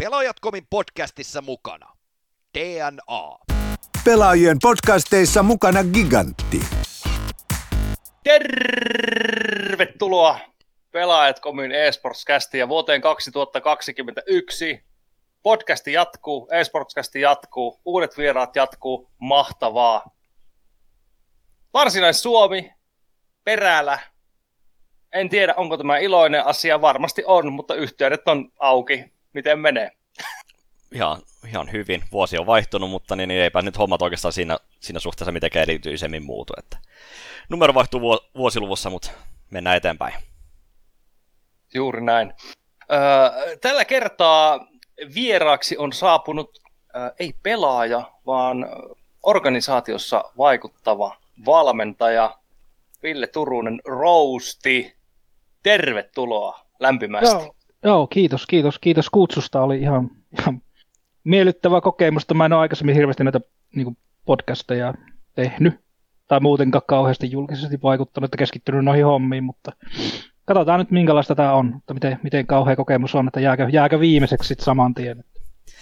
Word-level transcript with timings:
Pelaajat.comin 0.00 0.66
podcastissa 0.70 1.40
mukana 1.40 1.92
DNA. 2.58 3.38
Pelaajien 4.04 4.56
podcasteissa 4.62 5.42
mukana 5.42 5.84
Gigantti. 5.84 6.60
Tervetuloa 8.24 10.38
Pelaajat.comin 10.90 11.72
eSports-kästi 11.72 12.58
ja 12.58 12.68
vuoteen 12.68 13.00
2021. 13.00 14.84
Podcasti 15.42 15.92
jatkuu, 15.92 16.48
eSports-kästi 16.52 17.20
jatkuu, 17.20 17.80
uudet 17.84 18.18
vieraat 18.18 18.56
jatkuu, 18.56 19.10
mahtavaa. 19.18 20.10
Varsinais-Suomi, 21.74 22.72
Perälä. 23.44 23.98
En 25.12 25.28
tiedä, 25.28 25.54
onko 25.56 25.76
tämä 25.76 25.98
iloinen 25.98 26.46
asia, 26.46 26.80
varmasti 26.80 27.22
on, 27.26 27.52
mutta 27.52 27.74
yhteydet 27.74 28.28
on 28.28 28.52
auki. 28.58 29.19
Miten 29.32 29.58
menee? 29.58 29.90
ihan, 30.94 31.22
ihan 31.48 31.72
hyvin. 31.72 32.04
Vuosi 32.12 32.38
on 32.38 32.46
vaihtunut, 32.46 32.90
mutta 32.90 33.16
niin, 33.16 33.28
niin 33.28 33.40
eipä 33.42 33.62
nyt 33.62 33.78
hommat 33.78 34.02
oikeastaan 34.02 34.32
siinä, 34.32 34.58
siinä 34.80 35.00
suhteessa 35.00 35.32
mitenkään 35.32 35.62
erityisemmin 35.62 36.22
muutu. 36.22 36.52
Että 36.58 36.78
numero 37.48 37.74
vaihtuu 37.74 38.00
vuosiluvussa, 38.36 38.90
mutta 38.90 39.10
mennään 39.50 39.76
eteenpäin. 39.76 40.14
Juuri 41.74 42.00
näin. 42.00 42.34
Öö, 42.92 43.56
tällä 43.56 43.84
kertaa 43.84 44.66
vieraaksi 45.14 45.76
on 45.76 45.92
saapunut 45.92 46.58
öö, 46.96 47.10
ei 47.18 47.34
pelaaja, 47.42 48.12
vaan 48.26 48.66
organisaatiossa 49.22 50.24
vaikuttava 50.38 51.16
valmentaja 51.46 52.38
Ville 53.02 53.26
Turunen 53.26 53.80
Rousti. 53.84 54.96
Tervetuloa 55.62 56.66
lämpimästi. 56.78 57.34
Joo, 57.34 57.54
joo, 57.84 58.06
kiitos, 58.06 58.46
kiitos, 58.46 58.78
kiitos 58.78 59.10
kutsusta. 59.10 59.62
Oli 59.62 59.80
ihan, 59.80 60.10
ihan 60.38 60.62
miellyttävä 61.24 61.80
kokemus. 61.80 62.26
Mä 62.34 62.44
en 62.44 62.52
ole 62.52 62.60
aikaisemmin 62.60 62.94
hirveästi 62.94 63.24
näitä 63.24 63.40
niin 63.74 63.96
podcasteja 64.24 64.94
tehnyt 65.34 65.80
tai 66.28 66.40
muutenkaan 66.40 66.82
kauheasti 66.86 67.30
julkisesti 67.30 67.78
vaikuttanut, 67.82 68.28
että 68.28 68.36
keskittynyt 68.36 68.84
noihin 68.84 69.04
hommiin, 69.04 69.44
mutta 69.44 69.72
katsotaan 70.44 70.80
nyt 70.80 70.90
minkälaista 70.90 71.34
tämä 71.34 71.52
on, 71.52 71.74
että 71.78 71.94
miten, 71.94 72.18
miten 72.22 72.46
kauhea 72.46 72.76
kokemus 72.76 73.14
on, 73.14 73.28
että 73.28 73.40
jääkö, 73.40 73.68
jääkö 73.72 74.00
viimeiseksi 74.00 74.48
sitten 74.48 74.64
saman 74.64 74.94
tien. 74.94 75.24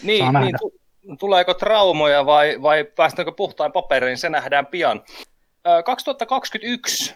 Niin, 0.03 0.25
niin 0.41 1.19
tuleeko 1.19 1.55
traumoja 1.55 2.27
vai, 2.27 2.62
vai 2.62 2.85
päästäänkö 2.85 3.33
puhtain 3.33 3.73
paperiin, 3.73 4.19
se 4.19 4.29
nähdään 4.29 4.67
pian. 4.67 5.03
2021 5.85 7.15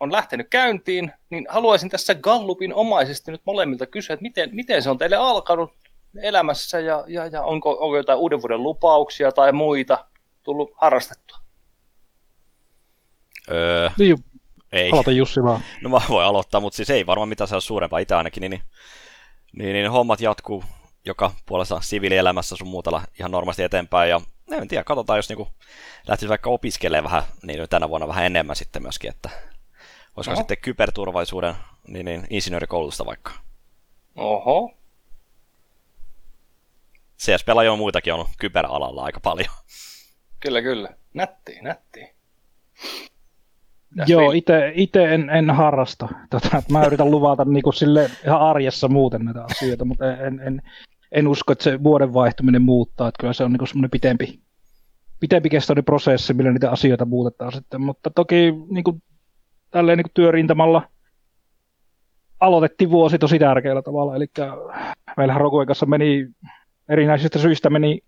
on 0.00 0.12
lähtenyt 0.12 0.48
käyntiin, 0.50 1.12
niin 1.30 1.46
haluaisin 1.48 1.90
tässä 1.90 2.14
Gallupin 2.14 2.74
omaisesti 2.74 3.30
nyt 3.30 3.42
molemmilta 3.44 3.86
kysyä, 3.86 4.14
että 4.14 4.22
miten, 4.22 4.50
miten 4.52 4.82
se 4.82 4.90
on 4.90 4.98
teille 4.98 5.16
alkanut 5.16 5.72
elämässä 6.22 6.80
ja, 6.80 7.04
ja, 7.06 7.26
ja 7.26 7.42
onko, 7.42 7.70
onko 7.70 7.96
jotain 7.96 8.18
uuden 8.18 8.42
vuoden 8.42 8.62
lupauksia 8.62 9.32
tai 9.32 9.52
muita 9.52 10.04
tullut 10.42 10.70
harrastettua? 10.74 11.38
Öö, 13.50 13.90
niin, 13.98 14.16
ei. 14.72 14.90
Aloita 14.90 15.10
Jussi 15.10 15.42
vaan. 15.42 15.60
No 15.82 15.90
mä 15.90 16.00
voin 16.08 16.26
aloittaa, 16.26 16.60
mutta 16.60 16.76
siis 16.76 16.90
ei 16.90 17.06
varmaan 17.06 17.28
mitään 17.28 17.48
se 17.48 17.60
suurempaa 17.60 17.98
itse 17.98 18.14
ainakin, 18.14 18.40
niin, 18.40 18.62
niin, 19.52 19.72
niin, 19.72 19.90
hommat 19.90 20.20
jatkuu 20.20 20.64
joka 21.04 21.30
puolessa 21.46 21.80
siviilielämässä 21.80 22.56
sun 22.56 22.68
muutella 22.68 23.02
ihan 23.18 23.30
normaalisti 23.30 23.62
eteenpäin. 23.62 24.10
Ja 24.10 24.20
en 24.52 24.68
tiedä, 24.68 24.84
katsotaan, 24.84 25.18
jos 25.18 25.28
niinku 25.28 25.48
lähtisi 26.06 26.28
vaikka 26.28 26.50
opiskelemaan 26.50 27.04
vähän, 27.04 27.22
niin 27.42 27.68
tänä 27.70 27.88
vuonna 27.88 28.08
vähän 28.08 28.24
enemmän 28.24 28.56
sitten 28.56 28.82
myöskin, 28.82 29.10
että 29.10 29.30
olisiko 30.18 30.32
Oho. 30.32 30.40
sitten 30.40 30.58
kyberturvallisuuden 30.62 31.54
niin, 31.88 32.06
niin, 32.06 32.26
insinöörikoulutusta 32.30 33.06
vaikka. 33.06 33.32
Oho, 34.16 34.78
CS-pelaajia 37.18 37.72
on 37.72 37.78
muitakin 37.78 38.14
ollut 38.14 38.28
kyberalalla 38.38 39.04
aika 39.04 39.20
paljon. 39.20 39.48
Kyllä, 40.40 40.62
kyllä. 40.62 40.88
Nätti, 41.14 41.58
nätti. 41.62 42.00
Joo, 44.06 44.32
itse 44.74 45.14
en, 45.14 45.30
en 45.30 45.50
harrasta. 45.50 46.08
Tota, 46.30 46.62
mä 46.70 46.86
yritän 46.86 47.10
luvata 47.10 47.44
niin 47.44 47.62
kuin 47.62 47.74
sille 47.74 48.10
ihan 48.24 48.40
arjessa 48.40 48.88
muuten 48.88 49.24
näitä 49.24 49.44
asioita, 49.44 49.84
mutta 49.84 50.16
en, 50.16 50.40
en, 50.40 50.62
en 51.12 51.28
usko, 51.28 51.52
että 51.52 51.64
se 51.64 51.82
vuoden 51.82 52.14
vaihtuminen 52.14 52.62
muuttaa. 52.62 53.08
Että 53.08 53.20
kyllä 53.20 53.32
se 53.32 53.44
on 53.44 53.52
niin 53.52 53.68
semmoinen 53.68 53.90
pitempi, 53.90 54.40
pitempi 55.20 55.50
kestoinen 55.50 55.84
prosessi, 55.84 56.34
millä 56.34 56.52
niitä 56.52 56.70
asioita 56.70 57.04
muutetaan 57.04 57.52
sitten. 57.52 57.80
Mutta 57.80 58.10
toki 58.10 58.52
niin 58.70 58.84
kuin, 58.84 59.02
tälleen 59.70 59.98
niin 59.98 60.10
työrintamalla 60.14 60.82
aloitettiin 62.40 62.90
vuosi 62.90 63.18
tosi 63.18 63.38
tärkeällä 63.38 63.82
tavalla. 63.82 64.16
Eli 64.16 64.26
meillähän 65.16 65.40
Rokuekassa 65.40 65.86
meni 65.86 66.28
erinäisistä 66.88 67.38
syistä 67.38 67.70
meni 67.70 68.00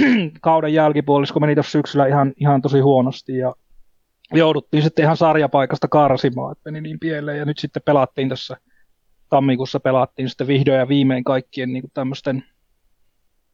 kauden 0.40 0.74
jälkipuolisko 0.74 1.40
meni 1.40 1.54
tuossa 1.54 1.72
syksyllä 1.72 2.06
ihan, 2.06 2.32
ihan 2.36 2.62
tosi 2.62 2.80
huonosti 2.80 3.36
ja 3.36 3.54
jouduttiin 4.32 4.82
sitten 4.82 5.02
ihan 5.02 5.16
sarjapaikasta 5.16 5.88
karsimaan, 5.88 6.52
että 6.52 6.70
meni 6.70 6.80
niin 6.80 7.00
pieleen 7.00 7.38
ja 7.38 7.44
nyt 7.44 7.58
sitten 7.58 7.82
pelattiin 7.84 8.28
tässä 8.28 8.56
tammikuussa 9.28 9.80
pelattiin 9.80 10.28
sitten 10.28 10.46
vihdoin 10.46 10.78
ja 10.78 10.88
viimein 10.88 11.24
kaikkien 11.24 11.72
niin 11.72 11.84
tämmöisten 11.94 12.44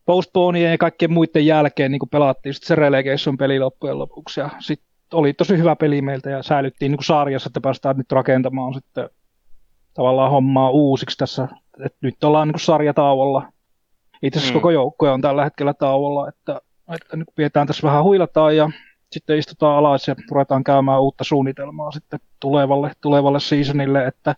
postponien 0.05 0.71
ja 0.71 0.79
kaikkien 0.79 1.13
muiden 1.13 1.47
jälkeen 1.47 1.93
niin 1.93 2.01
pelattiin 2.11 2.55
sitten 2.55 2.69
se 2.69 2.75
relegation 2.75 3.37
peli 3.37 3.59
loppujen 3.59 3.99
lopuksi 3.99 4.41
ja 4.41 4.51
sitten 4.59 4.92
oli 5.13 5.33
tosi 5.33 5.59
hyvä 5.59 5.77
peli 5.77 6.03
meiltä 6.03 6.31
ja 6.31 6.43
säilyttiin 6.43 6.93
niin 6.93 7.05
sarjassa, 7.05 7.49
että 7.49 7.61
päästään 7.61 7.97
nyt 7.97 8.13
rakentamaan 8.13 8.75
sitten 8.75 9.11
tavallaan 9.95 10.31
hommaa 10.31 10.71
uusiksi 10.71 11.19
tässä, 11.19 11.49
että 11.85 11.99
nyt 12.01 12.25
ollaan 12.25 12.49
niin 12.49 12.61
sarjatauolla 12.61 13.53
itse 14.23 14.39
asiassa 14.39 14.55
mm. 14.55 14.61
koko 14.61 14.71
joukkoja 14.71 15.13
on 15.13 15.21
tällä 15.21 15.45
hetkellä 15.45 15.75
tauolla, 15.75 16.29
että, 16.29 16.61
että 16.95 17.17
nyt 17.17 17.29
pidetään 17.35 17.67
tässä 17.67 17.87
vähän 17.87 18.05
huilataan 18.05 18.57
ja 18.57 18.71
sitten 19.13 19.39
istutaan 19.39 19.79
alas 19.79 20.09
ja 20.09 20.17
ruvetaan 20.31 20.65
käymään 20.65 21.01
uutta 21.01 21.25
suunnitelmaa 21.25 21.91
sitten 21.91 22.21
tulevalle, 22.41 22.93
tulevalle 23.01 23.41
seasonille, 23.41 24.07
että 24.07 24.35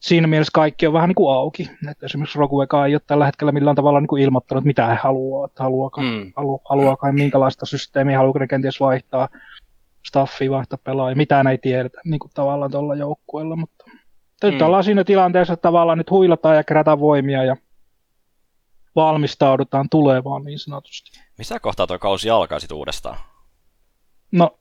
siinä 0.00 0.26
mielessä 0.26 0.50
kaikki 0.54 0.86
on 0.86 0.92
vähän 0.92 1.08
niin 1.08 1.14
kuin 1.14 1.34
auki. 1.34 1.70
Että 1.90 2.06
esimerkiksi 2.06 2.38
Rogueka 2.38 2.86
ei 2.86 2.94
ole 2.94 3.00
tällä 3.06 3.26
hetkellä 3.26 3.52
millään 3.52 3.76
tavalla 3.76 4.00
niin 4.00 4.08
kuin 4.08 4.22
ilmoittanut, 4.22 4.64
mitä 4.64 4.86
he 4.86 4.94
haluaa, 4.94 5.46
että 5.46 5.62
haluaako, 5.62 6.00
mm. 6.00 6.32
halu, 6.36 6.60
haluaako 6.64 7.12
minkälaista 7.12 7.66
systeemiä, 7.66 8.18
haluaako 8.18 8.38
ne 8.38 8.46
kenties 8.46 8.80
vaihtaa 8.80 9.28
staffia, 10.08 10.50
vaihtaa 10.50 10.78
pelaajia, 10.84 11.16
mitään 11.16 11.46
ei 11.46 11.58
tiedetä 11.58 12.00
niin 12.04 12.18
kuin 12.18 12.30
tavallaan 12.34 12.70
tuolla 12.70 12.94
joukkueella, 12.94 13.56
mutta 13.56 13.84
nyt 14.42 14.54
mm. 14.54 14.66
ollaan 14.66 14.84
siinä 14.84 15.04
tilanteessa, 15.04 15.52
että 15.52 15.62
tavallaan 15.62 15.98
nyt 15.98 16.10
huilataan 16.10 16.56
ja 16.56 16.64
kerätään 16.64 17.00
voimia 17.00 17.44
ja 17.44 17.56
valmistaudutaan 18.96 19.88
tulevaan 19.90 20.44
niin 20.44 20.58
sanotusti. 20.58 21.20
Missä 21.38 21.60
kohtaa 21.60 21.86
tuo 21.86 21.98
kausi 21.98 22.30
alkaa 22.30 22.60
sitten 22.60 22.76
uudestaan? 22.76 23.18
No, 24.32 24.58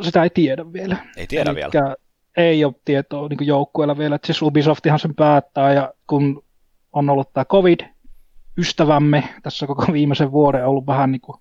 sitä 0.00 0.22
ei 0.22 0.30
tiedä 0.30 0.72
vielä. 0.72 0.96
Ei 1.16 1.26
tiedä 1.26 1.50
Elikkä 1.50 1.82
vielä? 1.82 1.96
Ei 2.36 2.64
ole 2.64 2.74
tietoa 2.84 3.28
niin 3.28 3.46
joukkueella 3.46 3.98
vielä. 3.98 4.14
Että 4.14 4.26
siis 4.26 4.42
Ubisoftihan 4.42 4.98
sen 4.98 5.14
päättää 5.14 5.72
ja 5.72 5.92
kun 6.06 6.44
on 6.92 7.10
ollut 7.10 7.32
tämä 7.32 7.44
COVID-ystävämme 7.44 9.28
tässä 9.42 9.66
koko 9.66 9.86
viimeisen 9.92 10.32
vuoden 10.32 10.66
ollut 10.66 10.86
vähän 10.86 11.12
niin 11.12 11.20
kuin 11.20 11.38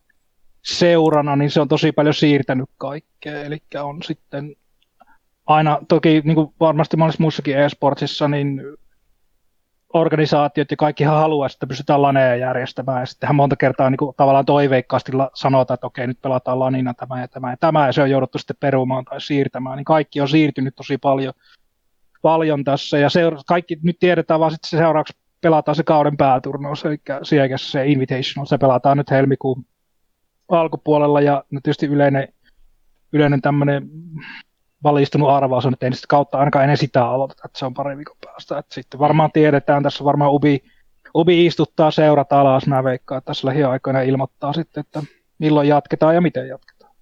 seurana, 0.66 1.36
niin 1.36 1.52
se 1.52 1.62
on 1.62 1.68
tosi 1.68 1.92
paljon 1.92 2.14
siirtänyt 2.14 2.70
kaikkea. 2.78 3.44
Eli 3.44 3.58
on 3.80 4.04
sitten 4.04 4.56
aina, 5.46 5.80
toki 5.88 6.22
niin 6.26 6.36
kuin 6.36 6.54
varmasti 6.60 6.98
monessa 6.98 7.24
muussakin 7.24 7.58
e-sportsissa, 7.58 8.28
niin 8.28 8.62
organisaatiot 9.94 10.72
ja 10.72 10.78
kaikkihan 10.78 11.18
haluaa, 11.18 11.48
että 11.48 11.68
pystytään 11.68 12.02
laneja 12.02 12.36
järjestämään. 12.36 13.00
Ja 13.00 13.06
sittenhän 13.06 13.36
monta 13.36 13.56
kertaa 13.56 13.90
niin 13.90 13.98
kuin, 13.98 14.16
tavallaan 14.18 14.46
toiveikkaasti 14.46 15.12
sanotaan, 15.34 15.76
että 15.76 15.88
okei, 15.88 16.08
nyt 16.08 16.22
pelataan 16.22 16.60
lanina 16.60 16.94
tämä 16.94 17.22
ja 17.22 17.28
tämä 17.28 17.52
ja 17.52 17.58
tämä, 17.60 17.86
ja 17.86 17.92
se 17.92 18.02
on 18.02 18.10
jouduttu 18.10 18.38
sitten 18.38 18.58
perumaan 18.60 19.06
tai 19.06 19.22
siirtämään. 19.22 19.78
Niin 19.78 19.86
kaikki 19.86 20.22
on 20.22 20.30
siirtynyt 20.30 20.76
tosi 20.76 20.98
paljon, 20.98 21.34
paljon 22.22 22.64
tässä, 22.64 22.98
ja 22.98 23.10
seura- 23.10 23.42
kaikki 23.48 23.78
nyt 23.84 24.00
tiedetään 24.00 24.40
vaan 24.40 24.52
sitten 24.52 24.80
seuraavaksi 24.80 25.18
pelataan 25.42 25.76
se 25.76 25.84
kauden 25.84 26.18
pääturnaus, 26.18 26.86
eli 26.86 26.98
Sieges 27.24 27.72
se 27.72 27.86
Invitational, 27.86 28.46
se 28.46 28.58
pelataan 28.58 28.98
nyt 28.98 29.12
helmikuun 29.12 29.66
alkupuolella, 30.50 31.22
ja 31.22 31.44
tietysti 31.64 31.86
yleinen, 31.86 32.28
yleinen 33.14 33.42
tämmöinen 33.42 33.90
valistunut 34.84 35.30
arvaus 35.30 35.66
on, 35.66 35.74
että 35.74 35.86
ei 35.86 35.94
sitä 35.94 36.08
kautta 36.10 36.38
ainakaan 36.38 36.64
ennen 36.64 36.78
sitä 36.78 37.06
aloiteta, 37.06 37.42
että 37.46 37.60
se 37.60 37.66
on 37.66 37.74
pari 37.74 37.98
viikon 37.98 38.18
päästä. 38.26 38.58
Että 38.58 38.74
sitten 38.74 39.00
varmaan 39.00 39.32
tiedetään, 39.32 39.84
tässä 39.84 40.04
varmaan 40.04 40.32
Ubi, 40.32 40.64
Ubi 41.16 41.46
istuttaa 41.46 41.92
seurat 41.92 42.34
alas, 42.34 42.68
mä 42.68 42.84
veikkaan, 42.84 43.18
että 43.18 43.26
tässä 43.26 43.48
lähiaikoina 43.48 44.02
ilmoittaa 44.02 44.54
sitten, 44.54 44.82
että 44.82 45.04
milloin 45.40 45.68
jatketaan 45.68 46.16
ja 46.16 46.22
miten 46.22 46.48
jatketaan. 46.48 46.96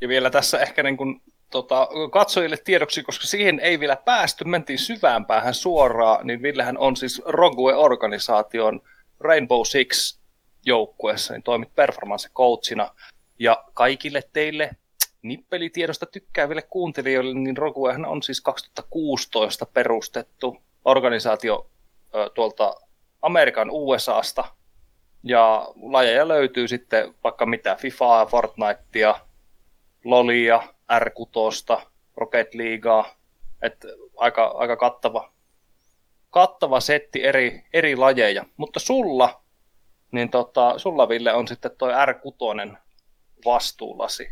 Ja 0.00 0.08
vielä 0.08 0.30
tässä 0.30 0.58
ehkä 0.58 0.82
niin 0.82 0.96
kuin, 0.96 1.22
tota, 1.50 1.88
katsojille 2.12 2.56
tiedoksi, 2.64 3.02
koska 3.02 3.26
siihen 3.26 3.60
ei 3.60 3.80
vielä 3.80 3.96
päästy, 3.96 4.44
mentiin 4.44 4.78
syvään 4.78 5.26
päähän 5.26 5.54
suoraan, 5.54 6.26
niin 6.26 6.42
Villehän 6.42 6.78
on 6.78 6.96
siis 6.96 7.22
Rogue-organisaation 7.26 8.80
Rainbow 9.20 9.60
Six 9.64 10.19
joukkueessa, 10.64 11.34
niin 11.34 11.42
toimit 11.42 11.74
performance 11.74 12.28
coachina. 12.28 12.94
Ja 13.38 13.64
kaikille 13.74 14.22
teille 14.32 14.70
nippelitiedosta 15.22 16.06
tykkääville 16.06 16.62
kuuntelijoille, 16.62 17.34
niin 17.34 17.56
Roguehan 17.56 18.06
on 18.06 18.22
siis 18.22 18.40
2016 18.40 19.66
perustettu 19.66 20.56
organisaatio 20.84 21.70
tuolta 22.34 22.74
Amerikan 23.22 23.70
USAsta, 23.70 24.44
ja 25.22 25.68
lajeja 25.82 26.28
löytyy 26.28 26.68
sitten 26.68 27.14
vaikka 27.24 27.46
mitä, 27.46 27.76
FIFAa, 27.76 28.26
Fortnitea, 28.26 29.20
Lolia, 30.04 30.62
R6, 30.92 31.82
Rocket 32.16 32.54
Leaguea, 32.54 33.04
että 33.62 33.88
aika, 34.16 34.46
aika 34.46 34.76
kattava, 34.76 35.32
kattava 36.30 36.80
setti 36.80 37.24
eri, 37.24 37.64
eri 37.72 37.96
lajeja. 37.96 38.44
Mutta 38.56 38.80
sulla, 38.80 39.39
niin 40.12 40.30
tota, 40.30 40.78
sulla 40.78 41.08
Ville 41.08 41.32
on 41.32 41.48
sitten 41.48 41.70
toi 41.78 41.92
R6 41.92 42.76
vastuulasi. 43.44 44.28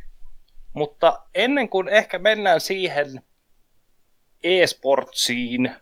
Mutta 0.72 1.22
ennen 1.34 1.68
kuin 1.68 1.88
ehkä 1.88 2.18
mennään 2.18 2.60
siihen 2.60 3.22
e-sportsiin 4.42 5.72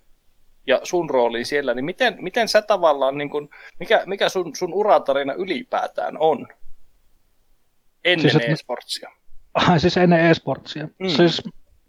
ja 0.67 0.81
sun 0.83 1.11
rooliin 1.11 1.47
siellä, 1.47 1.75
niin 1.75 1.85
miten, 1.85 2.17
miten 2.21 2.49
sä 2.49 2.63
tavallaan, 2.63 3.19
niin 3.19 3.31
kun, 3.31 3.49
mikä, 3.81 4.03
mikä 4.07 4.29
sun, 4.29 4.57
sun 4.57 4.75
uratarina 4.75 5.33
ylipäätään 5.33 6.17
on 6.19 6.49
ennen 8.05 8.31
siis, 8.31 8.45
e-sportsia? 8.45 9.11
Ai 9.55 9.81
siis 9.81 9.97
ennen 9.97 10.21
e-sportsia. 10.21 10.89
Mm. 10.99 11.09
Siis 11.09 11.43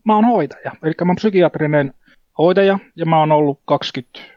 mä 0.06 0.16
oon 0.16 0.26
hoitaja, 0.26 0.72
eli 0.84 0.94
mä 1.06 1.10
oon 1.10 1.16
psykiatrinen 1.16 1.94
hoitaja 2.38 2.80
ja 2.96 3.06
mä 3.06 3.20
oon 3.20 3.32
ollut 3.32 3.62
20, 3.66 4.20
äh, 4.20 4.37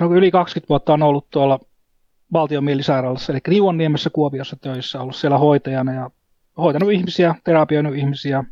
no 0.00 0.14
yli 0.14 0.30
20 0.30 0.68
vuotta 0.68 0.92
on 0.92 1.02
ollut 1.02 1.30
tuolla 1.30 1.60
valtion 2.32 2.64
mielisairaalassa, 2.64 3.32
eli 3.32 3.40
Niuonniemessä 3.48 4.10
Kuopiossa 4.10 4.56
töissä, 4.56 5.00
ollut 5.00 5.16
siellä 5.16 5.38
hoitajana 5.38 5.92
ja 5.92 6.10
hoitanut 6.58 6.92
ihmisiä, 6.92 7.34
terapioinut 7.44 7.96
ihmisiä. 7.96 8.44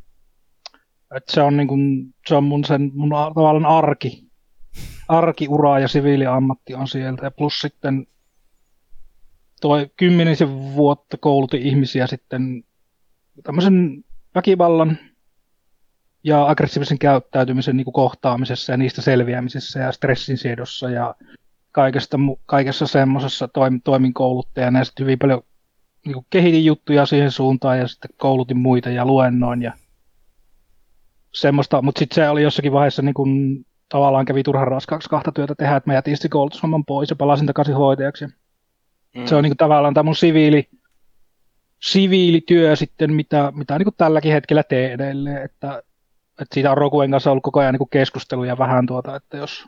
Et 1.16 1.28
se, 1.28 1.42
on 1.42 1.56
niin 1.56 1.68
kun, 1.68 2.14
se 2.26 2.34
on 2.34 2.44
mun, 2.44 2.64
sen, 2.64 2.90
mun 2.94 3.10
tavallaan 3.10 3.66
arki, 3.66 4.26
arkiura 5.08 5.78
ja 5.78 5.88
siviiliammatti 5.88 6.74
on 6.74 6.88
sieltä. 6.88 7.26
Ja 7.26 7.30
plus 7.30 7.60
sitten 7.60 8.06
toi 9.60 9.90
kymmenisen 9.96 10.74
vuotta 10.74 11.16
koulutin 11.16 11.62
ihmisiä 11.62 12.06
sitten 12.06 12.64
tämmöisen 13.42 14.04
väkivallan 14.34 14.98
ja 16.26 16.46
aggressiivisen 16.46 16.98
käyttäytymisen 16.98 17.76
niin 17.76 17.84
kuin 17.84 17.94
kohtaamisessa 17.94 18.72
ja 18.72 18.76
niistä 18.76 19.02
selviämisessä 19.02 19.80
ja 19.80 19.92
stressin 19.92 20.38
siedossa 20.38 20.90
ja 20.90 21.14
kaikesta, 21.72 22.18
kaikessa 22.46 22.86
semmoisessa 22.86 23.48
toimin, 23.48 23.82
toimin 23.82 24.14
kouluttajana 24.14 24.78
ja 24.78 24.84
sitten 24.84 25.04
hyvin 25.04 25.18
paljon 25.18 25.42
niin 26.06 26.14
kuin 26.14 26.26
kehitin 26.30 26.64
juttuja 26.64 27.06
siihen 27.06 27.30
suuntaan 27.30 27.78
ja 27.78 27.88
sitten 27.88 28.10
koulutin 28.16 28.56
muita 28.56 28.90
ja 28.90 29.04
luennoin 29.04 29.62
ja 29.62 29.72
semmoista, 31.34 31.82
mutta 31.82 31.98
sitten 31.98 32.14
se 32.14 32.28
oli 32.28 32.42
jossakin 32.42 32.72
vaiheessa 32.72 33.02
niin 33.02 33.14
kuin, 33.14 33.64
tavallaan 33.88 34.24
kävi 34.24 34.42
turhan 34.42 34.68
raskaaksi 34.68 35.10
kahta 35.10 35.32
työtä 35.32 35.54
tehdä, 35.54 35.76
että 35.76 35.90
mä 35.90 35.94
jätin 35.94 36.16
sitten 36.16 36.30
koulutushomman 36.30 36.84
pois 36.84 37.10
ja 37.10 37.16
palasin 37.16 37.46
takaisin 37.46 37.74
hoitajaksi. 37.74 38.26
Mm. 38.26 39.26
Se 39.26 39.34
on 39.34 39.42
niin 39.42 39.50
kuin, 39.50 39.56
tavallaan 39.56 39.94
tämä 39.94 40.04
mun 40.04 40.16
siviili, 40.16 40.68
siviilityö 41.82 42.76
sitten, 42.76 43.12
mitä, 43.12 43.52
mitä 43.56 43.78
niin 43.78 43.84
kuin 43.84 43.94
tälläkin 43.98 44.32
hetkellä 44.32 44.62
teen 44.62 44.92
edelleen, 44.92 45.42
että, 45.42 45.82
että 46.40 46.54
siitä 46.54 46.70
on 46.70 46.78
Rokuen 46.78 47.10
kanssa 47.10 47.30
ollut 47.30 47.42
koko 47.42 47.60
ajan 47.60 47.74
niin 47.74 47.88
keskusteluja 47.90 48.58
vähän 48.58 48.86
tuota, 48.86 49.16
että 49.16 49.36
jos, 49.36 49.66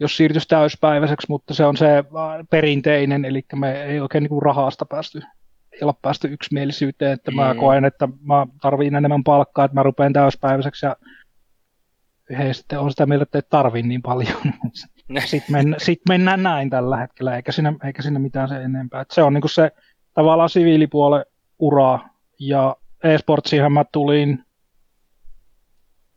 jos 0.00 0.16
siirtyisi 0.16 0.48
täyspäiväiseksi, 0.48 1.26
mutta 1.28 1.54
se 1.54 1.64
on 1.64 1.76
se 1.76 2.04
perinteinen, 2.50 3.24
eli 3.24 3.44
me 3.54 3.82
ei 3.82 4.00
oikein 4.00 4.24
niin 4.24 4.42
rahasta 4.42 4.86
päästy, 4.86 5.22
ei 5.72 5.78
olla 5.82 5.94
päästy 6.02 6.28
yksimielisyyteen, 6.28 7.12
että 7.12 7.30
mä 7.30 7.54
mm. 7.54 7.60
koen, 7.60 7.84
että 7.84 8.08
mä 8.22 8.46
tarviin 8.62 8.94
enemmän 8.94 9.24
palkkaa, 9.24 9.64
että 9.64 9.74
mä 9.74 9.82
rupean 9.82 10.12
täyspäiväiseksi 10.12 10.86
ja 10.86 10.96
he 12.38 12.52
sitten 12.52 12.78
on 12.78 12.90
sitä 12.90 13.06
mieltä, 13.06 13.22
että 13.22 13.38
ei 13.38 13.42
tarvii 13.50 13.82
niin 13.82 14.02
paljon. 14.02 14.42
sitten, 15.24 15.52
mennä, 15.52 15.76
sitten 15.78 16.14
mennään 16.14 16.42
näin 16.42 16.70
tällä 16.70 16.96
hetkellä, 16.96 17.36
eikä 17.36 17.52
siinä, 17.52 17.72
eikä 17.84 18.02
siinä 18.02 18.18
mitään 18.18 18.48
se 18.48 18.62
enempää. 18.62 19.00
Että 19.00 19.14
se 19.14 19.22
on 19.22 19.34
niin 19.34 19.42
kuin 19.42 19.50
se 19.50 19.70
tavallaan 20.14 20.48
siviilipuolen 20.48 21.24
ura, 21.58 21.98
ja 22.38 22.76
e-sportsiinhan 23.04 23.72
mä 23.72 23.84
tulin 23.92 24.44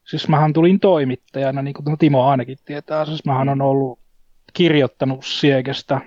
Siis 0.07 0.27
mähän 0.27 0.53
tulin 0.53 0.79
toimittajana, 0.79 1.61
niin 1.61 1.73
kuin 1.73 1.97
Timo 1.97 2.27
ainakin 2.27 2.57
tietää. 2.65 3.05
Siis 3.05 3.25
mähän 3.25 3.49
on 3.49 3.61
ollut 3.61 3.99
kirjoittanut 4.53 5.25
Siegestä 5.25 6.01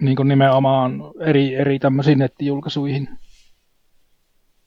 niin 0.00 0.16
kuin 0.16 0.28
nimenomaan 0.28 1.02
eri, 1.20 1.54
eri 1.54 1.78
tämmöisiin 1.78 2.18
nettijulkaisuihin. 2.18 3.08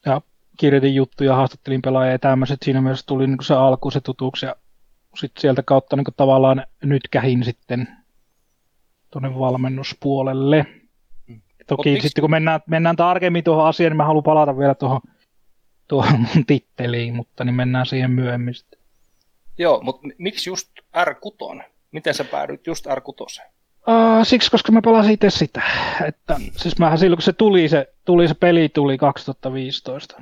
Ja 0.06 0.21
kirjoitin 0.60 0.95
juttuja, 0.95 1.36
haastattelin 1.36 1.81
pelaajia 1.81 2.12
ja 2.12 2.19
tämmöiset. 2.19 2.60
Siinä 2.63 2.81
myös 2.81 3.06
tuli 3.06 3.27
niin 3.27 3.38
kuin 3.38 3.45
se 3.45 3.54
alku, 3.54 3.92
se 3.92 4.01
tutuksi. 4.01 4.45
Ja 4.45 4.56
sitten 5.15 5.42
sieltä 5.42 5.63
kautta 5.63 5.95
niin 5.95 6.06
kuin 6.06 6.15
tavallaan 6.18 6.63
nyt 6.83 7.04
kähin 7.12 7.44
sitten 7.44 7.88
tuonne 9.12 9.39
valmennuspuolelle. 9.39 10.65
Toki 11.68 12.01
sitten 12.01 12.21
kun 12.21 12.31
mennään, 12.31 12.60
mennään 12.68 12.95
tarkemmin 12.95 13.44
tuohon 13.44 13.68
asiaan, 13.68 13.92
niin 13.92 13.98
mä 13.98 14.06
haluan 14.06 14.24
palata 14.24 14.57
vielä 14.57 14.75
tuohon 14.75 15.01
tuohon 15.88 16.19
mun 16.19 16.45
titteliin, 16.45 17.15
mutta 17.15 17.44
niin 17.44 17.56
mennään 17.56 17.85
siihen 17.85 18.12
myöhemmin 18.12 18.53
sitten. 18.53 18.80
Joo, 19.57 19.81
mutta 19.81 20.07
miksi 20.18 20.50
just 20.50 20.69
R6? 20.97 21.63
Miten 21.91 22.13
sä 22.13 22.24
päädyit 22.24 22.68
just 22.68 22.85
R6? 22.85 23.41
Uh, 23.88 24.25
siksi, 24.25 24.51
koska 24.51 24.71
mä 24.71 24.81
pelasin 24.81 25.12
itse 25.12 25.30
sitä. 25.30 25.62
Että, 26.07 26.39
siis 26.51 26.80
mähän 26.80 26.97
silloin, 26.97 27.18
kun 27.18 27.24
se 27.24 27.33
tuli, 27.33 27.69
se, 27.69 27.94
tuli, 28.06 28.27
se 28.27 28.33
peli 28.33 28.69
tuli 28.69 28.97
2015. 28.97 30.21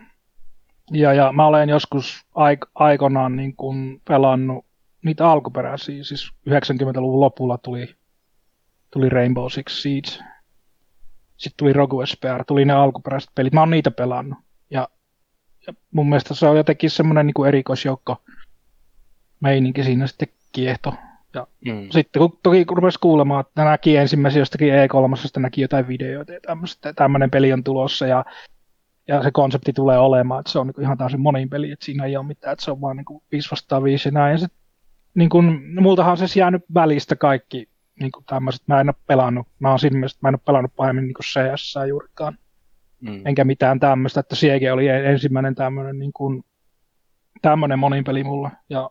Ja, 0.91 1.13
ja 1.13 1.31
mä 1.31 1.45
olen 1.45 1.69
joskus 1.69 2.25
aik- 2.35 2.71
aikanaan 2.75 3.35
niin 3.35 3.55
kun 3.55 4.01
pelannut 4.07 4.65
niitä 5.05 5.29
alkuperäisiä, 5.29 6.03
siis 6.03 6.31
90-luvun 6.49 7.19
lopulla 7.19 7.57
tuli, 7.57 7.95
tuli 8.91 9.09
Rainbow 9.09 9.45
Six 9.49 9.81
Siege. 9.81 10.09
Sitten 11.37 11.57
tuli 11.57 11.73
Rogue 11.73 12.05
SPR, 12.05 12.43
tuli 12.47 12.65
ne 12.65 12.73
alkuperäiset 12.73 13.31
pelit. 13.35 13.53
Mä 13.53 13.59
oon 13.59 13.69
niitä 13.69 13.91
pelannut. 13.91 14.39
Mun 15.91 16.09
mielestä 16.09 16.33
se 16.33 16.47
on 16.47 16.57
jotenkin 16.57 16.89
semmoinen 16.89 17.27
niin 17.27 17.47
erikoisjoukko 17.47 18.21
meininki 19.39 19.83
siinä 19.83 20.07
sitten 20.07 20.27
kiehto. 20.51 20.93
Ja 21.33 21.47
mm. 21.65 21.87
sitten 21.89 22.19
kun 22.19 22.39
toki 22.43 22.65
kun 22.65 22.77
rupesi 22.77 22.99
kuulemaan, 22.99 23.45
että 23.47 23.63
näki 23.63 23.97
ensimmäisiä 23.97 24.41
jostakin 24.41 24.73
E3, 24.73 25.39
näki 25.39 25.61
jotain 25.61 25.87
videoita 25.87 26.33
ja 26.33 26.39
tämmöistä, 26.41 26.93
tämmöinen 26.93 27.31
peli 27.31 27.53
on 27.53 27.63
tulossa 27.63 28.07
ja, 28.07 28.25
ja 29.07 29.23
se 29.23 29.31
konsepti 29.31 29.73
tulee 29.73 29.97
olemaan, 29.97 30.39
että 30.39 30.51
se 30.51 30.59
on 30.59 30.67
niin 30.67 30.81
ihan 30.81 30.97
täysin 30.97 31.21
monin 31.21 31.49
peli, 31.49 31.71
että 31.71 31.85
siinä 31.85 32.05
ei 32.05 32.17
ole 32.17 32.25
mitään, 32.25 32.53
että 32.53 32.65
se 32.65 32.71
on 32.71 32.81
vaan 32.81 32.97
niin 32.97 33.21
5 33.31 33.51
vastaan 33.51 33.83
5 33.83 34.07
ja 34.07 34.11
näin. 34.11 34.31
Ja 34.31 34.37
sit, 34.37 34.51
niin 35.15 35.29
kuin, 35.29 35.61
multahan 35.81 36.11
on 36.11 36.17
siis 36.17 36.35
jäänyt 36.35 36.63
välistä 36.73 37.15
kaikki 37.15 37.69
niin 37.99 38.11
kuin 38.11 38.25
tämmöiset, 38.25 38.61
mä 38.67 38.81
en 38.81 38.89
ole 38.89 38.95
pelannut, 39.07 39.47
mä 39.59 39.69
oon 39.69 39.79
siinä 39.79 39.99
mielessä, 39.99 40.17
mä 40.21 40.29
en 40.29 40.35
ole 40.35 40.41
pelannut 40.45 40.75
pahemmin 40.75 41.03
niin 41.03 41.15
CS 41.23 41.75
juurikaan 41.87 42.37
mm. 43.01 43.21
enkä 43.25 43.43
mitään 43.43 43.79
tämmöistä, 43.79 44.19
että 44.19 44.35
Siege 44.35 44.71
oli 44.71 44.87
ensimmäinen 44.87 45.55
tämmöinen 45.55 45.99
niin 45.99 46.13
kuin, 46.13 46.45
tämmöinen 47.41 47.79
monin 47.79 48.03
peli 48.03 48.23
mulle, 48.23 48.49
ja 48.69 48.89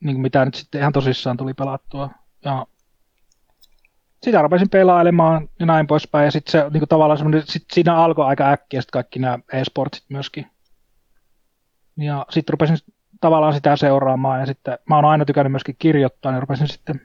niin 0.00 0.14
kuin 0.14 0.22
mitä 0.22 0.44
nyt 0.44 0.54
sitten 0.54 0.80
ihan 0.80 0.92
tosissaan 0.92 1.36
tuli 1.36 1.54
pelattua, 1.54 2.10
ja 2.44 2.66
sitä 4.22 4.42
rupesin 4.42 4.70
pelailemaan 4.70 5.48
ja 5.60 5.66
näin 5.66 5.86
poispäin, 5.86 6.24
ja 6.24 6.30
sitten 6.30 6.52
se 6.52 6.70
niin 6.70 6.80
kuin 6.80 6.88
tavallaan 6.88 7.18
semmoinen, 7.18 7.42
sit 7.46 7.64
siinä 7.72 7.96
alkoi 7.96 8.26
aika 8.26 8.50
äkkiä 8.50 8.80
sitten 8.80 8.92
kaikki 8.92 9.18
nämä 9.18 9.38
e-sportsit 9.52 10.04
myöskin, 10.08 10.46
ja 11.96 12.26
sitten 12.30 12.52
rupesin 12.52 12.78
tavallaan 13.20 13.54
sitä 13.54 13.76
seuraamaan, 13.76 14.40
ja 14.40 14.46
sitten 14.46 14.78
mä 14.88 14.96
oon 14.96 15.04
aina 15.04 15.24
tykännyt 15.24 15.52
myöskin 15.52 15.76
kirjoittaa, 15.78 16.32
niin 16.32 16.42
rupesin 16.42 16.68
sitten 16.68 17.00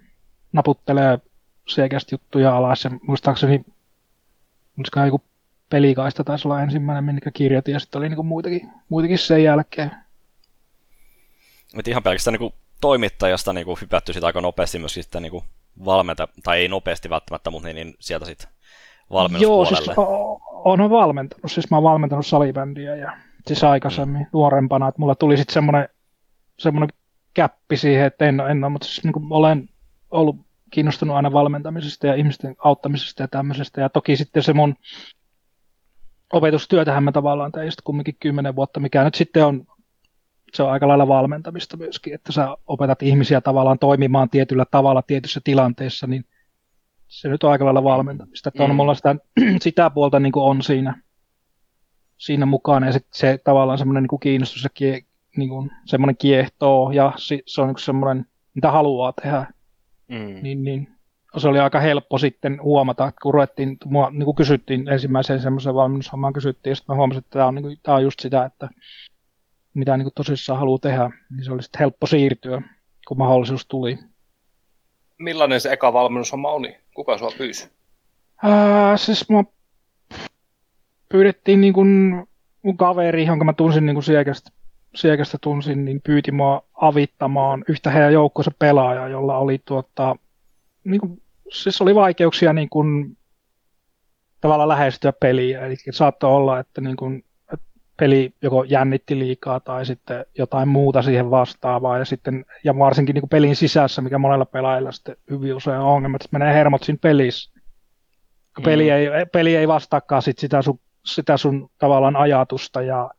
naputtelemaan 0.53 1.21
Segestä 1.67 2.15
juttuja 2.15 2.57
alas, 2.57 2.83
ja 2.83 2.91
muistaakseni, 3.01 3.65
olisiko 4.77 4.99
joku 5.05 5.21
pelikaista 5.69 6.23
taisi 6.23 6.47
olla 6.47 6.61
ensimmäinen, 6.61 7.03
minkä 7.03 7.31
kirjoitin, 7.31 7.73
ja 7.73 7.79
sitten 7.79 7.99
oli 7.99 8.09
niinku 8.09 8.23
muitakin, 8.23 8.69
muitakin 8.89 9.17
sen 9.17 9.43
jälkeen. 9.43 9.91
Et 11.79 11.87
ihan 11.87 12.03
pelkästään 12.03 12.33
niinku 12.33 12.53
toimittajasta 12.81 13.53
niinku 13.53 13.77
hypätty 13.81 14.13
sitä 14.13 14.25
aika 14.25 14.41
nopeasti 14.41 14.79
myös 14.79 14.93
sitten 14.93 15.21
niinku 15.21 15.43
valmenta, 15.85 16.27
tai 16.43 16.59
ei 16.59 16.67
nopeasti 16.67 17.09
välttämättä, 17.09 17.49
mutta 17.49 17.67
niin, 17.67 17.75
niin 17.75 17.95
sieltä 17.99 18.25
sitten 18.25 18.49
valmennuspuolelle. 19.11 19.93
Joo, 19.97 20.39
siis 20.65 20.83
on 20.83 20.89
valmentanut, 20.89 21.51
siis 21.51 21.71
mä 21.71 21.77
oon 21.77 21.83
valmentanut 21.83 22.25
salibändiä 22.25 22.95
ja 22.95 23.17
siis 23.47 23.63
aikaisemmin 23.63 24.21
mm. 24.21 24.27
nuorempana, 24.33 24.87
että 24.87 24.99
mulla 24.99 25.15
tuli 25.15 25.37
sitten 25.37 25.53
semmoinen, 25.53 25.89
semmoinen 26.59 26.89
käppi 27.33 27.77
siihen, 27.77 28.05
että 28.05 28.25
en, 28.25 28.39
en 28.39 28.63
ole, 28.63 28.71
mutta 28.71 28.87
siis 28.87 29.03
niin 29.03 29.13
olen 29.29 29.69
ollut 30.11 30.35
kiinnostunut 30.71 31.15
aina 31.15 31.33
valmentamisesta 31.33 32.07
ja 32.07 32.15
ihmisten 32.15 32.55
auttamisesta 32.59 33.23
ja 33.23 33.27
tämmöisestä, 33.27 33.81
ja 33.81 33.89
toki 33.89 34.15
sitten 34.15 34.43
se 34.43 34.53
mun 34.53 34.75
opetustyötähän 36.33 37.03
mä 37.03 37.11
tavallaan 37.11 37.51
tein 37.51 37.65
just 37.65 37.81
kumminkin 37.83 38.17
kymmenen 38.19 38.55
vuotta, 38.55 38.79
mikä 38.79 39.03
nyt 39.03 39.15
sitten 39.15 39.45
on, 39.45 39.65
se 40.53 40.63
on 40.63 40.71
aika 40.71 40.87
lailla 40.87 41.07
valmentamista 41.07 41.77
myöskin, 41.77 42.13
että 42.13 42.31
sä 42.31 42.57
opetat 42.67 43.03
ihmisiä 43.03 43.41
tavallaan 43.41 43.79
toimimaan 43.79 44.29
tietyllä 44.29 44.65
tavalla 44.71 45.01
tietyssä 45.01 45.41
tilanteessa, 45.43 46.07
niin 46.07 46.25
se 47.07 47.29
nyt 47.29 47.43
on 47.43 47.51
aika 47.51 47.65
lailla 47.65 47.83
valmentamista. 47.83 48.49
Että 48.49 48.63
on 48.63 48.69
mm. 48.69 48.75
mulla 48.75 48.95
sitä, 48.95 49.15
sitä 49.61 49.89
puolta 49.89 50.19
niin 50.19 50.31
kuin 50.31 50.43
on 50.43 50.61
siinä, 50.61 51.01
siinä 52.17 52.45
mukana 52.45 52.85
ja 52.85 52.93
se, 52.93 52.99
se 53.13 53.39
tavallaan 53.43 53.77
semmoinen 53.77 54.03
niin 54.11 54.19
kiinnostus 54.19 54.63
ja 54.63 54.69
kie, 54.73 55.01
niin 55.37 55.49
kuin, 55.49 55.71
semmoinen 55.85 56.17
kiehtoo 56.17 56.91
ja 56.91 57.13
se, 57.17 57.39
se 57.45 57.61
on 57.61 57.67
niin 57.67 57.79
semmoinen 57.79 58.25
mitä 58.53 58.71
haluaa 58.71 59.13
tehdä. 59.13 59.45
Mm. 60.07 60.43
Niin, 60.43 60.63
niin 60.63 60.96
se 61.39 61.47
oli 61.47 61.59
aika 61.59 61.79
helppo 61.79 62.17
sitten 62.17 62.63
huomata, 62.63 63.07
että 63.07 63.19
kun 63.21 63.33
ruvettiin, 63.33 63.77
mua, 63.85 64.09
niin 64.09 64.25
kuin 64.25 64.35
kysyttiin 64.35 64.87
ensimmäiseen 64.87 65.41
semmoisen 65.41 65.75
valmennushommaan 65.75 66.33
kysyttiin, 66.33 66.71
ja 66.71 66.75
sitten 66.75 66.93
mä 66.93 66.97
huomasin, 66.97 67.19
että 67.19 67.29
tämä 67.29 67.45
on, 67.45 67.55
niin 67.55 67.63
kuin, 67.63 67.79
tämä 67.83 67.97
on 67.97 68.03
just 68.03 68.19
sitä, 68.19 68.45
että 68.45 68.69
mitä 69.73 69.97
niin 69.97 70.05
kuin 70.05 70.13
tosissaan 70.13 70.59
haluaa 70.59 70.79
tehdä, 70.79 71.09
niin 71.29 71.45
se 71.45 71.51
oli 71.51 71.63
sitten 71.63 71.79
helppo 71.79 72.07
siirtyä, 72.07 72.61
kun 73.07 73.17
mahdollisuus 73.17 73.65
tuli. 73.67 73.99
Millainen 75.17 75.61
se 75.61 75.71
eka 75.71 75.93
valmennushomma 75.93 76.51
oli? 76.51 76.77
Kuka 76.95 77.17
sua 77.17 77.31
pyysi? 77.37 77.69
Ää, 78.43 78.97
siis 78.97 79.29
mua 79.29 79.43
pyydettiin 81.09 81.61
niin 81.61 81.73
kuin 81.73 82.23
mun 82.61 82.77
kaveri, 82.77 83.25
jonka 83.25 83.45
mä 83.45 83.53
tunsin 83.53 83.85
niin 83.85 83.95
kuin 83.95 84.03
siekästä, 84.03 84.49
siekästä 84.95 85.37
tunsin, 85.41 85.85
niin 85.85 86.01
pyyti 86.01 86.31
mua 86.31 86.63
avittamaan 86.73 87.63
yhtä 87.67 87.91
heidän 87.91 88.13
joukkueensa 88.13 88.51
pelaajaa, 88.59 89.07
jolla 89.07 89.37
oli 89.37 89.61
tuota, 89.65 90.15
niin 90.83 90.99
kuin, 90.99 91.21
siis 91.53 91.81
oli 91.81 91.95
vaikeuksia 91.95 92.53
niin 92.53 92.69
kuin, 92.69 93.17
tavallaan 94.41 94.69
lähestyä 94.69 95.13
peliä. 95.13 95.61
Eli 95.61 95.75
saattoi 95.91 96.31
olla, 96.31 96.59
että, 96.59 96.81
niin 96.81 96.95
kuin, 96.97 97.23
että 97.53 97.65
peli 97.99 98.33
joko 98.41 98.63
jännitti 98.63 99.19
liikaa 99.19 99.59
tai 99.59 99.85
sitten 99.85 100.25
jotain 100.37 100.67
muuta 100.67 101.01
siihen 101.01 101.31
vastaavaa. 101.31 101.97
Ja, 101.97 102.05
sitten, 102.05 102.45
ja 102.63 102.77
varsinkin 102.77 103.13
niin 103.13 103.21
kuin 103.21 103.29
pelin 103.29 103.55
sisässä, 103.55 104.01
mikä 104.01 104.17
monella 104.17 104.45
pelaajalla 104.45 104.91
sitten 104.91 105.15
hyvin 105.29 105.55
usein 105.55 105.79
on 105.79 105.87
ongelma, 105.87 106.15
että 106.15 106.27
menee 106.31 106.53
hermot 106.53 106.83
siinä 106.83 106.99
pelissä. 107.01 107.57
Peli, 108.63 108.83
Mm. 108.83 108.91
ei, 108.91 109.25
peli 109.33 109.55
ei 109.55 109.67
vastaakaan 109.67 110.21
sit 110.21 110.37
sitä, 110.37 110.61
sun, 110.61 110.79
sitä 111.05 111.37
sun 111.37 111.69
tavallaan 111.77 112.15
ajatusta 112.15 112.81
ja 112.81 113.09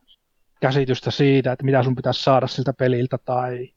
käsitystä 0.61 1.11
siitä, 1.11 1.51
että 1.51 1.65
mitä 1.65 1.83
sun 1.83 1.95
pitäisi 1.95 2.23
saada 2.23 2.47
siltä 2.47 2.73
peliltä 2.73 3.17
tai 3.17 3.69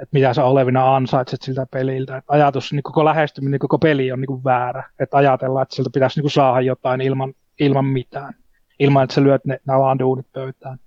että 0.00 0.12
mitä 0.12 0.34
sä 0.34 0.44
olevina 0.44 0.96
ansaitset 0.96 1.42
siltä 1.42 1.66
peliltä. 1.70 2.16
Et 2.16 2.24
ajatus, 2.28 2.72
niin 2.72 2.82
koko 2.82 3.04
lähestyminen, 3.04 3.60
koko 3.60 3.78
peli 3.78 4.12
on 4.12 4.20
niin 4.20 4.26
kuin 4.26 4.44
väärä. 4.44 4.84
Että 4.98 5.16
ajatellaan, 5.16 5.62
että 5.62 5.76
siltä 5.76 5.90
pitäisi 5.94 6.18
niin 6.18 6.22
kuin 6.22 6.30
saada 6.30 6.60
jotain 6.60 7.00
ilman, 7.00 7.34
ilman 7.60 7.84
mitään. 7.84 8.34
Ilman, 8.78 9.04
että 9.04 9.14
sä 9.14 9.22
lyöt 9.22 9.44
ne, 9.44 9.60
nämä 9.66 9.78
vaan 9.78 9.98
duunit 9.98 10.26
pöytään. 10.32 10.78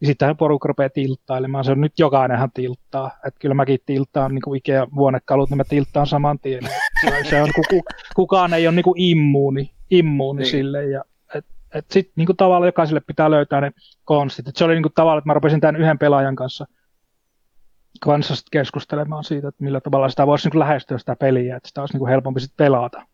Ja 0.00 0.06
sitten 0.06 0.36
porukka 0.36 0.68
rupeaa 0.68 0.88
tilttailemaan. 0.88 1.64
Se 1.64 1.72
on 1.72 1.80
nyt 1.80 1.98
jokainenhan 1.98 2.50
tilttaa. 2.54 3.10
Että 3.26 3.40
kyllä 3.40 3.54
mäkin 3.54 3.78
tilttaan 3.86 4.34
niin 4.34 4.42
kuin 4.42 4.58
Ikea 4.58 4.86
vuonekalut, 4.94 5.50
niin 5.50 5.56
mä 5.56 5.64
tilttaan 5.64 6.06
saman 6.06 6.38
tien. 6.38 6.62
Se, 7.30 7.42
on, 7.42 7.48
kuku, 7.54 7.82
kukaan 8.16 8.54
ei 8.54 8.66
ole 8.66 8.74
niin 8.74 8.84
kuin 8.84 9.00
immuuni, 9.00 9.70
immuuni 9.90 10.38
Niin. 10.38 10.42
niin. 10.42 10.50
sille. 10.50 10.84
Ja, 10.84 11.04
et, 11.34 11.44
et 11.74 11.84
sit 11.90 12.10
niin 12.16 12.26
kuin 12.26 12.36
tavallaan 12.36 12.68
jokaiselle 12.68 13.00
pitää 13.06 13.30
löytää 13.30 13.60
ne 13.60 13.72
konstit. 14.04 14.48
Et 14.48 14.56
se 14.56 14.64
oli 14.64 14.74
niin 14.74 14.82
kuin 14.82 14.92
tavallaan, 14.94 15.18
että 15.18 15.28
mä 15.28 15.34
rupesin 15.34 15.60
tämän 15.60 15.76
yhden 15.76 15.98
pelaajan 15.98 16.36
kanssa 16.36 16.66
kanssa 18.00 18.34
keskustelemaan 18.50 19.24
siitä, 19.24 19.48
että 19.48 19.64
millä 19.64 19.80
tavalla 19.80 20.08
sitä 20.08 20.26
voisi 20.26 20.48
niin 20.48 20.58
lähestyä 20.58 20.98
sitä 20.98 21.16
peliä, 21.16 21.56
että 21.56 21.68
sitä 21.68 21.80
olisi 21.80 21.98
niin 21.98 22.08
helpompi 22.08 22.40
sit 22.40 22.56
pelata. 22.56 23.06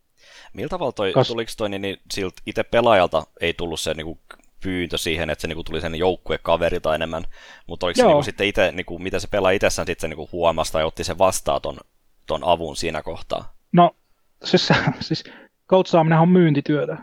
Millä 0.52 0.68
tavalla 0.68 0.92
toi, 0.92 1.12
Kas- 1.12 1.28
tuliko 1.28 1.50
toi, 1.56 1.68
niin, 1.68 1.82
niin 1.82 1.98
siltä 2.10 2.42
itse 2.46 2.62
pelaajalta 2.62 3.22
ei 3.40 3.54
tullut 3.54 3.80
se 3.80 3.94
niin 3.94 4.06
kuin, 4.06 4.18
pyyntö 4.62 4.98
siihen, 4.98 5.30
että 5.30 5.42
se 5.42 5.48
niin 5.48 5.56
kuin, 5.56 5.64
tuli 5.64 5.80
sen 5.80 5.94
joukkuekaverilta 5.94 6.94
enemmän, 6.94 7.24
mutta 7.66 7.86
oliko 7.86 7.96
se 7.96 8.02
Joo. 8.02 8.08
niin 8.08 8.16
kuin, 8.16 8.24
sitten 8.24 8.46
itse, 8.46 8.72
niin 8.72 8.86
kuin, 8.86 9.02
miten 9.02 9.20
se 9.20 9.28
pelaa 9.28 9.50
itsessään 9.50 9.86
sitten 9.86 10.10
se 10.10 10.16
niin 10.16 10.28
huomasi 10.32 10.72
tai 10.72 10.84
otti 10.84 11.04
sen 11.04 11.18
vastaan 11.18 11.62
ton, 11.62 11.78
ton 12.26 12.44
avun 12.44 12.76
siinä 12.76 13.02
kohtaa? 13.02 13.54
No, 13.72 13.96
siis, 14.44 14.68
siis 15.00 15.24
coachaaminen 15.68 16.18
on 16.18 16.28
myyntityötä. 16.28 16.96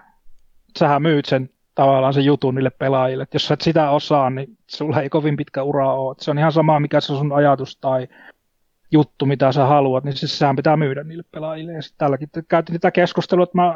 Sähän 0.79 1.01
myyt 1.01 1.25
sen 1.25 1.49
tavallaan 1.77 2.13
sen 2.13 2.25
jutun 2.25 2.55
niille 2.55 2.69
pelaajille. 2.69 3.23
Et 3.23 3.33
jos 3.33 3.47
sä 3.47 3.53
et 3.53 3.61
sitä 3.61 3.89
osaa, 3.89 4.29
niin 4.29 4.57
sulla 4.67 5.01
ei 5.01 5.09
kovin 5.09 5.37
pitkä 5.37 5.63
ura 5.63 5.93
ole. 5.93 6.11
Et 6.11 6.19
se 6.19 6.31
on 6.31 6.37
ihan 6.37 6.51
sama, 6.51 6.79
mikä 6.79 7.01
se 7.01 7.13
on 7.13 7.19
sun 7.19 7.33
ajatus 7.33 7.77
tai 7.77 8.07
juttu, 8.91 9.25
mitä 9.25 9.51
sä 9.51 9.65
haluat, 9.65 10.03
niin 10.03 10.17
siis 10.17 10.39
sehän 10.39 10.55
pitää 10.55 10.77
myydä 10.77 11.03
niille 11.03 11.23
pelaajille. 11.31 11.73
Ja 11.73 11.81
sitten 11.81 11.97
tälläkin 11.97 12.29
käytiin 12.47 12.73
tätä 12.73 12.91
keskustelua, 12.91 13.43
että 13.43 13.57
mä, 13.57 13.75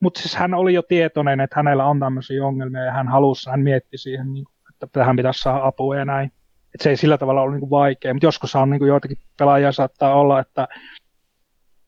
mutta 0.00 0.20
siis 0.20 0.36
hän 0.36 0.54
oli 0.54 0.74
jo 0.74 0.82
tietoinen, 0.82 1.40
että 1.40 1.56
hänellä 1.56 1.86
on 1.86 2.00
tämmöisiä 2.00 2.46
ongelmia 2.46 2.84
ja 2.84 2.92
hän 2.92 3.08
halusi, 3.08 3.50
hän 3.50 3.60
mietti 3.60 3.98
siihen, 3.98 4.32
niin, 4.32 4.46
että 4.70 4.86
tähän 4.92 5.16
pitäisi 5.16 5.40
saada 5.40 5.66
apua 5.66 5.96
ja 5.96 6.04
näin. 6.04 6.32
Et 6.74 6.80
se 6.80 6.90
ei 6.90 6.96
sillä 6.96 7.18
tavalla 7.18 7.42
ole 7.42 7.56
niin 7.56 7.70
vaikea, 7.70 8.14
mutta 8.14 8.26
joskus 8.26 8.56
on 8.56 8.70
niin 8.70 8.86
joitakin 8.86 9.16
pelaajia 9.38 9.72
saattaa 9.72 10.14
olla, 10.14 10.40
että 10.40 10.68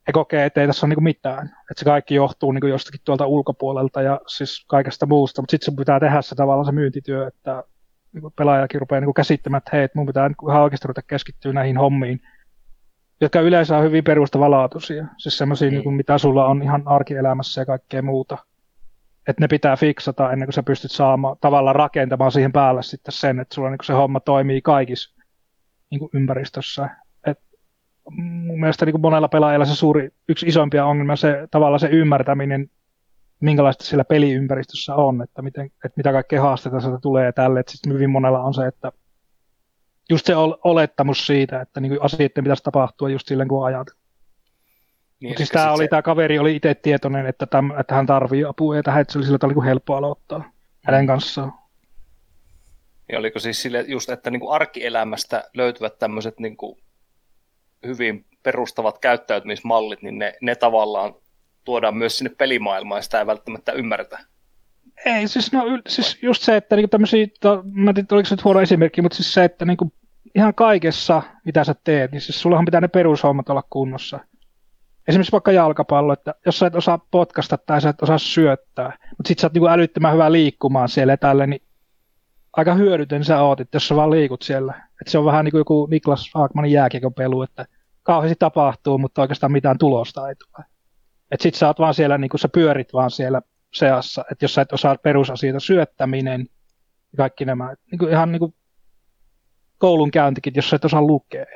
he 0.09 0.13
kokee, 0.13 0.47
että 0.47 0.61
ei 0.61 0.67
tässä 0.67 0.87
ole 0.87 0.89
niin 0.89 0.97
kuin 0.97 1.05
mitään. 1.05 1.47
Että 1.47 1.79
se 1.79 1.85
kaikki 1.85 2.15
johtuu 2.15 2.53
niin 2.53 2.61
kuin 2.61 2.71
jostakin 2.71 3.01
tuolta 3.05 3.27
ulkopuolelta 3.27 4.03
ja 4.03 4.21
siis 4.27 4.65
kaikesta 4.69 5.07
muusta, 5.07 5.43
mutta 5.43 5.51
sitten 5.51 5.65
sun 5.65 5.77
pitää 5.77 6.01
tehdä 6.01 6.23
se 6.23 6.35
tavallaan 6.35 6.67
se 6.67 6.73
myyntityö, 6.73 7.27
että 7.27 7.63
niin 8.13 8.33
pelaajakin 8.37 8.81
rupeaa 8.81 9.01
niin 9.01 9.07
kuin 9.07 9.15
käsittämään, 9.15 9.59
että 9.59 9.71
hei, 9.77 9.85
että 9.85 9.99
mun 9.99 10.07
pitää 10.07 10.29
niin 10.29 10.51
ihan 10.51 10.63
oikeasti 10.63 10.89
ruveta 10.89 11.03
keskittyä 11.03 11.53
näihin 11.53 11.77
hommiin, 11.77 12.21
jotka 13.21 13.41
yleensä 13.41 13.77
on 13.79 13.85
hyvin 13.85 14.05
perustavanlaatuisia. 14.05 15.07
Siis 15.19 15.39
semmoisia, 15.39 15.69
Mm. 15.69 15.73
niin 15.73 15.83
kuin, 15.83 15.95
mitä 15.95 16.19
sulla 16.19 16.47
on 16.47 16.63
ihan 16.63 16.83
arkielämässä 16.87 17.61
ja 17.61 17.67
kaikkea 17.67 18.03
muuta. 18.03 18.39
Että 19.29 19.41
ne 19.41 19.49
pitää 19.49 19.77
fiksata 19.77 20.33
ennen 20.33 20.47
kuin 20.47 20.55
sä 20.55 20.63
pystyt 20.63 20.91
saamaan, 20.91 21.37
tavallaan 21.41 21.77
rakentamaan 21.77 22.33
siihen 22.33 22.53
päälle 22.53 22.83
sitten 22.83 23.13
sen, 23.13 23.41
että 23.41 23.55
sulla 23.55 23.71
niin 23.71 23.79
kuin 23.79 23.87
se 23.87 23.93
homma 23.93 24.21
toimii 24.21 24.63
kaikissa 24.63 25.23
niin 25.91 26.09
ympäristössä. 26.15 26.89
Mun 28.11 28.61
mielestä 28.61 28.85
niin 28.85 28.93
kuin 28.93 29.03
monella 29.03 29.29
pelaajalla 29.29 29.67
se 29.67 29.75
suuri, 29.75 30.11
yksi 30.29 30.47
isoimpia 30.47 30.87
ongelmia 30.87 31.17
se 31.17 31.49
tavallaan 31.51 31.81
se 31.81 31.89
ymmärtäminen, 31.89 32.71
minkälaista 33.41 33.85
siellä 33.85 34.05
peliympäristössä 34.05 34.95
on, 34.95 35.23
että, 35.23 35.43
miten, 35.43 35.67
että 35.67 35.97
mitä 35.97 36.13
kaikkea 36.13 36.43
haasteita 36.43 36.81
sieltä 36.81 36.99
tulee 37.03 37.25
ja 37.25 37.33
tälle. 37.33 37.61
Että 37.61 37.73
sitten 37.73 37.93
hyvin 37.93 38.11
monella 38.11 38.41
on 38.41 38.55
se, 38.55 38.67
että 38.67 38.93
just 40.11 40.27
se 40.27 40.37
ol- 40.37 40.59
olettamus 40.65 41.27
siitä, 41.27 41.61
että 41.61 41.81
niin 41.81 41.91
kuin 41.91 42.03
asioiden 42.03 42.45
pitäisi 42.45 42.63
tapahtua 42.63 43.09
just 43.09 43.29
silleen 43.29 43.49
kuin 43.49 43.67
ajatellaan. 43.67 44.03
Niin, 45.21 45.37
siis 45.37 45.49
tämä, 45.49 45.73
oli, 45.73 45.85
se- 45.85 45.89
tämä 45.89 46.03
kaveri 46.03 46.39
oli 46.39 46.57
itse 46.57 46.75
tietoinen, 46.75 47.27
että, 47.27 47.47
täm, 47.47 47.71
että 47.81 47.95
hän 47.95 48.07
tarvii 48.07 48.45
apua 48.45 48.77
ja 48.77 48.83
tähän, 48.83 49.01
että 49.01 49.13
se 49.13 49.19
oli 49.19 49.27
sillä 49.27 49.39
tavalla 49.39 49.61
niin 49.61 49.69
helppo 49.69 49.95
aloittaa 49.95 50.51
hänen 50.85 51.07
kanssaan. 51.07 51.53
Niin 53.09 53.19
oliko 53.19 53.39
siis 53.39 53.63
sille 53.63 53.85
just, 53.89 54.11
että 54.11 54.31
niin 54.31 54.41
kuin 54.41 54.55
arkielämästä 54.55 55.45
löytyvät 55.55 55.99
tämmöiset 55.99 56.41
niin 56.41 56.57
kuin 56.57 56.82
hyvin 57.87 58.25
perustavat 58.43 58.99
käyttäytymismallit, 58.99 60.03
niin 60.03 60.19
ne, 60.19 60.35
ne 60.41 60.55
tavallaan 60.55 61.15
tuodaan 61.65 61.97
myös 61.97 62.19
sinne 62.19 62.35
pelimaailmaan 62.39 62.99
ja 62.99 63.03
sitä 63.03 63.19
ei 63.19 63.27
välttämättä 63.27 63.73
ymmärretä. 63.73 64.19
Ei, 65.05 65.29
siis, 65.29 65.53
no, 65.53 65.65
siis 65.89 66.19
just 66.23 66.43
se, 66.43 66.57
että 66.57 66.77
niinku 66.77 66.89
tämmöisiä, 66.89 67.27
mä 67.73 67.91
en 67.91 67.95
tiedä, 67.95 68.07
oliko 68.13 68.29
se 68.29 68.35
nyt 68.35 68.45
huono 68.45 68.61
esimerkki, 68.61 69.03
mutta 69.03 69.17
siis 69.17 69.35
se, 69.35 69.45
että 69.45 69.65
niinku 69.65 69.93
ihan 70.35 70.55
kaikessa, 70.55 71.23
mitä 71.45 71.65
sä 71.65 71.75
teet, 71.85 72.13
niin 72.13 72.21
siis 72.21 72.41
sullahan 72.41 72.65
pitää 72.65 72.81
ne 72.81 72.89
perushommat 72.89 73.49
olla 73.49 73.63
kunnossa. 73.71 74.21
Esimerkiksi 75.09 75.33
vaikka 75.33 75.53
jalkapallo, 75.53 76.13
että 76.13 76.35
jos 76.47 76.59
sä 76.59 76.67
et 76.67 76.75
osaa 76.75 77.07
potkasta 77.11 77.59
tai 77.59 77.81
sä 77.81 77.89
et 77.89 78.03
osaa 78.03 78.19
syöttää, 78.19 78.97
mutta 79.19 79.29
sit 79.29 79.39
sä 79.39 79.47
oot 79.47 79.53
niinku 79.53 79.69
älyttömän 79.69 80.13
hyvä 80.13 80.33
liikkumaan 80.33 80.89
siellä 80.89 81.13
ja 81.13 81.17
tälle, 81.17 81.47
niin 81.47 81.63
aika 82.53 82.75
hyödytön 82.75 83.25
sä 83.25 83.43
oot, 83.43 83.61
että 83.61 83.77
jos 83.77 83.89
sä 83.89 83.97
vaan 83.97 84.11
liikut 84.11 84.43
siellä. 84.43 84.75
Että 85.01 85.11
se 85.11 85.19
on 85.19 85.25
vähän 85.25 85.45
niin 85.45 85.51
kuin 85.51 85.61
joku 85.61 85.89
Niklas 85.91 86.31
Haakmanin 86.35 86.73
jääkiekon 86.73 87.15
pelu, 87.15 87.43
että 87.43 87.67
kauheasti 88.03 88.37
tapahtuu, 88.39 88.99
mutta 88.99 89.23
oikeastaan 89.23 89.53
mitään 89.53 89.79
tulosta 89.79 90.29
ei 90.29 90.35
tule. 90.35 90.67
Että 91.31 91.43
sit 91.43 91.55
sä 91.55 91.67
oot 91.67 91.79
vaan 91.79 91.95
siellä, 91.95 92.19
niin 92.19 92.29
kuin 92.29 92.41
sä 92.41 92.49
pyörit 92.49 92.93
vaan 92.93 93.11
siellä 93.11 93.43
seassa, 93.75 94.25
että 94.31 94.45
jos 94.45 94.55
sä 94.55 94.63
et 94.63 94.73
osaa 94.73 94.97
perusasioita, 95.03 95.61
syöttäminen 95.61 96.41
ja 97.13 97.17
kaikki 97.17 97.45
nämä, 97.45 97.75
niin 97.91 97.99
kuin 97.99 98.11
ihan 98.11 98.33
niin 98.33 98.41
kuin 98.41 98.55
koulun 99.79 100.11
käyntikin, 100.11 100.53
jos 100.57 100.71
sä 100.71 100.77
et 100.77 100.85
osaa 100.85 101.03
lukea, 101.03 101.47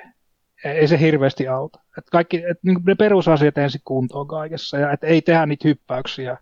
ei, 0.65 0.73
ei 0.73 0.89
se 0.89 1.01
hirveästi 1.01 1.49
auta. 1.49 1.81
Et 1.99 2.05
kaikki, 2.13 2.45
et 2.51 2.59
niin 2.63 2.79
ne 2.87 2.95
perusasiat 2.95 3.59
ensin 3.59 3.81
kuntoon 3.85 4.29
kaikessa 4.29 4.79
ja 4.79 4.93
et 4.93 5.05
ei 5.05 5.23
tehdä 5.23 5.47
niitä 5.47 5.69
hyppäyksiä, 5.69 6.39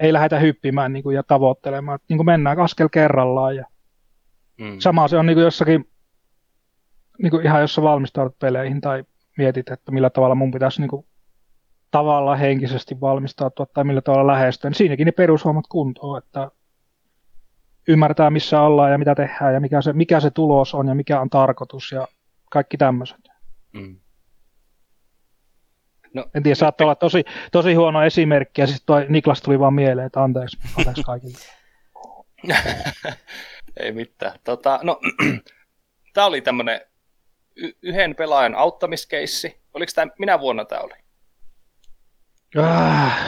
ei 0.00 0.12
lähdetä 0.12 0.38
hyppimään 0.38 0.92
niin 0.92 1.02
kuin, 1.02 1.16
ja 1.16 1.22
tavoittelemaan, 1.22 1.94
et, 1.94 2.02
niin 2.08 2.18
kuin 2.18 2.26
mennään 2.26 2.60
askel 2.60 2.88
kerrallaan 2.88 3.56
ja 3.56 3.66
Mm. 4.58 4.76
sama 4.78 5.08
se 5.08 5.16
on 5.16 5.26
niin 5.26 5.36
kuin 5.36 5.44
jossakin, 5.44 5.88
niin 7.22 7.30
kuin 7.30 7.46
ihan 7.46 7.60
jos 7.60 7.74
sä 7.74 7.82
valmistaudut 7.82 8.38
peleihin 8.38 8.80
tai 8.80 9.04
mietit, 9.38 9.70
että 9.70 9.92
millä 9.92 10.10
tavalla 10.10 10.34
mun 10.34 10.50
pitäisi 10.50 10.80
niin 10.80 10.90
kuin 10.90 11.06
tavallaan 11.90 12.38
henkisesti 12.38 13.00
valmistautua 13.00 13.66
tai 13.66 13.84
millä 13.84 14.00
tavalla 14.00 14.32
lähestyä, 14.32 14.70
niin 14.70 14.76
siinäkin 14.76 15.06
ne 15.06 15.12
perushommat 15.12 15.66
kuntoon, 15.68 16.18
että 16.18 16.50
ymmärtää 17.88 18.30
missä 18.30 18.60
ollaan 18.60 18.92
ja 18.92 18.98
mitä 18.98 19.14
tehdään 19.14 19.54
ja 19.54 19.60
mikä 19.60 19.82
se, 19.82 19.92
mikä 19.92 20.20
se 20.20 20.30
tulos 20.30 20.74
on 20.74 20.88
ja 20.88 20.94
mikä 20.94 21.20
on 21.20 21.30
tarkoitus 21.30 21.92
ja 21.92 22.08
kaikki 22.50 22.76
tämmöiset. 22.76 23.28
Mm. 23.72 23.96
No, 26.14 26.26
En 26.34 26.42
tiedä, 26.42 26.54
saattaa 26.54 26.84
olla 26.84 26.94
tosi, 26.94 27.24
tosi 27.52 27.74
huono 27.74 28.02
esimerkki 28.02 28.60
ja 28.60 28.66
siis 28.66 28.82
toi 28.86 29.06
Niklas 29.08 29.42
tuli 29.42 29.58
vaan 29.58 29.74
mieleen, 29.74 30.06
että 30.06 30.22
anteeksi, 30.22 30.58
anteeksi 30.78 31.02
kaikille. 31.02 31.38
ei 33.76 33.92
mitään. 33.92 34.38
Tota, 34.44 34.80
no, 34.82 35.00
tämä 36.14 36.26
oli 36.26 36.40
tämmöinen 36.40 36.80
y- 37.56 37.72
yhden 37.82 38.14
pelaajan 38.14 38.54
auttamiskeissi. 38.54 39.62
Oliko 39.74 39.92
tämä, 39.94 40.12
minä 40.18 40.40
vuonna 40.40 40.64
tämä 40.64 40.80
oli? 40.80 40.94
Ah, 42.56 43.18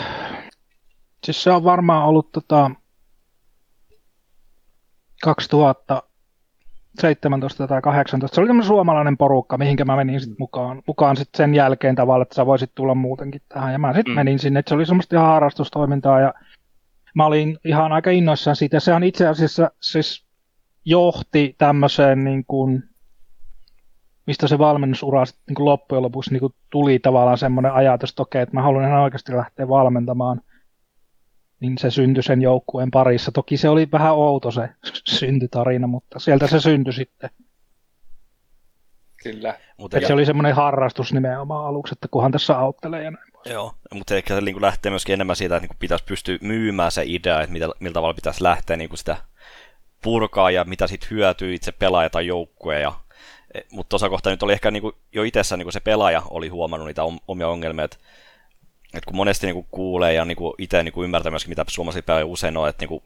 siis 1.25 1.43
se 1.43 1.51
on 1.51 1.65
varmaan 1.65 2.05
ollut 2.05 2.33
tota 2.33 2.71
2000, 5.23 6.03
17 7.01 7.69
tai 7.69 7.83
18. 7.83 8.35
Se 8.35 8.41
oli 8.41 8.49
tämmöinen 8.49 8.67
suomalainen 8.67 9.17
porukka, 9.17 9.59
mihinkä 9.59 9.85
mä 9.85 9.97
menin 9.97 10.21
sitten 10.21 10.37
mukaan, 10.39 10.83
mukaan 10.87 11.17
sit 11.17 11.29
sen 11.37 11.55
jälkeen 11.55 11.95
tavalla, 11.95 12.23
että 12.23 12.35
sä 12.35 12.47
voisit 12.47 12.71
tulla 12.75 12.95
muutenkin 12.95 13.43
tähän. 13.49 13.73
Ja 13.73 13.79
mä 13.79 13.95
sitten 13.95 14.13
mm. 14.13 14.15
menin 14.15 14.39
sinne, 14.39 14.61
että 14.61 14.69
se 14.69 14.75
oli 14.75 14.87
semmoista 14.87 15.17
ihan 15.17 15.29
harrastustoimintaa 15.29 16.21
ja 16.21 16.35
mä 17.15 17.27
olin 17.27 17.59
ihan 17.65 17.93
aika 17.93 18.11
innoissaan 18.11 18.57
siitä. 18.57 18.81
Se 18.81 18.95
on 18.95 19.05
itse 19.05 19.27
asiassa 19.27 19.71
siis 19.81 20.24
johti 20.85 21.55
tämmöiseen 21.59 22.25
niin 22.25 22.45
kuin, 22.49 22.83
mistä 24.27 24.49
se 24.49 24.59
valmennusura 24.59 25.25
sitten 25.25 25.45
niin 25.47 25.55
kuin 25.55 25.65
loppujen 25.65 26.03
lopuksi 26.03 26.31
niin 26.31 26.41
kuin 26.41 26.55
tuli 26.71 26.99
tavallaan 26.99 27.39
semmoinen 27.39 27.73
ajatus, 27.73 28.11
että 28.11 28.23
okei, 28.23 28.43
että 28.43 28.55
mä 28.55 28.63
haluan 28.63 28.89
ihan 28.89 29.03
oikeasti 29.03 29.37
lähteä 29.37 29.69
valmentamaan– 29.69 30.41
niin 31.65 31.79
se 31.79 31.91
syntyi 31.91 32.23
sen 32.23 32.43
joukkueen 32.43 32.91
parissa. 32.91 33.33
Toki 33.33 33.57
se 33.57 33.69
oli 33.69 33.89
vähän 33.93 34.15
outo 34.15 34.51
se 34.51 34.69
syntytarina, 35.19 35.87
mutta 35.87 36.19
sieltä 36.19 36.47
se 36.47 36.61
syntyi 36.61 36.93
sitten. 36.93 37.31
Kyllä. 39.23 39.59
Mutta 39.77 39.99
ja... 39.99 40.07
se 40.07 40.13
oli 40.13 40.27
semmoinen 40.27 40.55
harrastus 40.55 41.13
nimenomaan 41.13 41.67
aluksi, 41.67 41.93
että 41.93 42.09
kunhan 42.11 42.33
tässä 42.33 42.59
auttelee 42.59 43.05
ja 43.05 43.11
näin 43.11 43.33
pois. 43.33 43.51
Joo, 43.51 43.75
mutta 43.95 44.15
ehkä 44.15 44.35
se 44.35 44.41
niin 44.41 44.63
lähtee 44.63 44.91
myöskin 44.91 45.13
enemmän 45.13 45.37
siitä, 45.37 45.57
että 45.57 45.69
niin 45.69 45.77
pitäisi 45.79 46.05
pystyä 46.05 46.39
myymään 46.41 46.93
se 46.93 47.03
idea, 47.07 47.41
että 47.41 47.53
mitä, 47.53 47.69
millä 47.81 47.95
tavalla 47.95 48.15
pitäisi 48.15 48.43
lähteä 48.43 48.77
niin 48.77 48.97
sitä 48.97 49.17
purkaa 50.05 50.51
ja 50.51 50.65
mitä 50.65 50.87
sitten 50.87 51.11
hyötyy 51.11 51.55
itse 51.55 51.73
pelaaja 51.73 52.11
tai 52.11 52.27
joukkue. 52.27 52.81
Ja, 52.81 52.93
e, 53.55 53.61
mutta 53.71 53.89
tuossa 53.89 54.09
kohtaa 54.09 54.33
nyt 54.33 54.43
oli 54.43 54.53
ehkä 54.53 54.71
niin 54.71 54.83
kuin, 54.83 54.95
jo 55.13 55.23
itsessään 55.23 55.59
niin 55.59 55.73
se 55.73 55.81
pelaaja 55.81 56.23
oli 56.31 56.49
huomannut 56.49 56.87
niitä 56.87 57.03
omia 57.29 57.49
ongelmia, 57.49 57.85
että 57.85 57.97
että 58.95 59.07
kun 59.07 59.17
monesti 59.17 59.47
niin 59.47 59.55
kuin 59.55 59.67
kuulee 59.71 60.13
ja 60.13 60.25
niin 60.25 60.37
kuin 60.37 60.55
itse 60.59 60.83
niin 60.83 60.93
kuin 60.93 61.05
ymmärtää 61.05 61.31
myöskin, 61.31 61.51
mitä 61.51 61.65
suomalaisia 61.69 62.03
pelaajia 62.03 62.27
usein 62.27 62.57
on, 62.57 62.69
että 62.69 62.83
niin 62.83 62.89
kuin 62.89 63.03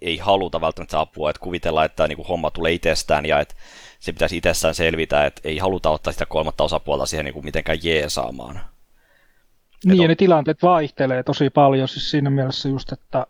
ei 0.00 0.16
haluta 0.16 0.60
välttämättä 0.60 1.00
apua, 1.00 1.30
että 1.30 1.40
kuvitellaan, 1.40 1.86
että 1.86 2.08
niin 2.08 2.16
kuin 2.16 2.28
homma 2.28 2.50
tulee 2.50 2.72
itsestään 2.72 3.26
ja 3.26 3.40
että 3.40 3.54
se 4.00 4.12
pitäisi 4.12 4.36
itsessään 4.36 4.74
selvitä, 4.74 5.26
että 5.26 5.40
ei 5.44 5.58
haluta 5.58 5.90
ottaa 5.90 6.12
sitä 6.12 6.26
kolmatta 6.26 6.64
osapuolta 6.64 7.06
siihen 7.06 7.24
niin 7.24 7.32
kuin 7.32 7.44
mitenkään 7.44 7.78
jeesaamaan. 7.82 8.60
Niin, 9.84 10.00
on... 10.00 10.02
ja 10.02 10.08
ne 10.08 10.14
tilanteet 10.14 10.62
vaihtelee 10.62 11.22
tosi 11.22 11.50
paljon 11.50 11.88
siis 11.88 12.10
siinä 12.10 12.30
mielessä 12.30 12.68
just, 12.68 12.92
että 12.92 13.26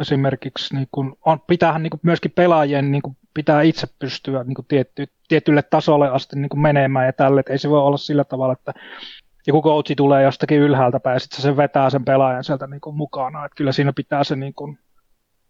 esimerkiksi 0.00 0.74
niin 0.74 0.88
kun 0.92 1.16
on, 1.24 1.40
pitäähän 1.40 1.82
niin 1.82 1.90
kuin 1.90 2.00
myöskin 2.02 2.30
pelaajien 2.30 2.92
niin 2.92 3.02
kuin 3.02 3.16
pitää 3.34 3.62
itse 3.62 3.86
pystyä 3.98 4.44
niin 4.44 4.54
kuin 4.54 4.66
tietty, 4.66 5.06
tietylle 5.28 5.62
tasolle 5.62 6.08
asti 6.08 6.36
niin 6.36 6.48
kuin 6.48 6.60
menemään 6.60 7.06
ja 7.06 7.12
tälle, 7.12 7.42
ei 7.50 7.58
se 7.58 7.70
voi 7.70 7.80
olla 7.80 7.96
sillä 7.96 8.24
tavalla, 8.24 8.52
että 8.52 8.74
joku 9.46 9.62
coachi 9.62 9.94
tulee 9.94 10.22
jostakin 10.22 10.58
ylhäältä 10.58 11.00
päin 11.00 11.14
ja 11.14 11.20
sitten 11.20 11.42
se 11.42 11.56
vetää 11.56 11.90
sen 11.90 12.04
pelaajan 12.04 12.44
sieltä 12.44 12.66
niin 12.66 12.80
kuin 12.80 12.96
mukana. 12.96 13.44
Että 13.44 13.56
kyllä 13.56 13.72
siinä 13.72 13.92
pitää 13.92 14.24
se, 14.24 14.36
niin 14.36 14.54
kuin, 14.54 14.78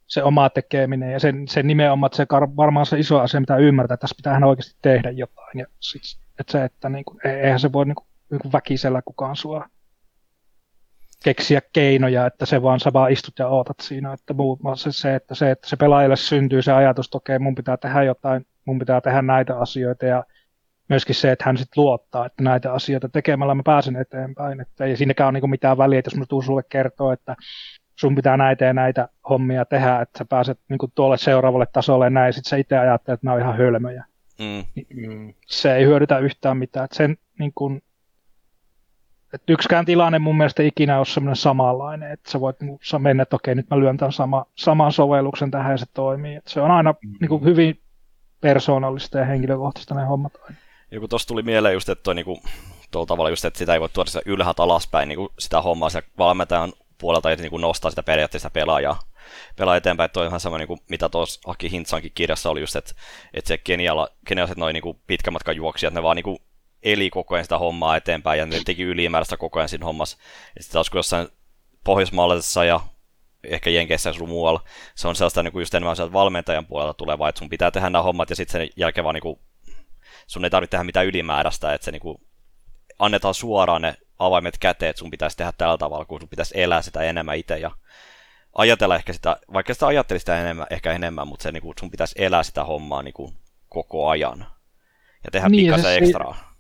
se 0.06 0.22
oma 0.22 0.50
tekeminen 0.50 1.12
ja 1.12 1.20
sen, 1.20 1.48
sen 1.48 1.66
nimenomaan, 1.66 2.10
se 2.12 2.26
varmaan 2.56 2.86
se 2.86 2.98
iso 2.98 3.20
asia, 3.20 3.40
mitä 3.40 3.56
ymmärtää, 3.56 3.94
että 3.94 4.00
tässä 4.00 4.16
pitää 4.16 4.46
oikeasti 4.46 4.78
tehdä 4.82 5.10
jotain. 5.10 5.58
Ja 5.58 5.66
sit, 5.80 6.02
että 6.40 6.52
se, 6.52 6.64
että 6.64 6.88
niin 6.88 7.04
kuin, 7.04 7.26
eihän 7.26 7.60
se 7.60 7.72
voi 7.72 7.84
niin 7.84 7.94
kuin, 7.94 8.06
niin 8.30 8.40
kuin 8.40 8.52
väkisellä 8.52 9.02
kukaan 9.04 9.36
sua 9.36 9.66
keksiä 11.24 11.60
keinoja, 11.72 12.26
että 12.26 12.46
se 12.46 12.62
vaan 12.62 12.80
sä 12.80 12.92
vaan 12.92 13.12
istut 13.12 13.38
ja 13.38 13.48
ootat 13.48 13.80
siinä, 13.82 14.12
että 14.12 14.34
muut, 14.34 14.60
se, 14.74 14.92
se, 14.92 15.14
että 15.14 15.34
se, 15.34 15.50
että 15.50 15.68
se 15.68 15.76
pelaajalle 15.76 16.16
syntyy 16.16 16.62
se 16.62 16.72
ajatus, 16.72 17.06
että 17.06 17.18
okei, 17.18 17.38
mun 17.38 17.54
pitää 17.54 17.76
tehdä 17.76 18.02
jotain, 18.02 18.46
mun 18.64 18.78
pitää 18.78 19.00
tehdä 19.00 19.22
näitä 19.22 19.58
asioita 19.58 20.06
ja 20.06 20.24
myöskin 20.88 21.14
se, 21.14 21.32
että 21.32 21.44
hän 21.44 21.56
sitten 21.56 21.84
luottaa, 21.84 22.26
että 22.26 22.42
näitä 22.42 22.72
asioita 22.72 23.08
tekemällä 23.08 23.54
mä 23.54 23.62
pääsen 23.64 23.96
eteenpäin. 23.96 24.60
Että 24.60 24.84
ei 24.84 24.96
siinäkään 24.96 25.26
ole 25.26 25.32
niinku 25.32 25.46
mitään 25.46 25.78
väliä, 25.78 25.98
että 25.98 26.08
jos 26.08 26.18
mä 26.18 26.24
tuun 26.28 26.44
sulle 26.44 26.62
kertoa, 26.68 27.12
että 27.12 27.36
sun 27.96 28.14
pitää 28.14 28.36
näitä 28.36 28.64
ja 28.64 28.72
näitä 28.72 29.08
hommia 29.28 29.64
tehdä, 29.64 30.00
että 30.00 30.18
sä 30.18 30.24
pääset 30.24 30.58
niinku 30.68 30.88
tuolle 30.94 31.16
seuraavalle 31.16 31.66
tasolle 31.72 32.06
ja 32.06 32.10
näin, 32.10 32.26
ja 32.26 32.32
sitten 32.32 32.50
sä 32.50 32.56
itse 32.56 32.78
ajattelet, 32.78 33.18
että 33.18 33.26
nämä 33.26 33.34
on 33.34 33.40
ihan 33.40 33.56
hölmöjä. 33.56 34.04
Mm. 34.38 34.64
mm. 34.94 35.34
Se 35.46 35.76
ei 35.76 35.84
hyödytä 35.84 36.18
yhtään 36.18 36.56
mitään. 36.56 36.84
Että 36.84 36.96
sen, 36.96 37.16
niin 37.38 37.52
kun, 37.54 37.82
että 39.34 39.52
yksikään 39.52 39.84
tilanne 39.84 40.18
mun 40.18 40.36
mielestä 40.36 40.62
ikinä 40.62 40.98
ole 40.98 41.06
semmoinen 41.06 41.36
samanlainen, 41.36 42.12
että 42.12 42.30
sä 42.30 42.40
voit 42.40 42.60
niin 42.60 42.78
mennä, 42.98 43.22
että 43.22 43.36
okei, 43.36 43.54
nyt 43.54 43.70
mä 43.70 43.80
lyön 43.80 43.96
tämän 43.96 44.12
sama, 44.12 44.46
saman 44.54 44.92
sovelluksen 44.92 45.50
tähän 45.50 45.72
ja 45.72 45.78
se 45.78 45.86
toimii. 45.94 46.36
Että 46.36 46.50
se 46.50 46.60
on 46.60 46.70
aina 46.70 46.94
mm. 47.02 47.12
niin 47.20 47.28
kuin 47.28 47.44
hyvin 47.44 47.80
persoonallista 48.40 49.18
ja 49.18 49.24
henkilökohtaista 49.24 49.94
ne 49.94 50.04
hommat 50.04 50.32
aina. 50.42 50.56
Joku 50.90 51.08
tosta 51.08 51.28
tuli 51.28 51.42
mieleen 51.42 51.74
just, 51.74 51.88
että 51.88 52.02
toi 52.02 52.14
niinku, 52.14 52.40
tuolla 52.90 53.06
tavalla 53.06 53.30
just, 53.30 53.44
että 53.44 53.58
sitä 53.58 53.74
ei 53.74 53.80
voi 53.80 53.88
tuoda 53.88 54.10
sitä 54.10 54.22
ylhäältä 54.26 54.62
alaspäin 54.62 55.08
niinku 55.08 55.32
sitä 55.38 55.62
hommaa 55.62 55.90
se 55.90 56.02
valmentajan 56.18 56.72
puolelta, 57.00 57.30
että 57.30 57.42
niinku 57.42 57.58
nostaa 57.58 57.90
sitä 57.90 58.02
periaatteessa 58.02 58.50
pelaajaa 58.50 58.98
pelaa 59.56 59.76
eteenpäin. 59.76 60.04
Että 60.04 60.12
toi 60.12 60.22
on 60.22 60.28
ihan 60.28 60.40
sama, 60.40 60.58
niinku, 60.58 60.78
mitä 60.90 61.08
tuossa 61.08 61.40
Aki 61.46 61.70
Hintsankin 61.70 62.12
kirjassa 62.14 62.50
oli 62.50 62.60
just, 62.60 62.76
että, 62.76 62.92
että 63.34 63.48
se 63.48 63.58
Keniala, 63.58 64.08
kenialaiset 64.26 64.58
noin 64.58 64.74
niinku 64.74 65.00
pitkän 65.06 65.32
matkan 65.32 65.56
juoksijat, 65.56 65.94
ne 65.94 66.02
vaan 66.02 66.16
niinku 66.16 66.38
eli 66.82 67.10
koko 67.10 67.34
ajan 67.34 67.44
sitä 67.44 67.58
hommaa 67.58 67.96
eteenpäin 67.96 68.38
ja 68.38 68.46
ne 68.46 68.60
teki 68.64 68.82
ylimääräistä 68.82 69.36
koko 69.36 69.58
ajan 69.58 69.68
siinä 69.68 69.84
hommassa. 69.86 70.18
Ja 70.56 70.62
sitten 70.62 70.72
taas 70.72 70.90
kun 70.90 70.98
jossain 70.98 71.28
Pohjoismaalaisessa 71.84 72.64
ja 72.64 72.80
ehkä 73.44 73.70
Jenkeissä 73.70 74.12
sun 74.12 74.28
muualla, 74.28 74.64
se 74.94 75.08
on 75.08 75.16
sellaista 75.16 75.42
niin 75.42 75.52
kuin 75.52 75.60
just 75.60 75.74
enemmän 75.74 75.96
sieltä 75.96 76.12
valmentajan 76.12 76.66
puolelta 76.66 76.94
tulevaa, 76.94 77.28
että 77.28 77.38
sun 77.38 77.48
pitää 77.48 77.70
tehdä 77.70 77.90
nämä 77.90 78.02
hommat 78.02 78.30
ja 78.30 78.36
sitten 78.36 78.60
sen 78.60 78.68
jälkeen 78.76 79.04
vaan 79.04 79.14
niin 79.14 79.22
kuin 79.22 79.40
sun 80.26 80.44
ei 80.44 80.50
tarvitse 80.50 80.70
tehdä 80.70 80.84
mitään 80.84 81.06
ylimääräistä, 81.06 81.74
että 81.74 81.84
se 81.84 81.92
niinku 81.92 82.20
annetaan 82.98 83.34
suoraan 83.34 83.82
ne 83.82 83.94
avaimet 84.18 84.58
käteen, 84.58 84.90
että 84.90 85.00
sun 85.00 85.10
pitäisi 85.10 85.36
tehdä 85.36 85.52
tällä 85.58 85.78
tavalla, 85.78 86.04
kun 86.04 86.20
sun 86.20 86.28
pitäisi 86.28 86.60
elää 86.60 86.82
sitä 86.82 87.00
enemmän 87.02 87.36
itse 87.36 87.58
ja 87.58 87.70
ajatella 88.54 88.96
ehkä 88.96 89.12
sitä, 89.12 89.36
vaikka 89.52 89.74
sitä 89.74 89.86
ajattelisi 89.86 90.22
sitä 90.22 90.40
enemmän, 90.40 90.66
ehkä 90.70 90.92
enemmän, 90.92 91.28
mutta 91.28 91.42
se, 91.42 91.52
niinku, 91.52 91.74
sun 91.80 91.90
pitäisi 91.90 92.14
elää 92.18 92.42
sitä 92.42 92.64
hommaa 92.64 93.02
niinku, 93.02 93.32
koko 93.68 94.08
ajan 94.08 94.46
ja 95.24 95.30
tehdä 95.30 95.48
niin, 95.48 95.64
pikkasen 95.64 96.02
ekstraa. 96.02 96.57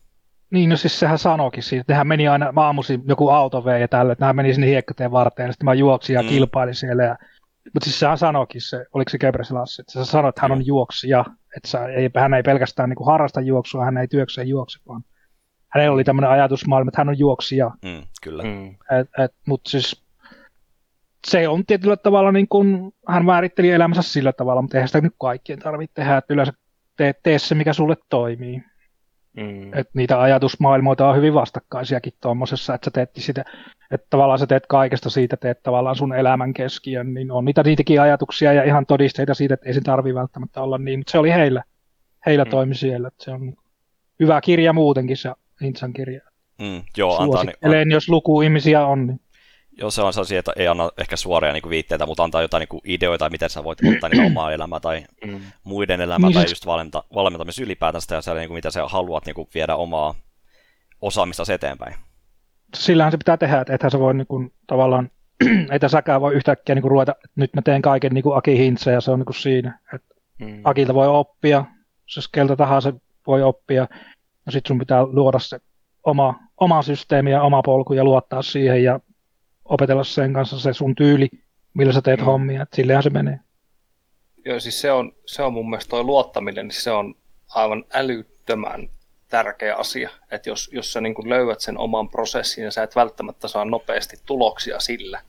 Niin, 0.50 0.70
no 0.70 0.76
siis 0.76 1.00
sehän 1.00 1.18
sanoikin 1.18 1.62
siitä, 1.62 1.80
että 1.80 1.94
hän 1.94 2.06
meni 2.06 2.28
aina, 2.28 2.52
mä 2.52 2.60
aamuisin 2.60 3.02
joku 3.06 3.28
auto 3.28 3.64
vei 3.64 3.80
ja 3.80 3.88
tälle, 3.88 4.12
että 4.12 4.24
hän 4.24 4.36
meni 4.36 4.54
sinne 4.54 4.66
hiekkateen 4.66 5.10
varteen, 5.10 5.46
ja 5.46 5.52
sitten 5.52 5.64
mä 5.64 5.74
juoksin 5.74 6.14
ja 6.14 6.22
mm. 6.22 6.28
kilpailin 6.28 6.74
siellä. 6.74 7.02
Ja, 7.04 7.16
mutta 7.74 7.84
siis 7.84 8.00
sehän 8.00 8.18
sanoikin 8.18 8.60
se, 8.60 8.84
oliko 8.92 9.08
se 9.08 9.18
Gebreselassi, 9.18 9.82
että 9.82 9.92
se 9.92 10.04
sanoi, 10.04 10.28
että 10.28 10.42
hän 10.42 10.52
on 10.52 10.66
juoksija, 10.66 11.24
että 11.56 11.68
sä, 11.68 11.86
ei, 11.86 12.10
hän 12.16 12.34
ei 12.34 12.42
pelkästään 12.42 12.88
niin 12.88 12.96
kuin 12.96 13.06
harrasta 13.06 13.40
juoksua, 13.40 13.84
hän 13.84 13.98
ei 13.98 14.08
työkseen 14.08 14.48
juokse, 14.48 14.78
vaan 14.88 15.02
hänellä 15.68 15.94
oli 15.94 16.04
tämmöinen 16.04 16.30
ajatusmaailma, 16.30 16.88
että 16.88 17.00
hän 17.00 17.08
on 17.08 17.18
juoksija. 17.18 17.70
Mm, 17.84 18.02
kyllä. 18.22 18.42
Mm. 18.42 18.68
Et, 18.70 19.08
et, 19.24 19.34
mutta 19.46 19.70
siis 19.70 20.04
se 21.26 21.48
on 21.48 21.66
tietyllä 21.66 21.96
tavalla, 21.96 22.32
niin 22.32 22.48
kuin, 22.48 22.94
hän 23.08 23.24
määritteli 23.24 23.70
elämänsä 23.70 24.02
sillä 24.02 24.32
tavalla, 24.32 24.62
mutta 24.62 24.76
eihän 24.76 24.88
sitä 24.88 25.00
nyt 25.00 25.14
kaikkien 25.20 25.58
tarvitse 25.58 25.94
tehdä, 25.94 26.16
että 26.16 26.34
yleensä 26.34 26.52
tee, 26.96 27.14
tee 27.22 27.38
se, 27.38 27.54
mikä 27.54 27.72
sulle 27.72 27.96
toimii. 28.08 28.62
Mm. 29.38 29.74
Että 29.74 29.92
niitä 29.94 30.20
ajatusmaailmoita 30.20 31.08
on 31.08 31.16
hyvin 31.16 31.34
vastakkaisiakin 31.34 32.12
tuommoisessa, 32.20 32.74
että 32.74 32.84
sä 32.84 32.90
teet 32.90 33.10
sitä, 33.16 33.44
että 33.90 34.06
tavallaan 34.10 34.38
sä 34.38 34.46
teet 34.46 34.66
kaikesta 34.66 35.10
siitä, 35.10 35.36
teet 35.36 35.62
tavallaan 35.62 35.96
sun 35.96 36.14
elämän 36.14 36.54
keskiön, 36.54 37.14
niin 37.14 37.30
on 37.30 37.44
niitä 37.44 37.62
niitäkin 37.62 38.00
ajatuksia 38.00 38.52
ja 38.52 38.64
ihan 38.64 38.86
todisteita 38.86 39.34
siitä, 39.34 39.54
että 39.54 39.68
ei 39.68 39.74
se 39.74 39.80
tarvi 39.80 40.14
välttämättä 40.14 40.62
olla 40.62 40.78
niin, 40.78 41.00
mutta 41.00 41.10
se 41.10 41.18
oli 41.18 41.30
heillä, 41.30 41.62
heillä 42.26 42.44
mm. 42.44 42.50
toimi 42.50 42.74
siellä, 42.74 43.08
että 43.08 43.24
se 43.24 43.30
on 43.30 43.54
hyvä 44.20 44.40
kirja 44.40 44.72
muutenkin 44.72 45.16
se 45.16 45.32
Hintsan 45.62 45.92
kirja. 45.92 46.20
Mm, 46.58 46.82
joo, 46.96 47.18
antaa, 47.18 47.44
niin, 47.44 47.90
jos 47.90 48.08
luku 48.08 48.40
ihmisiä 48.40 48.86
on, 48.86 49.06
niin 49.06 49.20
Joo, 49.78 49.90
se 49.90 50.02
on 50.02 50.12
sellaisia, 50.12 50.38
että 50.38 50.52
ei 50.56 50.68
anna 50.68 50.90
ehkä 50.98 51.16
suoria 51.16 51.52
niin 51.52 51.62
kuin 51.62 51.70
viitteitä, 51.70 52.06
mutta 52.06 52.24
antaa 52.24 52.42
jotain 52.42 52.60
niin 52.60 52.68
kuin 52.68 52.80
ideoita, 52.84 53.30
miten 53.30 53.50
sä 53.50 53.64
voit 53.64 53.78
ottaa 53.94 54.08
niitä 54.08 54.26
omaa 54.26 54.52
elämää 54.52 54.80
tai 54.80 55.04
mm. 55.26 55.40
muiden 55.64 56.00
elämää 56.00 56.28
niin 56.28 56.34
tai 56.34 56.42
siis- 56.42 56.50
just 56.50 56.66
valmenta, 56.66 57.04
valmentamista 57.14 57.62
ylipäätänsä 57.62 58.14
ja 58.14 58.22
siellä, 58.22 58.40
niin 58.40 58.48
kuin, 58.48 58.56
mitä 58.56 58.70
sä 58.70 58.86
haluat 58.86 59.26
niin 59.26 59.34
kuin, 59.34 59.48
viedä 59.54 59.76
omaa 59.76 60.14
osaamista 61.00 61.52
eteenpäin. 61.52 61.94
Sillähän 62.76 63.12
se 63.12 63.18
pitää 63.18 63.36
tehdä, 63.36 63.60
että 63.60 63.74
ethän 63.74 63.90
sä 63.90 63.98
voi 63.98 64.14
niin 64.14 64.26
kuin, 64.26 64.52
tavallaan, 64.66 65.10
että 65.72 65.88
säkään 65.88 66.20
voi 66.20 66.34
yhtäkkiä 66.34 66.74
niin 66.74 66.82
kuin, 66.82 66.90
ruveta, 66.90 67.12
että 67.12 67.40
nyt 67.40 67.54
mä 67.54 67.62
teen 67.62 67.82
kaiken 67.82 68.12
niin 68.14 68.22
kuin 68.22 68.36
Aki 68.36 68.58
Hintse 68.58 68.92
ja 68.92 69.00
se 69.00 69.10
on 69.10 69.18
niin 69.18 69.26
kuin 69.26 69.36
siinä. 69.36 69.80
Että 69.94 70.14
mm. 70.38 70.60
Akilta 70.64 70.94
voi 70.94 71.08
oppia, 71.08 71.64
siis 72.06 72.28
keltä 72.28 72.56
tahansa 72.56 72.92
voi 73.26 73.42
oppia, 73.42 73.86
ja 74.46 74.52
sitten 74.52 74.68
sun 74.68 74.78
pitää 74.78 75.06
luoda 75.06 75.38
se 75.38 75.58
oma, 76.04 76.34
oma 76.60 76.82
systeemi 76.82 77.30
ja 77.30 77.42
oma 77.42 77.62
polku 77.62 77.92
ja 77.92 78.04
luottaa 78.04 78.42
siihen 78.42 78.84
ja 78.84 79.00
opetella 79.68 80.04
sen 80.04 80.32
kanssa 80.32 80.58
se 80.58 80.72
sun 80.72 80.94
tyyli, 80.94 81.28
millä 81.74 81.92
sä 81.92 82.02
teet 82.02 82.20
mm. 82.20 82.26
hommia, 82.26 82.62
että 82.62 82.76
sillehän 82.76 83.02
se 83.02 83.10
menee. 83.10 83.40
Joo, 84.44 84.60
siis 84.60 84.80
se 84.80 84.92
on, 84.92 85.12
se 85.26 85.42
on 85.42 85.52
mun 85.52 85.70
mielestä 85.70 85.90
toi 85.90 86.02
luottaminen, 86.02 86.68
niin 86.68 86.80
se 86.80 86.90
on 86.90 87.14
aivan 87.48 87.84
älyttömän 87.92 88.88
tärkeä 89.28 89.76
asia, 89.76 90.10
että 90.30 90.50
jos, 90.50 90.70
jos 90.72 90.92
sä 90.92 91.00
niin 91.00 91.30
löydät 91.30 91.60
sen 91.60 91.78
oman 91.78 92.08
prosessin 92.08 92.64
ja 92.64 92.70
sä 92.70 92.82
et 92.82 92.96
välttämättä 92.96 93.48
saa 93.48 93.64
nopeasti 93.64 94.16
tuloksia 94.26 94.80
sillä 94.80 95.20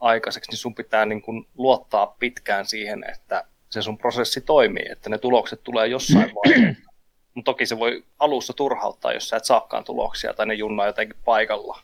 aikaiseksi, 0.00 0.50
niin 0.50 0.58
sun 0.58 0.74
pitää 0.74 1.06
niin 1.06 1.22
kuin 1.22 1.46
luottaa 1.54 2.06
pitkään 2.06 2.66
siihen, 2.66 3.04
että 3.10 3.44
se 3.70 3.82
sun 3.82 3.98
prosessi 3.98 4.40
toimii, 4.40 4.86
että 4.90 5.10
ne 5.10 5.18
tulokset 5.18 5.62
tulee 5.62 5.86
jossain 5.86 6.32
vaiheessa. 6.44 6.90
Mutta 7.34 7.52
toki 7.52 7.66
se 7.66 7.78
voi 7.78 8.04
alussa 8.18 8.52
turhauttaa, 8.52 9.12
jos 9.12 9.28
sä 9.28 9.36
et 9.36 9.44
saakaan 9.44 9.84
tuloksia 9.84 10.34
tai 10.34 10.46
ne 10.46 10.54
junnaa 10.54 10.86
jotenkin 10.86 11.16
paikalla. 11.24 11.78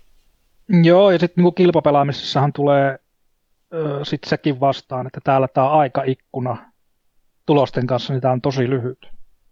Joo, 0.82 1.10
ja 1.10 1.18
sitten 1.18 1.44
niin 1.44 1.54
kilpapelaamisessahan 1.54 2.52
tulee 2.52 2.98
sitten 4.02 4.28
sekin 4.28 4.60
vastaan, 4.60 5.06
että 5.06 5.20
täällä 5.24 5.48
tämä 5.48 5.68
aikaikkuna 5.68 6.56
tulosten 7.46 7.86
kanssa, 7.86 8.12
niin 8.12 8.20
tämä 8.20 8.32
on 8.32 8.40
tosi 8.40 8.70
lyhyt. 8.70 9.10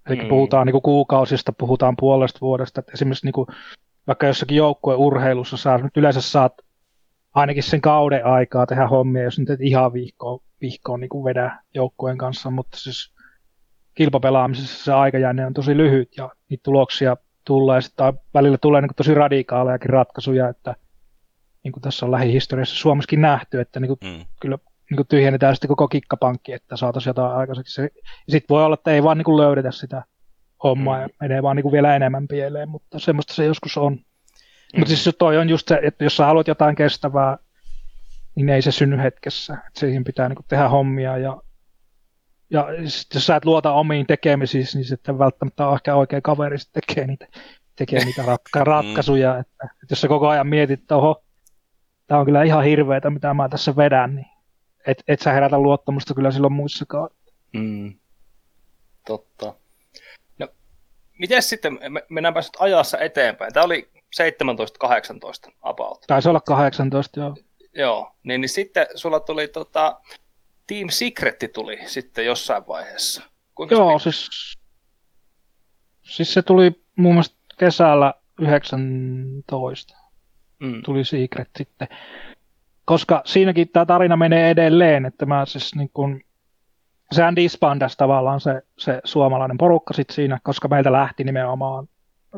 Eli 0.08 0.22
Mm. 0.22 0.28
puhutaan 0.28 0.66
niin 0.66 0.72
kuin 0.72 0.82
kuukausista, 0.82 1.52
puhutaan 1.52 1.96
puolesta 1.96 2.38
vuodesta. 2.40 2.80
Että 2.80 2.92
esimerkiksi 2.92 3.26
niin 3.26 3.32
kuin, 3.32 3.46
vaikka 4.06 4.26
jossakin 4.26 4.56
joukkueen 4.56 4.98
urheilussa 4.98 5.56
saa, 5.56 5.78
nyt 5.78 5.96
yleensä 5.96 6.20
saat 6.20 6.52
ainakin 7.34 7.62
sen 7.62 7.80
kauden 7.80 8.26
aikaa 8.26 8.66
tehdä 8.66 8.86
hommia, 8.86 9.22
jos 9.22 9.38
nyt 9.38 9.50
et 9.50 9.60
ihan 9.60 9.92
vihkoon, 9.92 10.40
vihkoon 10.60 11.00
niin 11.00 11.08
kuin 11.08 11.24
vedä 11.24 11.58
joukkueen 11.74 12.18
kanssa, 12.18 12.50
mutta 12.50 12.76
siis 12.76 13.12
kilpapelaamisessa 13.94 14.84
se 14.84 14.92
aikajänne 14.92 15.46
on 15.46 15.54
tosi 15.54 15.76
lyhyt 15.76 16.16
ja 16.16 16.30
niitä 16.48 16.62
tuloksia 16.62 17.16
tulee 17.44 17.80
sitten 17.80 18.12
välillä 18.34 18.58
tulee 18.58 18.80
niin 18.80 18.88
kuin 18.88 18.96
tosi 18.96 19.14
radikaalejakin 19.14 19.90
ratkaisuja, 19.90 20.48
että 20.48 20.74
niin 21.68 21.72
kuin 21.72 21.82
tässä 21.82 22.06
on 22.06 22.12
lähihistoriassa 22.12 22.76
Suomessakin 22.76 23.20
nähty, 23.20 23.60
että 23.60 23.80
niin 23.80 23.88
kuin 23.88 23.98
Mm. 24.18 24.24
kyllä 24.40 24.58
niin 24.90 24.96
kuin 24.96 25.06
tyhjennetään 25.06 25.54
sitten 25.56 25.68
koko 25.68 25.88
kikkapankki, 25.88 26.52
että 26.52 26.76
saataisiin 26.76 27.10
jotain 27.10 27.32
aikaiseksi. 27.36 27.82
Sitten 28.28 28.54
voi 28.54 28.64
olla, 28.64 28.74
että 28.74 28.90
ei 28.90 29.02
vaan 29.02 29.18
niin 29.18 29.24
kuin 29.24 29.36
löydetä 29.36 29.70
sitä 29.70 30.04
hommaa 30.62 30.96
Mm. 30.96 31.02
ja 31.02 31.08
menee 31.20 31.42
vaan 31.42 31.56
niin 31.56 31.62
kuin 31.62 31.72
vielä 31.72 31.96
enemmän 31.96 32.28
pieleen, 32.28 32.68
mutta 32.68 32.98
semmoista 32.98 33.34
se 33.34 33.44
joskus 33.44 33.76
on. 33.78 33.92
Mm. 33.92 34.78
Mutta 34.78 34.96
siis 34.96 35.16
toi 35.18 35.38
on 35.38 35.48
just 35.48 35.68
se, 35.68 35.80
että 35.82 36.04
jos 36.04 36.16
sä 36.16 36.26
haluat 36.26 36.48
jotain 36.48 36.76
kestävää, 36.76 37.38
niin 38.34 38.48
ei 38.48 38.62
se 38.62 38.72
synny 38.72 38.98
hetkessä. 38.98 39.54
Et 39.66 39.76
siihen 39.76 40.04
pitää 40.04 40.28
niin 40.28 40.36
kuin 40.36 40.46
tehdä 40.48 40.68
hommia 40.68 41.18
ja, 41.18 41.42
ja 42.50 42.66
sit 42.86 43.14
jos 43.14 43.26
sä 43.26 43.36
et 43.36 43.44
luota 43.44 43.72
omiin 43.72 44.06
tekemisiin, 44.06 44.66
niin 44.74 44.84
sitten 44.84 45.18
välttämättä 45.18 45.68
on 45.68 45.74
ehkä 45.74 45.94
oikea 45.94 46.20
kaveri 46.20 46.56
tekee 46.72 47.06
niitä, 47.06 47.26
tekee 47.76 48.04
niitä 48.04 48.22
ratka- 48.22 48.64
ratkaisuja. 48.64 49.38
Että, 49.38 49.64
että 49.64 49.86
jos 49.92 50.00
sä 50.00 50.08
koko 50.08 50.28
ajan 50.28 50.46
mietit, 50.46 50.80
että 50.80 50.96
oho, 50.96 51.24
tämä 52.08 52.20
on 52.20 52.26
kyllä 52.26 52.42
ihan 52.42 52.64
hirveetä, 52.64 53.10
mitä 53.10 53.34
mä 53.34 53.48
tässä 53.48 53.76
vedän, 53.76 54.14
niin 54.14 54.26
et, 54.86 55.02
et 55.08 55.20
sä 55.20 55.32
herätä 55.32 55.58
luottamusta 55.58 56.14
kyllä 56.14 56.30
silloin 56.30 56.52
muissakaan. 56.52 57.10
Mm. 57.52 57.94
Totta. 59.06 59.54
No, 60.38 60.48
miten 61.18 61.42
sitten, 61.42 61.78
me, 61.88 62.02
mennäänpä 62.08 62.40
nyt 62.40 62.56
ajassa 62.58 62.98
eteenpäin. 62.98 63.52
Tämä 63.52 63.64
oli 63.64 63.90
17-18 65.48 65.52
about. 65.62 66.04
Taisi 66.06 66.28
olla 66.28 66.40
18, 66.40 67.20
joo. 67.20 67.36
Joo, 67.74 68.12
niin, 68.22 68.40
niin 68.40 68.48
sitten 68.48 68.86
sulla 68.94 69.20
tuli 69.20 69.48
tota, 69.48 70.00
Team 70.66 70.88
Secret 70.88 71.44
tuli 71.52 71.78
sitten 71.86 72.26
jossain 72.26 72.66
vaiheessa. 72.68 73.22
Kuinka 73.54 73.74
Joo, 73.74 73.98
siis, 73.98 74.28
siis 76.02 76.34
se 76.34 76.42
tuli 76.42 76.82
muun 76.96 77.14
muassa 77.14 77.36
kesällä 77.58 78.14
19 78.40 79.96
mm. 80.58 80.82
tuli 80.84 81.04
Secret 81.04 81.48
sitten. 81.58 81.88
Koska 82.84 83.22
siinäkin 83.24 83.68
tämä 83.68 83.86
tarina 83.86 84.16
menee 84.16 84.50
edelleen, 84.50 85.06
että 85.06 85.26
mä 85.26 85.46
siis 85.46 85.74
niin 85.74 85.90
kun, 85.94 86.20
sehän 87.12 87.36
disbandas 87.36 87.96
tavallaan 87.96 88.40
se, 88.40 88.62
se 88.78 89.00
suomalainen 89.04 89.58
porukka 89.58 89.94
sitten 89.94 90.14
siinä, 90.14 90.38
koska 90.42 90.68
meiltä 90.68 90.92
lähti 90.92 91.24
nimenomaan 91.24 91.88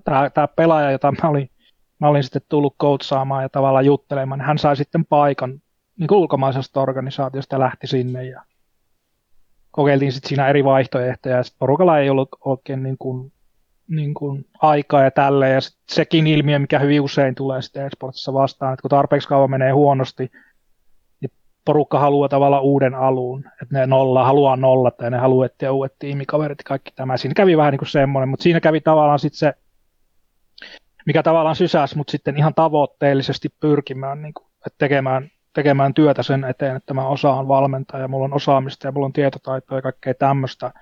tämä, 0.05 0.49
pelaaja, 0.57 0.91
jota 0.91 1.13
mä 1.13 1.29
olin, 1.29 1.51
mä 1.99 2.09
olin 2.09 2.23
sitten 2.23 2.43
tullut 2.49 2.77
coachaamaan 2.81 3.43
ja 3.43 3.49
tavallaan 3.49 3.87
juttelemaan, 3.87 4.39
niin 4.39 4.47
hän 4.47 4.59
sai 4.59 4.77
sitten 4.77 5.05
paikan 5.05 5.61
niin 5.97 6.15
ulkomaisesta 6.15 6.81
organisaatiosta 6.81 7.55
ja 7.55 7.61
lähti 7.61 7.87
sinne 7.87 8.25
ja 8.25 8.43
kokeiltiin 9.71 10.13
sitten 10.13 10.29
siinä 10.29 10.49
eri 10.49 10.65
vaihtoehtoja 10.65 11.37
ja 11.37 11.43
sitten 11.43 11.59
porukalla 11.59 11.99
ei 11.99 12.11
ollut 12.11 12.29
oikein 12.45 12.83
niin 12.83 12.99
kuin, 12.99 13.33
niin 13.91 14.15
kuin 14.15 14.47
aikaa 14.59 15.03
ja 15.03 15.11
tälleen 15.11 15.55
ja 15.55 15.61
sekin 15.89 16.27
ilmiö, 16.27 16.59
mikä 16.59 16.79
hyvin 16.79 17.01
usein 17.01 17.35
tulee 17.35 17.63
sitten 17.63 17.87
esportissa 17.87 18.33
vastaan, 18.33 18.73
että 18.73 18.83
kun 18.83 18.91
tarpeeksi 18.91 19.29
kauan 19.29 19.51
menee 19.51 19.73
huonosti, 19.73 20.31
niin 21.21 21.31
porukka 21.65 21.99
haluaa 21.99 22.29
tavallaan 22.29 22.63
uuden 22.63 22.95
alun, 22.95 23.45
että 23.63 23.79
ne 23.79 23.87
nolla, 23.87 24.25
haluaa 24.25 24.57
nollata 24.57 25.05
ja 25.05 25.11
ne 25.11 25.19
haluaa 25.19 25.47
etsiä 25.47 25.73
uudet 25.73 25.95
tiimikaverit 25.99 26.59
ja 26.59 26.65
kaikki 26.65 26.93
tämä. 26.97 27.17
Siinä 27.17 27.35
kävi 27.35 27.57
vähän 27.57 27.73
niin 27.73 27.79
kuin 27.79 27.89
semmoinen, 27.89 28.29
mutta 28.29 28.43
siinä 28.43 28.61
kävi 28.61 28.81
tavallaan 28.81 29.19
sitten 29.19 29.39
se, 29.39 29.55
mikä 31.07 31.23
tavallaan 31.23 31.57
sysäsi 31.57 31.97
mut 31.97 32.09
sitten 32.09 32.37
ihan 32.37 32.55
tavoitteellisesti 32.55 33.49
pyrkimään 33.61 34.23
niin 34.23 34.35
kuin, 34.35 34.47
että 34.67 34.79
tekemään, 34.79 35.31
tekemään 35.53 35.95
työtä 35.95 36.23
sen 36.23 36.45
eteen, 36.45 36.77
että 36.77 36.95
mä 36.95 37.09
osaan 37.09 37.49
valmentaa 37.49 38.01
ja 38.01 38.09
mulla 38.09 38.25
on 38.25 38.35
osaamista 38.35 38.89
ja 38.89 38.93
mulla 38.93 39.07
on 39.07 39.13
tietotaitoa 39.13 39.79
ja 39.79 39.83
kaikkea 39.83 40.15
tämmöistä, 40.15 40.73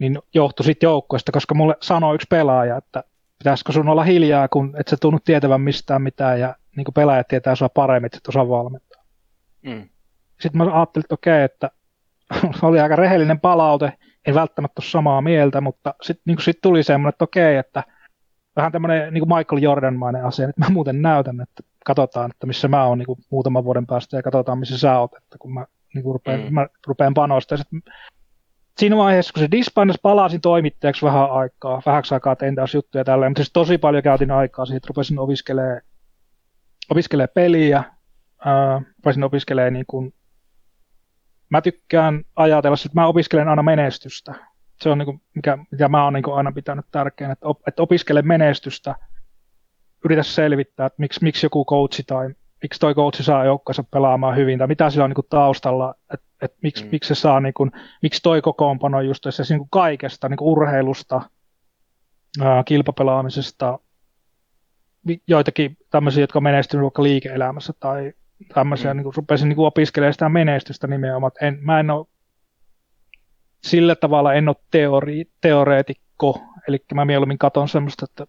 niin 0.00 0.18
johtui 0.34 0.64
sitten 0.64 0.86
joukkueesta, 0.86 1.32
koska 1.32 1.54
mulle 1.54 1.76
sanoi 1.80 2.14
yksi 2.14 2.26
pelaaja, 2.30 2.76
että 2.76 3.04
pitäisikö 3.38 3.72
sun 3.72 3.88
olla 3.88 4.04
hiljaa, 4.04 4.48
kun 4.48 4.74
et 4.78 4.88
sä 4.88 4.96
tunnu 5.00 5.18
tietävän 5.24 5.60
mistään 5.60 6.02
mitään 6.02 6.40
ja 6.40 6.54
niin 6.76 6.84
kuin 6.84 6.94
pelaajat 6.94 7.28
tietää 7.28 7.54
sua 7.54 7.68
paremmin, 7.68 8.06
että 8.06 8.16
et 8.16 8.28
osaa 8.28 8.48
valmentaa. 8.48 9.02
Mm. 9.62 9.88
Sitten 10.40 10.58
mä 10.58 10.74
ajattelin, 10.74 11.04
että 11.04 11.14
okei, 11.14 11.42
että 11.42 11.70
oli 12.62 12.80
aika 12.80 12.96
rehellinen 12.96 13.40
palaute, 13.40 13.92
en 14.26 14.34
välttämättä 14.34 14.82
ole 14.82 14.90
samaa 14.90 15.20
mieltä, 15.20 15.60
mutta 15.60 15.94
sitten 16.02 16.22
niin 16.26 16.42
sit 16.42 16.58
tuli 16.62 16.82
semmoinen, 16.82 17.08
että 17.14 17.24
okei, 17.24 17.56
että 17.56 17.84
vähän 18.56 18.72
tämmöinen 18.72 19.14
niin 19.14 19.26
kuin 19.26 19.38
Michael 19.38 19.62
Jordan-mainen 19.62 20.24
asia, 20.24 20.48
että 20.48 20.60
mä 20.60 20.68
muuten 20.70 21.02
näytän, 21.02 21.40
että 21.40 21.62
katsotaan, 21.84 22.30
että 22.30 22.46
missä 22.46 22.68
mä 22.68 22.84
oon 22.84 22.98
niin 22.98 23.06
kuin 23.06 23.18
muutaman 23.30 23.64
vuoden 23.64 23.86
päästä 23.86 24.16
ja 24.16 24.22
katsotaan, 24.22 24.58
missä 24.58 24.78
sä 24.78 24.98
oot, 24.98 25.16
että 25.16 25.38
kun 25.38 25.54
mä, 25.54 25.66
niin 25.94 26.02
kuin 26.02 26.14
rupean, 26.14 26.40
Mm. 26.40 26.46
mm. 26.46 26.54
mä 26.54 26.66
rupean 26.86 27.14
panostamaan. 27.14 27.64
Sitten 27.64 27.92
siinä 28.78 28.96
vaiheessa, 28.96 29.32
kun 29.32 29.42
se 29.42 29.50
disbandas, 29.50 29.96
palasin 30.02 30.40
toimittajaksi 30.40 31.06
vähän 31.06 31.30
aikaa, 31.30 31.82
vähäksi 31.86 32.14
aikaa 32.14 32.36
tein 32.36 32.54
taas 32.54 32.74
juttuja 32.74 33.04
tälleen, 33.04 33.30
mutta 33.30 33.42
siis 33.42 33.52
tosi 33.52 33.78
paljon 33.78 34.02
käytin 34.02 34.30
aikaa 34.30 34.66
siihen, 34.66 34.76
että 34.76 34.88
rupesin 34.88 35.18
opiskelemaan 35.18 35.80
opiskelee 36.90 37.26
peliä, 37.26 37.84
ää, 38.44 38.82
rupesin 38.96 39.24
opiskelemaan 39.24 39.72
niin 39.72 39.86
kuin, 39.86 40.14
mä 41.50 41.60
tykkään 41.60 42.24
ajatella, 42.36 42.74
että 42.74 43.00
mä 43.00 43.06
opiskelen 43.06 43.48
aina 43.48 43.62
menestystä. 43.62 44.34
Se 44.82 44.88
on 44.88 44.98
niin 44.98 45.06
kuin, 45.06 45.20
mikä, 45.34 45.58
mikä 45.70 45.88
mä 45.88 46.04
oon 46.04 46.12
niin 46.12 46.22
kuin 46.22 46.36
aina 46.36 46.52
pitänyt 46.52 46.84
tärkeänä, 46.90 47.32
että, 47.32 47.48
op, 47.48 47.68
että 47.68 47.82
opiskele 47.82 48.22
menestystä, 48.22 48.94
yritä 50.04 50.22
selvittää, 50.22 50.86
että 50.86 51.00
miksi, 51.00 51.22
miksi 51.22 51.46
joku 51.46 51.64
coachi 51.64 52.02
tai 52.02 52.28
miksi 52.62 52.80
toi 52.80 52.94
coachi 52.94 53.22
saa 53.22 53.44
joukkoansa 53.44 53.84
pelaamaan 53.90 54.36
hyvin, 54.36 54.58
tai 54.58 54.68
mitä 54.68 54.90
sillä 54.90 55.04
on 55.04 55.10
niin 55.10 55.14
kuin 55.14 55.26
taustalla, 55.30 55.94
että, 56.14 56.26
että 56.42 56.58
miksi, 56.62 56.84
Mm. 56.84 56.90
miksi 56.92 57.08
se 57.14 57.20
saa, 57.20 57.40
niin 57.40 57.54
kuin, 57.54 57.70
miksi 58.02 58.22
toi 58.22 58.42
kokoonpano 58.42 59.00
just 59.00 59.22
tässä 59.22 59.42
niin 59.48 59.58
kuin 59.58 59.68
kaikesta, 59.70 60.28
niin 60.28 60.36
kuin 60.38 60.48
urheilusta, 60.48 61.20
ää, 62.40 62.64
kilpapelaamisesta, 62.64 63.78
joitakin 65.26 65.76
tämmöisiä, 65.90 66.22
jotka 66.22 66.38
on 66.38 66.42
menestynyt 66.42 66.82
vaikka 66.82 67.02
liike-elämässä 67.02 67.72
tai 67.80 68.12
tämmöisiä, 68.54 68.94
Mm. 68.94 68.96
niin 68.96 69.04
kuin 69.04 69.14
rupesin 69.16 69.48
niin 69.48 69.56
kuin 69.56 69.66
opiskelemaan 69.66 70.12
sitä 70.14 70.28
menestystä 70.28 70.86
nimenomaan. 70.86 71.32
En, 71.40 71.58
mä 71.60 71.80
en 71.80 71.90
ole 71.90 72.06
sillä 73.64 73.94
tavalla 73.96 74.34
en 74.34 74.48
ole 74.48 74.56
teori, 74.70 75.24
teoreetikko, 75.40 76.42
eli 76.68 76.84
mä 76.94 77.04
mieluummin 77.04 77.38
katson 77.38 77.68
semmoista, 77.68 78.04
että 78.10 78.26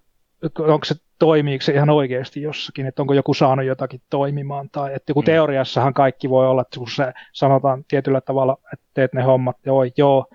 onko 0.60 0.86
se, 0.86 0.96
toimiiko 1.20 1.64
se 1.64 1.74
ihan 1.74 1.90
oikeasti 1.90 2.42
jossakin, 2.42 2.86
että 2.86 3.02
onko 3.02 3.14
joku 3.14 3.34
saanut 3.34 3.66
jotakin 3.66 4.02
toimimaan, 4.10 4.70
tai 4.72 4.94
että 4.96 5.10
joku 5.12 5.22
Mm. 5.22 5.26
teoriassahan 5.26 5.94
kaikki 5.94 6.30
voi 6.30 6.48
olla, 6.48 6.62
että 6.62 6.80
kun 6.80 6.92
se 6.92 7.14
sanotaan 7.34 7.84
tietyllä 7.88 8.22
tavalla, 8.22 8.58
että 8.74 8.86
teet 8.94 9.14
ne 9.14 9.24
hommat, 9.24 9.58
joo, 9.66 9.82
joo, 9.98 10.26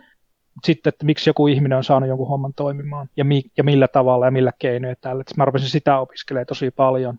sitten, 0.65 0.89
että 0.89 1.07
miksi 1.07 1.31
joku 1.31 1.47
ihminen 1.47 1.79
on 1.79 1.85
saanut 1.85 2.09
jonkun 2.09 2.29
homman 2.29 2.55
toimimaan, 2.55 3.09
ja, 3.17 3.25
mi, 3.25 3.43
ja 3.57 3.65
millä 3.65 3.89
tavalla 3.89 4.25
ja 4.25 4.31
millä 4.31 4.53
keinoja 4.59 4.95
tällä. 5.01 5.21
Että 5.21 5.35
mä 5.37 5.45
rupesin 5.45 5.69
sitä 5.69 5.99
opiskelemaan 5.99 6.47
tosi 6.47 6.71
paljon. 6.71 7.19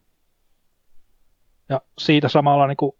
Ja 1.69 1.81
siitä 1.97 2.27
samalla 2.29 2.67
niin 2.67 2.77
kuin 2.77 2.91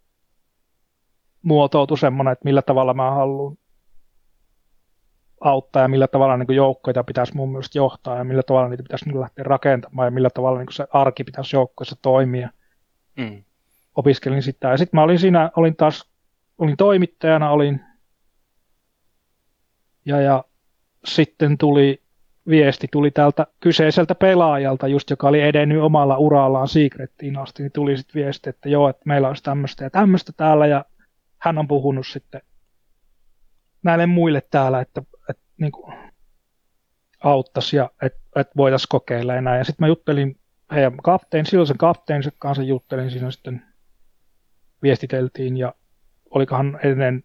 muotoutui 1.42 1.98
semmoinen, 1.98 2.32
että 2.32 2.44
millä 2.44 2.62
tavalla 2.62 2.94
mä 2.94 3.10
haluan 3.10 3.56
auttaa 5.40 5.82
ja 5.82 5.88
millä 5.88 6.08
tavalla 6.08 6.36
niin 6.36 6.56
joukkoita 6.56 7.04
pitäisi 7.04 7.36
mun 7.36 7.48
mielestä 7.48 7.78
johtaa 7.78 8.16
ja 8.16 8.24
millä 8.24 8.42
tavalla 8.42 8.68
niitä 8.68 8.82
pitäisi 8.82 9.08
niin 9.08 9.20
lähteä 9.20 9.44
rakentamaan 9.44 10.06
ja 10.06 10.10
millä 10.10 10.30
tavalla 10.30 10.58
niin 10.58 10.72
se 10.72 10.86
arki 10.92 11.24
pitäisi 11.24 11.56
joukkoissa 11.56 11.96
toimia. 12.02 12.50
Mm. 13.16 13.42
Opiskelin 13.94 14.42
sitä. 14.42 14.68
Ja 14.68 14.76
sitten 14.76 14.98
mä 14.98 15.02
olin 15.02 15.18
siinä, 15.18 15.50
olin 15.56 15.76
taas, 15.76 16.10
olin 16.58 16.76
toimittajana, 16.76 17.50
olin 17.50 17.80
ja, 20.04 20.20
ja 20.20 20.44
sitten 21.04 21.58
tuli 21.58 22.02
viesti 22.48 22.88
tuli 22.92 23.10
tältä 23.10 23.46
kyseiseltä 23.60 24.14
pelaajalta, 24.14 24.88
just 24.88 25.10
joka 25.10 25.28
oli 25.28 25.40
edennyt 25.40 25.82
omalla 25.82 26.18
urallaan 26.18 26.68
Secrettiin 26.68 27.38
asti, 27.38 27.62
niin 27.62 27.72
tuli 27.72 27.96
sitten 27.96 28.22
viesti, 28.22 28.50
että 28.50 28.68
joo, 28.68 28.88
että 28.88 29.02
meillä 29.04 29.28
olisi 29.28 29.42
tämmöistä 29.42 29.84
ja 29.84 29.90
tämmöistä 29.90 30.32
täällä, 30.36 30.66
ja 30.66 30.84
hän 31.38 31.58
on 31.58 31.68
puhunut 31.68 32.06
sitten 32.06 32.40
näille 33.82 34.06
muille 34.06 34.42
täällä, 34.50 34.80
että 34.80 35.02
niin 35.58 35.72
kuin 35.72 35.94
auttaisi 37.24 37.76
ja 37.76 37.90
että, 38.02 38.20
että 38.36 38.52
voitaisiin 38.56 38.88
kokeilla 38.88 39.40
näin. 39.40 39.58
Ja 39.58 39.64
sitten 39.64 39.84
mä 39.84 39.88
juttelin 39.88 40.36
heidän 40.74 40.96
kapteen, 40.96 41.46
silloisen 41.46 41.78
kapteensa 41.78 42.30
kanssa 42.38 42.62
juttelin 42.62 43.10
siinä 43.10 43.30
sitten 43.30 43.62
viestiteltiin 44.82 45.56
ja 45.56 45.74
olikohan 46.30 46.80
ennen 46.84 47.24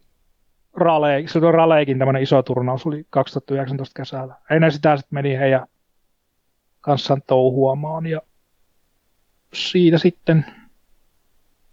se 1.28 1.40
on 1.40 1.54
Raleikin 1.54 2.00
tämmöinen 2.00 2.24
iso 2.24 2.44
turnaus, 2.44 2.86
oli 2.86 3.06
2019 3.10 4.02
kesällä. 4.02 4.36
Ennen 4.50 4.72
sitä 4.72 4.98
sitten 4.98 5.16
meni 5.16 5.38
heidän 5.38 5.68
kanssaan 6.82 7.22
touhuamaan 7.28 8.06
ja 8.06 8.22
siitä 9.54 9.98
sitten 9.98 10.46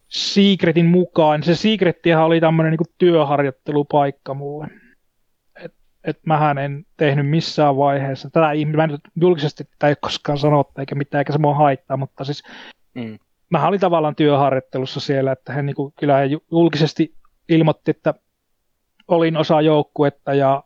Secretin 0.09 0.87
mukaan. 0.87 1.43
Se 1.43 1.55
Secrettihän 1.55 2.25
oli 2.25 2.41
tämmöinen 2.41 2.71
niin 2.71 2.95
työharjoittelupaikka 2.99 4.35
mulle. 4.35 4.67
Et 6.11 6.17
että 6.17 6.29
mähän 6.29 6.59
en 6.59 6.87
tehnyt 6.97 7.29
missään 7.29 7.77
vaiheessa, 7.77 8.31
tätä 8.31 8.47
mä 8.77 8.85
en 8.85 8.99
julkisesti 9.21 9.65
tätä 9.65 9.89
ei 9.89 9.95
koskaan 10.01 10.39
sanottu 10.39 10.81
eikä 10.81 10.95
mitään, 10.95 11.21
eikä 11.21 11.33
se 11.33 11.39
mua 11.39 11.55
haittaa, 11.55 11.97
mutta 11.97 12.25
siis 12.25 12.43
mm. 12.95 13.19
mä 13.51 13.69
olin 13.69 13.81
tavallaan 13.81 14.15
työharjoittelussa 14.15 15.01
siellä, 15.01 15.33
että 15.33 15.53
he 15.53 15.63
niinku, 15.63 15.93
kyllä 16.01 16.17
he 16.17 16.29
julkisesti 16.51 17.15
ilmoitti, 17.49 17.91
että 17.91 18.15
olin 19.09 19.37
osa 19.37 19.61
joukkuetta 19.61 20.35
ja, 20.35 20.65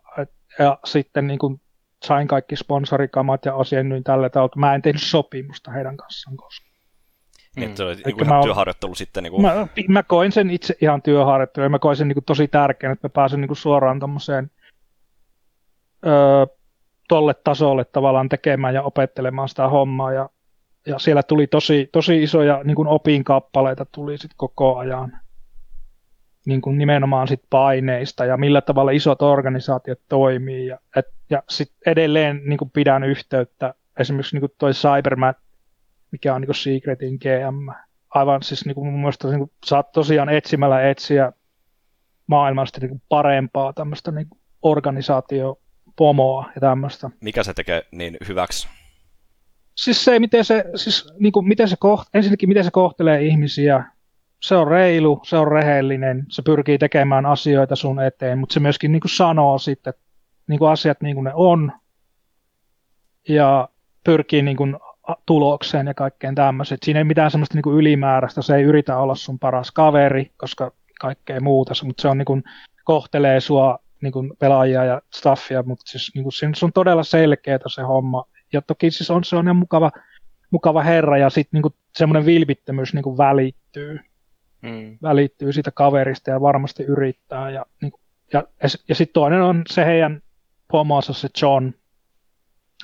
ja 0.58 0.78
sitten 0.84 1.26
niin 1.26 1.38
kuin 1.38 1.60
sain 2.04 2.28
kaikki 2.28 2.56
sponsorikamat 2.56 3.44
ja 3.44 3.56
asiannyin 3.56 4.04
tällä 4.04 4.30
tavalla. 4.30 4.52
Mä 4.56 4.74
en 4.74 4.82
tehnyt 4.82 5.02
sopimusta 5.02 5.70
heidän 5.70 5.96
kanssaan 5.96 6.36
koskaan. 6.36 6.74
Niin, 7.56 7.70
mm. 7.70 7.76
se 7.76 7.84
oli 7.84 7.94
niin 7.94 8.24
ihan 8.24 8.42
työharjoittelu 8.42 8.94
sitten. 8.94 9.22
Niin 9.22 9.30
kuin... 9.30 9.42
mä, 9.42 9.66
mä, 9.88 10.02
koin 10.02 10.32
sen 10.32 10.50
itse 10.50 10.76
ihan 10.80 11.02
työharjoittelu 11.02 11.64
ja 11.64 11.68
mä 11.68 11.78
koin 11.78 11.96
sen 11.96 12.08
niin 12.08 12.14
kuin 12.14 12.24
tosi 12.24 12.48
tärkeänä, 12.48 12.92
että 12.92 13.08
mä 13.08 13.12
pääsen 13.12 13.40
niin 13.40 13.48
kuin 13.48 13.56
suoraan 13.56 13.98
tuommoiseen 13.98 14.50
öö, 16.06 16.46
tolle 17.08 17.34
tasolle 17.44 17.84
tavallaan 17.84 18.28
tekemään 18.28 18.74
ja 18.74 18.82
opettelemaan 18.82 19.48
sitä 19.48 19.68
hommaa. 19.68 20.12
Ja, 20.12 20.28
ja 20.86 20.98
siellä 20.98 21.22
tuli 21.22 21.46
tosi, 21.46 21.88
tosi 21.92 22.22
isoja 22.22 22.60
niin 22.64 22.74
kuin 22.74 22.88
opinkappaleita 22.88 23.86
tuli 23.92 24.18
sit 24.18 24.30
koko 24.36 24.76
ajan 24.76 25.12
niin 26.46 26.60
kuin 26.60 26.78
nimenomaan 26.78 27.28
sit 27.28 27.42
paineista 27.50 28.24
ja 28.24 28.36
millä 28.36 28.60
tavalla 28.60 28.90
isot 28.90 29.22
organisaatiot 29.22 30.00
toimii. 30.08 30.66
Ja, 30.66 30.78
et, 30.96 31.06
ja 31.30 31.42
sit 31.48 31.72
edelleen 31.86 32.40
niin 32.44 32.58
kuin 32.58 32.70
pidän 32.70 33.04
yhteyttä 33.04 33.74
esimerkiksi 34.00 34.36
niin 34.36 34.40
kuin 34.40 34.52
toi 34.58 34.72
Cybermat, 34.72 35.36
mikä 36.10 36.34
on 36.34 36.40
niin 36.40 36.46
kuin 36.46 36.56
Secretin 36.56 37.14
GM. 37.14 37.72
Aivan 38.10 38.42
siis 38.42 38.66
niin 38.66 38.74
kuin 38.74 38.86
mun 38.86 39.00
mielestä 39.00 39.28
niin 39.28 39.38
kuin, 39.38 39.50
saat 39.66 39.92
tosiaan 39.92 40.28
etsimällä 40.28 40.90
etsiä 40.90 41.32
maailmasta 42.26 42.80
niin 42.80 42.88
kuin 42.88 43.02
parempaa 43.08 43.72
tämmöistä 43.72 44.10
niin 44.10 44.26
organisaatio 44.62 45.58
pomoa 45.96 46.50
ja 46.54 46.60
tämmöistä. 46.60 47.10
Mikä 47.20 47.42
se 47.42 47.54
tekee 47.54 47.82
niin 47.92 48.16
hyväksi? 48.28 48.68
Siis 49.74 50.04
se, 50.04 50.18
miten 50.18 50.44
se, 50.44 50.64
siis, 50.74 51.12
niin 51.18 51.32
kuin, 51.32 51.48
miten 51.48 51.68
se 51.68 51.76
koht, 51.78 52.08
ensinnäkin 52.14 52.48
miten 52.48 52.64
se 52.64 52.70
kohtelee 52.70 53.22
ihmisiä, 53.22 53.84
se 54.42 54.56
on 54.56 54.68
reilu, 54.68 55.20
se 55.24 55.36
on 55.36 55.52
rehellinen, 55.52 56.26
se 56.28 56.42
pyrkii 56.42 56.78
tekemään 56.78 57.26
asioita 57.26 57.76
sun 57.76 58.02
eteen, 58.02 58.38
mutta 58.38 58.52
se 58.52 58.60
myöskin 58.60 58.92
niin 58.92 59.00
kuin 59.00 59.10
sanoo 59.10 59.58
sitten 59.58 59.94
niin 60.46 60.58
kuin 60.58 60.70
asiat 60.70 61.00
niin 61.00 61.14
kuin 61.14 61.24
ne 61.24 61.32
on 61.34 61.72
ja 63.28 63.68
pyrkii 64.04 64.42
niin 64.42 64.56
kuin 64.56 64.76
tulokseen 65.26 65.86
ja 65.86 65.94
kaikkeen 65.94 66.34
tämmöiseen. 66.34 66.78
Siinä 66.84 67.00
ei 67.00 67.04
mitään 67.04 67.30
semmoista 67.30 67.54
niin 67.54 67.62
kuin 67.62 67.76
ylimääräistä, 67.76 68.42
se 68.42 68.56
ei 68.56 68.62
yritä 68.62 68.98
olla 68.98 69.14
sun 69.14 69.38
paras 69.38 69.70
kaveri, 69.70 70.32
koska 70.36 70.72
kaikkea 71.00 71.40
muuta, 71.40 71.74
mutta 71.84 72.02
se 72.02 72.08
on 72.08 72.18
niin 72.18 72.26
kuin, 72.26 72.42
kohtelee 72.84 73.40
sua 73.40 73.78
niin 74.04 74.12
kuin 74.12 74.32
pelaajia 74.38 74.84
ja 74.84 75.02
staffia, 75.14 75.62
mutta 75.62 75.84
siis 75.86 76.10
niin 76.14 76.22
kuin, 76.22 76.32
se 76.32 76.64
on 76.64 76.72
todella 76.72 77.02
selkeää 77.02 77.58
se 77.66 77.82
homma. 77.82 78.24
Ja 78.52 78.62
toki 78.62 78.90
siis 78.90 79.10
on, 79.10 79.24
se 79.24 79.36
on 79.36 79.46
ihan 79.46 79.56
mukava, 79.56 79.92
mukava 80.50 80.82
herra 80.82 81.18
ja 81.18 81.30
sitten 81.30 81.62
niin 81.62 81.74
semmoinen 81.96 82.26
vilpittömyys 82.26 82.94
niin 82.94 83.02
kuin 83.02 83.18
välittyy 83.18 84.00
mm. 84.64 84.98
välittyy 85.02 85.52
siitä 85.52 85.70
kaverista 85.70 86.30
ja 86.30 86.40
varmasti 86.40 86.82
yrittää. 86.82 87.50
Ja, 87.50 87.66
niin, 87.82 87.92
ja, 88.32 88.44
ja 88.88 88.94
sitten 88.94 89.14
toinen 89.14 89.42
on 89.42 89.62
se 89.68 89.84
heidän 89.84 90.22
pomonsa, 90.68 91.12
se 91.12 91.28
John, 91.42 91.70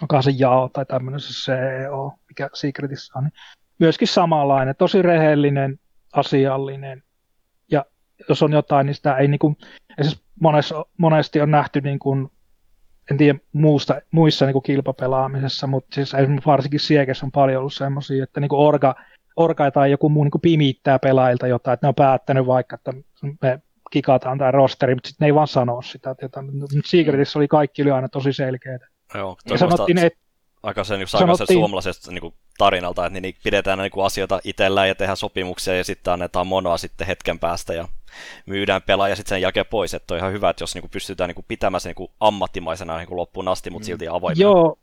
joka 0.03 0.17
on 0.17 0.23
se 0.23 0.31
Jao 0.31 0.69
tai 0.69 0.87
tämmöinen 0.87 1.21
se 1.21 1.53
CEO, 1.53 2.13
mikä 2.29 2.51
Secretissä 2.55 3.19
on. 3.19 3.25
Niin 3.25 3.33
myöskin 3.79 4.09
samanlainen, 4.09 4.75
tosi 4.79 5.03
rehellinen, 5.03 5.79
asiallinen. 6.13 7.03
Ja 7.71 7.85
jos 8.29 8.43
on 8.43 8.53
jotain, 8.53 8.87
niin 8.87 8.95
sitä 8.95 9.17
ei 9.17 9.29
niin 9.29 9.39
kuin, 9.39 9.57
monessa, 10.41 10.85
monesti 10.97 11.41
on 11.41 11.51
nähty 11.51 11.81
niin 11.81 11.99
kuin, 11.99 12.31
en 13.11 13.17
tiedä 13.17 13.39
muusta, 13.53 14.01
muissa 14.11 14.47
niin 14.47 14.53
kuin 14.53 14.63
kilpapelaamisessa, 14.63 15.67
mutta 15.67 15.95
siis 15.95 16.13
varsinkin 16.47 16.81
Siekessä 16.81 17.27
on 17.27 17.33
paljon 17.33 17.59
ollut 17.59 17.75
semmoisia, 17.75 18.25
että 18.25 18.41
niin 18.41 18.49
kuin 18.49 18.61
orga, 18.61 18.95
Orka 19.37 19.71
tai 19.71 19.91
joku 19.91 20.09
muu 20.09 20.25
niin 20.25 20.41
pimittää 20.43 20.99
pelaajilta 20.99 21.47
jotain, 21.47 21.75
että 21.75 21.87
ne 21.87 21.89
on 21.89 21.95
päättänyt 21.95 22.47
vaikka, 22.47 22.75
että 22.75 22.93
me 23.43 23.61
kikataan 23.91 24.39
tai 24.39 24.53
rosteri, 24.53 24.95
mutta 24.95 25.09
sitten 25.09 25.25
ne 25.25 25.29
ei 25.29 25.35
vaan 25.35 25.49
sano 25.49 25.83
sitä. 25.83 26.11
Että 26.11 26.45
Secretissä 26.85 27.39
oli 27.39 27.49
kaikki 27.49 27.83
oli 27.83 27.91
aina 27.91 28.09
tosi 28.09 28.33
selkeää. 28.33 28.79
Joo, 29.15 29.37
ja 29.51 29.59
sanottiin, 29.59 29.99
että 29.99 30.19
aika 30.63 30.85
sen, 30.85 30.99
niin 30.99 31.09
sanottiin, 31.09 31.59
suomalaisesta 31.59 32.11
niin 32.11 32.21
kuin 32.21 32.35
tarinalta, 32.59 33.07
että 33.07 33.21
niin 33.21 33.35
pidetään 33.45 33.79
niin 33.79 33.91
kuin 33.91 34.07
asioita 34.07 34.41
itsellään 34.45 34.89
ja 34.89 34.95
tehdään 34.95 35.17
sopimuksia 35.17 35.77
ja 35.77 35.85
sitten 35.85 36.13
annetaan 36.13 36.47
monoa 36.47 36.79
sitten 36.79 37.07
hetken 37.07 37.39
päästä 37.39 37.75
ja 37.75 37.89
myydään 38.47 38.83
pelaaja 38.83 39.17
sitten 39.17 39.29
sen 39.29 39.43
jälkeen 39.43 39.67
pois. 39.71 39.95
Että 39.95 40.15
on 40.15 40.19
ihan 40.19 40.33
hyvä, 40.33 40.51
että 40.51 40.63
jos 40.63 40.75
niin 40.75 40.83
kuin 40.83 40.91
pystytään 40.91 41.29
niin 41.29 41.35
kuin 41.35 41.45
pitämään 41.49 41.81
se 41.81 41.89
niin 41.89 41.95
kuin 41.95 42.11
ammattimaisena 42.21 42.97
niin 42.97 43.09
kuin 43.09 43.17
loppuun 43.17 43.49
asti, 43.49 43.71
mutta 43.71 43.85
mm. 43.85 43.87
silti 43.87 44.09
avoimena. 44.09 44.43
Joo, 44.43 44.79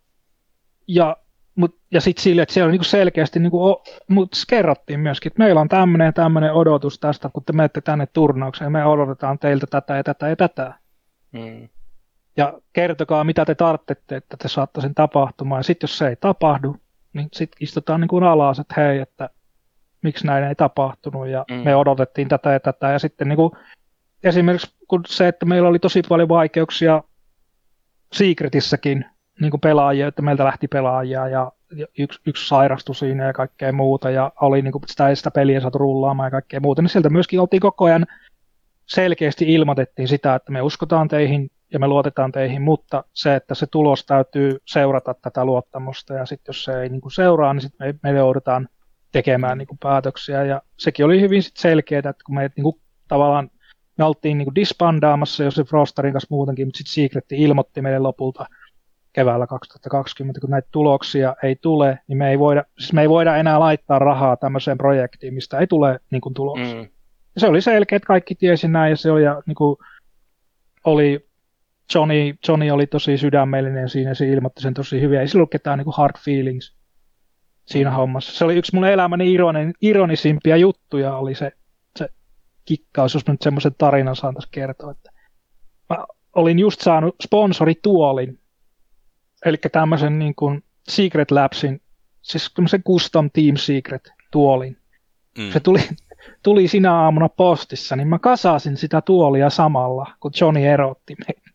ja 0.87 1.17
Mut, 1.57 1.75
ja 1.91 2.01
sitten 2.01 2.23
sille, 2.23 2.41
että 2.41 2.53
siellä 2.53 2.65
on 2.65 2.71
niinku 2.71 2.83
selkeästi, 2.83 3.39
niinku, 3.39 3.83
mut 4.07 4.29
kerrottiin 4.49 4.99
myöskin, 4.99 5.29
että 5.29 5.43
meillä 5.43 5.61
on 5.61 5.69
tämmöinen 5.69 6.05
ja 6.05 6.13
tämmöinen 6.13 6.53
odotus 6.53 6.99
tästä, 6.99 7.29
kun 7.33 7.43
te 7.43 7.53
menette 7.53 7.81
tänne 7.81 8.05
turnaukseen, 8.05 8.71
me 8.71 8.85
odotetaan 8.85 9.39
teiltä 9.39 9.67
tätä 9.67 9.95
ja 9.95 10.03
tätä 10.03 10.29
ja 10.29 10.35
tätä. 10.35 10.73
Mm. 11.31 11.69
Ja 12.37 12.53
kertokaa, 12.73 13.23
mitä 13.23 13.45
te 13.45 13.55
tarvitsette, 13.55 14.15
että 14.15 14.37
te 14.37 14.47
saatte 14.47 14.81
sen 14.81 14.95
tapahtumaan. 14.95 15.59
Ja 15.59 15.63
sitten 15.63 15.87
jos 15.87 15.97
se 15.97 16.07
ei 16.07 16.15
tapahdu, 16.15 16.75
niin 17.13 17.29
sitten 17.33 17.57
istutaan 17.59 18.01
niin 18.01 18.07
kuin 18.07 18.23
alas, 18.23 18.59
että 18.59 18.73
hei, 18.77 18.99
että 18.99 19.29
miksi 20.01 20.27
näin 20.27 20.43
ei 20.43 20.55
tapahtunut 20.55 21.27
ja 21.27 21.45
mm. 21.51 21.55
me 21.55 21.75
odotettiin 21.75 22.27
tätä 22.27 22.51
ja 22.51 22.59
tätä. 22.59 22.91
Ja 22.91 22.99
sitten 22.99 23.27
niin 23.27 23.37
kuin, 23.37 23.51
esimerkiksi 24.23 24.75
kun 24.87 25.01
se, 25.07 25.27
että 25.27 25.45
meillä 25.45 25.69
oli 25.69 25.79
tosi 25.79 26.01
paljon 26.09 26.29
vaikeuksia 26.29 27.03
Secretissäkin, 28.13 29.05
niin 29.41 29.51
kuin 29.51 29.61
pelaajia, 29.61 30.07
että 30.07 30.21
meiltä 30.21 30.45
lähti 30.45 30.67
pelaajia 30.67 31.27
ja 31.27 31.51
yksi, 31.97 32.21
yksi 32.27 32.47
sairastui 32.47 32.95
siinä 32.95 33.25
ja 33.25 33.33
kaikkea 33.33 33.71
muuta 33.71 34.09
ja 34.09 34.31
oli 34.41 34.61
niin 34.61 34.71
kuin 34.71 34.83
sitä, 34.87 35.15
sitä 35.15 35.31
peliä 35.31 35.59
saatu 35.59 35.77
rullaamaan 35.77 36.27
ja 36.27 36.31
kaikkea 36.31 36.59
muuta, 36.59 36.81
niin 36.81 36.89
sieltä 36.89 37.09
myöskin 37.09 37.39
oltiin 37.39 37.59
koko 37.59 37.85
ajan 37.85 38.05
selkeästi 38.85 39.53
ilmoitettiin 39.53 40.07
sitä, 40.07 40.35
että 40.35 40.51
me 40.51 40.61
uskotaan 40.61 41.07
teihin 41.07 41.51
ja 41.73 41.79
me 41.79 41.87
luotetaan 41.87 42.31
teihin, 42.31 42.61
mutta 42.61 43.03
se, 43.13 43.35
että 43.35 43.55
se 43.55 43.67
tulos 43.67 44.05
täytyy 44.05 44.57
seurata 44.65 45.13
tätä 45.13 45.45
luottamusta 45.45 46.13
ja 46.13 46.25
sitten 46.25 46.49
jos 46.49 46.63
se 46.63 46.81
ei 46.81 46.89
niin 46.89 47.01
kuin 47.01 47.11
seuraa, 47.11 47.53
niin 47.53 47.61
sitten 47.61 47.87
me, 48.03 48.11
me 48.11 48.17
joudutaan 48.17 48.69
tekemään 49.17 49.57
niin 49.57 49.67
kuin 49.67 49.77
päätöksiä 49.77 50.43
ja 50.43 50.61
sekin 50.77 51.05
oli 51.05 51.21
hyvin 51.21 51.43
sit 51.43 51.57
selkeää, 51.57 51.99
että 51.99 52.23
kun 52.25 52.35
me 52.35 52.51
niin 52.55 52.63
kuin, 52.63 52.75
tavallaan 53.07 53.49
me 53.97 54.03
oltiin 54.03 54.37
niin 54.37 54.45
kuin 54.45 54.55
disbandaamassa 54.55 55.43
jo 55.43 55.51
se 55.51 55.63
Frosterin 55.63 56.13
kanssa 56.13 56.27
muutenkin, 56.29 56.67
mutta 56.67 56.77
sitten 56.77 56.93
Secret 56.93 57.25
ilmoitti 57.31 57.81
meille 57.81 57.99
lopulta, 57.99 58.45
keväällä 59.13 59.47
2020, 59.47 60.41
kun 60.41 60.49
näitä 60.49 60.67
tuloksia 60.71 61.35
ei 61.43 61.55
tule, 61.55 61.99
niin 62.07 62.17
me 62.17 62.29
ei 62.29 62.39
voida, 62.39 62.63
siis 62.79 62.93
me 62.93 63.01
ei 63.01 63.09
voida 63.09 63.37
enää 63.37 63.59
laittaa 63.59 63.99
rahaa 63.99 64.37
tämmöiseen 64.37 64.77
projektiin, 64.77 65.33
mistä 65.33 65.59
ei 65.59 65.67
tule 65.67 65.99
niin 66.11 66.21
kuin, 66.21 66.33
tuloksia. 66.33 66.75
Mm. 66.75 66.89
Ja 67.35 67.41
se 67.41 67.47
oli 67.47 67.61
selkeä, 67.61 67.95
että 67.95 68.07
kaikki 68.07 68.35
tiesi 68.35 68.67
näin, 68.67 68.89
ja 68.89 68.97
se 68.97 69.11
oli, 69.11 69.23
ja, 69.23 69.41
niin 69.45 69.55
kuin, 69.55 69.77
oli 70.83 71.27
Johnny, 71.95 72.35
Johnny 72.47 72.69
oli 72.69 72.87
tosi 72.87 73.17
sydämellinen 73.17 73.89
siinä, 73.89 74.13
se 74.13 74.27
ilmoitti 74.27 74.61
sen 74.61 74.73
tosi 74.73 75.01
hyvin, 75.01 75.19
ei 75.19 75.27
sillä 75.27 75.39
ollut 75.39 75.51
ketään 75.51 75.77
niin 75.77 75.85
kuin 75.85 75.97
hard 75.97 76.15
feelings 76.25 76.76
siinä 77.67 77.89
mm. 77.89 77.95
hommassa. 77.95 78.37
Se 78.37 78.45
oli 78.45 78.55
yksi 78.55 78.75
mun 78.75 78.85
elämäni 78.85 79.33
ironin, 79.33 79.73
ironisimpia 79.81 80.57
juttuja, 80.57 81.17
oli 81.17 81.35
se, 81.35 81.51
se 81.97 82.09
kikkaus, 82.65 83.13
jos 83.13 83.27
mä 83.27 83.33
nyt 83.33 83.41
semmoisen 83.41 83.75
tarinan 83.77 84.15
saan 84.15 84.33
tässä 84.33 84.49
kertoa, 84.51 84.91
että 84.91 85.11
mä 85.89 86.05
olin 86.35 86.59
just 86.59 86.81
saanut 86.81 87.15
sponsorituolin 87.23 88.39
eli 89.45 89.57
tämmöisen 89.71 90.19
niin 90.19 90.35
kuin 90.35 90.63
Secret 90.89 91.31
Labsin, 91.31 91.81
siis 92.21 92.51
tämmöisen 92.55 92.83
custom 92.83 93.29
Team 93.33 93.55
Secret 93.55 94.11
tuolin. 94.31 94.77
Mm. 95.37 95.51
Se 95.51 95.59
tuli, 95.59 95.79
tuli 96.43 96.67
sinä 96.67 96.93
aamuna 96.93 97.29
postissa, 97.29 97.95
niin 97.95 98.07
mä 98.07 98.19
kasasin 98.19 98.77
sitä 98.77 99.01
tuolia 99.01 99.49
samalla, 99.49 100.11
kun 100.19 100.31
Johnny 100.41 100.65
erotti 100.65 101.15
meitä. 101.27 101.46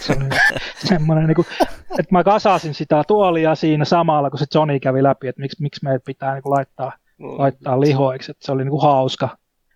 Se 0.00 0.12
oli 0.12 0.28
semmoinen, 0.74 1.26
niin 1.26 1.34
kuin, 1.34 1.46
että 1.90 2.08
mä 2.10 2.24
kasasin 2.24 2.74
sitä 2.74 3.04
tuolia 3.08 3.54
siinä 3.54 3.84
samalla, 3.84 4.30
kun 4.30 4.38
se 4.38 4.46
Johnny 4.54 4.80
kävi 4.80 5.02
läpi, 5.02 5.28
että 5.28 5.40
miksi, 5.40 5.62
miksi 5.62 5.84
meidän 5.84 6.00
pitää 6.06 6.34
niin 6.34 6.42
kuin, 6.42 6.50
laittaa, 6.50 6.92
mm. 7.18 7.38
laittaa 7.38 7.80
lihoiksi, 7.80 8.30
että 8.30 8.46
se 8.46 8.52
oli 8.52 8.64
niin 8.64 8.70
kuin, 8.70 8.82
hauska. 8.82 9.28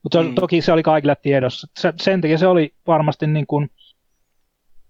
Mutta 0.02 0.22
mm. 0.22 0.34
toki 0.34 0.60
se 0.60 0.72
oli 0.72 0.82
kaikille 0.82 1.16
tiedossa. 1.22 1.68
Se, 1.78 1.92
sen 1.96 2.20
takia 2.20 2.38
se 2.38 2.46
oli 2.46 2.74
varmasti 2.86 3.26
niin 3.26 3.46
kuin, 3.46 3.70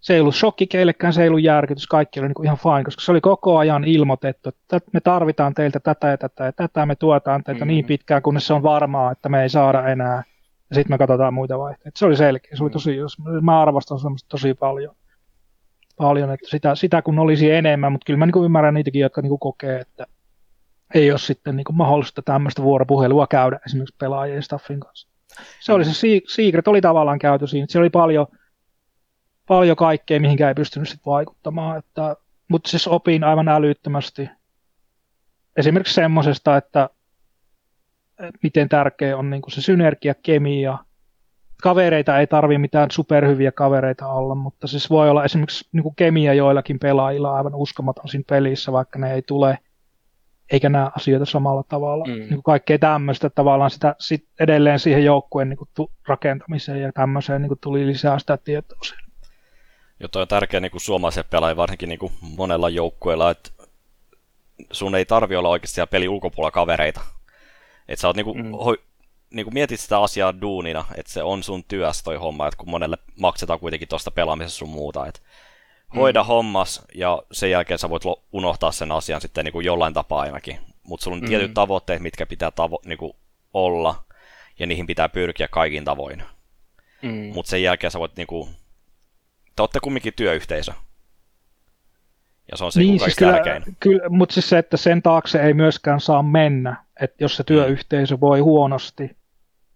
se 0.00 0.14
ei 0.14 0.20
ollut 0.20 0.34
shokki 0.34 0.66
keillekään, 0.66 1.12
se 1.12 1.22
ei 1.22 1.28
ollut 1.28 1.42
järkytys, 1.42 1.86
kaikki 1.86 2.20
oli 2.20 2.28
niin 2.28 2.34
kuin 2.34 2.46
ihan 2.46 2.58
fine, 2.58 2.84
koska 2.84 3.02
se 3.02 3.10
oli 3.10 3.20
koko 3.20 3.58
ajan 3.58 3.84
ilmoitettu, 3.84 4.48
että 4.48 4.80
me 4.92 5.00
tarvitaan 5.00 5.54
teiltä 5.54 5.80
tätä 5.80 6.08
ja 6.08 6.18
tätä 6.18 6.44
ja 6.44 6.52
tätä, 6.52 6.86
me 6.86 6.96
tuetaan 6.96 7.44
teitä 7.44 7.58
mm-hmm. 7.58 7.68
niin 7.68 7.84
pitkään, 7.84 8.22
kunnes 8.22 8.46
se 8.46 8.54
on 8.54 8.62
varmaa, 8.62 9.12
että 9.12 9.28
me 9.28 9.42
ei 9.42 9.48
saada 9.48 9.88
enää, 9.88 10.22
ja 10.70 10.74
sitten 10.74 10.94
me 10.94 10.98
katsotaan 10.98 11.34
muita 11.34 11.58
vaihteita. 11.58 11.98
Se 11.98 12.06
oli 12.06 12.16
selkeä, 12.16 12.56
se 12.56 12.62
oli 12.62 12.70
tosi, 12.70 12.96
jos 12.96 13.16
mä 13.42 13.62
arvostan 13.62 13.98
semmoista 13.98 14.28
tosi 14.28 14.54
paljon, 14.54 14.96
paljon 15.96 16.30
että 16.30 16.50
sitä, 16.50 16.74
sitä 16.74 17.02
kun 17.02 17.18
olisi 17.18 17.50
enemmän, 17.50 17.92
mutta 17.92 18.04
kyllä 18.04 18.18
mä 18.18 18.26
niin 18.26 18.44
ymmärrän 18.44 18.74
niitäkin, 18.74 19.00
jotka 19.00 19.22
niin 19.22 19.38
kokee, 19.38 19.80
että 19.80 20.06
ei 20.94 21.10
ole 21.10 21.18
sitten 21.18 21.56
niin 21.56 21.64
mahdollista 21.72 22.22
tämmöistä 22.22 22.62
vuoropuhelua 22.62 23.26
käydä 23.26 23.58
esimerkiksi 23.66 23.96
pelaajien 23.98 24.42
staffin 24.42 24.80
kanssa. 24.80 25.08
Se 25.60 25.72
oli 25.72 25.84
se 25.84 25.92
Secret, 26.28 26.68
oli 26.68 26.80
tavallaan 26.80 27.18
käyty 27.18 27.46
siinä, 27.46 27.66
se 27.70 27.78
oli 27.78 27.90
paljon 27.90 28.26
paljon 29.46 29.76
kaikkea, 29.76 30.20
mihinkä 30.20 30.48
ei 30.48 30.54
pystynyt 30.54 30.88
sit 30.88 31.06
vaikuttamaan. 31.06 31.78
Että, 31.78 32.16
mutta 32.48 32.70
siis 32.70 32.88
opin 32.88 33.24
aivan 33.24 33.48
älyttömästi 33.48 34.30
esimerkiksi 35.56 35.94
semmoisesta, 35.94 36.56
että 36.56 36.88
miten 38.42 38.68
tärkeä 38.68 39.16
on 39.16 39.30
niin 39.30 39.42
se 39.48 39.62
synergia, 39.62 40.14
kemia. 40.14 40.78
Kavereita 41.62 42.18
ei 42.18 42.26
tarvitse 42.26 42.58
mitään 42.58 42.90
superhyviä 42.90 43.52
kavereita 43.52 44.08
olla, 44.08 44.34
mutta 44.34 44.66
siis 44.66 44.90
voi 44.90 45.10
olla 45.10 45.24
esimerkiksi 45.24 45.68
niin 45.72 45.96
kemia 45.96 46.34
joillakin 46.34 46.78
pelaajilla 46.78 47.36
aivan 47.36 47.54
uskomaton 47.54 48.08
siinä 48.08 48.24
pelissä, 48.28 48.72
vaikka 48.72 48.98
ne 48.98 49.14
ei 49.14 49.22
tule 49.22 49.58
eikä 50.52 50.68
näe 50.68 50.90
asioita 50.96 51.24
samalla 51.24 51.62
tavalla. 51.68 52.04
Mm. 52.04 52.12
Niin 52.12 52.28
kuin 52.28 52.42
kaikkea 52.42 52.78
tämmöistä 52.78 53.30
tavallaan 53.30 53.70
sitä 53.70 53.94
sit 53.98 54.26
edelleen 54.40 54.78
siihen 54.78 55.04
joukkueen 55.04 55.48
niin 55.48 55.58
kuin, 55.58 55.88
rakentamiseen 56.08 56.82
ja 56.82 56.92
tämmöiseen 56.92 57.42
niin 57.42 57.48
kuin, 57.48 57.60
tuli 57.60 57.86
lisää 57.86 58.18
sitä 58.18 58.36
tietoa. 58.36 58.78
Joo, 60.00 60.08
toi 60.08 60.22
on 60.22 60.28
tärkeä 60.28 60.60
niin 60.60 60.72
suomalaisen 60.76 61.24
pelaajan 61.30 61.56
varsinkin 61.56 61.88
niin 61.88 61.98
kuin 61.98 62.12
monella 62.36 62.68
joukkueella, 62.68 63.30
että 63.30 63.50
sun 64.72 64.94
ei 64.94 65.04
tarvi 65.04 65.36
olla 65.36 65.48
oikeasti 65.48 65.74
siellä 65.74 65.90
peli 65.90 66.08
ulkopuolella 66.08 66.50
kavereita. 66.50 67.00
Että 67.88 68.00
sä 68.00 68.08
oot 68.08 68.16
niinku, 68.16 68.34
mm. 68.34 68.50
hoi, 68.50 68.78
niinku 69.30 69.50
mietit 69.50 69.80
sitä 69.80 70.00
asiaa 70.00 70.40
duunina, 70.40 70.84
että 70.96 71.12
se 71.12 71.22
on 71.22 71.42
sun 71.42 71.64
työs 71.64 72.02
toi 72.02 72.16
homma, 72.16 72.46
että 72.46 72.58
kun 72.58 72.70
monelle 72.70 72.98
maksetaan 73.20 73.60
kuitenkin 73.60 73.88
tuosta 73.88 74.10
pelaamisesta 74.10 74.58
sun 74.58 74.68
muuta, 74.68 75.06
että 75.06 75.20
hoida 75.94 76.22
mm. 76.22 76.26
hommas 76.26 76.82
ja 76.94 77.22
sen 77.32 77.50
jälkeen 77.50 77.78
sä 77.78 77.90
voit 77.90 78.02
unohtaa 78.32 78.72
sen 78.72 78.92
asian 78.92 79.20
sitten 79.20 79.44
niinku 79.44 79.60
jollain 79.60 79.94
tapaa 79.94 80.20
ainakin. 80.20 80.58
Mutta 80.82 81.04
sulla 81.04 81.14
on 81.14 81.20
mm. 81.20 81.28
tietyt 81.28 81.54
tavoitteet, 81.54 82.02
mitkä 82.02 82.26
pitää 82.26 82.50
tavo- 82.50 82.88
niinku 82.88 83.16
olla 83.54 84.04
ja 84.58 84.66
niihin 84.66 84.86
pitää 84.86 85.08
pyrkiä 85.08 85.48
kaikin 85.48 85.84
tavoin. 85.84 86.22
Mm. 87.02 87.32
Mutta 87.34 87.50
sen 87.50 87.62
jälkeen 87.62 87.90
sä 87.90 87.98
voit 87.98 88.16
niinku, 88.16 88.48
te 89.56 89.62
olette 89.62 89.80
kumminkin 89.80 90.14
työyhteisö. 90.16 90.72
Ja 92.50 92.56
se 92.56 92.64
on 92.64 92.72
se 92.72 92.80
niin, 92.80 93.00
siis 93.00 93.16
kyllä, 93.16 93.42
kyllä, 93.80 94.08
mutta 94.08 94.32
siis 94.32 94.48
se, 94.48 94.58
että 94.58 94.76
sen 94.76 95.02
taakse 95.02 95.42
ei 95.42 95.54
myöskään 95.54 96.00
saa 96.00 96.22
mennä, 96.22 96.76
että 97.00 97.24
jos 97.24 97.36
se 97.36 97.42
mm. 97.42 97.46
työyhteisö 97.46 98.20
voi 98.20 98.40
huonosti, 98.40 99.16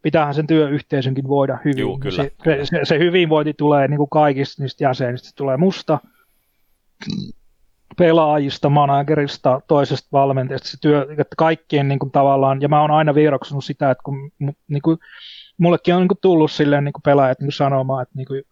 pitäähän 0.03 0.35
sen 0.35 0.47
työyhteisönkin 0.47 1.29
voida 1.29 1.59
hyvin. 1.65 1.79
Juu, 1.79 1.99
kyllä, 1.99 2.17
se, 2.17 2.33
kyllä. 2.43 2.65
Se, 2.65 2.81
se, 2.85 2.99
hyvinvointi 2.99 3.55
tulee 3.55 3.89
niin 3.89 3.99
kuin 3.99 4.11
kaikista 4.11 4.63
niistä 4.63 4.85
jäsenistä, 4.85 5.29
se 5.29 5.35
tulee 5.35 5.57
musta 5.57 5.99
pelaajista, 7.99 8.69
managerista, 8.69 9.61
toisesta 9.69 10.09
valmentajasta, 10.13 10.69
se 10.69 10.81
työ, 10.81 11.07
että 11.11 11.37
kaikkien 11.37 11.89
niin 11.89 11.99
kuin 11.99 12.11
tavallaan, 12.11 12.63
ja 12.63 12.69
mä 12.69 12.81
oon 12.81 12.91
aina 12.91 13.15
vieroksunut 13.15 13.65
sitä, 13.65 13.91
että 13.91 14.03
kun 14.05 14.33
niin 14.69 14.83
kuin, 14.83 14.99
mullekin 15.61 15.95
on 15.95 16.01
niin 16.01 16.09
kuin 16.09 16.19
tullut 16.21 16.51
silleen 16.51 16.85
niin 16.85 16.93
kuin 16.93 17.03
pelaajat 17.03 17.39
niin 17.39 17.47
kuin 17.47 17.53
sanomaan, 17.53 18.03
että, 18.03 18.13
niin 18.17 18.27
kuin, 18.27 18.43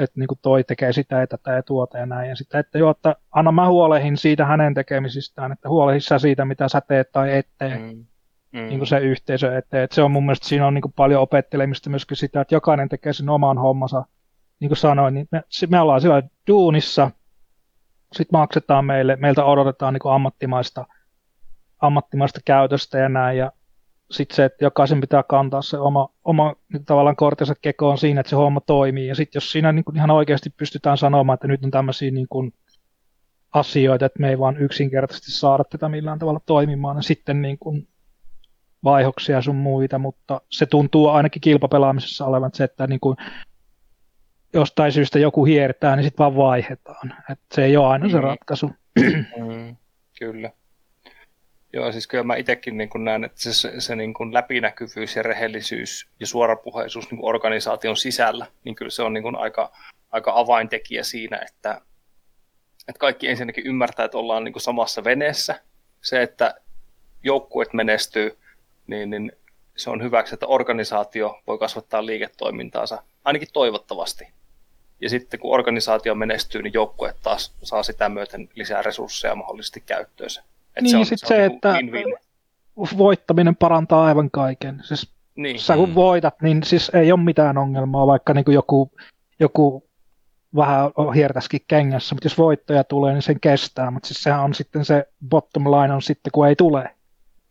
että 0.00 0.20
niin 0.20 0.28
kuin 0.28 0.38
toi 0.42 0.64
tekee 0.64 0.92
sitä 0.92 1.20
ja 1.20 1.26
tätä 1.26 1.52
ja 1.52 1.62
tuota 1.62 1.98
ja 1.98 2.06
näin. 2.06 2.28
Ja 2.28 2.36
sitten, 2.36 2.60
että 2.60 2.78
joo, 2.78 2.90
että 2.90 3.16
anna 3.30 3.52
mä 3.52 3.68
huolehin 3.68 4.16
siitä 4.16 4.46
hänen 4.46 4.74
tekemisistään, 4.74 5.52
että 5.52 5.68
huolehin 5.68 6.00
sä 6.00 6.18
siitä, 6.18 6.44
mitä 6.44 6.68
sä 6.68 6.80
teet 6.80 7.12
tai 7.12 7.36
et 7.36 7.48
tee. 7.58 7.78
Mm. 7.78 8.06
Mm. 8.52 8.58
Niin 8.68 8.78
kuin 8.78 8.86
se 8.86 8.98
yhteisö 8.98 9.58
eteen. 9.58 9.84
Että 9.84 9.94
se 9.94 10.02
on 10.02 10.10
mun 10.10 10.26
mielestä, 10.26 10.48
siinä 10.48 10.66
on 10.66 10.74
niin 10.74 10.82
kuin 10.82 10.92
paljon 10.96 11.22
opettelemista 11.22 11.90
myöskin 11.90 12.16
sitä, 12.16 12.40
että 12.40 12.54
jokainen 12.54 12.88
tekee 12.88 13.12
sen 13.12 13.28
oman 13.28 13.58
hommansa. 13.58 14.04
Niin 14.60 14.68
kuin 14.68 14.78
sanoin, 14.78 15.14
niin 15.14 15.28
me, 15.30 15.42
me 15.68 15.80
ollaan 15.80 16.00
siellä 16.00 16.22
duunissa, 16.46 17.10
sitten 18.12 18.38
maksetaan 18.40 18.84
meille, 18.84 19.16
meiltä 19.16 19.44
odotetaan 19.44 19.94
niin 19.94 20.00
kuin 20.00 20.12
ammattimaista, 20.12 20.86
ammattimaista 21.80 22.40
käytöstä 22.44 22.98
ja 22.98 23.08
näin, 23.08 23.38
ja 23.38 23.52
sitten 24.10 24.36
se, 24.36 24.44
että 24.44 24.64
jokaisen 24.64 25.00
pitää 25.00 25.22
kantaa 25.22 25.62
se 25.62 25.78
oma, 25.78 26.08
oma 26.24 26.54
niin 26.72 26.84
tavallaan 26.84 27.16
kortensa 27.16 27.54
kekoon 27.62 27.98
siinä, 27.98 28.20
että 28.20 28.30
se 28.30 28.36
homma 28.36 28.60
toimii. 28.60 29.06
Ja 29.06 29.14
sitten 29.14 29.36
jos 29.36 29.52
siinä 29.52 29.72
niin 29.72 29.84
kuin 29.84 29.96
ihan 29.96 30.10
oikeasti 30.10 30.50
pystytään 30.50 30.98
sanomaan, 30.98 31.34
että 31.34 31.48
nyt 31.48 31.64
on 31.64 31.70
tämmöisiä 31.70 32.10
niin 32.10 32.28
kuin 32.28 32.54
asioita, 33.52 34.06
että 34.06 34.20
me 34.20 34.28
ei 34.28 34.38
vaan 34.38 34.56
yksinkertaisesti 34.56 35.32
saada 35.32 35.64
tätä 35.64 35.88
millään 35.88 36.18
tavalla 36.18 36.40
toimimaan, 36.46 36.96
niin 36.96 37.02
sitten 37.04 37.42
niin 37.42 37.58
kuin 37.58 37.88
vaihoksia 38.84 39.42
sun 39.42 39.56
muita, 39.56 39.98
mutta 39.98 40.40
se 40.50 40.66
tuntuu 40.66 41.08
ainakin 41.08 41.40
kilpapelaamisessa 41.40 42.24
olevan 42.24 42.50
se, 42.54 42.64
että 42.64 42.86
niin 42.86 43.00
kuin 43.00 43.16
jostain 44.52 44.92
syystä 44.92 45.18
joku 45.18 45.44
hiertää, 45.44 45.96
niin 45.96 46.04
sitten 46.04 46.18
vaan 46.18 46.36
vaihdetaan. 46.36 47.14
Et 47.30 47.40
se 47.54 47.64
ei 47.64 47.76
ole 47.76 47.86
aina 47.86 48.08
se 48.08 48.16
mm. 48.16 48.22
ratkaisu. 48.22 48.70
Mm, 49.36 49.76
kyllä. 50.18 50.50
Joo, 51.72 51.92
siis 51.92 52.06
kyllä 52.06 52.24
mä 52.24 52.36
itsekin 52.36 52.78
niin 52.78 52.90
näen, 52.98 53.24
että 53.24 53.42
se, 53.42 53.54
se, 53.54 53.80
se 53.80 53.96
niin 53.96 54.14
kuin 54.14 54.34
läpinäkyvyys 54.34 55.16
ja 55.16 55.22
rehellisyys 55.22 56.08
ja 56.20 56.26
suorapuheisuus 56.26 57.10
niin 57.10 57.18
kuin 57.18 57.28
organisaation 57.28 57.96
sisällä, 57.96 58.46
niin 58.64 58.74
kyllä 58.74 58.90
se 58.90 59.02
on 59.02 59.12
niin 59.12 59.22
kuin 59.22 59.36
aika, 59.36 59.72
aika 60.10 60.32
avaintekijä 60.34 61.02
siinä, 61.02 61.36
että, 61.48 61.80
että 62.88 62.98
kaikki 62.98 63.28
ensinnäkin 63.28 63.66
ymmärtää, 63.66 64.04
että 64.04 64.18
ollaan 64.18 64.44
niin 64.44 64.52
kuin 64.52 64.62
samassa 64.62 65.04
veneessä. 65.04 65.60
Se, 66.02 66.22
että 66.22 66.54
joukkueet 67.22 67.72
menestyy, 67.72 68.38
niin, 68.86 69.10
niin 69.10 69.32
se 69.76 69.90
on 69.90 70.02
hyväksi, 70.02 70.34
että 70.34 70.46
organisaatio 70.46 71.40
voi 71.46 71.58
kasvattaa 71.58 72.06
liiketoimintaansa, 72.06 73.02
ainakin 73.24 73.48
toivottavasti. 73.52 74.28
Ja 75.00 75.10
sitten 75.10 75.40
kun 75.40 75.54
organisaatio 75.54 76.14
menestyy, 76.14 76.62
niin 76.62 76.74
joukkue 76.74 77.14
taas 77.22 77.54
saa 77.62 77.82
sitä 77.82 78.08
myöten 78.08 78.48
lisää 78.54 78.82
resursseja 78.82 79.34
mahdollisesti 79.34 79.80
käyttöönsä. 79.80 80.42
Et 80.78 80.82
niin, 80.82 80.90
se, 80.90 80.96
on, 80.96 81.06
sitten 81.06 81.28
se, 81.28 81.34
se 81.34 81.44
että 81.44 81.72
win-win. 81.72 82.98
voittaminen 82.98 83.56
parantaa 83.56 84.04
aivan 84.04 84.30
kaiken. 84.30 84.80
Siis 84.84 85.12
niin. 85.36 85.60
Sä 85.60 85.74
kun 85.74 85.88
mm. 85.88 85.94
voitat, 85.94 86.42
niin 86.42 86.62
siis 86.62 86.90
ei 86.94 87.12
ole 87.12 87.20
mitään 87.20 87.58
ongelmaa, 87.58 88.06
vaikka 88.06 88.34
niin 88.34 88.44
kuin 88.44 88.54
joku, 88.54 88.92
joku 89.40 89.88
vähän 90.56 90.90
hiertäskin 91.14 91.60
kengässä, 91.68 92.14
mutta 92.14 92.26
jos 92.26 92.38
voittoja 92.38 92.84
tulee, 92.84 93.14
niin 93.14 93.22
sen 93.22 93.40
kestää, 93.40 93.90
mutta 93.90 94.06
siis 94.06 94.22
sehän 94.22 94.44
on 94.44 94.54
sitten 94.54 94.84
se 94.84 95.04
bottom 95.28 95.64
line 95.64 95.94
on 95.94 96.02
sitten, 96.02 96.30
kun 96.32 96.48
ei 96.48 96.56
tule. 96.56 96.90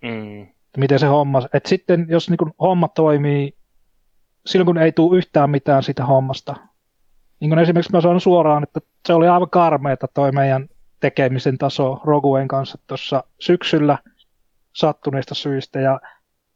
Mm. 0.02 0.48
Miten 0.78 1.00
se 1.00 1.06
homma, 1.06 1.42
että 1.54 1.70
sitten 1.70 2.06
jos 2.10 2.30
niin 2.30 2.38
kuin 2.38 2.54
homma 2.62 2.88
toimii, 2.88 3.54
silloin 4.46 4.66
kun 4.66 4.78
ei 4.78 4.92
tule 4.92 5.18
yhtään 5.18 5.50
mitään 5.50 5.84
siitä 5.84 6.06
hommasta, 6.06 6.56
niin 7.40 7.50
kuin 7.50 7.60
esimerkiksi 7.60 7.92
mä 7.92 8.02
sanon 8.02 8.22
suoraan, 8.22 8.64
että 8.64 8.80
se 9.08 9.14
oli 9.14 9.28
aivan 9.28 9.50
karmeeta 9.50 10.08
toi 10.14 10.32
meidän 10.32 10.70
tekemisen 11.00 11.58
taso 11.58 12.00
Roguen 12.04 12.48
kanssa 12.48 12.78
tuossa 12.88 13.24
syksyllä 13.40 13.98
sattuneista 14.74 15.36
syistä 15.36 15.80
ja 15.80 16.00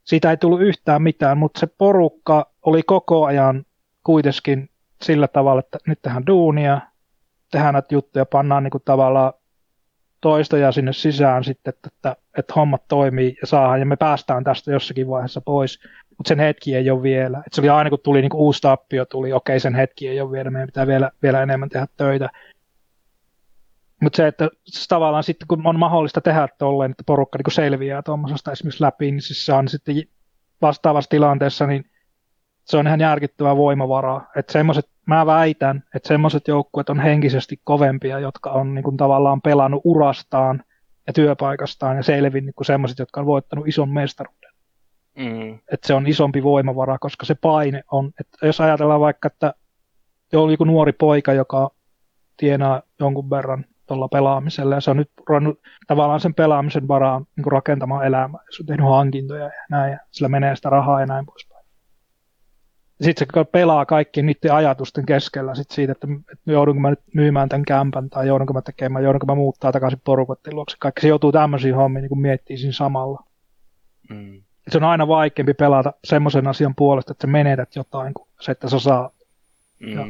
siitä 0.03 0.29
ei 0.31 0.37
tullut 0.37 0.61
yhtään 0.61 1.01
mitään, 1.01 1.37
mutta 1.37 1.59
se 1.59 1.67
porukka 1.67 2.51
oli 2.65 2.83
koko 2.83 3.25
ajan 3.25 3.65
kuitenkin 4.03 4.69
sillä 5.01 5.27
tavalla, 5.27 5.59
että 5.59 5.77
nyt 5.87 6.01
tehdään 6.01 6.27
duunia, 6.27 6.81
tehdään 7.51 7.73
näitä 7.73 7.95
juttuja, 7.95 8.25
pannaan 8.25 8.63
niin 8.63 8.71
kuin 8.71 8.83
tavallaan 8.85 9.33
toistoja 10.21 10.71
sinne 10.71 10.93
sisään 10.93 11.43
sitten, 11.43 11.73
että, 11.73 11.87
että, 11.87 12.15
että 12.37 12.53
hommat 12.55 12.87
toimii 12.87 13.37
ja 13.41 13.47
saadaan 13.47 13.79
ja 13.79 13.85
me 13.85 13.95
päästään 13.95 14.43
tästä 14.43 14.71
jossakin 14.71 15.07
vaiheessa 15.07 15.41
pois, 15.41 15.79
mutta 16.17 16.27
sen 16.27 16.39
hetki 16.39 16.75
ei 16.75 16.89
ole 16.89 17.03
vielä. 17.03 17.43
Et 17.47 17.53
se 17.53 17.61
oli 17.61 17.69
aina 17.69 17.89
kun 17.89 17.99
tuli 18.03 18.21
niin 18.21 18.29
kuin 18.29 18.41
uusi 18.41 18.61
tappio, 18.61 19.05
tuli 19.05 19.33
okei 19.33 19.59
sen 19.59 19.75
hetki 19.75 20.07
ei 20.07 20.21
ole 20.21 20.31
vielä, 20.31 20.49
meidän 20.49 20.67
pitää 20.67 20.87
vielä, 20.87 21.11
vielä 21.23 21.43
enemmän 21.43 21.69
tehdä 21.69 21.87
töitä. 21.97 22.29
Mutta 24.01 24.17
se, 24.17 24.27
että 24.27 24.49
tavallaan 24.89 25.23
sitten 25.23 25.47
kun 25.47 25.67
on 25.67 25.79
mahdollista 25.79 26.21
tehdä 26.21 26.47
tolleen, 26.57 26.91
että 26.91 27.03
porukka 27.05 27.37
niin 27.37 27.53
selviää 27.53 28.01
tuommoisesta 28.01 28.51
esimerkiksi 28.51 28.83
läpi, 28.83 29.11
niin 29.11 29.21
siis 29.21 29.45
se 29.45 29.53
on 29.53 29.67
sitten 29.67 29.95
vastaavassa 30.61 31.09
tilanteessa, 31.09 31.67
niin 31.67 31.85
se 32.65 32.77
on 32.77 32.87
ihan 32.87 32.99
järkittävää 32.99 33.57
voimavaraa. 33.57 34.27
Että 34.35 34.53
semmoiset, 34.53 34.89
mä 35.05 35.25
väitän, 35.25 35.83
että 35.95 36.07
semmoiset 36.07 36.47
joukkueet 36.47 36.89
on 36.89 36.99
henkisesti 36.99 37.61
kovempia, 37.63 38.19
jotka 38.19 38.49
on 38.49 38.75
niin 38.75 38.83
kuin 38.83 38.97
tavallaan 38.97 39.41
pelannut 39.41 39.81
urastaan 39.83 40.63
ja 41.07 41.13
työpaikastaan 41.13 41.97
ja 41.97 42.03
selvinnyt 42.03 42.55
kuin 42.55 42.65
semmoiset, 42.65 42.99
jotka 42.99 43.19
on 43.19 43.25
voittanut 43.25 43.67
ison 43.67 43.89
mestaruuden. 43.89 44.51
Mm. 45.17 45.53
Että 45.71 45.87
se 45.87 45.93
on 45.93 46.07
isompi 46.07 46.43
voimavara, 46.43 46.97
koska 46.99 47.25
se 47.25 47.35
paine 47.35 47.83
on, 47.91 48.11
että 48.19 48.45
jos 48.45 48.61
ajatellaan 48.61 48.99
vaikka, 48.99 49.27
että 49.27 49.53
joku 50.31 50.63
nuori 50.63 50.93
poika, 50.93 51.33
joka 51.33 51.71
tienaa 52.37 52.81
jonkun 52.99 53.29
verran 53.29 53.65
tuolla 53.91 54.07
pelaamisella, 54.07 54.75
ja 54.75 54.81
se 54.81 54.91
on 54.91 54.97
nyt 54.97 55.11
ruvennut 55.29 55.59
tavallaan 55.87 56.19
sen 56.19 56.33
pelaamisen 56.33 56.87
varaan 56.87 57.25
niin 57.35 57.51
rakentamaan 57.51 58.05
elämää, 58.05 58.41
se 58.49 58.63
on 58.63 58.65
tehnyt 58.65 58.85
hankintoja 58.85 59.43
ja 59.43 59.51
näin, 59.69 59.91
ja 59.91 59.99
sillä 60.11 60.29
menee 60.29 60.55
sitä 60.55 60.69
rahaa 60.69 60.99
ja 60.99 61.05
näin 61.05 61.25
poispäin. 61.25 61.65
Sitten 63.01 63.27
se 63.33 63.43
pelaa 63.43 63.85
kaikki 63.85 64.21
niiden 64.21 64.53
ajatusten 64.53 65.05
keskellä 65.05 65.55
sit 65.55 65.71
siitä, 65.71 65.91
että, 65.91 66.07
että 66.31 66.51
joudunko 66.51 66.79
mä 66.79 66.89
nyt 66.89 66.99
myymään 67.13 67.49
tämän 67.49 67.65
kämpän, 67.65 68.09
tai 68.09 68.27
joudunko 68.27 68.53
mä 68.53 68.61
tekemään, 68.61 69.03
joudunko 69.03 69.25
mä 69.25 69.35
muuttaa 69.35 69.71
takaisin 69.71 70.01
porukotten 70.03 70.55
luokse. 70.55 70.77
Kaikki 70.79 71.01
se 71.01 71.07
joutuu 71.07 71.31
tämmöisiin 71.31 71.75
hommiin 71.75 72.01
niin 72.01 72.21
miettii 72.21 72.57
siinä 72.57 72.73
samalla. 72.73 73.23
Mm. 74.09 74.41
Se 74.69 74.77
on 74.77 74.83
aina 74.83 75.07
vaikeampi 75.07 75.53
pelata 75.53 75.93
semmoisen 76.03 76.47
asian 76.47 76.75
puolesta, 76.75 77.11
että 77.11 77.27
sä 77.27 77.31
menetät 77.31 77.75
jotain, 77.75 78.13
kuin 78.13 78.27
se, 78.41 78.51
että 78.51 78.69
sä 78.69 78.79
saat. 78.79 79.13
Mm. 79.79 79.93
Ja, 79.93 80.05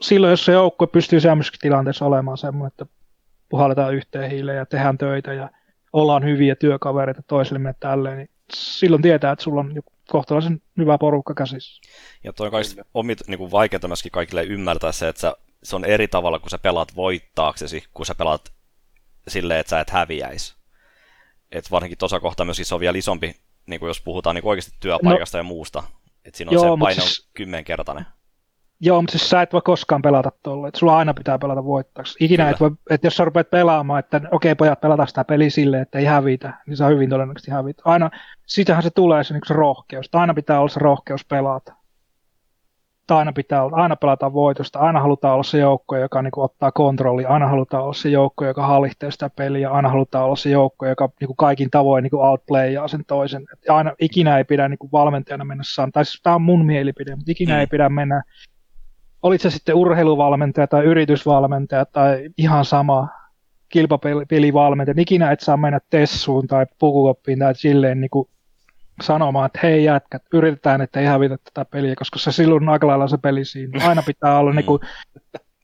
silloin, 0.00 0.30
jos 0.30 0.44
se 0.44 0.52
joukkue 0.52 0.86
pystyy 0.86 1.20
semmoisessa 1.20 1.58
tilanteessa 1.60 2.06
olemaan 2.06 2.38
semmoinen, 2.38 2.68
että 2.68 2.86
puhalletaan 3.48 3.94
yhteen 3.94 4.30
hiileen 4.30 4.58
ja 4.58 4.66
tehdään 4.66 4.98
töitä 4.98 5.32
ja 5.32 5.50
ollaan 5.92 6.24
hyviä 6.24 6.56
työkavereita 6.56 7.22
toisillemme 7.22 7.74
tälleen, 7.80 8.18
niin 8.18 8.30
silloin 8.54 9.02
tietää, 9.02 9.32
että 9.32 9.42
sulla 9.42 9.60
on 9.60 9.82
kohtalaisen 10.08 10.62
hyvä 10.76 10.98
porukka 10.98 11.34
käsissä. 11.34 11.80
Ja 12.24 12.32
toi 12.32 12.46
on 12.46 12.50
kaikista 12.50 12.84
omit, 12.94 13.18
niin 13.26 13.38
kuin 13.38 13.50
vaikeaa 13.50 13.88
myöskin 13.88 14.12
kaikille 14.12 14.44
ymmärtää 14.44 14.92
se, 14.92 15.08
että 15.08 15.20
sä, 15.20 15.34
se 15.62 15.76
on 15.76 15.84
eri 15.84 16.08
tavalla, 16.08 16.38
kun 16.38 16.50
sä 16.50 16.58
pelaat 16.58 16.96
voittaaksesi, 16.96 17.84
kun 17.94 18.06
sä 18.06 18.14
pelaat 18.14 18.52
silleen, 19.28 19.60
että 19.60 19.70
sä 19.70 19.80
et 19.80 19.90
häviäisi. 19.90 20.54
Et 21.52 21.70
varsinkin 21.70 21.98
tuossa 21.98 22.20
kohtaa 22.20 22.44
myöskin 22.44 22.66
se 22.66 22.74
on 22.74 22.80
vielä 22.80 22.98
isompi, 22.98 23.36
niin 23.66 23.80
kuin 23.80 23.88
jos 23.88 24.00
puhutaan 24.00 24.34
niin 24.34 24.46
oikeasti 24.46 24.76
työpaikasta 24.80 25.38
no, 25.38 25.40
ja 25.40 25.44
muusta. 25.44 25.82
Että 26.24 26.36
siinä 26.36 26.50
on 26.50 26.54
joo, 26.54 26.76
se 26.76 26.80
paino 26.80 27.02
siis, 27.02 27.30
kymmenkertainen. 27.34 28.06
Joo, 28.80 29.02
mutta 29.02 29.18
siis 29.18 29.30
sä 29.30 29.42
et 29.42 29.52
voi 29.52 29.60
koskaan 29.64 30.02
pelata 30.02 30.32
tuolla, 30.42 30.68
että 30.68 30.78
sulla 30.78 30.98
aina 30.98 31.14
pitää 31.14 31.38
pelata 31.38 31.64
voittaksi. 31.64 32.24
Ikinä 32.24 32.44
Kyllä. 32.44 32.50
et 32.50 32.60
voi, 32.60 32.70
että 32.90 33.06
jos 33.06 33.16
sä 33.16 33.24
rupeat 33.24 33.50
pelaamaan, 33.50 33.98
että 33.98 34.16
okei 34.16 34.32
okay, 34.32 34.54
pojat 34.54 34.80
pelata 34.80 35.06
sitä 35.06 35.24
peli 35.24 35.50
silleen, 35.50 35.82
että 35.82 35.98
ei 35.98 36.04
hävitä, 36.04 36.54
niin 36.66 36.76
sä 36.76 36.86
hyvin 36.86 37.10
todennäköisesti 37.10 37.50
hävitä. 37.50 37.82
Aina, 37.84 38.10
sitähän 38.46 38.82
se 38.82 38.90
tulee 38.90 39.24
se, 39.24 39.34
niin 39.34 39.42
se 39.46 39.54
rohkeus. 39.54 40.08
Aina 40.12 40.34
pitää 40.34 40.58
olla 40.58 40.68
se 40.68 40.80
rohkeus 40.80 41.24
pelata 41.24 41.80
aina 43.18 43.32
pitää 43.32 43.64
olla, 43.64 43.76
aina 43.76 43.96
pelataan 43.96 44.32
voitosta, 44.32 44.78
aina 44.78 45.00
halutaan 45.00 45.34
olla 45.34 45.42
se 45.42 45.58
joukko, 45.58 45.96
joka 45.96 46.22
niin 46.22 46.30
kuin, 46.30 46.44
ottaa 46.44 46.72
kontrolli, 46.72 47.24
aina 47.24 47.48
halutaan 47.48 47.82
olla 47.82 47.92
se 47.92 48.08
joukko, 48.08 48.44
joka 48.44 48.66
hallitsee 48.66 49.10
sitä 49.10 49.30
peliä, 49.36 49.70
aina 49.70 49.88
halutaan 49.88 50.24
olla 50.24 50.36
se 50.36 50.50
joukko, 50.50 50.86
joka 50.86 51.08
niin 51.20 51.26
kuin 51.26 51.36
kaikin 51.36 51.70
tavoin 51.70 52.02
niin 52.02 52.14
outplayaa 52.14 52.88
sen 52.88 53.04
toisen. 53.06 53.42
Et 53.52 53.70
aina 53.70 53.92
ikinä 54.00 54.38
ei 54.38 54.44
pidä 54.44 54.68
niin 54.68 54.78
kuin 54.78 54.92
valmentajana 54.92 55.44
mennä 55.44 55.64
saan, 55.66 55.92
tai 55.92 56.04
siis 56.04 56.22
tämä 56.22 56.36
on 56.36 56.42
mun 56.42 56.66
mielipide, 56.66 57.16
mutta 57.16 57.32
ikinä 57.32 57.54
mm. 57.54 57.60
ei 57.60 57.66
pidä 57.66 57.88
mennä, 57.88 58.22
olit 59.22 59.40
se 59.40 59.50
sitten 59.50 59.74
urheiluvalmentaja 59.74 60.66
tai 60.66 60.84
yritysvalmentaja 60.84 61.86
tai 61.86 62.30
ihan 62.38 62.64
sama 62.64 63.08
kilpapelivalmentaja, 63.68 64.94
ikinä 64.98 65.30
et 65.32 65.40
saa 65.40 65.56
mennä 65.56 65.80
tessuun 65.90 66.46
tai 66.46 66.66
pukukoppiin 66.78 67.38
tai 67.38 67.54
silleen 67.54 68.00
niin 68.00 68.10
kuin 68.10 68.28
sanomaan, 69.02 69.46
että 69.46 69.58
hei 69.62 69.84
jätkät, 69.84 70.22
yritetään, 70.32 70.80
että 70.80 71.00
ei 71.00 71.06
hävitä 71.06 71.36
tätä 71.44 71.64
peliä, 71.64 71.94
koska 71.94 72.18
se 72.18 72.32
silloin 72.32 72.68
aika 72.68 72.86
lailla 72.86 73.08
se 73.08 73.18
peli 73.18 73.44
siinä. 73.44 73.88
Aina 73.88 74.02
pitää 74.06 74.38
olla 74.38 74.52
niin 74.52 74.66
kuin, 74.66 74.80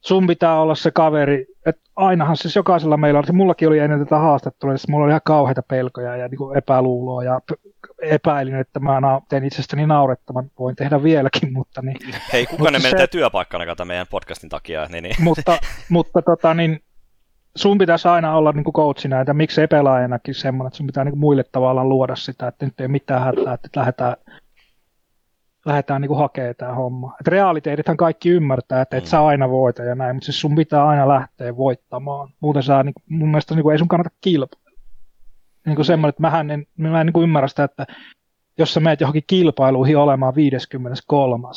sun 0.06 0.26
pitää 0.26 0.60
olla 0.60 0.74
se 0.74 0.90
kaveri, 0.90 1.46
että 1.66 1.82
ainahan 1.96 2.36
siis 2.36 2.56
jokaisella 2.56 2.96
meillä 2.96 3.18
on, 3.18 3.24
mullakin 3.32 3.68
oli 3.68 3.78
ennen 3.78 3.98
tätä 3.98 4.18
haastettua, 4.18 4.70
niin 4.70 4.78
mulla 4.88 5.04
oli 5.04 5.10
ihan 5.12 5.20
kauheita 5.24 5.62
pelkoja 5.62 6.16
ja 6.16 6.28
niin 6.28 6.38
kuin 6.38 6.58
epäluuloa 6.58 7.24
ja 7.24 7.40
epäilin, 8.02 8.54
että 8.54 8.80
mä 8.80 9.00
teen 9.28 9.44
itsestäni 9.44 9.86
naurettavan, 9.86 10.50
voin 10.58 10.76
tehdä 10.76 11.02
vieläkin, 11.02 11.52
mutta 11.52 11.82
niin. 11.82 11.96
Hei, 12.32 12.46
kuka 12.46 12.70
ne 12.70 12.78
menee 12.78 13.06
työpaikkana 13.06 13.66
tätä 13.66 13.84
meidän 13.84 14.06
podcastin 14.10 14.50
takia? 14.50 14.86
Niin, 14.90 15.02
niin. 15.02 15.16
Mutta, 15.20 15.58
mutta 15.88 16.22
tota, 16.22 16.54
niin, 16.54 16.80
sun 17.56 17.78
pitäisi 17.78 18.08
aina 18.08 18.36
olla 18.36 18.52
niin 18.52 18.64
kuin 18.64 18.74
coachina, 18.74 19.20
että 19.20 19.34
miksei 19.34 19.66
pelaajanakin 19.66 20.34
semmoinen, 20.34 20.68
että 20.68 20.76
sun 20.76 20.86
pitää 20.86 21.04
niin 21.04 21.12
kuin 21.12 21.20
muille 21.20 21.44
tavallaan 21.52 21.88
luoda 21.88 22.16
sitä, 22.16 22.48
että 22.48 22.64
nyt 22.64 22.80
ei 22.80 22.88
mitään 22.88 23.22
hätää, 23.22 23.54
että 23.54 23.68
lähdetään, 23.76 24.16
lähdetään 25.66 26.00
niin 26.00 26.08
kuin 26.08 26.18
hakemaan 26.18 26.54
tämä 26.58 26.74
homma. 26.74 27.16
Et 27.20 27.28
realiteetithan 27.28 27.96
kaikki 27.96 28.28
ymmärtää, 28.28 28.82
että 28.82 28.96
et 28.96 29.04
mm. 29.04 29.08
sä 29.08 29.24
aina 29.24 29.50
voita 29.50 29.82
ja 29.82 29.94
näin, 29.94 30.16
mutta 30.16 30.24
siis 30.24 30.40
sun 30.40 30.54
pitää 30.54 30.86
aina 30.86 31.08
lähteä 31.08 31.56
voittamaan. 31.56 32.28
Muuten 32.40 32.62
sä, 32.62 32.82
niin, 32.82 32.94
mun 33.08 33.28
mielestä 33.28 33.54
niin 33.54 33.62
kuin, 33.62 33.72
ei 33.72 33.78
sun 33.78 33.88
kannata 33.88 34.16
kilpailla. 34.20 34.70
Niin 35.66 35.76
kuin 35.76 35.86
semmoinen, 35.86 36.08
että 36.08 36.22
mähän 36.22 36.50
en, 36.50 36.66
mä 36.76 37.00
en 37.00 37.06
niin 37.06 37.12
kuin 37.12 37.24
ymmärrä 37.24 37.48
sitä, 37.48 37.64
että 37.64 37.86
jos 38.58 38.74
sä 38.74 38.80
meet 38.80 39.00
johonkin 39.00 39.24
kilpailuihin 39.26 39.96
olemaan 39.96 40.34
53, 40.34 41.48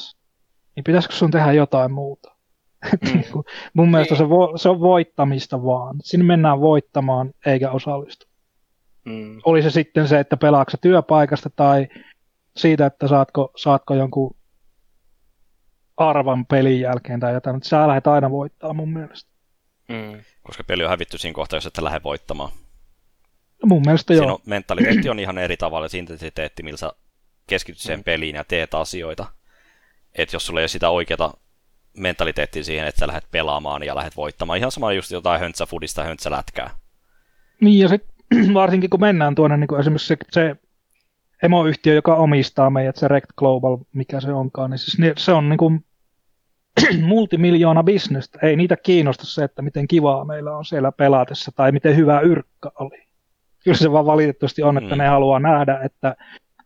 niin 0.76 0.84
pitäisikö 0.84 1.16
sun 1.16 1.32
tehdä 1.32 1.52
jotain 1.52 1.92
muuta? 1.92 2.30
Mm. 3.02 3.14
Niinku, 3.14 3.46
mun 3.74 3.92
mielestä 3.92 4.16
se, 4.16 4.30
vo, 4.30 4.58
se 4.58 4.70
on 4.70 4.80
voittamista 4.80 5.64
vaan. 5.64 5.96
Sinne 6.04 6.26
mennään 6.26 6.62
voittamaan 6.62 7.34
eikä 7.46 7.72
osallistu. 7.72 8.26
Mm. 9.06 9.40
Oli 9.46 9.62
se 9.62 9.70
sitten 9.70 10.08
se, 10.08 10.20
että 10.20 10.38
pelaatko 10.38 10.78
työpaikasta 10.82 11.50
tai 11.56 11.88
siitä, 12.62 12.86
että 12.86 13.08
saatko, 13.08 13.52
saatko 13.56 13.94
jonkun 13.94 14.36
arvan 15.98 16.46
pelin 16.46 16.80
jälkeen 16.80 17.20
tai 17.20 17.34
jotain, 17.34 17.56
mutta 17.56 17.70
sä 17.70 17.88
lähdet 17.88 18.08
aina 18.08 18.32
voittaa 18.32 18.74
mun 18.74 18.94
mielestä. 18.94 19.32
Mm. 19.90 20.22
Koska 20.44 20.64
peli 20.64 20.84
on 20.84 20.90
hävitty 20.90 21.18
siinä 21.18 21.36
kohtaa, 21.36 21.58
jos 21.58 21.66
et 21.66 21.78
lähde 21.78 22.04
voittamaan. 22.04 22.52
No 23.64 23.68
mun 23.68 23.82
mielestä 23.86 24.14
Siinä 24.14 24.26
joo. 24.26 24.36
On, 24.36 24.42
mentaliteetti 24.46 25.10
on 25.10 25.20
ihan 25.20 25.38
eri 25.38 25.58
tavalla, 25.58 25.88
se 25.88 25.98
intensiteetti, 25.98 26.64
millä 26.64 26.78
sä 26.78 26.92
keskityt 27.48 27.82
siihen 27.82 28.00
mm. 28.00 28.04
peliin 28.04 28.36
ja 28.36 28.44
teet 28.44 28.74
asioita. 28.74 29.26
Että 30.18 30.36
jos 30.36 30.46
sulla 30.46 30.60
ei 30.60 30.64
ole 30.64 30.68
sitä 30.68 30.90
oikeata 30.90 31.34
mentaliteetti 31.98 32.64
siihen, 32.64 32.88
että 32.88 33.00
sä 33.00 33.08
lähdet 33.08 33.32
pelaamaan 33.32 33.84
ja 33.84 33.96
lähdet 33.96 34.16
voittamaan. 34.16 34.60
Ihan 34.60 34.72
sama 34.72 34.94
just 34.94 35.12
jotain 35.12 35.40
höntsäfudista, 35.40 36.04
höntsälätkää. 36.04 36.70
Niin, 37.62 37.80
ja 37.80 37.88
sitten 37.88 38.54
varsinkin 38.54 38.90
kun 38.90 39.02
mennään 39.02 39.36
tuonne 39.36 39.58
niin 39.58 39.68
kuin 39.68 39.80
esimerkiksi 39.80 40.08
se, 40.08 40.18
se 40.32 40.56
emoyhtiö, 41.44 41.94
joka 41.94 42.16
omistaa 42.16 42.70
meidät, 42.70 42.96
se 42.96 43.08
Rect 43.08 43.30
Global, 43.38 43.78
mikä 43.94 44.22
se 44.22 44.32
onkaan, 44.32 44.70
niin 44.70 44.78
siis 44.78 44.98
se 45.18 45.32
on 45.32 45.50
niin 45.50 45.58
kuin 45.58 45.86
multimiljoona 47.02 47.84
bisnestä. 47.84 48.40
Ei 48.42 48.56
niitä 48.56 48.78
kiinnosta 48.78 49.26
se, 49.26 49.44
että 49.44 49.62
miten 49.62 49.88
kivaa 49.88 50.26
meillä 50.26 50.58
on 50.58 50.66
siellä 50.66 50.92
pelaatessa 50.92 51.52
tai 51.56 51.72
miten 51.72 51.96
hyvä 51.96 52.20
yrkkä 52.20 52.72
oli. 52.80 53.04
Kyllä 53.64 53.78
se 53.78 53.92
vaan 53.92 54.06
valitettavasti 54.06 54.64
on, 54.64 54.78
että 54.78 54.96
mm. 54.96 54.98
ne 54.98 55.08
haluaa 55.08 55.40
nähdä, 55.40 55.80
että 55.84 56.16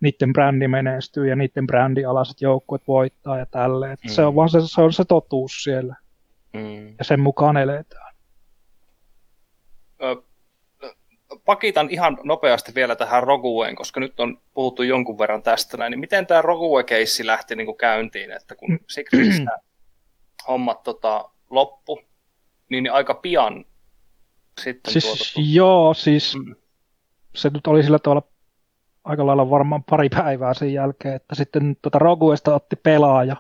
niiden 0.01 0.33
brändi 0.33 0.67
menestyy 0.67 1.29
ja 1.29 1.35
niiden 1.35 1.67
brändialaiset 1.67 2.41
joukkueet 2.41 2.87
voittaa 2.87 3.37
ja 3.37 3.45
tälleen. 3.45 3.97
Mm. 4.03 4.09
Se 4.09 4.25
on 4.25 4.35
vaan 4.35 4.49
se, 4.49 4.57
se, 4.65 4.81
on 4.81 4.93
se 4.93 5.05
totuus 5.05 5.63
siellä. 5.63 5.95
Mm. 6.53 6.87
Ja 6.87 7.03
sen 7.03 7.19
mukaan 7.19 7.57
eletään. 7.57 8.15
Ö, 10.03 10.15
pakitan 11.45 11.89
ihan 11.89 12.17
nopeasti 12.23 12.75
vielä 12.75 12.95
tähän 12.95 13.23
Rogueen, 13.23 13.75
koska 13.75 13.99
nyt 13.99 14.19
on 14.19 14.41
puhuttu 14.53 14.83
jonkun 14.83 15.17
verran 15.17 15.43
tästä 15.43 15.77
näin. 15.77 15.91
Niin 15.91 15.99
miten 15.99 16.27
tämä 16.27 16.41
Rogue-keissi 16.41 17.25
lähti 17.25 17.55
niin 17.55 17.65
kuin 17.65 17.77
käyntiin, 17.77 18.31
että 18.31 18.55
kun 18.55 18.79
Secretistä 18.89 19.57
hommat 20.47 20.83
tota, 20.83 21.29
loppu, 21.49 22.01
niin 22.69 22.91
aika 22.91 23.13
pian 23.13 23.65
sitten 24.61 24.93
siis. 24.93 25.33
Joo, 25.37 25.93
siis 25.93 26.35
mm. 26.35 26.55
se 27.35 27.49
nyt 27.49 27.67
oli 27.67 27.83
sillä 27.83 27.99
tavalla 27.99 28.23
aika 29.03 29.25
lailla 29.25 29.49
varmaan 29.49 29.83
pari 29.83 30.09
päivää 30.09 30.53
sen 30.53 30.73
jälkeen, 30.73 31.15
että 31.15 31.35
sitten 31.35 31.77
tuota 31.81 31.99
Roguesta 31.99 32.55
otti 32.55 32.75
pelaaja. 32.75 33.35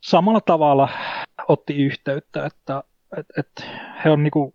Samalla 0.00 0.40
tavalla 0.40 0.88
otti 1.48 1.76
yhteyttä, 1.76 2.46
että 2.46 2.82
et, 3.16 3.26
et 3.38 3.66
he 4.04 4.10
on 4.10 4.22
niinku 4.22 4.54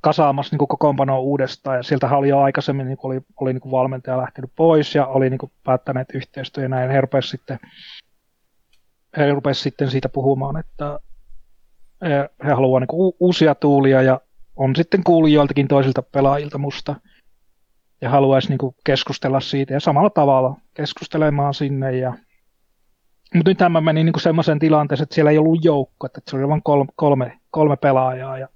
kasaamassa 0.00 0.54
niinku 0.54 0.66
kokoonpanoa 0.66 1.18
uudestaan, 1.18 1.76
ja 1.76 1.82
sieltä 1.82 2.16
oli 2.16 2.28
jo 2.28 2.40
aikaisemmin 2.40 2.86
niinku 2.86 3.06
oli, 3.06 3.20
oli 3.40 3.52
niinku 3.52 3.70
valmentaja 3.70 4.18
lähtenyt 4.18 4.50
pois, 4.56 4.94
ja 4.94 5.06
oli 5.06 5.30
niinku 5.30 5.52
päättäneet 5.64 6.08
yhteistyö, 6.14 6.62
ja 6.62 6.68
näin 6.68 6.90
he 6.90 7.00
rupesivat 7.00 7.30
sitten, 7.30 7.58
he 9.16 9.30
rupesi 9.30 9.60
sitten 9.60 9.90
siitä 9.90 10.08
puhumaan, 10.08 10.56
että 10.56 10.98
he, 12.02 12.28
he 12.44 12.52
haluavat 12.52 12.80
niinku 12.80 13.16
uusia 13.20 13.54
tuulia, 13.54 14.02
ja 14.02 14.20
on 14.56 14.76
sitten 14.76 15.04
kuullut 15.04 15.30
joiltakin 15.30 15.68
toisilta 15.68 16.02
pelaajilta 16.02 16.58
musta, 16.58 16.94
ja 18.00 18.10
haluaisi 18.10 18.48
niin 18.48 18.74
keskustella 18.84 19.40
siitä 19.40 19.72
ja 19.72 19.80
samalla 19.80 20.10
tavalla 20.10 20.56
keskustelemaan 20.74 21.54
sinne. 21.54 21.96
Ja... 21.96 22.14
Mutta 23.34 23.50
nyt 23.50 23.58
mä 23.68 23.80
menin 23.80 24.06
niin 24.06 24.20
semmoiseen 24.20 24.58
tilanteeseen, 24.58 25.02
että 25.02 25.14
siellä 25.14 25.30
ei 25.30 25.38
ollut 25.38 25.64
joukko, 25.64 26.06
että 26.06 26.20
se 26.30 26.36
oli 26.36 26.48
vain 26.48 26.62
kolme, 26.62 26.92
kolme, 26.96 27.40
kolme 27.50 27.76
pelaajaa 27.76 28.38
ja, 28.38 28.48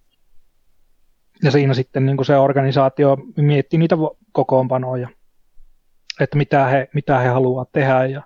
ja 1.43 1.51
siinä 1.51 1.75
sitten 1.75 2.07
niin 2.07 2.17
kuin 2.17 2.27
se 2.27 2.37
organisaatio 2.37 3.17
mietti 3.37 3.79
niitä 3.79 3.97
kokoonpanoja, 4.33 5.09
että 6.21 6.37
mitä 6.37 6.67
he, 6.67 6.89
mitä 6.95 7.19
he 7.19 7.29
haluavat 7.29 7.73
tehdä 7.73 8.05
ja 8.05 8.23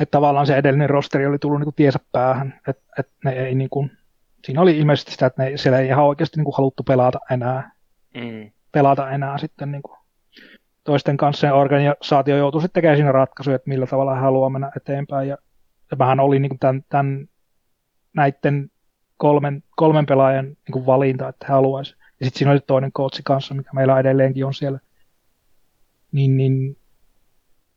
että 0.00 0.10
tavallaan 0.10 0.46
se 0.46 0.56
edellinen 0.56 0.90
rosteri 0.90 1.26
oli 1.26 1.38
tullut 1.38 1.60
niin 1.60 1.66
kuin 1.66 1.74
tiesä 1.74 1.98
päähän, 2.12 2.60
että, 2.68 2.84
että 2.98 3.12
ne 3.24 3.32
ei 3.32 3.54
niin 3.54 3.70
kuin, 3.70 3.90
siinä 4.44 4.60
oli 4.60 4.78
ilmeisesti 4.78 5.12
sitä, 5.12 5.26
että 5.26 5.42
ne, 5.42 5.56
siellä 5.56 5.78
ei 5.78 5.86
ihan 5.86 6.04
oikeasti 6.04 6.36
niin 6.36 6.44
kuin 6.44 6.56
haluttu 6.56 6.82
pelata 6.82 7.18
enää. 7.30 7.70
Mm 8.14 8.50
pelata 8.76 9.10
enää 9.10 9.38
sitten 9.38 9.72
niin 9.72 9.82
kuin 9.82 9.98
toisten 10.84 11.16
kanssa 11.16 11.46
ja 11.46 11.54
organisaatio 11.54 12.36
joutuu 12.36 12.60
sitten 12.60 12.74
tekemään 12.74 12.96
siinä 12.96 13.12
ratkaisuja, 13.12 13.56
että 13.56 13.68
millä 13.68 13.86
tavalla 13.86 14.14
he 14.14 14.20
haluaa 14.20 14.50
mennä 14.50 14.72
eteenpäin. 14.76 15.28
Ja, 15.28 15.36
ja 15.90 15.98
vähän 15.98 16.20
oli 16.20 16.38
niin 16.38 16.50
kuin 16.50 16.58
tämän, 16.58 16.82
tämän, 16.88 17.28
näiden 18.12 18.70
kolmen, 19.16 19.62
kolmen 19.76 20.06
pelaajan 20.06 20.44
niin 20.46 20.72
kuin 20.72 20.86
valinta, 20.86 21.28
että 21.28 21.46
he 21.48 21.52
haluaisivat. 21.52 22.00
Ja 22.20 22.26
sitten 22.26 22.38
siinä 22.38 22.52
oli 22.52 22.60
toinen 22.60 22.92
coachi 22.92 23.22
kanssa, 23.24 23.54
mikä 23.54 23.70
meillä 23.72 24.00
edelleenkin 24.00 24.46
on 24.46 24.54
siellä. 24.54 24.78
Niin, 26.12 26.36
niin 26.36 26.76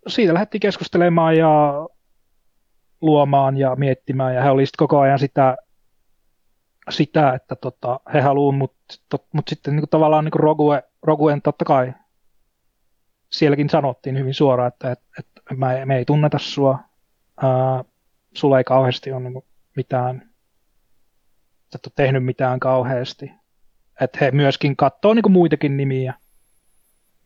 siitä 0.07 0.33
lähdettiin 0.33 0.61
keskustelemaan 0.61 1.37
ja 1.37 1.73
luomaan 3.01 3.57
ja 3.57 3.75
miettimään, 3.75 4.35
ja 4.35 4.43
he 4.43 4.49
olivat 4.49 4.69
koko 4.77 4.99
ajan 4.99 5.19
sitä 5.19 5.57
sitä, 6.89 7.33
että 7.33 7.55
tota, 7.55 7.99
he 8.13 8.21
haluavat, 8.21 8.57
mutta 8.57 9.17
mut 9.33 9.47
sitten 9.47 9.75
niin 9.75 9.81
kuin 9.81 9.89
tavallaan 9.89 10.25
niin 10.25 10.31
kuin 10.31 10.39
Rogue, 10.39 10.83
Roguen 11.03 11.41
totta 11.41 11.65
kai 11.65 11.93
sielläkin 13.29 13.69
sanottiin 13.69 14.17
hyvin 14.17 14.33
suoraan, 14.33 14.67
että, 14.67 14.91
että, 14.91 15.05
että 15.19 15.55
me, 15.55 15.85
me 15.85 15.97
ei 15.97 16.05
tunneta 16.05 16.37
sua, 16.39 16.79
ää, 17.43 17.83
sulla 18.33 18.57
ei 18.57 18.63
kauheasti 18.63 19.11
ole 19.11 19.19
niin 19.21 19.43
mitään, 19.75 20.28
et 21.75 21.85
ole 21.85 21.93
tehnyt 21.95 22.25
mitään 22.25 22.59
kauheasti. 22.59 23.31
Että 24.01 24.17
he 24.21 24.31
myöskin 24.31 24.75
katsoo 24.75 25.13
niin 25.13 25.31
muitakin 25.31 25.77
nimiä, 25.77 26.13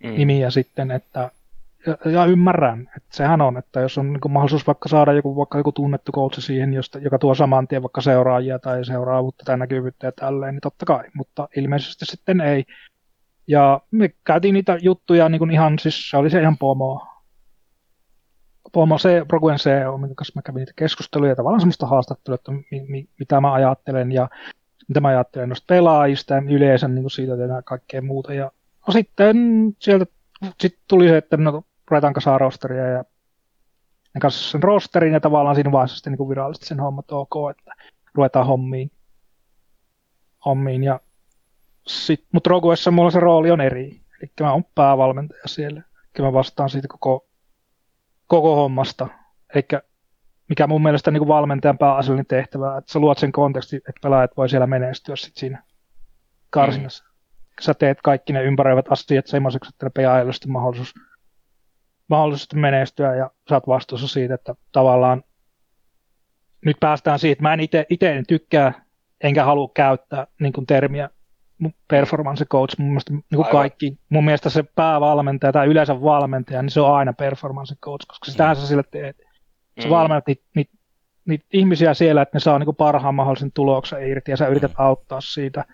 mm. 0.04 0.10
nimiä 0.10 0.50
sitten, 0.50 0.91
että 0.91 1.32
ja, 1.86 2.12
ja 2.12 2.26
ymmärrän, 2.26 2.89
että 2.98 3.18
sehän 3.18 3.41
on, 3.41 3.58
että 3.58 3.80
jos 3.80 3.98
on 3.98 4.14
niin 4.14 4.32
mahdollisuus 4.32 4.68
vaikka 4.68 4.89
saada 4.89 5.14
joku, 5.14 5.36
vaikka 5.36 5.58
joku 5.58 5.72
tunnettu 5.72 6.12
coachi 6.12 6.41
siihen, 6.41 6.74
josta, 6.74 7.00
joka 7.00 7.20
tuo 7.20 7.36
saman 7.36 7.68
tien 7.68 7.82
vaikka 7.82 8.02
seuraajia 8.02 8.60
tai 8.60 8.86
seuraavuutta 8.86 9.46
tai 9.46 9.58
näkyvyyttä 9.58 10.08
ja 10.08 10.12
tälleen, 10.12 10.54
niin 10.54 10.62
totta 10.62 10.86
kai, 10.86 11.04
mutta 11.14 11.50
ilmeisesti 11.58 12.06
sitten 12.06 12.41
ei. 12.41 12.64
Ja 13.48 13.82
me 13.91 14.14
käytiin 14.24 14.54
niitä 14.54 14.78
juttuja 14.82 15.30
niin 15.30 15.39
kuin 15.39 15.52
ihan, 15.52 15.80
siis 15.80 16.10
se 16.10 16.18
oli 16.18 16.30
se 16.30 16.41
ihan 16.41 16.58
pomo. 16.58 17.08
Pomo 18.74 18.97
se, 18.97 19.26
Broguen 19.28 19.57
CEO, 19.57 19.97
minkä 19.97 20.15
kanssa 20.15 20.34
mä 20.36 20.41
kävin 20.41 20.59
niitä 20.59 20.74
keskusteluja, 20.76 21.36
tavallaan 21.36 21.61
semmoista 21.61 21.88
haastattelua, 21.88 22.36
että 22.36 22.51
mi, 22.51 22.86
mi, 22.88 23.09
mitä 23.19 23.41
mä 23.41 23.53
ajattelen 23.53 24.11
ja 24.11 24.30
mitä 24.88 24.99
mä 24.99 25.07
ajattelen 25.07 25.49
noista 25.49 25.65
pelaajista 25.67 26.34
ja 26.34 26.41
yleensä 26.49 26.88
niin 26.88 27.03
kuin 27.03 27.11
siitä 27.11 27.34
ja 27.34 27.61
kaikkea 27.61 28.01
muuta. 28.01 28.34
Ja 28.34 28.51
no 28.88 28.93
sitten 28.93 29.38
sieltä 29.80 30.05
sit 30.61 30.80
tuli 30.88 31.07
se, 31.07 31.17
että 31.17 31.38
no, 31.38 31.63
ruvetaan 31.91 32.13
kasaan 32.13 32.41
rosteria 32.41 32.88
ja 32.88 33.03
ne 34.13 34.19
kanssa 34.21 34.51
sen 34.51 34.63
rosterin 34.63 35.13
ja 35.13 35.19
tavallaan 35.19 35.55
siinä 35.55 35.71
vaiheessa 35.71 35.95
sitten 35.95 36.13
niin 36.13 36.30
virallisesti 36.30 36.65
sen 36.65 36.80
hommat 36.80 37.11
ok, 37.11 37.34
että 37.51 37.74
ruvetaan 38.13 38.47
hommiin. 38.47 38.91
hommiin 40.45 40.84
ja 40.84 40.99
mutta 42.32 42.49
Roguessa 42.49 42.91
mulla 42.91 43.11
se 43.11 43.19
rooli 43.19 43.51
on 43.51 43.61
eri. 43.61 44.01
Eli 44.21 44.32
mä 44.39 44.51
oon 44.51 44.65
päävalmentaja 44.76 45.43
siellä. 45.45 45.82
Eli 46.15 46.26
mä 46.26 46.34
vastaan 46.34 46.69
siitä 46.69 46.88
koko, 46.88 47.28
koko 48.34 48.56
hommasta. 48.56 49.08
Eli 49.56 49.64
mikä 50.50 50.68
mun 50.68 50.84
mielestä 50.84 51.12
niin 51.12 51.20
kuin 51.20 51.28
valmentajan 51.28 51.78
pääasiallinen 51.78 52.26
tehtävä, 52.26 52.78
että 52.78 52.94
sä 52.94 53.00
luot 53.00 53.18
sen 53.18 53.32
kontekstin, 53.32 53.78
että 53.78 54.00
pelaajat 54.02 54.38
voi 54.38 54.50
siellä 54.50 54.68
menestyä 54.68 55.16
sit 55.16 55.36
siinä 55.36 55.64
karsinnassa. 56.50 57.04
Mm. 57.04 57.14
Sä 57.62 57.74
teet 57.74 58.02
kaikki 58.02 58.34
ne 58.34 58.44
ympäröivät 58.44 58.86
asiat 58.90 59.28
semmoiseksi, 59.28 59.70
että 59.70 59.86
ne 59.86 59.90
pelaajille 59.90 60.34
sitten 60.34 60.52
mahdollisuus, 60.52 60.94
mahdollisuus 62.10 62.54
menestyä 62.54 63.16
ja 63.16 63.32
sä 63.50 63.56
oot 63.56 63.68
vastuussa 63.68 64.08
siitä, 64.08 64.34
että 64.34 64.56
tavallaan 64.72 65.24
nyt 66.66 66.78
päästään 66.80 67.20
siitä, 67.20 67.32
että 67.32 67.44
mä 67.44 67.54
en 67.54 67.60
itse 67.90 68.24
tykkää 68.28 68.86
enkä 69.22 69.46
halua 69.46 69.72
käyttää 69.74 70.28
niin 70.40 70.54
kuin 70.54 70.66
termiä 70.66 71.10
performance 71.88 72.45
coach, 72.45 72.80
mun 72.80 72.88
mielestä 72.88 73.14
niin 73.14 73.24
kuin 73.36 73.47
kaikki, 73.51 73.97
mun 74.09 74.26
mielestä 74.26 74.49
se 74.49 74.64
päävalmentaja 74.64 75.51
tai 75.51 75.68
yleensä 75.68 76.01
valmentaja, 76.01 76.61
niin 76.61 76.70
se 76.70 76.82
on 76.82 76.95
aina 76.95 77.14
performance 77.14 77.76
coach, 77.76 78.05
koska 78.07 78.32
sitähän 78.32 78.55
sä 78.55 78.68
sille 78.68 78.84
teet. 78.91 79.18
Sä 79.80 79.88
mm. 79.88 79.89
valmennat 79.89 80.28
niitä, 80.28 80.43
niitä, 80.55 80.78
niitä 81.26 81.45
ihmisiä 81.53 81.93
siellä, 81.93 82.22
että 82.22 82.36
ne 82.36 82.39
saa 82.39 82.59
niin 82.59 82.66
kuin 82.66 82.76
parhaan 82.76 83.16
mahdollisen 83.16 83.51
tuloksen 83.51 84.07
irti 84.07 84.32
ja 84.32 84.38
sä 84.38 84.47
yrität 84.47 84.72
mm. 84.72 84.86
auttaa 84.86 85.22
siitä, 85.22 85.66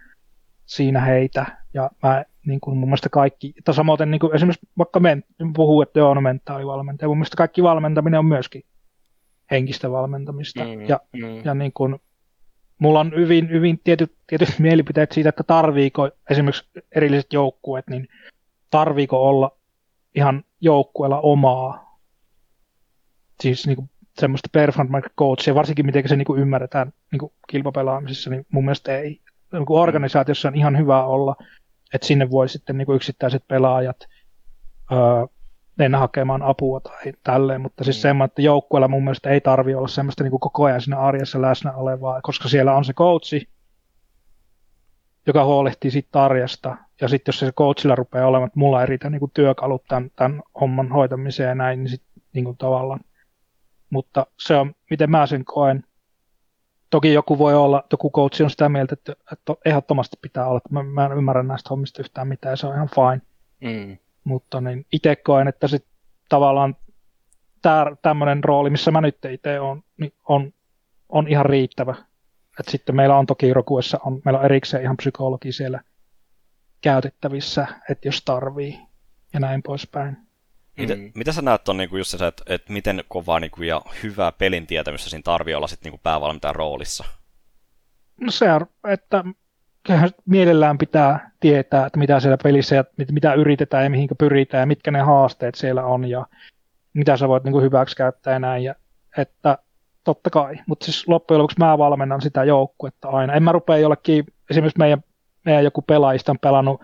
siinä 0.65 1.01
heitä. 1.01 1.45
Ja 1.73 1.89
mä 2.03 2.23
niin 2.45 2.59
kuin 2.59 2.77
mun 2.77 2.89
mielestä 2.89 3.09
kaikki, 3.09 3.53
että 3.57 3.73
samoin 3.73 4.11
niin 4.11 4.19
kuin 4.19 4.35
esimerkiksi 4.35 4.67
vaikka 4.77 4.99
men, 4.99 5.23
puhuu, 5.55 5.81
että 5.81 6.05
on 6.05 6.23
mentaalivalmentaja, 6.23 7.07
mun 7.07 7.17
mielestä 7.17 7.37
kaikki 7.37 7.63
valmentaminen 7.63 8.19
on 8.19 8.25
myöskin 8.25 8.63
henkistä 9.51 9.91
valmentamista. 9.91 10.63
Mm, 10.63 10.81
ja, 10.81 10.99
mm. 11.13 11.45
ja 11.45 11.53
niin 11.53 11.71
kuin, 11.73 11.99
mulla 12.79 12.99
on 12.99 13.11
hyvin, 13.15 13.49
hyvin 13.49 13.79
tietyt, 13.83 14.11
tietyt 14.27 14.49
mielipiteet 14.59 15.11
siitä, 15.11 15.29
että 15.29 15.43
tarviiko 15.43 16.09
esimerkiksi 16.29 16.65
erilliset 16.95 17.33
joukkueet, 17.33 17.87
niin 17.87 18.07
tarviiko 18.69 19.29
olla 19.29 19.51
ihan 20.15 20.43
joukkueella 20.61 21.19
omaa, 21.19 21.99
siis 23.41 23.67
niin 23.67 23.75
kuin 23.75 23.89
semmoista 24.19 24.49
performance 24.51 25.09
coachia, 25.17 25.55
varsinkin 25.55 25.85
miten 25.85 26.09
se 26.09 26.15
niin 26.15 26.25
kuin 26.25 26.41
ymmärretään 26.41 26.93
niin 27.11 27.19
kuin 27.19 27.31
kilpapelaamisessa, 27.49 28.29
niin 28.29 28.45
mun 28.51 28.65
mielestä 28.65 28.97
ei. 28.97 29.21
Niin 29.53 29.65
kuin 29.65 29.81
organisaatiossa 29.81 30.47
on 30.47 30.55
ihan 30.55 30.77
hyvä 30.77 31.05
olla, 31.05 31.35
että 31.93 32.07
sinne 32.07 32.29
voi 32.29 32.49
sitten 32.49 32.77
niin 32.77 32.85
kuin 32.85 32.95
yksittäiset 32.95 33.43
pelaajat 33.47 33.97
öö, 34.91 34.99
mennä 35.79 35.97
hakemaan 35.97 36.41
apua 36.41 36.79
tai 36.79 37.13
tälleen, 37.23 37.61
mutta 37.61 37.83
siis 37.83 37.97
mm. 37.97 38.01
semmoinen, 38.01 38.31
että 38.31 38.41
joukkueella 38.41 38.87
mun 38.87 39.03
mielestä 39.03 39.29
ei 39.29 39.41
tarvi 39.41 39.75
olla 39.75 39.87
semmoista 39.87 40.23
niin 40.23 40.31
kuin 40.31 40.39
koko 40.39 40.63
ajan 40.63 40.81
siinä 40.81 40.99
arjessa 40.99 41.41
läsnä 41.41 41.73
olevaa, 41.73 42.21
koska 42.21 42.49
siellä 42.49 42.75
on 42.75 42.85
se 42.85 42.93
coachi, 42.93 43.49
joka 45.27 45.45
huolehtii 45.45 45.91
siitä 45.91 46.23
arjesta, 46.23 46.77
ja 47.01 47.07
sitten 47.07 47.31
jos 47.31 47.39
se 47.39 47.51
coachilla 47.51 47.95
rupeaa 47.95 48.27
olemaan, 48.27 48.47
että 48.47 48.59
mulla 48.59 48.81
ei 48.81 48.87
riitä 48.87 49.09
niin 49.09 49.19
kuin 49.19 49.31
työkalut 49.33 49.83
tämän, 49.87 50.11
tämän 50.15 50.41
homman 50.59 50.91
hoitamiseen 50.91 51.49
ja 51.49 51.55
näin, 51.55 51.79
niin 51.79 51.89
sitten 51.89 52.23
niin 52.33 52.45
kuin 52.45 52.57
tavallaan. 52.57 52.99
Mutta 53.89 54.27
se 54.39 54.55
on, 54.55 54.73
miten 54.89 55.11
mä 55.11 55.25
sen 55.25 55.45
koen. 55.45 55.83
Toki 56.89 57.13
joku 57.13 57.37
voi 57.37 57.55
olla, 57.55 57.83
joku 57.91 58.11
coach 58.11 58.41
on 58.43 58.49
sitä 58.49 58.69
mieltä, 58.69 58.93
että, 58.93 59.15
että 59.31 59.55
ehdottomasti 59.65 60.17
pitää 60.21 60.47
olla, 60.47 60.57
että 60.57 60.73
mä, 60.73 60.83
mä 60.83 61.05
en 61.05 61.17
ymmärrä 61.17 61.43
näistä 61.43 61.69
hommista 61.69 62.01
yhtään 62.01 62.27
mitään, 62.27 62.53
ja 62.53 62.55
se 62.55 62.67
on 62.67 62.75
ihan 62.75 62.89
fine. 62.89 63.21
Mm. 63.61 63.97
Mutta 64.29 64.61
niin 64.61 64.85
itse 64.91 65.15
koen, 65.15 65.47
että 65.47 65.67
sit 65.67 65.85
tavallaan 66.29 66.75
tämmöinen 68.01 68.43
rooli, 68.43 68.69
missä 68.69 68.91
mä 68.91 69.01
nyt 69.01 69.25
itse 69.25 69.59
on, 69.59 69.83
niin 69.97 70.13
on, 70.27 70.53
on 71.09 71.27
ihan 71.27 71.45
riittävä. 71.45 71.95
Et 72.59 72.67
sitten 72.67 72.95
meillä 72.95 73.17
on 73.17 73.25
toki 73.25 73.53
Rokuessa, 73.53 73.99
on, 74.05 74.21
meillä 74.25 74.39
on 74.39 74.45
erikseen 74.45 74.83
ihan 74.83 74.97
psykologi 74.97 75.51
siellä 75.51 75.81
käytettävissä, 76.81 77.67
että 77.89 78.07
jos 78.07 78.21
tarvii 78.25 78.79
ja 79.33 79.39
näin 79.39 79.63
poispäin. 79.63 80.17
Mitä, 80.77 80.95
mm. 80.95 81.11
mitä 81.15 81.31
sä 81.31 81.41
näet 81.41 81.69
on 81.69 81.77
niin 81.77 81.89
kuin 81.89 81.97
just 81.97 82.17
se, 82.17 82.27
että, 82.27 82.43
että 82.47 82.73
miten 82.73 83.03
kovaa 83.07 83.39
niin 83.39 83.51
kuin, 83.51 83.67
ja 83.67 83.81
hyvää 84.03 84.31
pelin 84.31 84.67
tietämystä 84.67 85.09
siinä 85.09 85.23
tarvii 85.23 85.55
olla 85.55 85.67
sitten 85.67 85.91
niin 85.91 85.99
päävalmentajan 86.03 86.55
roolissa? 86.55 87.03
No 88.21 88.31
se 88.31 88.53
on, 88.53 88.65
että 88.87 89.23
mielellään 90.25 90.77
pitää 90.77 91.31
tietää, 91.39 91.85
että 91.85 91.99
mitä 91.99 92.19
siellä 92.19 92.37
pelissä 92.43 92.75
ja 92.75 92.83
mitä 93.11 93.33
yritetään 93.33 93.83
ja 93.83 93.89
mihinkä 93.89 94.15
pyritään 94.15 94.61
ja 94.61 94.65
mitkä 94.65 94.91
ne 94.91 94.99
haasteet 94.99 95.55
siellä 95.55 95.85
on 95.85 96.09
ja 96.09 96.25
mitä 96.93 97.17
sä 97.17 97.27
voit 97.27 97.43
niin 97.43 97.53
kuin 97.53 97.63
hyväksi 97.63 97.95
käyttää 97.95 98.33
ja 98.33 98.39
näin. 98.39 98.63
Ja, 98.63 98.75
että 99.17 99.57
totta 100.03 100.29
kai, 100.29 100.55
mutta 100.67 100.85
siis 100.85 101.07
loppujen 101.07 101.39
lopuksi 101.39 101.59
mä 101.59 101.77
valmennan 101.77 102.21
sitä 102.21 102.43
joukkuetta 102.43 103.09
aina. 103.09 103.33
En 103.33 103.43
mä 103.43 103.51
rupea 103.51 103.77
jollekin, 103.77 104.25
esimerkiksi 104.49 104.79
meidän, 104.79 105.03
meidän 105.45 105.63
joku 105.63 105.81
pelaajista 105.81 106.31
on 106.31 106.39
pelannut 106.39 106.81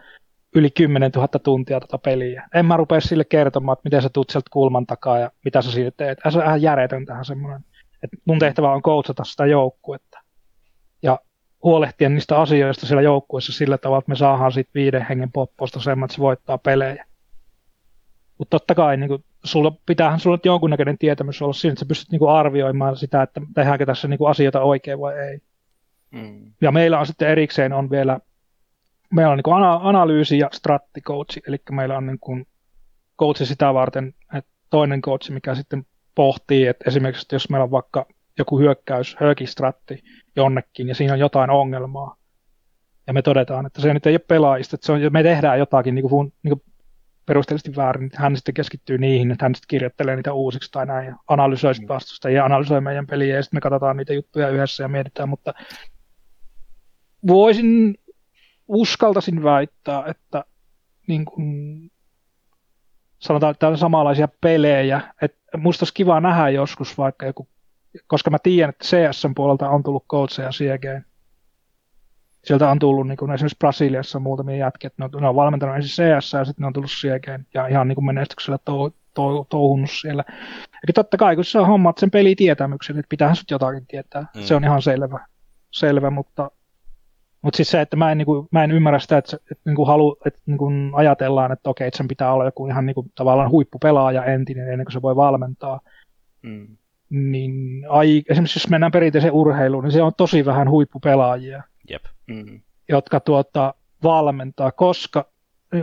yli 0.55 0.71
10 0.71 1.11
000 1.15 1.27
tuntia 1.27 1.79
tätä 1.79 1.97
peliä. 1.97 2.47
En 2.53 2.65
mä 2.65 2.77
rupea 2.77 3.01
sille 3.01 3.25
kertomaan, 3.25 3.73
että 3.73 3.87
miten 3.87 4.01
sä 4.01 4.09
tuut 4.13 4.29
sieltä 4.29 4.49
kulman 4.51 4.85
takaa 4.85 5.19
ja 5.19 5.31
mitä 5.45 5.61
sä 5.61 5.71
siitä 5.71 5.91
teet. 5.97 6.19
Se 6.29 6.37
on 6.37 6.45
ihan 6.45 6.61
järjetön 6.61 7.05
tähän 7.05 7.25
semmoinen. 7.25 7.61
Että 8.03 8.17
mun 8.25 8.39
tehtävä 8.39 8.71
on 8.71 8.81
coachata 8.81 9.23
sitä 9.23 9.45
joukkuetta 9.45 10.19
ja 11.01 11.19
huolehtia 11.65 12.09
niistä 12.09 12.39
asioista 12.39 12.85
siellä 12.85 13.01
joukkueessa 13.01 13.53
sillä 13.53 13.77
tavalla, 13.77 13.99
että 13.99 14.09
me 14.09 14.15
saadaan 14.15 14.51
siitä 14.51 14.71
viiden 14.75 15.05
hengen 15.09 15.31
popposta 15.31 15.79
semmoinen, 15.79 16.05
että 16.05 16.15
se 16.15 16.21
voittaa 16.21 16.57
pelejä. 16.57 17.05
Mutta 18.37 18.59
totta 18.59 18.75
kai 18.75 18.97
niin 18.97 19.07
kuin, 19.07 19.23
sulla 19.43 19.71
pitäähän 19.85 20.19
sulla 20.19 20.39
jonkunnäköinen 20.45 20.97
tietämys 20.97 21.41
olla 21.41 21.53
siinä, 21.53 21.71
että 21.73 21.79
sä 21.79 21.85
pystyt 21.85 22.11
niin 22.11 22.19
kuin, 22.19 22.31
arvioimaan 22.31 22.97
sitä, 22.97 23.21
että 23.21 23.41
tehdäänkö 23.55 23.85
tässä 23.85 24.07
niin 24.07 24.17
kuin, 24.17 24.29
asioita 24.29 24.61
oikein 24.61 24.99
vai 24.99 25.19
ei. 25.19 25.39
Mm. 26.11 26.51
Ja 26.61 26.71
meillä 26.71 26.99
on 26.99 27.07
sitten 27.07 27.29
erikseen 27.29 27.73
on 27.73 27.89
vielä 27.89 28.19
meillä 29.09 29.31
on 29.31 29.37
niin 29.37 29.43
kuin 29.43 29.63
analyysi 29.63 30.39
ja 30.39 30.49
strattikoutsi, 30.53 31.41
eli 31.47 31.57
meillä 31.71 31.97
on 31.97 32.05
niin 32.05 32.19
kuin 32.19 32.47
coachi 33.19 33.45
sitä 33.45 33.73
varten, 33.73 34.13
että 34.33 34.51
toinen 34.69 35.01
coachi, 35.01 35.31
mikä 35.31 35.55
sitten 35.55 35.85
pohtii, 36.15 36.67
että 36.67 36.83
esimerkiksi 36.87 37.35
jos 37.35 37.49
meillä 37.49 37.63
on 37.63 37.71
vaikka 37.71 38.05
joku 38.37 38.59
hyökkäys, 38.59 39.17
höökistratti 39.19 40.03
jonnekin, 40.35 40.87
ja 40.87 40.95
siinä 40.95 41.13
on 41.13 41.19
jotain 41.19 41.49
ongelmaa, 41.49 42.15
ja 43.07 43.13
me 43.13 43.21
todetaan, 43.21 43.65
että 43.65 43.81
se 43.81 43.93
nyt 43.93 44.05
ei 44.05 44.13
ole 44.13 44.19
pelaajista, 44.19 44.75
että 44.75 44.85
se 44.85 44.91
on, 44.91 44.99
me 45.09 45.23
tehdään 45.23 45.59
jotakin 45.59 45.95
niin 45.95 46.09
kuin, 46.09 46.33
niin 46.43 46.59
kuin 46.59 46.73
perusteellisesti 47.25 47.75
väärin, 47.75 48.11
hän 48.15 48.35
sitten 48.35 48.53
keskittyy 48.53 48.97
niihin, 48.97 49.31
että 49.31 49.45
hän 49.45 49.55
sitten 49.55 49.67
kirjoittelee 49.67 50.15
niitä 50.15 50.33
uusiksi 50.33 50.71
tai 50.71 50.85
näin, 50.85 51.07
ja 51.07 51.15
analysoi 51.27 51.73
mm. 51.81 51.87
vastusta 51.87 52.29
ja 52.29 52.45
analysoi 52.45 52.81
meidän 52.81 53.07
peliä, 53.07 53.35
ja 53.35 53.43
sitten 53.43 53.57
me 53.57 53.61
katsotaan 53.61 53.97
niitä 53.97 54.13
juttuja 54.13 54.49
yhdessä 54.49 54.83
ja 54.83 54.87
mietitään, 54.87 55.29
mutta 55.29 55.53
voisin 57.27 57.95
uskaltaisin 58.67 59.43
väittää, 59.43 60.03
että 60.07 60.45
niin 61.07 61.25
kuin, 61.25 61.91
sanotaan, 63.19 63.51
että 63.51 63.67
on 63.67 63.77
samanlaisia 63.77 64.27
pelejä. 64.41 65.01
Että 65.21 65.57
musta 65.57 65.83
olisi 65.83 65.93
kiva 65.93 66.19
nähdä 66.19 66.49
joskus 66.49 66.97
vaikka 66.97 67.25
joku, 67.25 67.47
koska 68.07 68.29
mä 68.29 68.37
tiedän, 68.43 68.69
että 68.69 68.85
CS 68.85 69.27
puolelta 69.35 69.69
on 69.69 69.83
tullut 69.83 70.05
coacheja 70.07 70.51
sielläkin. 70.51 71.05
Sieltä 72.43 72.69
on 72.69 72.79
tullut 72.79 73.07
niin 73.07 73.17
kuin 73.17 73.31
esimerkiksi 73.31 73.57
Brasiliassa 73.57 74.19
muutamia 74.19 74.57
jätkiä, 74.57 74.87
että 74.87 75.03
ne 75.03 75.09
on, 75.13 75.21
ne 75.21 75.27
on 75.27 75.35
valmentanut 75.35 75.75
ensin 75.75 76.05
CS 76.05 76.33
ja 76.33 76.45
sitten 76.45 76.63
ne 76.63 76.67
on 76.67 76.73
tullut 76.73 76.91
sielläkin 76.91 77.47
ja 77.53 77.67
ihan 77.67 77.87
niin 77.87 77.95
kuin 77.95 78.05
menestyksellä 78.05 78.57
tou, 78.65 78.91
tou, 79.13 79.45
touhunut 79.45 79.89
siellä. 80.01 80.23
Eli 80.57 80.93
totta 80.95 81.17
kai, 81.17 81.35
kun 81.35 81.45
se 81.45 81.59
on 81.59 81.67
hommat 81.67 81.97
sen 81.97 82.11
pelitietämyksen, 82.11 82.99
että 82.99 83.09
pitäähän 83.09 83.35
sut 83.35 83.51
jotakin 83.51 83.87
tietää. 83.87 84.25
Mm. 84.35 84.41
Se 84.41 84.55
on 84.55 84.63
ihan 84.63 84.81
selvä, 84.81 85.27
selvä 85.71 86.09
mutta 86.09 86.51
mutta 87.45 87.57
siis 87.57 87.71
se, 87.71 87.81
että 87.81 87.95
mä 87.97 88.11
en, 88.11 88.17
niinku, 88.17 88.47
mä 88.51 88.63
en 88.63 88.71
ymmärrä 88.71 88.99
sitä, 88.99 89.17
että, 89.17 89.37
että, 89.51 89.61
niinku 89.65 89.85
halu, 89.85 90.17
että 90.25 90.39
niinku 90.45 90.69
ajatellaan, 90.93 91.51
että 91.51 91.69
okei, 91.69 91.87
että 91.87 91.97
sen 91.97 92.07
pitää 92.07 92.33
olla 92.33 92.45
joku 92.45 92.67
ihan 92.67 92.85
niinku, 92.85 93.05
tavallaan 93.15 93.51
huippupelaaja 93.51 94.25
entinen 94.25 94.71
ennen 94.71 94.85
kuin 94.85 94.93
se 94.93 95.01
voi 95.01 95.15
valmentaa. 95.15 95.79
Mm. 96.41 96.77
Niin 97.09 97.85
ai, 97.89 98.23
esimerkiksi 98.29 98.59
jos 98.59 98.69
mennään 98.69 98.91
perinteiseen 98.91 99.33
urheiluun, 99.33 99.83
niin 99.83 99.91
se 99.91 100.01
on 100.01 100.11
tosi 100.17 100.45
vähän 100.45 100.69
huippupelaajia, 100.69 101.63
Jep. 101.89 102.05
Mm. 102.27 102.61
jotka 102.89 103.19
tuota, 103.19 103.73
valmentaa, 104.03 104.71
koska 104.71 105.25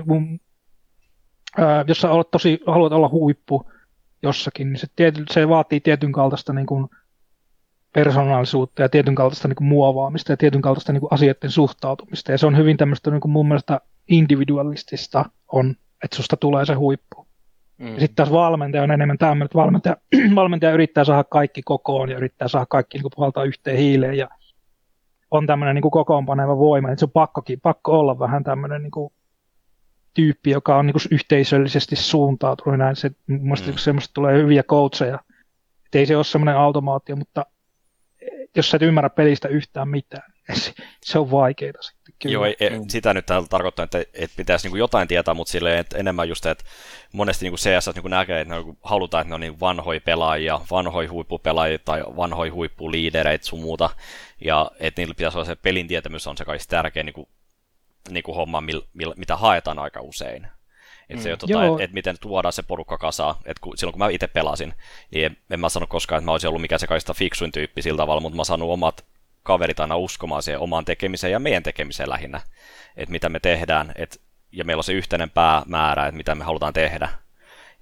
mun, 0.04 0.40
ää, 1.58 1.84
jos 1.88 2.00
sä 2.00 2.10
olet 2.10 2.30
tosi, 2.30 2.60
haluat 2.66 2.92
olla 2.92 3.08
huippu 3.08 3.70
jossakin, 4.22 4.72
niin 4.72 4.78
se, 4.78 4.86
tiety, 4.96 5.24
se 5.30 5.48
vaatii 5.48 5.80
tietyn 5.80 6.12
kaltaista 6.12 6.52
niin 6.52 6.66
kuin, 6.66 6.88
persoonallisuutta 7.92 8.82
ja 8.82 8.88
tietyn 8.88 9.14
kaltaista 9.14 9.48
niin 9.48 9.56
kuin, 9.56 9.68
muovaamista 9.68 10.32
ja 10.32 10.36
tietyn 10.36 10.62
kaltaista 10.62 10.92
niin 10.92 11.00
kuin, 11.00 11.12
asioiden 11.12 11.50
suhtautumista. 11.50 12.32
Ja 12.32 12.38
se 12.38 12.46
on 12.46 12.56
hyvin 12.56 12.76
tämmöistä 12.76 13.10
niin 13.10 13.20
kuin, 13.20 13.32
mun 13.32 13.48
mielestä 13.48 13.80
individualistista 14.08 15.24
on, 15.52 15.76
että 16.04 16.16
susta 16.16 16.36
tulee 16.36 16.66
se 16.66 16.74
huippu. 16.74 17.26
Mm. 17.82 17.94
Ja 17.94 18.00
sitten 18.00 18.16
taas 18.16 18.32
valmentaja 18.32 18.82
on 18.82 18.90
enemmän 18.90 19.18
tämmöinen, 19.18 19.44
että 19.44 19.58
valmentaja, 19.58 19.96
valmentaja 20.34 20.72
yrittää 20.72 21.04
saada 21.04 21.24
kaikki 21.24 21.62
kokoon 21.62 22.10
ja 22.10 22.16
yrittää 22.16 22.48
saada 22.48 22.66
kaikki 22.66 22.98
niin 22.98 23.02
kuin, 23.02 23.12
puhaltaa 23.16 23.44
yhteen 23.44 23.78
hiileen 23.78 24.18
ja 24.18 24.28
on 25.30 25.46
tämmöinen 25.46 25.74
niin 25.74 25.82
kuin 25.82 25.92
kokoonpaneva 25.92 26.58
voima, 26.58 26.88
että 26.88 27.00
se 27.00 27.04
on 27.04 27.10
pakkokin, 27.10 27.60
pakko 27.60 27.98
olla 28.00 28.18
vähän 28.18 28.44
tämmöinen 28.44 28.82
niin 28.82 28.90
kuin, 28.90 29.12
tyyppi, 30.14 30.50
joka 30.50 30.76
on 30.76 30.86
niin 30.86 30.94
kuin, 30.94 31.02
yhteisöllisesti 31.10 31.96
suuntautunut. 31.96 32.78
Näin 32.78 32.96
se, 32.96 33.10
mielestä 33.26 33.70
mm. 33.70 33.76
semmoista 33.76 34.14
tulee 34.14 34.42
hyviä 34.42 34.62
coacheja. 34.62 35.18
Et 35.86 35.94
ei 35.94 36.06
se 36.06 36.16
ole 36.16 36.24
semmoinen 36.24 36.56
automaatio, 36.56 37.16
mutta 37.16 37.46
jos 38.56 38.70
sä 38.70 38.76
et 38.76 38.82
ymmärrä 38.82 39.10
pelistä 39.10 39.48
yhtään 39.48 39.88
mitään, 39.88 40.31
se, 41.03 41.18
on 41.18 41.30
vaikeaa 41.30 41.82
sitten. 41.82 42.14
Kyllä. 42.22 42.32
Joo, 42.32 42.45
ei, 42.45 42.70
mm. 42.70 42.84
sitä 42.88 43.14
nyt 43.14 43.26
tarkoittaa, 43.51 43.84
että, 43.84 44.05
että 44.14 44.36
pitäisi 44.36 44.68
niin 44.68 44.78
jotain 44.78 45.09
tietää, 45.09 45.34
mutta 45.34 45.51
silleen, 45.51 45.78
että 45.78 45.99
enemmän 45.99 46.28
just, 46.28 46.47
että 46.47 46.64
monesti 47.12 47.45
niin 47.45 47.57
CS 47.57 47.95
niin 47.95 48.11
näkee, 48.11 48.40
että 48.40 48.55
ne 48.55 48.64
halutaan, 48.82 49.20
että 49.20 49.28
ne 49.28 49.34
on 49.34 49.40
niin 49.40 49.61
vanhoja 49.61 50.01
pelaajia, 50.01 50.61
vanhoja 50.70 51.11
huippupelaajia 51.11 51.78
tai 51.78 52.03
vanhoja 52.16 52.53
huippuliidereitä 52.53 53.47
sun 53.47 53.61
muuta, 53.61 53.90
ja 54.40 54.70
että 54.80 55.01
niillä 55.01 55.14
pitäisi 55.14 55.38
olla 55.38 55.45
se 55.45 55.55
pelin 55.55 55.88
tietämys 55.88 56.26
on 56.26 56.36
se 56.36 56.45
kaikista 56.45 56.70
tärkein 56.70 57.07
niin 57.07 57.14
kuin, 57.14 57.28
niin 58.11 58.22
kuin 58.22 58.36
homma, 58.36 58.61
mil, 58.61 58.82
mil, 58.95 59.14
mitä 59.16 59.36
haetaan 59.36 59.78
aika 59.78 60.01
usein. 60.01 60.47
Että 61.09 61.20
mm. 61.20 61.22
se, 61.22 61.36
tota, 61.36 61.66
että 61.66 61.84
et 61.84 61.93
miten 61.93 62.16
tuodaan 62.20 62.53
se 62.53 62.62
porukka 62.62 62.99
kasaan. 62.99 63.34
Et 63.45 63.59
kun, 63.59 63.78
silloin 63.78 63.93
kun 63.93 63.99
mä 63.99 64.09
itse 64.09 64.26
pelasin, 64.26 64.74
niin 65.11 65.26
en, 65.26 65.36
en 65.51 65.61
mä 65.61 65.68
sano 65.68 65.86
koskaan, 65.86 66.18
että 66.18 66.24
mä 66.24 66.32
olisin 66.32 66.49
ollut 66.49 66.61
mikään 66.61 66.78
se 66.78 66.86
kaikista 66.86 67.14
fiksuin 67.14 67.53
tyyppi 67.53 67.82
sillä 67.82 67.97
tavalla, 67.97 68.20
mutta 68.20 68.36
mä 68.36 68.45
sanon 68.45 68.70
omat 68.70 69.05
kaverit 69.43 69.80
aina 69.80 69.97
uskomaan 69.97 70.43
siihen 70.43 70.61
omaan 70.61 70.84
tekemiseen 70.84 71.32
ja 71.32 71.38
meidän 71.38 71.62
tekemiseen 71.62 72.09
lähinnä, 72.09 72.40
että 72.97 73.12
mitä 73.12 73.28
me 73.28 73.40
tehdään, 73.40 73.93
et, 73.97 74.20
ja 74.53 74.64
meillä 74.64 74.80
on 74.80 74.84
se 74.84 74.93
yhteinen 74.93 75.30
päämäärä, 75.30 76.07
että 76.07 76.16
mitä 76.16 76.34
me 76.34 76.45
halutaan 76.45 76.72
tehdä. 76.72 77.09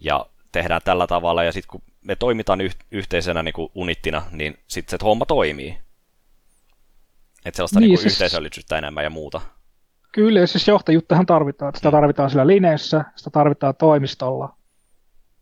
Ja 0.00 0.26
tehdään 0.52 0.80
tällä 0.84 1.06
tavalla, 1.06 1.44
ja 1.44 1.52
sitten 1.52 1.70
kun 1.70 1.82
me 2.04 2.16
toimitaan 2.16 2.60
yh- 2.60 2.76
yhteisenä 2.90 3.42
niin 3.42 3.52
kuin 3.52 3.70
unittina, 3.74 4.22
niin 4.30 4.58
sitten 4.66 4.98
se 4.98 5.04
homma 5.04 5.26
toimii. 5.26 5.78
Että 7.44 7.56
sellaista 7.56 7.80
niin, 7.80 7.88
niin 7.88 7.98
siis... 7.98 8.12
yhteisöllisyyttä 8.12 8.78
enemmän 8.78 9.04
ja 9.04 9.10
muuta. 9.10 9.40
Kyllä, 10.12 10.46
siis 10.46 10.68
johtajuuttahan 10.68 11.26
tarvitaan. 11.26 11.72
Sitä 11.76 11.90
tarvitaan 11.90 12.30
sillä 12.30 12.46
lineessä, 12.46 13.04
sitä 13.16 13.30
tarvitaan 13.30 13.76
toimistolla. 13.76 14.56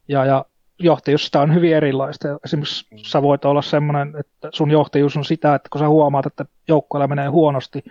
Ja, 0.08 0.24
ja 0.24 0.44
johtajuus 0.78 1.26
sitä 1.26 1.40
on 1.40 1.54
hyvin 1.54 1.76
erilaista. 1.76 2.28
Esimerkiksi 2.44 2.86
sä 2.96 3.22
voit 3.22 3.44
olla 3.44 3.62
semmoinen, 3.62 4.14
että 4.20 4.48
sun 4.52 4.70
johtajuus 4.70 5.16
on 5.16 5.24
sitä, 5.24 5.54
että 5.54 5.68
kun 5.72 5.78
sä 5.78 5.88
huomaat, 5.88 6.26
että 6.26 6.44
joukkueella 6.68 7.08
menee 7.08 7.28
huonosti, 7.28 7.84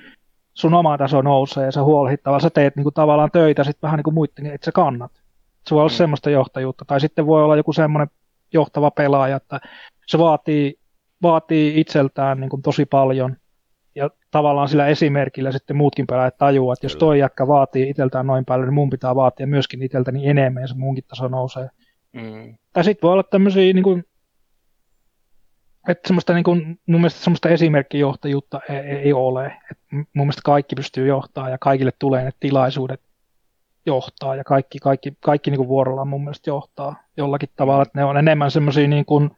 sun 0.54 0.74
oma 0.74 0.98
taso 0.98 1.22
nousee 1.22 1.66
ja 1.66 1.72
sä 1.72 1.84
huolehit 1.84 2.24
tavallaan, 2.24 2.42
sä 2.42 2.50
teet 2.50 2.76
niinku 2.76 2.92
tavallaan 2.92 3.32
töitä 3.32 3.64
sitten 3.64 3.88
vähän 3.88 3.98
niin 3.98 4.04
kuin 4.04 4.14
muiden, 4.14 4.46
että 4.46 4.66
sä 4.66 4.72
kannat. 4.72 5.12
Se 5.68 5.76
voi 5.76 5.82
olla 5.82 5.92
mm. 5.92 5.96
semmoista 5.96 6.30
johtajuutta. 6.30 6.86
Tai 6.86 7.00
sitten 7.02 7.28
voi 7.28 7.44
olla 7.44 7.56
joku 7.56 7.74
semmoinen 7.74 8.08
johtava 8.54 8.92
pelaaja, 8.92 9.36
että 9.36 9.60
se 10.08 10.18
vaatii, 10.18 10.80
vaatii 11.22 11.80
itseltään 11.80 12.40
niin 12.40 12.50
kuin 12.50 12.62
tosi 12.62 12.86
paljon– 12.86 13.36
ja 13.98 14.10
tavallaan 14.32 14.70
sillä 14.70 14.88
esimerkillä 14.88 15.52
sitten 15.52 15.76
muutkin 15.76 16.08
pelaajat 16.08 16.38
tajuaa, 16.38 16.74
että 16.74 16.86
jos 16.86 16.96
toi 16.96 17.20
jäkkä 17.20 17.48
vaatii 17.48 17.90
itseltään 17.90 18.28
noin 18.28 18.46
paljon, 18.46 18.68
niin 18.68 18.74
mun 18.74 18.90
pitää 18.90 19.16
vaatia 19.16 19.48
myöskin 19.48 19.84
itseltäni 19.84 20.28
enemmän 20.28 20.62
ja 20.62 20.68
se 20.68 20.76
munkin 20.78 21.04
taso 21.08 21.28
nousee. 21.28 21.64
Mm. 21.64 21.87
Tai 22.74 22.84
sitten 22.84 23.08
voi 23.08 23.14
olla 23.14 23.24
tämmöisiä, 23.24 23.74
niin 23.74 23.84
kuin, 23.84 24.04
että 25.88 26.08
semmoista, 26.08 26.34
niin 26.34 26.44
kuin, 26.44 26.80
mun 26.88 27.02
mielestä 27.02 27.24
semmoista 27.24 27.50
esimerkkijohtajuutta 27.50 28.60
ei, 28.70 28.78
ei 28.78 29.14
ole. 29.14 29.46
Et 29.72 29.78
mun 29.92 30.08
mielestä 30.14 30.42
kaikki 30.46 30.76
pystyy 30.76 31.08
johtaa 31.08 31.50
ja 31.50 31.58
kaikille 31.58 31.92
tulee 32.00 32.24
ne 32.24 32.32
tilaisuudet 32.40 33.02
johtaa 33.86 34.36
ja 34.36 34.44
kaikki, 34.44 34.80
kaikki, 34.80 35.18
kaikki 35.20 35.52
niin 35.52 35.58
kuin 35.58 35.68
vuorollaan 35.68 36.08
mun 36.08 36.24
mielestä 36.24 36.50
johtaa 36.50 36.96
jollakin 37.18 37.50
tavalla, 37.56 37.82
että 37.82 38.00
ne 38.00 38.06
on 38.06 38.18
enemmän 38.18 38.52
semmoisia 38.52 38.88
niin 38.88 39.06
kuin, 39.06 39.37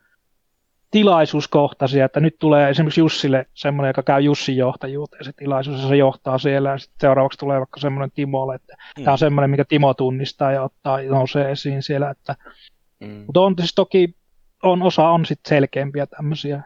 tilaisuuskohtaisia, 0.92 2.06
että 2.06 2.20
nyt 2.20 2.36
tulee 2.40 2.70
esimerkiksi 2.70 3.02
Jussille 3.02 3.46
semmoinen, 3.54 3.90
joka 3.90 4.04
käy 4.04 4.22
Jussin 4.22 4.58
johtajuuteen 4.58 5.26
se 5.26 5.32
tilaisuus, 5.34 5.82
ja 5.82 5.88
se 5.88 5.96
johtaa 5.96 6.38
siellä, 6.38 6.70
ja 6.70 6.78
sitten 6.78 7.00
seuraavaksi 7.02 7.40
tulee 7.40 7.60
vaikka 7.60 7.80
semmoinen 7.80 8.12
Timolle, 8.12 8.56
että 8.56 8.78
mm. 8.98 9.04
tämä 9.04 9.12
on 9.12 9.18
semmoinen, 9.18 9.50
mikä 9.50 9.66
Timo 9.66 9.94
tunnistaa 9.94 10.52
ja 10.52 10.64
ottaa, 10.64 11.02
nousee 11.02 11.52
esiin 11.52 11.84
siellä, 11.84 12.10
että 12.10 12.36
mm. 13.00 13.24
mutta 13.26 13.42
on 13.42 13.56
siis 13.58 13.76
toki, 13.76 14.16
on, 14.64 14.84
osa 14.84 15.10
on 15.10 15.26
sitten 15.26 15.50
selkeämpiä 15.50 16.08
tämmöisiä, 16.08 16.64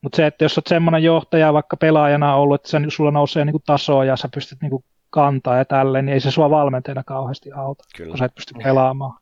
mutta 0.00 0.16
se, 0.16 0.26
että 0.26 0.44
jos 0.44 0.58
olet 0.58 0.66
semmoinen 0.66 1.02
johtaja 1.02 1.52
vaikka 1.52 1.76
pelaajana 1.76 2.34
ollut, 2.34 2.54
että 2.54 2.70
sen, 2.70 2.90
sulla 2.90 3.10
nousee 3.10 3.44
niin 3.44 3.56
tasoa 3.66 4.04
ja 4.04 4.16
sä 4.16 4.28
pystyt 4.34 4.62
niin 4.62 4.84
kantaa 5.10 5.56
ja 5.56 5.64
tälleen, 5.64 6.06
niin 6.06 6.14
ei 6.14 6.20
se 6.20 6.30
sua 6.30 6.50
valmentajana 6.50 7.04
kauheasti 7.04 7.52
auta, 7.52 7.84
Kyllä. 7.96 8.08
kun 8.08 8.18
sä 8.18 8.24
et 8.24 8.34
pysty 8.34 8.54
pelaamaan. 8.62 9.18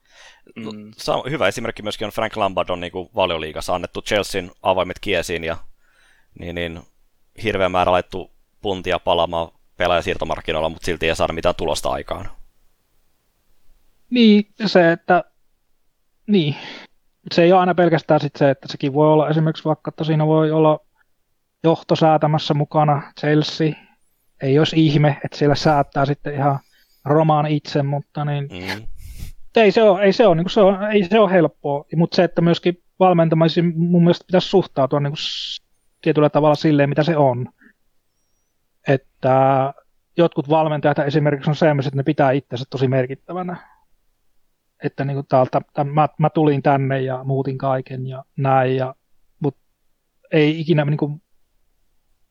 Mm. 0.57 0.93
Hyvä 1.31 1.49
esimerkki 1.49 1.83
myöskin 1.83 2.07
on 2.07 2.13
Frank 2.13 2.37
Lampard 2.37 2.69
on 2.69 2.81
niin 2.81 2.93
valioliigassa 3.15 3.75
annettu 3.75 4.03
Chelsean 4.03 4.51
avaimet 4.63 4.99
kiesiin 5.01 5.45
ja 5.45 5.57
niin, 6.39 6.55
niin, 6.55 6.81
hirveä 7.43 7.69
määrä 7.69 7.93
laittu 7.93 8.31
puntia 8.61 8.99
palaamaan 8.99 9.49
pelaajasiirtomarkkinoilla, 9.77 10.69
mutta 10.69 10.87
silti 10.87 11.09
ei 11.09 11.17
saada 11.17 11.33
mitään 11.33 11.55
tulosta 11.55 11.91
aikaan. 11.91 12.29
Niin, 14.11 14.47
se, 14.67 14.93
että 14.93 15.25
niin. 16.27 16.57
Se 17.33 17.43
ei 17.43 17.53
ole 17.53 17.61
aina 17.61 17.75
pelkästään 17.75 18.21
sit 18.21 18.37
se, 18.37 18.51
että 18.51 18.69
sekin 18.71 18.93
voi 18.93 19.09
olla 19.09 19.29
esimerkiksi 19.29 19.65
vaikka, 19.65 19.89
että 19.89 20.05
siinä 20.05 20.27
voi 20.27 20.51
olla 20.51 20.81
johto 21.65 21.97
säätämässä 21.97 22.55
mukana 22.55 23.13
Chelsea. 23.21 23.73
Ei 24.43 24.59
olisi 24.59 24.87
ihme, 24.87 25.21
että 25.25 25.39
siellä 25.39 25.55
säättää 25.55 26.07
sitten 26.07 26.35
ihan 26.35 26.59
Romaan 27.05 27.47
itse, 27.47 27.83
mutta 27.83 28.25
niin, 28.25 28.49
mm 28.51 28.87
ei 29.61 29.73
se 29.73 29.83
ole, 29.83 30.03
ei 30.03 30.13
se 30.13 30.27
ole, 30.27 30.37
niin 30.37 30.51
se 30.51 30.61
on, 30.61 30.93
ei 30.93 31.05
se 31.05 31.21
ole 31.21 31.33
helppoa, 31.33 31.85
mutta 31.97 32.17
se, 32.17 32.25
että 32.25 32.41
myöskin 32.41 32.83
valmentamaisiin 33.01 33.73
mun 33.77 34.03
mielestä 34.03 34.27
pitäisi 34.27 34.49
suhtautua 34.49 35.01
niin 35.01 35.11
kuin 35.11 35.19
tietyllä 36.03 36.31
tavalla 36.31 36.55
silleen, 36.55 36.89
mitä 36.89 37.03
se 37.03 37.17
on. 37.17 37.49
Että 38.89 39.75
jotkut 40.17 40.49
valmentajat 40.49 40.99
esimerkiksi 40.99 41.51
on 41.51 41.57
sellaiset, 41.57 41.91
että 41.91 41.97
ne 41.97 42.03
pitää 42.03 42.31
itsensä 42.31 42.65
tosi 42.71 42.89
merkittävänä. 42.89 43.57
Että 44.83 45.05
niin 45.05 45.15
kuin 45.15 45.27
täältä, 45.27 45.61
tämän, 45.75 45.95
mä, 45.95 46.09
mä, 46.19 46.31
tulin 46.31 46.63
tänne 46.63 47.03
ja 47.03 47.25
muutin 47.25 47.59
kaiken 47.59 48.07
ja 48.07 48.25
näin, 48.37 48.77
ja, 48.77 48.95
mutta 49.41 49.61
ei 50.33 50.61
ikinä 50.61 50.85
niin 50.85 50.99
kuin, 50.99 51.23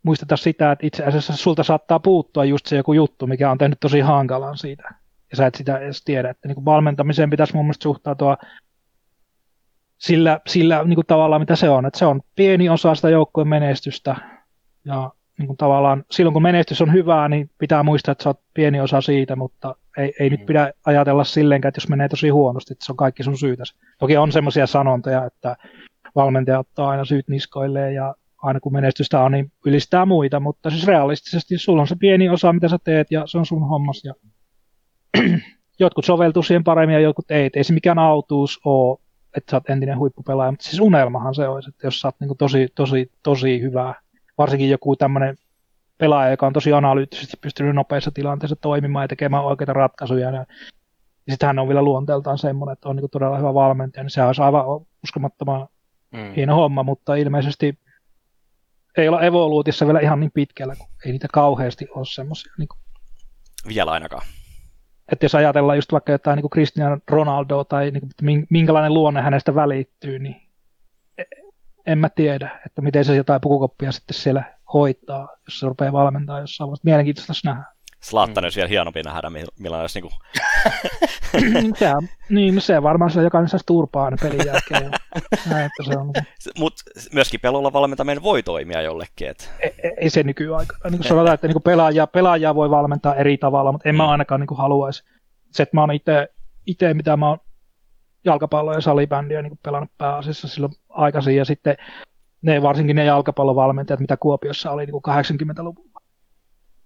muisteta 0.03 0.37
sitä, 0.37 0.71
että 0.71 0.87
itse 0.87 1.03
asiassa 1.03 1.37
sulta 1.37 1.63
saattaa 1.63 1.99
puuttua 1.99 2.45
just 2.45 2.65
se 2.65 2.75
joku 2.75 2.93
juttu, 2.93 3.27
mikä 3.27 3.51
on 3.51 3.57
tehnyt 3.57 3.79
tosi 3.79 3.99
hankalan 3.99 4.57
siitä 4.57 5.02
ja 5.33 5.37
sä 5.37 5.47
et 5.47 5.55
sitä 5.55 5.77
edes 5.77 6.03
tiedä. 6.03 6.29
Että 6.29 6.47
niin 6.47 6.55
kuin 6.55 6.65
valmentamiseen 6.65 7.29
pitäisi 7.29 7.55
mun 7.55 7.65
mielestä 7.65 7.83
suhtautua 7.83 8.37
sillä, 9.97 10.39
sillä 10.47 10.83
niin 10.83 10.95
kuin 10.95 11.07
tavallaan, 11.07 11.41
mitä 11.41 11.55
se 11.55 11.69
on. 11.69 11.85
Että 11.85 11.99
se 11.99 12.05
on 12.05 12.21
pieni 12.35 12.69
osa 12.69 12.95
sitä 12.95 13.09
joukkueen 13.09 13.47
menestystä 13.47 14.15
ja 14.85 15.11
niin 15.37 15.47
kuin 15.47 15.57
tavallaan 15.57 16.03
silloin 16.11 16.33
kun 16.33 16.41
menestys 16.41 16.81
on 16.81 16.93
hyvää, 16.93 17.29
niin 17.29 17.49
pitää 17.57 17.83
muistaa, 17.83 18.11
että 18.11 18.23
sä 18.23 18.29
oot 18.29 18.39
pieni 18.53 18.81
osa 18.81 19.01
siitä, 19.01 19.35
mutta 19.35 19.75
ei, 19.97 20.13
ei 20.19 20.29
nyt 20.29 20.39
mm. 20.39 20.45
pidä 20.45 20.71
ajatella 20.85 21.23
silleenkään, 21.23 21.69
että 21.69 21.79
jos 21.79 21.89
menee 21.89 22.09
tosi 22.09 22.29
huonosti, 22.29 22.73
että 22.73 22.85
se 22.85 22.91
on 22.91 22.97
kaikki 22.97 23.23
sun 23.23 23.37
syytäsi. 23.37 23.75
Toki 23.99 24.17
on 24.17 24.31
semmoisia 24.31 24.67
sanontoja, 24.67 25.25
että 25.25 25.55
valmentaja 26.15 26.59
ottaa 26.59 26.89
aina 26.89 27.05
syyt 27.05 27.27
niskoilleen 27.27 27.95
ja 27.95 28.15
aina 28.37 28.59
kun 28.59 28.73
menestystä 28.73 29.23
on, 29.23 29.31
niin 29.31 29.51
ylistää 29.65 30.05
muita, 30.05 30.39
mutta 30.39 30.69
siis 30.69 30.87
realistisesti 30.87 31.57
sulla 31.57 31.81
on 31.81 31.87
se 31.87 31.95
pieni 31.99 32.29
osa, 32.29 32.53
mitä 32.53 32.67
sä 32.67 32.77
teet 32.83 33.11
ja 33.11 33.27
se 33.27 33.37
on 33.37 33.45
sun 33.45 33.67
hommas 33.67 34.01
ja 34.03 34.13
jotkut 35.79 36.05
soveltuu 36.05 36.43
siihen 36.43 36.63
paremmin 36.63 36.93
ja 36.93 36.99
jotkut 36.99 37.31
ei. 37.31 37.49
ei 37.55 37.63
se 37.63 37.73
mikään 37.73 37.99
autuus 37.99 38.59
ole, 38.65 38.99
että 39.37 39.51
sä 39.51 39.57
oot 39.57 39.69
entinen 39.69 39.97
huippupelaaja, 39.97 40.51
mutta 40.51 40.65
siis 40.65 40.79
unelmahan 40.79 41.35
se 41.35 41.47
olisi, 41.47 41.69
että 41.69 41.87
jos 41.87 41.99
sä 42.01 42.07
oot 42.07 42.15
niin 42.19 42.37
tosi, 42.37 42.67
tosi, 42.75 43.11
tosi 43.23 43.61
hyvä, 43.61 43.95
varsinkin 44.37 44.69
joku 44.69 44.95
tämmöinen 44.95 45.37
pelaaja, 45.97 46.31
joka 46.31 46.47
on 46.47 46.53
tosi 46.53 46.73
analyyttisesti 46.73 47.37
pystynyt 47.41 47.75
nopeassa 47.75 48.11
tilanteessa 48.11 48.55
toimimaan 48.55 49.03
ja 49.03 49.07
tekemään 49.07 49.43
oikeita 49.43 49.73
ratkaisuja. 49.73 50.29
Ja, 50.29 50.45
ja 51.27 51.31
sitten 51.31 51.47
hän 51.47 51.59
on 51.59 51.67
vielä 51.67 51.81
luonteeltaan 51.81 52.37
semmoinen, 52.37 52.73
että 52.73 52.89
on 52.89 52.95
niin 52.95 53.09
todella 53.11 53.37
hyvä 53.37 53.53
valmentaja, 53.53 54.03
niin 54.03 54.11
se 54.11 54.23
olisi 54.23 54.41
aivan 54.41 54.65
uskomattoman 55.03 55.67
mm. 56.11 56.33
hieno 56.35 56.55
homma, 56.55 56.83
mutta 56.83 57.15
ilmeisesti 57.15 57.79
ei 58.97 59.07
olla 59.07 59.21
evoluutissa 59.21 59.85
vielä 59.85 59.99
ihan 59.99 60.19
niin 60.19 60.31
pitkällä, 60.31 60.75
kun 60.75 60.87
ei 61.05 61.11
niitä 61.11 61.27
kauheasti 61.33 61.87
ole 61.95 62.05
semmoisia. 62.05 62.53
Niin 62.57 62.67
Vielä 63.67 63.91
ainakaan 63.91 64.21
että 65.11 65.25
jos 65.25 65.35
ajatellaan 65.35 65.77
just 65.77 65.91
vaikka 65.91 66.11
jotain 66.11 66.35
niin 66.37 66.49
Cristiano 66.49 66.97
Ronaldo 67.07 67.63
tai 67.63 67.91
niin 67.91 68.01
kuin, 68.01 68.47
minkälainen 68.49 68.93
luonne 68.93 69.21
hänestä 69.21 69.55
välittyy, 69.55 70.19
niin 70.19 70.35
en 71.85 71.97
mä 71.97 72.09
tiedä, 72.09 72.59
että 72.65 72.81
miten 72.81 73.05
se 73.05 73.15
jotain 73.15 73.41
pukukoppia 73.41 73.91
sitten 73.91 74.15
siellä 74.15 74.43
hoitaa, 74.73 75.29
jos 75.47 75.59
se 75.59 75.67
rupeaa 75.67 75.93
valmentaa 75.93 76.39
jossain 76.39 76.67
vaiheessa. 76.67 76.85
Mielenkiintoista 76.85 77.33
nähdä. 77.43 77.63
Slaattanen 77.99 78.45
olisi 78.45 78.57
vielä 78.57 78.69
hienompi 78.69 79.03
nähdä, 79.03 79.29
millä 79.59 79.79
olisi 79.81 80.01
niin 80.01 80.11
kuin... 81.31 81.75
Sehän, 81.75 82.09
niin, 82.29 82.61
se 82.61 82.83
varmaan 82.83 83.11
se 83.11 83.23
jokainen 83.23 83.49
saisi 83.49 83.65
turpaa 83.65 84.05
aina 84.05 84.17
pelin 84.21 84.45
jälkeen. 84.45 84.91
Näin, 85.49 85.65
että 85.65 85.83
se 85.83 85.97
on... 85.97 86.11
Mutta 86.59 86.81
myöskin 87.13 87.39
pelolla 87.39 87.73
valmentaminen 87.73 88.23
voi 88.23 88.43
toimia 88.43 88.81
jollekin. 88.81 89.27
Et... 89.27 89.53
Ei, 89.59 89.73
e, 89.83 89.89
ei 89.97 90.09
se 90.09 90.23
nykyaikana. 90.23 90.89
Niin 90.89 91.03
sanotaan, 91.03 91.33
että 91.33 91.47
niin 91.47 91.53
kuin 91.53 91.63
pelaajia, 91.63 92.07
pelaajia 92.07 92.55
voi 92.55 92.69
valmentaa 92.69 93.15
eri 93.15 93.37
tavalla, 93.37 93.71
mutta 93.71 93.89
en 93.89 93.95
mm. 93.95 93.97
mä 93.97 94.09
ainakaan 94.09 94.41
niin 94.41 94.57
haluaisi. 94.57 95.03
Se, 95.51 95.63
että 95.63 95.77
mä 95.77 95.81
oon 95.81 95.91
itse, 96.65 96.93
mitä 96.93 97.17
mä 97.17 97.29
oon 97.29 97.37
jalkapallo- 98.25 98.73
ja 98.73 98.81
salibändiä 98.81 99.41
niin 99.41 99.59
pelannut 99.63 99.91
pääasiassa 99.97 100.47
silloin 100.47 100.73
aikaisin, 100.89 101.35
ja 101.35 101.45
sitten 101.45 101.77
ne, 102.41 102.61
varsinkin 102.61 102.95
ne 102.95 103.05
jalkapallovalmentajat, 103.05 103.99
mitä 103.99 104.17
Kuopiossa 104.17 104.71
oli 104.71 104.85
niin 104.85 104.95
80-luvulla. 104.95 105.99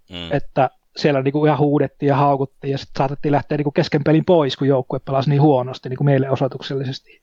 Mm. 0.09 0.31
Että 0.31 0.69
siellä 0.97 1.21
niin 1.21 1.31
kuin 1.31 1.47
ihan 1.47 1.59
huudettiin 1.59 2.07
ja 2.07 2.15
haukuttiin 2.15 2.71
ja 2.71 2.77
sitten 2.77 2.97
saatettiin 2.97 3.31
lähteä 3.31 3.57
niin 3.57 3.63
kuin 3.63 3.73
kesken 3.73 4.03
pelin 4.03 4.25
pois, 4.25 4.57
kun 4.57 4.67
joukkue 4.67 4.99
pelasi 4.99 5.29
niin 5.29 5.41
huonosti 5.41 5.89
niin 5.89 5.97
kuin 5.97 6.05
meille 6.05 6.29
osoituksellisesti. 6.29 7.21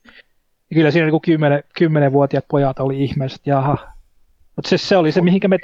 Ja 0.71 0.75
kyllä 0.75 0.91
siinä 0.91 1.07
niin 1.07 1.11
kuin 1.11 1.21
10, 1.21 1.63
10-vuotiaat 1.81 2.45
pojat 2.51 2.81
oli 2.81 3.05
ihmeelliset, 3.05 3.47
jaha. 3.47 3.77
Mutta 4.57 4.69
se, 4.69 4.79
se 4.79 4.97
oli 4.97 5.13
se, 5.13 5.21
mihinkä 5.21 5.49
me 5.49 5.59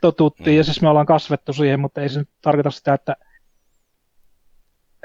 totuttiin 0.00 0.56
ja 0.56 0.64
siis 0.64 0.82
me 0.82 0.88
ollaan 0.88 1.06
kasvettu 1.06 1.52
siihen, 1.52 1.80
mutta 1.80 2.00
ei 2.00 2.08
se 2.08 2.18
nyt 2.18 2.28
tarkoita 2.42 2.70
sitä, 2.70 2.94
että, 2.94 3.16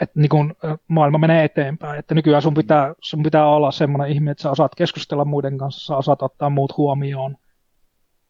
että 0.01 0.19
niin 0.19 0.29
kuin 0.29 0.53
maailma 0.87 1.17
menee 1.17 1.43
eteenpäin. 1.43 1.99
Että 1.99 2.15
nykyään 2.15 2.41
sun 2.41 2.53
pitää, 2.53 2.93
sun 3.01 3.23
pitää 3.23 3.47
olla 3.47 3.71
semmoinen 3.71 4.09
ihminen, 4.11 4.31
että 4.31 4.41
sä 4.41 4.51
osaat 4.51 4.75
keskustella 4.75 5.25
muiden 5.25 5.57
kanssa, 5.57 5.85
sä 5.85 5.97
osaat 5.97 6.21
ottaa 6.21 6.49
muut 6.49 6.77
huomioon 6.77 7.37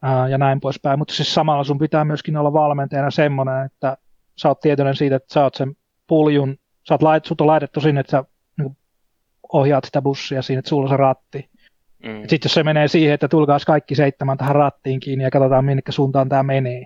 ää, 0.01 0.27
ja 0.27 0.37
näin 0.37 0.59
poispäin. 0.59 0.99
Mutta 0.99 1.13
siis 1.13 1.33
samalla 1.33 1.63
sun 1.63 1.79
pitää 1.79 2.05
myöskin 2.05 2.37
olla 2.37 2.53
valmentajana 2.53 3.11
semmoinen, 3.11 3.65
että 3.65 3.97
sä 4.41 4.47
oot 4.47 4.59
tietoinen 4.59 4.95
siitä, 4.95 5.15
että 5.15 5.33
sä 5.33 5.43
oot 5.43 5.55
sen 5.55 5.75
puljun, 6.07 6.57
sä 6.87 6.93
oot 6.93 7.01
lait, 7.01 7.25
sut 7.25 7.41
on 7.41 7.47
laitettu 7.47 7.81
sinne, 7.81 8.01
että 8.01 8.11
sä 8.11 8.23
niin 8.57 8.77
ohjaat 9.53 9.83
sitä 9.83 10.01
bussia 10.01 10.41
siinä, 10.41 10.59
että 10.59 10.69
sulla 10.69 10.83
on 10.83 10.89
se 10.89 10.97
ratti. 10.97 11.49
Mm. 12.05 12.21
Sitten 12.21 12.39
jos 12.43 12.53
se 12.53 12.63
menee 12.63 12.87
siihen, 12.87 13.13
että 13.13 13.27
tulkaas 13.27 13.65
kaikki 13.65 13.95
seitsemän 13.95 14.37
tähän 14.37 14.55
rattiin 14.55 14.99
kiinni 14.99 15.23
ja 15.23 15.31
katsotaan 15.31 15.65
minne 15.65 15.81
suuntaan 15.89 16.29
tämä 16.29 16.43
menee, 16.43 16.85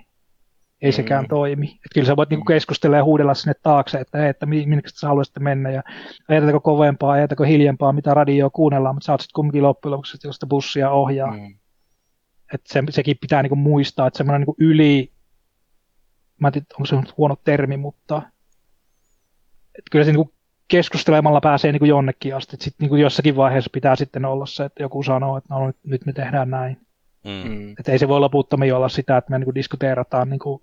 ei 0.81 0.91
mm. 0.91 0.95
sekään 0.95 1.27
toimi. 1.27 1.67
Et 1.67 1.93
kyllä 1.93 2.07
sä 2.07 2.15
voit 2.15 2.29
niinku 2.29 2.45
keskustella 2.45 2.97
ja 2.97 3.03
huudella 3.03 3.33
sinne 3.33 3.53
taakse, 3.63 3.97
että, 3.97 4.17
hei, 4.17 4.29
että 4.29 4.45
minne 4.45 4.81
sä 4.87 5.07
haluaisit 5.07 5.39
mennä 5.39 5.69
ja 5.69 5.83
ajatako 6.27 6.59
kovempaa, 6.59 7.11
ajatako 7.11 7.43
hiljempaa, 7.43 7.93
mitä 7.93 8.13
radioa 8.13 8.49
kuunnellaan, 8.49 8.95
mutta 8.95 9.05
sä 9.05 9.11
oot 9.11 9.21
sitten 9.21 9.35
kumminkin 9.35 9.63
loppujen 9.63 9.91
lopuksi, 9.91 10.17
että 10.17 10.31
sitä 10.31 10.45
bussia 10.45 10.91
ohjaa. 10.91 11.31
Mm. 11.31 11.55
Et 12.53 12.61
se, 12.67 12.83
sekin 12.89 13.17
pitää 13.21 13.41
niinku 13.41 13.55
muistaa, 13.55 14.07
että 14.07 14.17
semmoinen 14.17 14.41
niinku 14.41 14.55
yli 14.59 15.11
mä 16.39 16.47
en 16.47 16.53
tiedä, 16.53 16.65
onko 16.73 16.85
se 16.85 17.13
huono 17.17 17.35
termi, 17.43 17.77
mutta 17.77 18.21
että 19.77 19.89
kyllä 19.91 20.05
se 20.05 20.11
niin 20.11 20.25
kuin 20.25 20.35
keskustelemalla 20.67 21.41
pääsee 21.41 21.71
niin 21.71 21.79
kuin 21.79 21.89
jonnekin 21.89 22.35
asti. 22.35 22.57
Sitten 22.59 22.83
niin 22.83 22.89
kuin 22.89 23.01
jossakin 23.01 23.35
vaiheessa 23.35 23.69
pitää 23.73 23.95
sitten 23.95 24.25
olla 24.25 24.45
se, 24.45 24.65
että 24.65 24.83
joku 24.83 25.03
sanoo, 25.03 25.37
että 25.37 25.53
no, 25.53 25.67
nyt, 25.67 25.77
nyt 25.83 26.05
me 26.05 26.13
tehdään 26.13 26.49
näin. 26.49 26.77
Mm. 27.25 27.49
mm. 27.49 27.71
Että 27.79 27.91
ei 27.91 27.99
se 27.99 28.07
voi 28.07 28.19
loputtomiin 28.19 28.75
olla 28.75 28.89
sitä, 28.89 29.17
että 29.17 29.31
me 29.31 29.39
niin 29.39 29.45
kuin 29.45 29.55
diskuteerataan 29.55 30.29
niin 30.29 30.39
kuin 30.39 30.61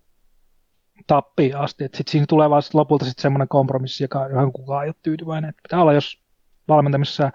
tappiin 1.06 1.56
asti. 1.56 1.84
Että 1.84 1.96
sitten 1.96 2.12
siinä 2.12 2.26
tulee 2.28 2.50
vaan 2.50 2.62
sit 2.62 2.74
lopulta 2.74 3.04
sitten 3.04 3.22
semmoinen 3.22 3.48
kompromissi, 3.48 4.04
joka, 4.04 4.28
johon 4.28 4.52
kukaan 4.52 4.84
ei 4.84 4.88
ole 4.88 4.94
tyytyväinen. 5.02 5.48
Että 5.48 5.62
pitää 5.62 5.82
olla, 5.82 5.92
jos 5.92 6.22
valmentamisessa 6.68 7.30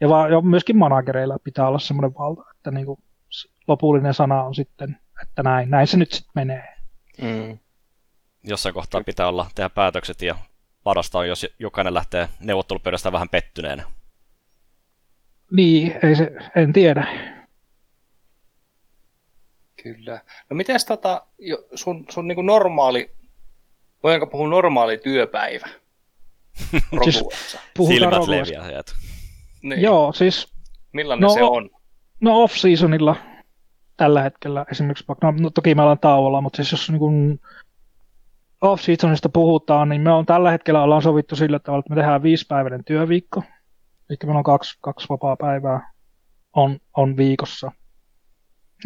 ja, 0.00 0.08
vaan, 0.08 0.32
ja 0.32 0.40
myöskin 0.40 0.78
managereilla 0.78 1.38
pitää 1.44 1.68
olla 1.68 1.78
semmoinen 1.78 2.14
valta, 2.18 2.44
että 2.56 2.70
niin 2.70 2.86
kuin 2.86 2.98
lopullinen 3.68 4.14
sana 4.14 4.42
on 4.42 4.54
sitten, 4.54 4.98
että 5.22 5.42
näin, 5.42 5.70
näin 5.70 5.86
se 5.86 5.96
nyt 5.96 6.12
sitten 6.12 6.32
menee. 6.34 6.74
Mm 7.22 7.58
jossain 8.44 8.74
kohtaa 8.74 9.04
pitää 9.04 9.28
olla 9.28 9.46
tehdä 9.54 9.68
päätökset 9.68 10.22
ja 10.22 10.36
parasta 10.82 11.18
on, 11.18 11.28
jos 11.28 11.46
jokainen 11.58 11.94
lähtee 11.94 12.28
neuvottelupöydästä 12.40 13.12
vähän 13.12 13.28
pettyneenä. 13.28 13.82
Niin, 15.50 15.94
ei 16.02 16.16
se, 16.16 16.32
en 16.56 16.72
tiedä. 16.72 17.06
Kyllä. 19.82 20.20
No 20.50 20.56
miten 20.56 20.76
tota, 20.88 21.26
sun, 21.74 22.04
sun 22.10 22.28
niin 22.28 22.46
normaali, 22.46 23.10
voinko 24.02 24.26
puhua 24.26 24.48
normaali 24.48 24.98
työpäivä? 24.98 25.66
siis 27.04 27.24
Silmät 27.86 28.28
leviää. 28.28 28.82
Niin. 29.62 29.82
Joo, 29.82 30.12
siis... 30.12 30.54
Millainen 30.92 31.22
no, 31.22 31.34
se 31.34 31.42
on? 31.42 31.70
No 32.20 32.42
off-seasonilla 32.42 33.16
tällä 33.96 34.22
hetkellä 34.22 34.66
esimerkiksi, 34.70 35.04
no, 35.22 35.30
no 35.30 35.50
toki 35.50 35.74
me 35.74 35.82
ollaan 35.82 35.98
tauolla, 35.98 36.40
mutta 36.40 36.56
siis 36.56 36.72
jos 36.72 36.90
niin 36.90 36.98
kuin 36.98 37.40
off-seasonista 38.60 39.28
puhutaan, 39.28 39.88
niin 39.88 40.02
me 40.02 40.12
on 40.12 40.26
tällä 40.26 40.50
hetkellä 40.50 40.82
ollaan 40.82 41.02
sovittu 41.02 41.36
sillä 41.36 41.58
tavalla, 41.58 41.80
että 41.80 41.94
me 41.94 42.00
tehdään 42.00 42.22
viisipäiväinen 42.22 42.84
työviikko. 42.84 43.42
Eli 44.10 44.18
meillä 44.24 44.38
on 44.38 44.44
kaksi, 44.44 44.78
kaksi 44.80 45.08
vapaa 45.08 45.36
päivää 45.36 45.92
on, 46.52 46.78
on 46.96 47.16
viikossa. 47.16 47.72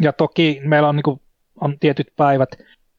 Ja 0.01 0.13
toki 0.13 0.61
meillä 0.63 0.89
on, 0.89 0.95
niin 0.95 1.03
kuin, 1.03 1.21
on 1.61 1.79
tietyt 1.79 2.07
päivät, 2.15 2.49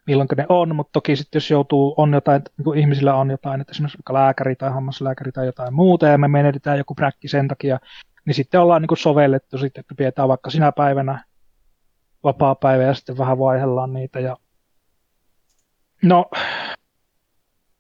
milloin 0.06 0.28
ne 0.36 0.46
on, 0.48 0.76
mutta 0.76 0.92
toki 0.92 1.16
sitten 1.16 1.36
jos 1.36 1.50
joutuu, 1.50 1.94
on 1.96 2.12
jotain, 2.12 2.42
niin 2.58 2.64
kuin 2.64 2.78
ihmisillä 2.78 3.14
on 3.14 3.30
jotain, 3.30 3.60
että 3.60 3.70
esimerkiksi 3.70 3.98
vaikka 3.98 4.14
lääkäri 4.14 4.56
tai 4.56 4.70
hammaslääkäri 4.70 5.32
tai 5.32 5.46
jotain 5.46 5.74
muuta, 5.74 6.06
ja 6.06 6.18
me 6.18 6.28
menetään 6.28 6.78
joku 6.78 6.94
bräkki 6.94 7.28
sen 7.28 7.48
takia, 7.48 7.78
niin 8.24 8.34
sitten 8.34 8.60
ollaan 8.60 8.82
niin 8.82 8.88
kuin 8.88 8.98
sovellettu 8.98 9.58
sitten, 9.58 9.80
että 9.80 9.94
pidetään 9.94 10.28
vaikka 10.28 10.50
sinä 10.50 10.72
päivänä 10.72 11.24
vapaa 12.24 12.54
päivä 12.54 12.82
ja 12.82 12.94
sitten 12.94 13.18
vähän 13.18 13.38
vaihdellaan 13.38 13.92
niitä 13.92 14.20
ja 14.20 14.36
No, 16.02 16.30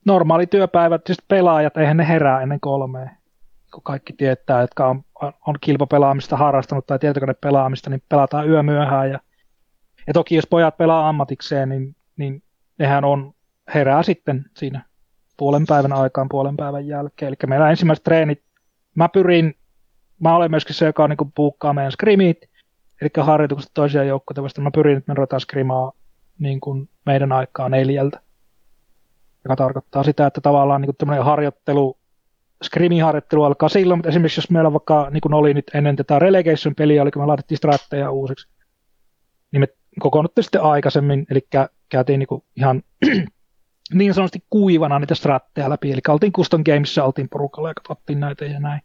normaali 0.04 0.46
työpäivät, 0.46 1.02
siis 1.06 1.18
pelaajat, 1.28 1.76
eihän 1.76 1.96
ne 1.96 2.08
herää 2.08 2.42
ennen 2.42 2.60
kolmea. 2.60 3.10
Kun 3.74 3.82
kaikki 3.82 4.12
tietää, 4.12 4.60
jotka 4.60 4.88
on, 4.88 5.02
on 5.46 5.54
kilpapelaamista 5.60 6.36
harrastanut 6.36 6.86
tai 6.86 6.98
tietokonepelaamista, 6.98 7.90
niin 7.90 8.02
pelataan 8.08 8.48
yö 8.48 8.62
myöhään. 8.62 9.10
Ja, 9.10 9.20
ja 10.06 10.12
toki 10.12 10.34
jos 10.34 10.46
pojat 10.46 10.76
pelaa 10.76 11.08
ammatikseen, 11.08 11.68
niin, 11.68 11.96
niin 12.16 12.42
nehän 12.78 13.04
on 13.04 13.34
herää 13.74 14.02
sitten 14.02 14.44
siinä 14.56 14.84
puolen 15.36 15.66
päivän 15.66 15.92
aikaan 15.92 16.28
puolen 16.28 16.56
päivän 16.56 16.86
jälkeen. 16.86 17.28
Eli 17.28 17.36
meillä 17.46 17.70
ensimmäiset 17.70 18.04
treenit, 18.04 18.42
mä 18.94 19.08
pyrin, 19.08 19.54
mä 20.20 20.36
olen 20.36 20.50
myöskin 20.50 20.74
se, 20.74 20.86
joka 20.86 21.04
on 21.04 21.10
niin 21.10 21.32
puukkaa 21.34 21.72
meidän 21.72 21.92
skrimit, 21.92 22.38
eli 23.00 23.10
harjoitukset 23.20 23.70
toisia 23.74 24.04
joukkoja, 24.04 24.48
mä 24.60 24.70
pyrin, 24.74 24.96
että 24.96 25.12
me 25.12 25.14
ruvetaan 25.14 25.40
skrimaa 25.40 25.92
niin 26.38 26.60
kuin 26.60 26.88
meidän 27.06 27.32
aikaa 27.32 27.68
neljältä. 27.68 28.20
Joka 29.44 29.56
tarkoittaa 29.56 30.02
sitä, 30.02 30.26
että 30.26 30.40
tavallaan 30.40 30.80
niin 30.80 30.94
kuin 31.00 31.24
harjoittelu, 31.24 31.98
skrimiharjoittelu 32.62 33.44
alkaa 33.44 33.68
silloin, 33.68 33.98
mutta 33.98 34.08
esimerkiksi 34.08 34.38
jos 34.38 34.50
meillä 34.50 34.72
vaikka, 34.72 35.08
niin 35.10 35.20
kuin 35.20 35.34
oli 35.34 35.54
nyt 35.54 35.70
ennen 35.74 35.96
tätä 35.96 36.18
relegation-peliä, 36.18 37.02
eli 37.02 37.10
kun 37.10 37.22
me 37.22 37.26
laitettiin 37.26 37.58
stratteja 37.58 38.10
uusiksi, 38.10 38.48
niin 39.52 39.60
me 39.60 39.68
kokoonnuttiin 40.00 40.44
sitten 40.44 40.62
aikaisemmin, 40.62 41.26
eli 41.30 41.48
käytiin 41.88 42.18
niin 42.18 42.26
kuin 42.26 42.44
ihan 42.56 42.82
niin 43.94 44.14
sanotusti 44.14 44.44
kuivana 44.50 44.98
niitä 44.98 45.14
stratteja 45.14 45.70
läpi, 45.70 45.92
eli 45.92 46.00
oltiin 46.08 46.32
Custom 46.32 46.62
Gamesissa, 46.64 47.04
oltiin 47.04 47.28
porukalla 47.28 47.70
ja 47.70 47.74
katsottiin 47.74 48.20
näitä 48.20 48.44
ja 48.44 48.60
näin. 48.60 48.80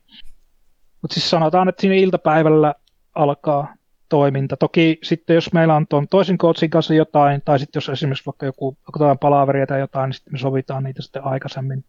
Mutta 1.02 1.14
siis 1.14 1.30
sanotaan, 1.30 1.70
että 1.70 1.82
siinä 1.82 1.96
iltapäivällä 1.96 2.74
alkaa 3.16 3.74
toiminta. 4.12 4.58
Toki 4.58 5.00
sitten 5.04 5.34
jos 5.34 5.54
meillä 5.54 5.76
on 5.76 5.88
tuon 5.88 6.08
toisen 6.08 6.38
coachin 6.38 6.70
kanssa 6.70 6.94
jotain, 6.94 7.42
tai 7.46 7.60
sitten 7.60 7.78
jos 7.78 7.90
esimerkiksi 7.90 8.26
vaikka 8.26 8.46
joku 8.46 8.78
jotain 9.00 9.18
palaveria 9.18 9.68
tai 9.68 9.80
jotain, 9.80 10.08
niin 10.08 10.14
sitten 10.14 10.34
me 10.34 10.38
sovitaan 10.38 10.84
niitä 10.84 11.02
sitten 11.02 11.24
aikaisemmin, 11.24 11.86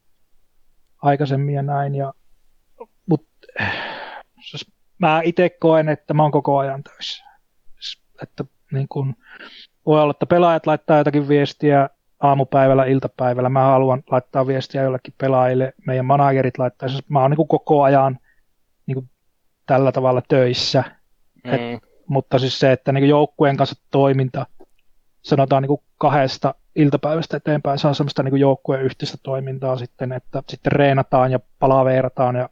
aikaisemmin 1.03 1.55
ja 1.55 1.63
näin. 1.63 1.95
Ja, 1.95 2.13
mut, 3.07 3.27
siis 4.51 4.73
mä 4.99 5.21
itse 5.25 5.51
koen, 5.51 5.89
että 5.89 6.15
mä 6.15 6.23
oon 6.23 6.33
koko 6.33 6.59
ajan 6.59 6.83
töissä. 6.83 7.25
Siis, 7.81 8.03
että 8.23 8.45
niin 8.73 8.89
kun, 8.89 9.15
voi 9.87 10.01
olla, 10.01 10.11
että 10.11 10.27
pelaajat 10.27 10.67
laittaa 10.67 10.99
jotakin 10.99 11.29
viestiä 11.29 11.89
aamupäivällä, 12.21 12.85
iltapäivällä. 12.85 13.49
Mä 13.49 13.61
haluan 13.61 14.03
laittaa 14.11 14.47
viestiä 14.47 14.83
jollekin 14.83 15.15
pelaajille. 15.19 15.73
Meidän 15.87 16.05
managerit 16.07 16.59
laittaa. 16.59 16.89
Siis 16.89 17.09
mä 17.09 17.21
oon 17.21 17.31
niin 17.31 17.49
koko 17.49 17.83
ajan 17.83 18.19
niin 18.87 19.11
tällä 19.67 19.93
tavalla 19.93 20.23
töissä. 20.29 20.85
Mm. 21.45 21.55
Et 21.55 21.92
mutta 22.13 22.39
siis 22.39 22.59
se, 22.59 22.73
että 22.73 22.93
niin 22.93 23.09
joukkueen 23.09 23.57
kanssa 23.57 23.83
toiminta, 23.91 24.47
sanotaan 25.23 25.63
niin 25.63 25.79
kahdesta 25.99 26.55
iltapäivästä 26.77 27.37
eteenpäin, 27.37 27.79
saa 27.79 27.95
semmoista 27.95 28.23
niin 28.23 28.37
joukkueen 28.37 28.83
yhteistä 28.83 29.19
toimintaa 29.23 29.77
sitten, 29.77 30.13
että 30.13 30.43
sitten 30.49 30.73
reenataan 30.73 31.33
ja 31.33 31.41
palaveerataan 31.59 32.37
ja 32.37 32.49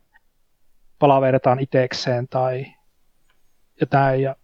palaveerataan 0.99 1.61
itekseen 1.61 2.29
tai 2.29 2.67
jotain. 3.81 4.23
Ja 4.23 4.37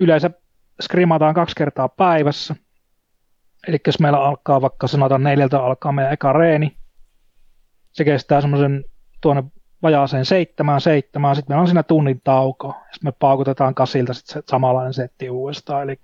yleensä 0.00 0.30
skrimataan 0.82 1.34
kaksi 1.34 1.56
kertaa 1.56 1.88
päivässä. 1.88 2.56
Eli 3.68 3.78
jos 3.86 4.00
meillä 4.00 4.24
alkaa 4.24 4.60
vaikka 4.60 4.86
sanotaan 4.86 5.22
neljältä 5.22 5.62
alkaa 5.62 5.92
meidän 5.92 6.12
eka 6.12 6.32
reeni, 6.32 6.76
se 7.92 8.04
kestää 8.04 8.40
semmoisen 8.40 8.84
tuonne 9.20 9.44
vajaaseen 9.82 10.24
seitsemään, 10.24 10.80
seitsemään, 10.80 11.36
sitten 11.36 11.52
meillä 11.52 11.60
on 11.60 11.66
siinä 11.66 11.82
tunnin 11.82 12.20
tauko, 12.24 12.68
sitten 12.92 13.08
me 13.08 13.12
paukutetaan 13.12 13.74
kasilta 13.74 14.14
sitten 14.14 14.32
se 14.32 14.42
samanlainen 14.50 14.94
setti 14.94 15.30
uudestaan, 15.30 15.82
eli 15.82 16.00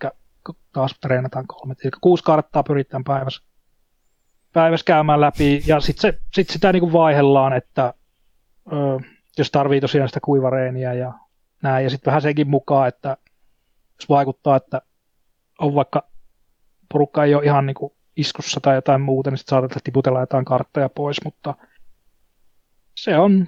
taas 0.73 0.95
treenataan 1.01 1.47
kolme, 1.47 1.75
eli 1.85 1.91
kuusi 2.01 2.25
karttaa 2.25 2.63
pyritään 2.63 3.05
päivässä. 3.05 3.43
päivässä 4.53 4.85
käymään 4.85 5.21
läpi, 5.21 5.63
ja 5.67 5.81
sitten 5.81 6.19
sit 6.35 6.51
sitä 6.51 6.73
niin 6.73 6.81
kuin 6.81 6.93
vaihellaan, 6.93 7.53
että 7.53 7.95
ö, 8.73 9.01
jos 9.39 9.51
tarvii 9.51 9.81
tosiaan 9.81 10.09
sitä 10.09 10.21
kuivareeniä 10.21 10.93
ja 10.93 11.13
näin, 11.63 11.85
ja 11.85 11.91
sitten 11.91 12.07
vähän 12.07 12.23
senkin 12.23 12.51
mukaan, 12.51 12.89
että 12.89 13.17
jos 14.01 14.09
vaikuttaa, 14.09 14.57
että 14.57 14.83
on 15.59 15.75
vaikka 15.75 16.09
porukka 16.93 17.25
ei 17.25 17.35
ole 17.35 17.45
ihan 17.45 17.67
niin 17.67 17.75
kuin 17.75 17.93
iskussa 18.17 18.61
tai 18.61 18.75
jotain 18.75 19.01
muuta, 19.01 19.31
niin 19.31 19.39
sitten 19.39 19.51
saatetaan 19.51 19.81
tiputella 19.85 20.21
jotain 20.21 20.45
kartteja 20.45 20.89
pois, 20.89 21.17
mutta 21.25 21.55
se 22.95 23.19
on 23.19 23.47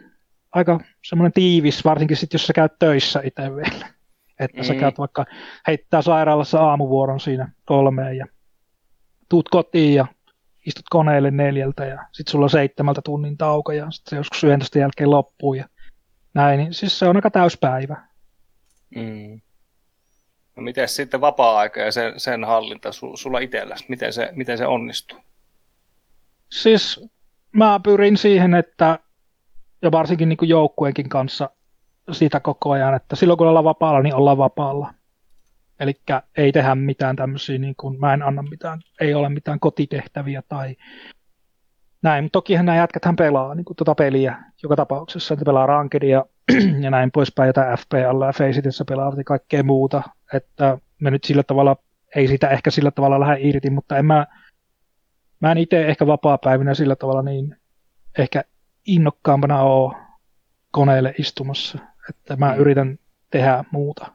aika 0.53 0.81
semmoinen 1.05 1.33
tiivis, 1.33 1.85
varsinkin 1.85 2.17
sitten 2.17 2.39
jos 2.39 2.47
sä 2.47 2.53
käyt 2.53 2.79
töissä 2.79 3.21
itse 3.25 3.57
vielä. 3.57 3.87
Että 4.41 4.61
mm. 4.61 4.65
sä 4.65 4.75
käyt 4.75 4.99
vaikka 4.99 5.27
heittää 5.67 6.03
sairaalassa 6.03 6.61
aamuvuoron 6.61 7.21
siinä 7.21 7.53
kolmeen 7.65 8.17
ja 8.17 8.27
tuut 9.29 9.49
kotiin 9.49 9.95
ja 9.95 10.07
istut 10.67 10.85
koneelle 10.91 11.31
neljältä 11.31 11.85
ja 11.85 12.05
sitten 12.13 12.33
sulla 12.33 12.45
on 12.45 12.51
seitsemältä 12.51 13.01
tunnin 13.05 13.37
tauko 13.37 13.73
ja 13.73 13.91
sitten 13.91 14.11
se 14.11 14.17
joskus 14.17 14.45
11 14.45 14.79
jälkeen 14.79 15.11
loppuu 15.11 15.55
ja 15.55 15.69
näin, 16.35 16.59
niin 16.59 16.75
siis 16.75 16.99
se 16.99 17.09
on 17.09 17.17
aika 17.17 17.31
täyspäivä. 17.31 17.97
Mm. 18.95 19.41
No 20.57 20.63
miten 20.63 20.89
sitten 20.89 21.21
vapaa-aika 21.21 21.81
ja 21.81 21.93
sen, 21.93 22.21
sen 22.21 22.45
hallinta 22.45 22.93
su, 22.93 23.17
sulla 23.17 23.39
itselläsi, 23.39 23.85
miten 23.89 24.13
se, 24.13 24.29
miten 24.33 24.59
se 24.59 24.67
onnistuu? 24.67 25.19
Siis 26.51 27.01
mä 27.53 27.81
pyrin 27.85 28.17
siihen, 28.17 28.55
että 28.55 28.99
ja 29.83 29.93
varsinkin 29.93 30.29
niin 30.29 30.37
kuin 30.37 30.49
joukkueenkin 30.49 31.09
kanssa 31.09 31.51
siitä 32.13 32.41
koko 32.41 32.71
ajan, 32.71 32.95
että 32.95 33.17
silloin 33.17 33.39
kun 33.39 33.47
ollaan 33.47 33.65
vapaalla, 33.65 34.03
niin 34.03 34.15
ollaan 34.15 34.39
vapaalla. 34.39 34.95
Eli 35.81 36.01
ei 36.37 36.53
tehdä 36.53 36.75
mitään 36.75 37.17
tämmöisiä, 37.17 37.59
niin 37.59 37.75
kuin, 37.77 38.01
mä 38.01 38.15
en 38.15 38.23
anna 38.23 38.43
mitään, 38.43 38.81
ei 39.01 39.15
ole 39.15 39.29
mitään 39.29 39.61
kotitehtäviä 39.61 40.43
tai 40.49 40.77
näin. 42.03 42.29
Tokihan 42.33 42.67
nämä 42.67 42.79
jätkäthän 42.79 43.17
pelaa 43.17 43.55
niin 43.55 43.65
kuin 43.65 43.77
tuota 43.77 43.95
peliä 43.95 44.37
joka 44.63 44.77
tapauksessa, 44.77 45.35
että 45.35 45.45
pelaa 45.45 45.67
rankedia 45.67 46.25
ja 46.85 46.91
näin 46.91 47.11
poispäin, 47.11 47.47
jotain 47.47 47.79
FPL 47.79 48.23
ja 48.27 48.33
Facetissa 48.33 48.85
pelaa 48.85 49.13
ja 49.17 49.25
kaikkea 49.25 49.63
muuta. 49.63 50.03
Että 50.35 50.79
me 51.01 51.11
nyt 51.11 51.25
sillä 51.25 51.43
tavalla, 51.43 51.77
ei 52.17 52.29
sitä 52.29 52.49
ehkä 52.49 52.71
sillä 52.71 52.91
tavalla 52.91 53.21
lähde 53.21 53.37
irti, 53.41 53.71
mutta 53.71 53.99
en 53.99 54.07
mä, 54.07 54.27
mä 55.41 55.53
en 55.53 55.59
itse 55.59 55.87
ehkä 55.87 56.07
vapaa-päivinä 56.07 56.75
sillä 56.75 56.97
tavalla 56.97 57.23
niin 57.23 57.57
ehkä 58.19 58.45
innokkaampana 58.87 59.63
ole 59.63 59.97
koneelle 60.71 61.15
istumassa, 61.19 61.79
että 62.11 62.37
mä 62.37 62.53
mm. 62.53 62.61
yritän 62.61 62.99
tehdä 63.31 63.65
muuta. 63.71 64.13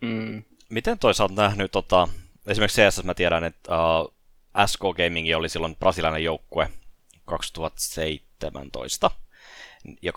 Mm. 0.00 0.42
Miten 0.68 0.98
toisaalta 0.98 1.42
nähnyt, 1.42 1.72
tota, 1.72 2.08
esimerkiksi 2.46 2.82
CS 2.82 3.04
mä 3.04 3.14
tiedän, 3.14 3.44
että 3.44 3.70
uh, 3.74 4.14
SK 4.66 4.80
Gaming 4.80 5.36
oli 5.36 5.48
silloin 5.48 5.76
brasilainen 5.76 6.24
joukkue 6.24 6.68
2017, 7.24 9.10
ja 10.02 10.12
2016-2017, 10.12 10.14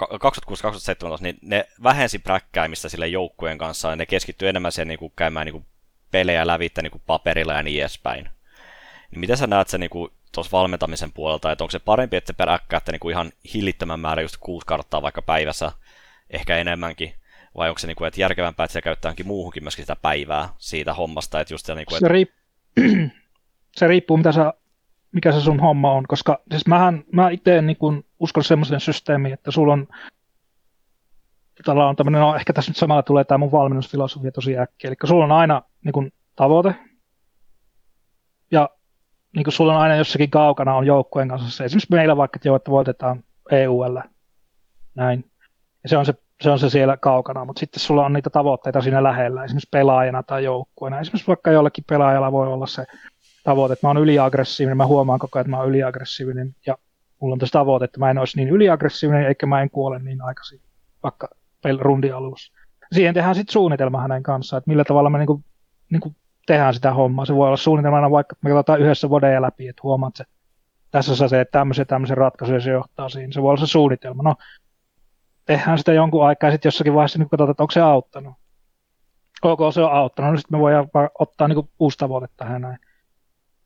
niin 1.22 1.38
ne 1.42 1.68
vähensi 1.84 2.20
präkkäämistä 2.20 2.90
sille 2.90 3.08
joukkueen 3.08 3.58
kanssa, 3.58 3.90
ja 3.90 3.96
ne 3.96 4.06
keskittyi 4.06 4.50
enemmän 4.50 4.72
siihen 4.72 4.88
niin 4.88 5.00
kuin, 5.00 5.14
käymään 5.16 5.46
niin 5.46 5.54
kuin, 5.54 5.66
pelejä 6.12 6.48
lävittä 6.48 6.82
niin 6.82 6.92
kuin 6.92 7.02
paperilla 7.06 7.54
ja 7.54 7.64
niin 7.64 7.82
edespäin. 7.82 8.30
Niin 9.12 9.20
miten 9.20 9.38
sä 9.38 9.48
näet 9.48 9.68
sen 9.68 9.80
niin 9.80 9.90
kuin, 9.90 10.12
tuossa 10.32 10.58
valmentamisen 10.58 11.12
puolelta, 11.12 11.52
että 11.52 11.64
onko 11.64 11.72
se 11.72 11.80
parempi, 11.80 12.18
että 12.18 12.34
te 12.34 12.38
peräkkäätte 12.38 12.92
niin 12.92 13.00
kuin 13.00 13.12
ihan 13.12 13.32
hillittömän 13.54 14.00
määrä 14.00 14.22
just 14.22 14.38
kuusi 14.40 14.66
karttaa 14.68 15.02
vaikka 15.02 15.22
päivässä, 15.22 15.72
ehkä 16.30 16.58
enemmänkin, 16.58 17.14
vai 17.58 17.70
onko 17.70 17.80
se, 17.80 17.88
niin 17.88 17.96
kuin, 17.96 18.08
että 18.08 18.22
järkevämpää, 18.22 18.64
että 18.64 18.74
se 18.74 18.82
käyttää 18.82 19.14
muuhunkin 19.24 19.64
myöskin 19.64 19.84
sitä 19.84 19.96
päivää 19.96 20.50
siitä 20.58 20.94
hommasta, 20.94 21.40
että 21.40 21.54
just 21.54 21.66
se, 21.66 21.76
niin 21.76 21.86
kuin, 21.86 21.98
että... 21.98 22.08
se, 22.08 22.14
riip- 22.14 23.12
se 23.78 23.88
riippuu, 23.88 24.18
mitä 24.18 24.32
sä, 24.32 24.54
mikä 25.12 25.32
se 25.32 25.42
sun 25.42 25.60
homma 25.60 25.92
on, 25.92 26.08
koska 26.08 26.42
siis 26.50 26.68
mähän, 26.68 27.04
mä 27.12 27.30
itse 27.30 27.62
niin 27.62 27.78
kuin 27.78 28.06
uskon 28.20 28.44
semmoisen 28.44 28.80
systeemiin, 28.80 29.34
että 29.34 29.52
sulla 29.52 29.74
on 29.74 29.88
Tällä 31.66 31.88
on 31.88 31.96
tämmöinen, 31.96 32.22
no 32.22 32.36
ehkä 32.36 32.54
tässä 32.54 32.70
nyt 32.70 32.78
samalla 32.78 33.04
tulee 33.04 33.24
tämä 33.24 33.38
mun 33.38 33.52
valmennusfilosofia 33.52 34.32
tosi 34.32 34.58
äkkiä, 34.58 34.88
eli 34.88 34.96
sulla 35.08 35.24
on 35.24 35.32
aina 35.32 35.62
niin 35.86 35.94
kuin, 35.94 36.14
tavoite, 36.36 36.76
ja 38.52 38.70
niin 39.38 39.44
kuin 39.44 39.54
sulla 39.54 39.76
on 39.76 39.82
aina 39.82 39.96
jossakin 39.96 40.30
kaukana 40.30 40.76
on 40.76 40.86
joukkueen 40.86 41.28
kanssa 41.28 41.52
se. 41.52 41.66
Esimerkiksi 41.66 41.92
meillä 41.92 42.18
vaikka, 42.18 42.40
että 42.56 42.72
voitetaan 42.72 43.24
EUL, 43.52 43.98
näin. 44.96 45.26
Ja 45.84 45.90
se 45.90 45.98
on 45.98 46.06
se, 46.06 46.14
se 46.42 46.50
on 46.50 46.60
se 46.60 46.70
siellä 46.70 46.98
kaukana, 46.98 47.46
mutta 47.46 47.60
sitten 47.60 47.80
sulla 47.80 48.06
on 48.06 48.14
niitä 48.14 48.30
tavoitteita 48.30 48.82
siinä 48.82 49.04
lähellä, 49.04 49.44
esimerkiksi 49.44 49.70
pelaajana 49.72 50.24
tai 50.24 50.44
joukkueena. 50.44 51.00
Esimerkiksi 51.00 51.28
vaikka 51.28 51.52
jollakin 51.52 51.84
pelaajalla 51.90 52.32
voi 52.32 52.48
olla 52.48 52.68
se 52.68 52.86
tavoite, 53.44 53.74
että 53.74 53.88
mä 53.88 53.90
oon 53.90 53.98
yliaggressiivinen, 53.98 54.78
mä 54.78 54.86
huomaan 54.86 55.20
koko 55.20 55.40
ajan, 55.40 55.42
että 55.42 55.52
mä 55.52 55.60
oon 55.60 55.70
yliaggressiivinen, 55.70 56.56
ja 56.66 56.78
mulla 57.20 57.34
on 57.34 57.40
tässä 57.40 57.60
tavoite, 57.60 57.86
että 57.86 58.00
mä 58.00 58.10
en 58.10 58.18
olisi 58.18 58.38
niin 58.38 58.50
yliaggressiivinen, 58.50 59.28
eikä 59.28 59.46
mä 59.46 59.62
en 59.62 59.70
kuole 59.70 60.00
niin 60.00 60.22
aikaisin, 60.22 60.62
vaikka 61.04 61.30
rundi 61.80 62.12
alussa. 62.12 62.54
Siihen 62.92 63.14
tehdään 63.14 63.36
sitten 63.36 63.54
suunnitelma 63.54 64.02
hänen 64.02 64.24
kanssaan, 64.24 64.58
että 64.58 64.70
millä 64.70 64.84
tavalla 64.84 65.10
me 65.10 65.18
niinku, 65.18 65.44
niinku 65.90 66.16
tehdään 66.48 66.74
sitä 66.74 66.94
hommaa. 66.94 67.26
Se 67.26 67.36
voi 67.36 67.48
olla 67.48 67.58
suunnitelmana 67.58 68.12
vaikka, 68.12 68.36
me 68.42 68.50
katsotaan 68.50 68.82
yhdessä 68.82 69.10
vodeja 69.10 69.42
läpi, 69.42 69.68
että 69.68 69.82
huomaat, 69.84 70.20
että 70.20 70.34
tässä 70.92 71.28
se, 71.28 71.42
että 71.42 71.60
tämmöisen, 71.60 71.88
tämmöisen 71.88 72.18
ratkaisun 72.18 72.62
se 72.62 72.72
johtaa 72.72 73.10
siihen. 73.10 73.34
Se 73.34 73.42
voi 73.42 73.50
olla 73.50 73.60
se 73.60 73.68
suunnitelma. 73.68 74.24
No, 74.24 74.36
tehdään 75.46 75.78
sitä 75.78 75.94
jonkun 75.94 76.26
aikaa, 76.26 76.48
ja 76.48 76.52
sitten 76.52 76.68
jossakin 76.68 76.94
vaiheessa 76.94 77.20
niin 77.20 77.30
katsotaan, 77.30 77.52
että 77.52 77.64
onko 77.64 77.72
se 77.72 77.82
auttanut. 77.82 78.34
Ok, 79.42 79.60
se 79.74 79.82
on 79.82 79.92
auttanut, 79.92 80.32
no 80.32 80.38
sitten 80.38 80.58
me 80.58 80.62
voidaan 80.62 80.88
ottaa 81.20 81.48
niin 81.48 81.70
uusi 81.80 81.98
tavoite 81.98 82.28
tähän 82.38 82.62
näin. 82.62 82.80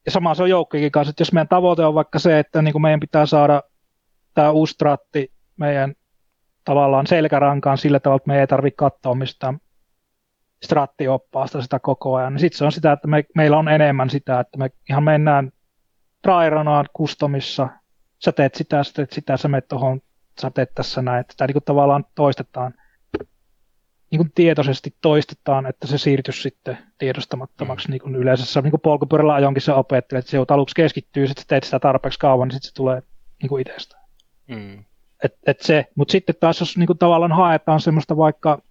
Ja 0.06 0.12
sama 0.12 0.36
se 0.36 0.44
on 0.44 0.50
joukkojenkin 0.50 0.92
kanssa, 0.92 1.10
että 1.10 1.22
jos 1.22 1.34
meidän 1.34 1.48
tavoite 1.48 1.86
on 1.86 1.94
vaikka 1.94 2.20
se, 2.20 2.40
että 2.40 2.62
niin 2.62 2.72
kuin 2.72 2.82
meidän 2.82 3.00
pitää 3.00 3.26
saada 3.26 3.64
tämä 4.34 4.52
uusi 4.52 4.74
stratti 4.74 5.32
meidän 5.58 5.94
tavallaan 6.66 7.08
selkärankaan 7.08 7.78
sillä 7.78 8.00
tavalla, 8.00 8.18
että 8.18 8.28
me 8.28 8.40
ei 8.40 8.48
tarvitse 8.48 8.76
katsoa 8.76 9.16
mistään 9.16 9.60
strattioppaasta 10.64 11.62
sitä 11.62 11.80
koko 11.80 12.16
ajan. 12.16 12.34
Niin 12.34 12.40
sitten 12.40 12.58
se 12.58 12.66
on 12.66 12.72
sitä, 12.72 12.92
että 12.92 13.08
me, 13.08 13.24
meillä 13.36 13.58
on 13.58 13.70
enemmän 13.70 14.10
sitä, 14.10 14.40
että 14.40 14.58
me 14.58 14.72
ihan 14.90 15.04
mennään 15.04 15.52
tryranaan 16.22 16.86
kustomissa, 16.94 17.68
sä 18.26 18.32
teet 18.32 18.56
sitä, 18.56 18.84
sä 18.84 18.94
teet 18.94 19.12
sitä, 19.12 19.38
sä 19.38 19.48
menet 19.48 19.68
tuohon, 19.68 20.02
sä 20.42 20.52
teet 20.52 20.76
tässä 20.76 21.02
näin, 21.02 21.20
että 21.20 21.34
sitä 21.34 21.48
niin 21.48 21.54
kuin 21.54 21.64
tavallaan 21.64 22.06
toistetaan, 22.16 22.74
niin 24.12 24.18
kuin 24.18 24.32
tietoisesti 24.36 24.96
toistetaan, 25.02 25.66
että 25.66 25.88
se 25.88 25.98
siirtyisi 25.98 26.42
sitten 26.42 26.78
tiedostamattomaksi 26.98 27.88
mm. 27.88 27.92
niin 27.92 28.02
kuin 28.02 28.16
yleisessä 28.16 28.62
niin 28.62 28.72
kuin 28.72 28.82
polkupyörällä 28.82 29.34
ajonkin 29.34 29.62
se 29.62 29.74
opettelee, 29.74 30.20
että 30.20 30.32
se 30.32 30.38
aluksi 30.48 30.76
keskittyy, 30.76 31.28
sitten 31.28 31.46
teet 31.48 31.64
sitä 31.64 31.80
tarpeeksi 31.80 32.20
kauan, 32.20 32.48
niin 32.48 32.54
sitten 32.56 32.70
se 32.70 32.76
tulee 32.76 33.02
niin 33.42 33.50
kuin 33.50 33.62
itsestään. 33.62 34.04
Mm. 34.48 34.86
Et, 35.24 35.38
et 35.46 35.60
se, 35.60 35.86
mutta 35.96 36.12
sitten 36.12 36.36
taas 36.40 36.60
jos 36.60 36.78
niin 36.78 36.88
kuin 36.88 36.98
tavallaan 36.98 37.32
haetaan 37.32 37.82
semmoista 37.82 38.18
vaikka 38.18 38.62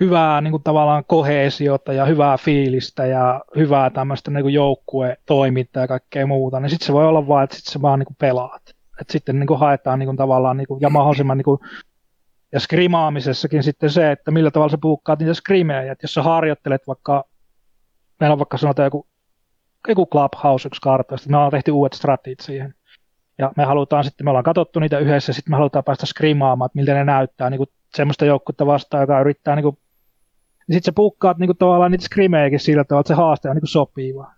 hyvää 0.00 0.40
niin 0.40 0.50
kuin 0.50 0.62
tavallaan 0.62 1.04
kohesiota 1.06 1.92
ja 1.92 2.04
hyvää 2.04 2.38
fiilistä 2.38 3.06
ja 3.06 3.44
hyvää 3.56 3.90
tämmöistä 3.90 4.30
niin 4.30 4.52
joukkue-toimintaa 4.52 5.82
ja 5.82 5.88
kaikkea 5.88 6.26
muuta, 6.26 6.60
niin 6.60 6.70
sitten 6.70 6.86
se 6.86 6.92
voi 6.92 7.06
olla 7.06 7.28
vain, 7.28 7.44
että 7.44 7.56
sitten 7.56 7.72
se 7.72 7.82
vaan 7.82 7.98
niin 7.98 8.06
kuin 8.06 8.16
pelaat. 8.20 8.62
Et 9.00 9.10
sitten 9.10 9.38
niin 9.38 9.46
kuin 9.46 9.60
haetaan 9.60 9.98
niin 9.98 10.06
kuin 10.06 10.16
tavallaan 10.16 10.56
niin 10.56 10.66
kuin, 10.66 10.80
ja 10.80 10.90
mahdollisimman 10.90 11.38
niin 11.38 11.44
kuin, 11.44 11.60
ja 12.52 12.60
skrimaamisessakin 12.60 13.62
sitten 13.62 13.90
se, 13.90 14.12
että 14.12 14.30
millä 14.30 14.50
tavalla 14.50 14.70
sä 14.70 14.78
puukkaat 14.80 15.18
niitä 15.18 15.34
skrimejä. 15.34 15.92
Että 15.92 16.04
jos 16.04 16.14
sä 16.14 16.22
harjoittelet 16.22 16.86
vaikka, 16.86 17.24
meillä 18.20 18.32
on 18.32 18.38
vaikka 18.38 18.56
sanotaan 18.58 18.86
joku, 18.86 19.06
joku 19.88 20.06
Clubhouse 20.06 20.68
yksi 20.68 20.80
kartta, 20.80 21.16
me 21.28 21.36
ollaan 21.36 21.50
tehty 21.50 21.70
uudet 21.70 21.92
stratit 21.92 22.40
siihen. 22.40 22.74
Ja 23.38 23.52
me 23.56 23.64
halutaan 23.64 24.04
sitten, 24.04 24.24
me 24.24 24.30
ollaan 24.30 24.44
katsottu 24.44 24.80
niitä 24.80 24.98
yhdessä, 24.98 25.32
sitten 25.32 25.52
me 25.52 25.56
halutaan 25.56 25.84
päästä 25.84 26.06
skrimaamaan, 26.06 26.66
että 26.66 26.76
miltä 26.76 26.94
ne 26.94 27.04
näyttää 27.04 27.50
niin 27.50 27.58
kuin 27.58 27.70
semmoista 27.94 28.24
joukkuetta 28.24 28.66
vastaan, 28.66 29.00
joka 29.00 29.20
yrittää 29.20 29.56
niin 29.56 29.62
kuin 29.62 29.78
niin 30.68 30.74
sitten 30.74 30.92
sä 30.92 30.96
pukkaat 30.96 31.38
niinku 31.38 31.54
tavallaan 31.54 31.90
niitä 31.90 32.04
skrimejäkin 32.04 32.60
sillä 32.60 32.84
tavalla, 32.84 33.00
että 33.00 33.08
se 33.08 33.14
haaste 33.14 33.48
on 33.48 33.56
niinku 33.56 33.66
sopiva. 33.66 34.30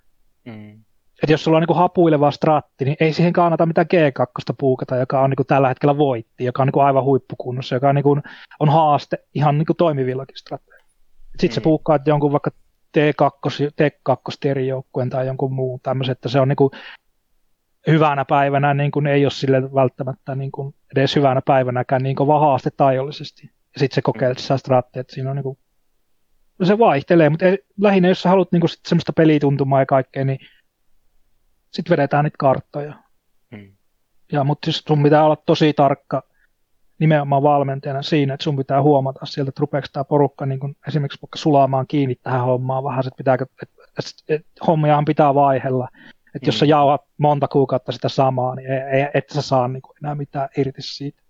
Mm. 0.44 0.84
Että 1.22 1.32
jos 1.32 1.44
sulla 1.44 1.56
on 1.56 1.62
niinku 1.62 1.74
hapuileva 1.74 2.30
stratti, 2.30 2.84
niin 2.84 2.96
ei 3.00 3.12
siihen 3.12 3.32
kannata 3.32 3.66
mitään 3.66 3.86
G2 3.94 4.54
puukata, 4.58 4.96
joka 4.96 5.20
on 5.20 5.30
niinku 5.30 5.44
tällä 5.44 5.68
hetkellä 5.68 5.98
voitti, 5.98 6.44
joka 6.44 6.62
on 6.62 6.66
niinku 6.66 6.80
aivan 6.80 7.04
huippukunnossa, 7.04 7.74
joka 7.76 7.88
on, 7.88 7.94
niinku, 7.94 8.20
on 8.60 8.68
haaste 8.68 9.18
ihan 9.34 9.58
niinku 9.58 9.74
toimivillakin 9.74 10.36
stratteilla. 10.36 10.88
Sitten 11.30 11.50
mm. 11.50 11.54
sä 11.54 11.60
puukkaat 11.60 12.06
jonkun 12.06 12.32
vaikka 12.32 12.50
T2, 12.98 13.70
T2 13.82 14.58
joukkueen 14.58 15.10
tai 15.10 15.26
jonkun 15.26 15.52
muun 15.52 15.80
tämmöisen, 15.82 16.12
että 16.12 16.28
se 16.28 16.40
on 16.40 16.48
niinku 16.48 16.70
hyvänä 17.86 18.24
päivänä 18.24 18.74
niin 18.74 18.90
kuin 18.90 19.06
ei 19.06 19.24
ole 19.24 19.30
sille 19.30 19.74
välttämättä 19.74 20.34
niin 20.34 20.52
kuin 20.52 20.74
edes 20.92 21.16
hyvänä 21.16 21.42
päivänäkään 21.46 22.02
niin 22.02 22.16
kova 22.16 22.40
haaste 22.40 22.70
tajollisesti. 22.76 23.42
Ja 23.46 23.80
sitten 23.80 23.94
se 23.94 24.02
kokeilet 24.02 24.38
sitä 24.38 24.56
strattia, 24.56 25.00
että 25.00 25.14
siinä 25.14 25.30
on 25.30 25.36
niin 25.36 25.44
kuin 25.44 25.58
se 26.66 26.78
vaihtelee, 26.78 27.28
mutta 27.28 27.44
lähinnä 27.80 28.08
jos 28.08 28.22
sä 28.22 28.28
haluat 28.28 28.52
niinku 28.52 28.68
sit 28.68 28.80
semmoista 28.86 29.12
pelituntumaa 29.12 29.80
ja 29.80 29.86
kaikkea, 29.86 30.24
niin 30.24 30.38
sitten 31.72 31.90
vedetään 31.90 32.24
niitä 32.24 32.36
karttoja. 32.38 32.94
Hmm. 33.56 33.72
Ja, 34.32 34.44
mutta 34.44 34.66
siis 34.66 34.84
sun 34.88 35.02
pitää 35.02 35.24
olla 35.24 35.36
tosi 35.36 35.72
tarkka 35.72 36.22
nimenomaan 36.98 37.42
valmentajana 37.42 38.02
siinä, 38.02 38.34
että 38.34 38.44
sun 38.44 38.56
pitää 38.56 38.82
huomata 38.82 39.26
sieltä, 39.26 39.48
että 39.48 39.60
rupeeko 39.60 39.86
tämä 39.92 40.04
porukka 40.04 40.46
niin 40.46 40.60
kun 40.60 40.76
esimerkiksi 40.88 41.18
vaikka 41.22 41.38
sulaamaan 41.38 41.86
kiinni 41.86 42.14
tähän 42.14 42.44
hommaan 42.44 42.84
vähän, 42.84 43.00
että, 43.00 43.16
pitääkö, 43.16 43.46
että, 43.62 43.82
että, 43.98 44.34
että 44.34 44.50
hommiahan 44.66 45.04
pitää 45.04 45.34
vaihella. 45.34 45.88
Että 46.34 46.48
jos 46.48 46.58
sä 46.58 46.64
Mm. 46.64 46.68
jauhat 46.68 47.00
monta 47.18 47.48
kuukautta 47.48 47.92
sitä 47.92 48.08
samaa, 48.08 48.54
niin 48.54 48.72
ei, 48.72 48.80
ei, 48.80 49.06
et 49.14 49.30
sä 49.30 49.42
saa 49.42 49.68
niin 49.68 49.82
kuin 49.82 49.96
enää 50.02 50.14
mitään 50.14 50.48
irti 50.56 50.82
siitä. 50.82 51.22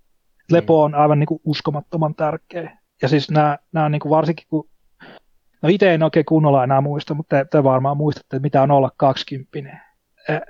Lepo 0.53 0.83
on 0.83 0.95
aivan 0.95 1.19
niin 1.19 1.27
kuin 1.27 1.41
uskomattoman 1.45 2.15
tärkeä. 2.15 2.79
Ja 3.03 3.09
siis 3.09 3.31
nämä, 3.31 3.59
nämä 3.73 3.89
niin 3.89 4.01
kuin 4.01 4.11
varsinkin 4.11 4.47
kun, 4.51 4.69
no 5.63 5.69
itse 5.69 5.95
en 5.95 6.03
oikein 6.03 6.25
kunnolla 6.27 6.65
enää 6.65 6.81
muista, 6.81 7.15
mutta 7.15 7.37
te, 7.37 7.45
te 7.45 7.65
varmaan 7.65 7.97
muistatte, 7.97 8.37
että 8.37 8.43
mitä 8.43 8.63
on 8.63 8.71
olla 8.71 8.91
20. 8.97 9.79
Eh, 10.29 10.41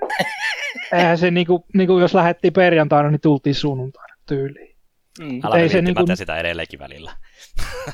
Eihän 0.93 1.17
se 1.17 1.31
niin 1.31 1.47
kuin, 1.47 1.63
niin 1.73 1.87
kuin 1.87 2.01
jos 2.01 2.13
lähdettiin 2.13 2.53
perjantaina, 2.53 3.11
niin 3.11 3.21
tultiin 3.21 3.55
sunnuntaina 3.55 4.15
tyyliin. 4.27 4.75
Mm. 5.19 5.41
Älä 5.43 5.55
Ei 5.55 5.69
se 5.69 5.73
se 5.73 5.81
niinku- 5.81 6.03
sitä 6.15 6.37
edelleenkin 6.37 6.79
välillä. 6.79 7.11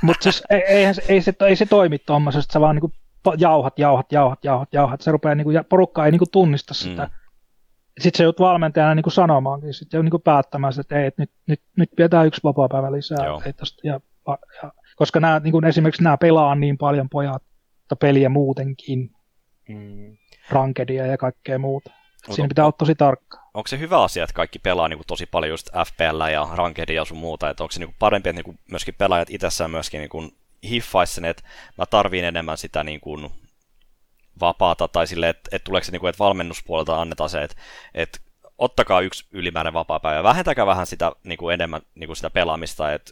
Mutta 0.02 0.24
siis 0.24 0.44
ei, 0.50 0.62
eihän, 0.68 0.96
se- 0.96 1.04
ei, 1.08 1.22
se, 1.22 1.34
ei 1.46 1.56
se 1.56 1.66
toimi 1.66 2.00
tuommoisesta, 2.00 2.54
sä 2.54 2.62
vaan 2.62 2.76
niinku 2.76 2.92
jauhat, 3.38 3.80
jauhat, 3.80 4.12
jauhat, 4.12 4.40
jauhat, 4.44 4.70
jauhat. 4.74 5.02
Se 5.02 5.12
rupeaa 5.12 5.36
niinku, 5.36 5.52
ja 5.52 5.64
porukka 5.64 6.06
ei 6.06 6.12
niinku 6.12 6.26
tunnista 6.32 6.74
sitä. 6.74 7.04
Mm. 7.04 7.10
Mm. 7.10 7.16
Sitten 8.00 8.18
se 8.18 8.24
joudut 8.24 8.40
valmentajana 8.40 8.96
niinku 8.96 9.10
sanomaankin, 9.10 9.74
sitten 9.74 10.02
niinku 10.06 10.20
päättämään, 10.20 10.74
että 10.80 11.00
ei, 11.00 11.06
et 11.08 11.18
nyt, 11.18 11.32
nyt, 11.48 11.62
nyt 11.78 11.90
pidetään 11.98 12.28
yksi 12.28 12.42
vapaa-päivä 12.44 12.92
lisää. 12.92 13.26
Joo. 13.26 13.42
Ei 13.46 13.54
tosta, 13.54 13.88
ja, 13.88 14.00
ja, 14.64 14.72
koska 14.96 15.20
nämä, 15.20 15.40
niinku 15.40 15.62
esimerkiksi 15.68 16.04
nämä 16.04 16.18
pelaa 16.18 16.56
niin 16.56 16.78
paljon 16.78 17.10
pojat, 17.10 17.44
peliä 18.00 18.30
muutenkin, 18.30 19.12
Mm. 19.70 20.18
rankedia 20.50 21.06
ja 21.06 21.18
kaikkea 21.18 21.60
muuta. 21.60 21.90
Onko- 22.24 22.36
Siinä 22.36 22.48
pitää 22.48 22.66
olla 22.66 22.76
tosi 22.78 22.96
tarkka. 22.96 23.38
onko 23.54 23.68
se 23.68 23.80
hyvä 23.80 24.04
asia, 24.04 24.24
että 24.24 24.34
kaikki 24.34 24.60
pelaa 24.60 24.88
niin 24.88 24.98
kuin 24.98 25.08
tosi 25.08 25.26
paljon 25.26 25.50
just 25.50 25.70
FPL 25.86 26.22
ja 26.32 26.48
Rankedia 26.54 26.96
ja 26.96 27.06
sun 27.06 27.18
muuta, 27.18 27.50
että 27.50 27.64
onko 27.64 27.72
se 27.72 27.80
niin 27.80 27.88
kuin 27.88 27.96
parempi, 28.00 28.30
että 28.30 28.38
niin 28.38 28.44
kuin 28.46 28.60
myöskin 28.72 28.96
pelaajat 28.98 29.30
itsessään 29.30 29.72
myöskin 29.72 30.00
niin 30.00 30.10
kuin 30.10 30.32
hiffaisi 30.70 31.14
sen, 31.14 31.26
että 31.26 31.44
mä 31.78 31.86
tarviin 31.86 32.26
enemmän 32.26 32.58
sitä 32.58 32.84
niin 32.84 33.00
kuin 33.00 33.30
vapaata, 34.40 34.88
tai 34.88 35.08
sille, 35.08 35.30
että, 35.30 35.50
että 35.52 35.64
tuleeko 35.66 35.86
se, 35.86 35.92
niin 35.92 36.00
kuin, 36.00 36.10
että 36.10 36.20
valmennuspuolelta 36.24 37.02
annetaan 37.02 37.30
se, 37.30 37.44
että, 37.44 37.56
että 37.94 38.20
ottakaa 38.58 39.02
yksi 39.02 39.26
ylimääräinen 39.32 39.74
vapaa-päivä, 39.74 40.24
vähentäkää 40.24 40.66
vähän 40.66 40.88
sitä 40.88 41.12
niin 41.24 41.38
kuin 41.38 41.54
enemmän 41.54 41.82
niin 41.96 42.08
kuin 42.08 42.16
sitä 42.18 42.30
pelaamista, 42.30 42.94
että 42.94 43.12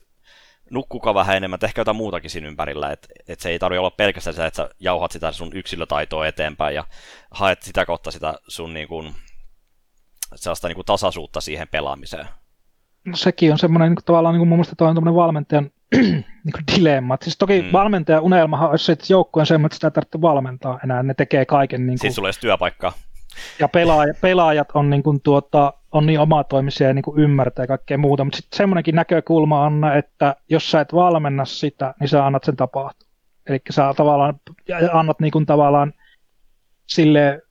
nukkukaa 0.71 1.13
vähän 1.13 1.37
enemmän, 1.37 1.59
tehkää 1.59 1.81
jotain 1.81 1.97
muutakin 1.97 2.29
siinä 2.29 2.47
ympärillä, 2.47 2.91
että, 2.91 3.07
että 3.27 3.43
se 3.43 3.49
ei 3.49 3.59
tarvitse 3.59 3.79
olla 3.79 3.91
pelkästään 3.91 4.33
sitä, 4.33 4.45
että 4.47 4.57
sä 4.63 4.69
jauhat 4.79 5.11
sitä 5.11 5.31
sun 5.31 5.51
yksilötaitoa 5.53 6.27
eteenpäin 6.27 6.75
ja 6.75 6.83
haet 7.31 7.61
sitä 7.61 7.85
kautta 7.85 8.11
sitä 8.11 8.33
sun 8.47 8.73
niin 8.73 8.87
kuin, 8.87 9.13
sellaista 10.35 10.67
niin 10.67 10.75
kuin 10.75 10.85
tasaisuutta 10.85 11.41
siihen 11.41 11.67
pelaamiseen. 11.67 12.27
No 13.05 13.15
sekin 13.15 13.51
on 13.51 13.57
semmoinen 13.59 13.89
niin 13.91 14.05
tavallaan 14.05 14.33
niin 14.33 14.39
kuin 14.39 14.47
mun 14.49 14.57
mielestä 14.57 14.75
toi 14.75 14.87
on 14.87 15.15
valmentajan 15.15 15.71
niin 15.95 16.53
kuin 16.53 16.63
dilemma. 16.77 17.13
Et 17.13 17.21
Siis 17.21 17.37
toki 17.37 17.61
Mm. 17.61 17.69
valmentajan 17.73 18.21
unelmahan 18.23 18.69
olisi 18.69 18.85
se, 18.85 18.91
että 18.91 19.05
joukkueen 19.09 19.45
semmoinen, 19.45 19.65
että 19.65 19.75
sitä 19.75 19.87
ei 19.87 19.91
tarvitse 19.91 20.21
valmentaa 20.21 20.79
enää. 20.83 21.03
Ne 21.03 21.13
tekee 21.13 21.45
kaiken 21.45 21.79
niin 21.81 21.87
kuin, 21.87 21.97
Sitten 21.99 22.13
sulla 22.13 22.29
ei 22.29 22.33
työpaikkaa. 22.41 22.93
ja 23.59 23.67
pelaaja, 23.67 24.13
pelaajat 24.21 24.67
on 24.73 24.89
niin, 24.89 25.03
kuin, 25.03 25.21
tuota, 25.21 25.73
on 25.93 26.05
niin 26.05 26.19
omatoimisia 26.19 26.87
ja 26.87 26.93
niin 26.93 27.03
kuin 27.03 27.19
ymmärtää 27.19 27.67
kaikkea 27.67 27.97
muuta. 27.97 28.23
Mutta 28.23 28.37
sitten 28.37 28.57
semmoinenkin 28.57 28.95
näkökulma 28.95 29.65
on, 29.65 29.81
että 29.97 30.35
jos 30.49 30.71
sä 30.71 30.81
et 30.81 30.93
valmenna 30.93 31.45
sitä, 31.45 31.93
niin 31.99 32.07
sä 32.07 32.25
annat 32.25 32.43
sen 32.43 32.55
tapahtua. 32.55 33.09
Eli 33.49 33.61
sä 33.69 33.93
tavallaan 33.97 34.39
annat 34.93 35.19
niin 35.19 35.31
kuin, 35.31 35.45
tavallaan 35.45 35.93
sille 36.87 37.41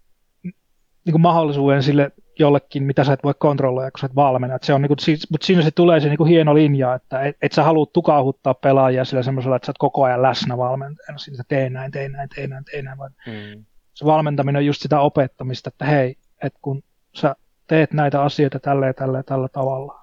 niin 1.05 1.13
kuin 1.13 1.23
mahdollisuuden 1.23 1.83
sille 1.83 2.13
jollekin, 2.39 2.83
mitä 2.83 3.05
sä 3.05 3.13
et 3.13 3.25
voi 3.25 3.35
kontrolloida, 3.39 3.91
kun 3.91 4.01
sä 4.01 4.07
et 4.07 4.15
valmenna. 4.15 4.57
Et 4.57 4.63
se 4.63 4.75
on, 4.75 4.83
niin 4.83 4.89
kuin, 4.89 4.99
mutta 5.31 5.47
siinä 5.47 5.63
se 5.63 5.71
tulee 5.71 6.01
se 6.01 6.09
niin 6.09 6.17
kuin 6.17 6.29
hieno 6.29 6.55
linja, 6.55 6.95
että 6.95 7.21
et, 7.21 7.37
et 7.43 7.53
sä 7.53 7.63
halua 7.63 7.87
tukahuttaa 7.87 8.55
pelaajia 8.55 9.05
sillä 9.05 9.23
semmoisella, 9.23 9.57
että 9.57 9.67
sä 9.67 9.71
oot 9.71 9.79
koko 9.79 10.05
ajan 10.05 10.23
läsnä 10.23 10.59
valmentajana. 10.59 11.19
Siinä 11.19 11.37
sä 11.37 11.43
tee 11.49 11.71
näin, 11.71 11.91
tee 11.91 12.09
näin, 12.09 12.29
tee 12.35 12.47
näin, 12.47 12.65
tee 12.65 12.83
näin, 12.83 12.99
vaan 12.99 13.11
Mm. 13.27 13.65
se 13.95 14.05
valmentaminen 14.05 14.61
on 14.61 14.67
just 14.67 14.83
sitä 14.83 15.01
opettamista, 15.01 15.69
että 15.69 15.85
hei, 15.85 16.17
että 16.43 16.59
kun 16.63 16.83
sä 17.15 17.37
teet 17.73 17.93
näitä 17.93 18.23
asioita 18.23 18.61
tällä 18.61 18.87
ja 18.87 18.95
tällä 18.95 19.19
ja 19.19 19.23
tällä 19.23 19.49
tavalla, 19.49 20.01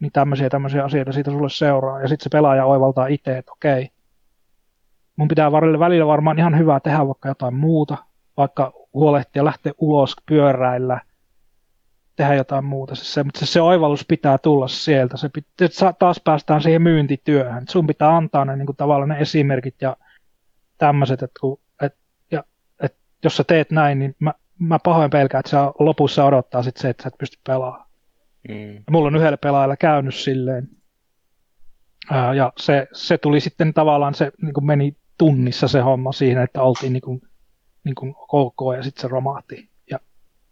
niin 0.00 0.12
tämmöisiä 0.12 0.50
tämmöisiä 0.50 0.84
asioita 0.84 1.12
siitä 1.12 1.30
sulle 1.30 1.50
seuraa. 1.50 2.00
Ja 2.00 2.08
sitten 2.08 2.24
se 2.24 2.30
pelaaja 2.30 2.64
oivaltaa 2.64 3.06
itse, 3.06 3.38
että 3.38 3.52
okei, 3.52 3.90
mun 5.16 5.28
pitää 5.28 5.52
välillä, 5.52 6.06
varmaan 6.06 6.38
ihan 6.38 6.58
hyvää 6.58 6.80
tehdä 6.80 7.06
vaikka 7.06 7.28
jotain 7.28 7.54
muuta, 7.54 7.96
vaikka 8.36 8.72
huolehtia, 8.94 9.44
lähteä 9.44 9.72
ulos, 9.78 10.16
pyöräillä, 10.26 11.00
tehdä 12.16 12.34
jotain 12.34 12.64
muuta. 12.64 12.94
Se, 12.94 13.04
se, 13.04 13.22
mutta 13.22 13.40
se, 13.40 13.46
se 13.46 13.60
oivallus 13.60 14.04
pitää 14.08 14.38
tulla 14.38 14.68
sieltä. 14.68 15.16
Se 15.16 15.28
pit, 15.28 15.46
että 15.60 15.78
sa- 15.78 15.94
taas 15.98 16.20
päästään 16.24 16.62
siihen 16.62 16.82
myyntityöhön. 16.82 17.64
Sun 17.68 17.86
pitää 17.86 18.16
antaa 18.16 18.44
ne 18.44 18.56
niin 18.56 18.66
kuin 18.66 18.76
tavallaan 18.76 19.08
ne 19.08 19.18
esimerkit 19.18 19.76
ja 19.80 19.96
tämmöiset, 20.78 21.22
että 21.22 21.40
kun, 21.40 21.60
et, 21.82 21.96
ja, 22.30 22.44
et, 22.80 22.96
jos 23.24 23.36
sä 23.36 23.44
teet 23.44 23.70
näin, 23.70 23.98
niin 23.98 24.16
mä, 24.18 24.32
mä 24.68 24.78
pahoin 24.78 25.10
pelkään, 25.10 25.40
että 25.40 25.50
se 25.50 25.56
lopussa 25.78 26.24
odottaa 26.24 26.62
sit 26.62 26.76
se, 26.76 26.88
että 26.88 27.02
sä 27.02 27.08
et 27.08 27.18
pysty 27.18 27.38
pelaamaan. 27.46 27.86
Mm. 28.48 28.84
Mulla 28.90 29.06
on 29.06 29.16
yhdellä 29.16 29.36
pelaajalla 29.36 29.76
käynyt 29.76 30.14
silleen. 30.14 30.68
Ää, 32.10 32.34
ja 32.34 32.52
se, 32.58 32.86
se 32.92 33.18
tuli 33.18 33.40
sitten 33.40 33.74
tavallaan, 33.74 34.14
se 34.14 34.32
niin 34.42 34.54
kuin 34.54 34.66
meni 34.66 34.96
tunnissa 35.18 35.68
se 35.68 35.80
homma 35.80 36.12
siihen, 36.12 36.42
että 36.42 36.62
oltiin 36.62 36.92
niin 36.92 37.00
kuin, 37.00 37.22
niin 37.84 37.94
kuin 37.94 38.14
ok 38.28 38.76
ja 38.76 38.82
sitten 38.82 39.02
se 39.02 39.08
romahti. 39.08 39.70
Ja 39.90 39.98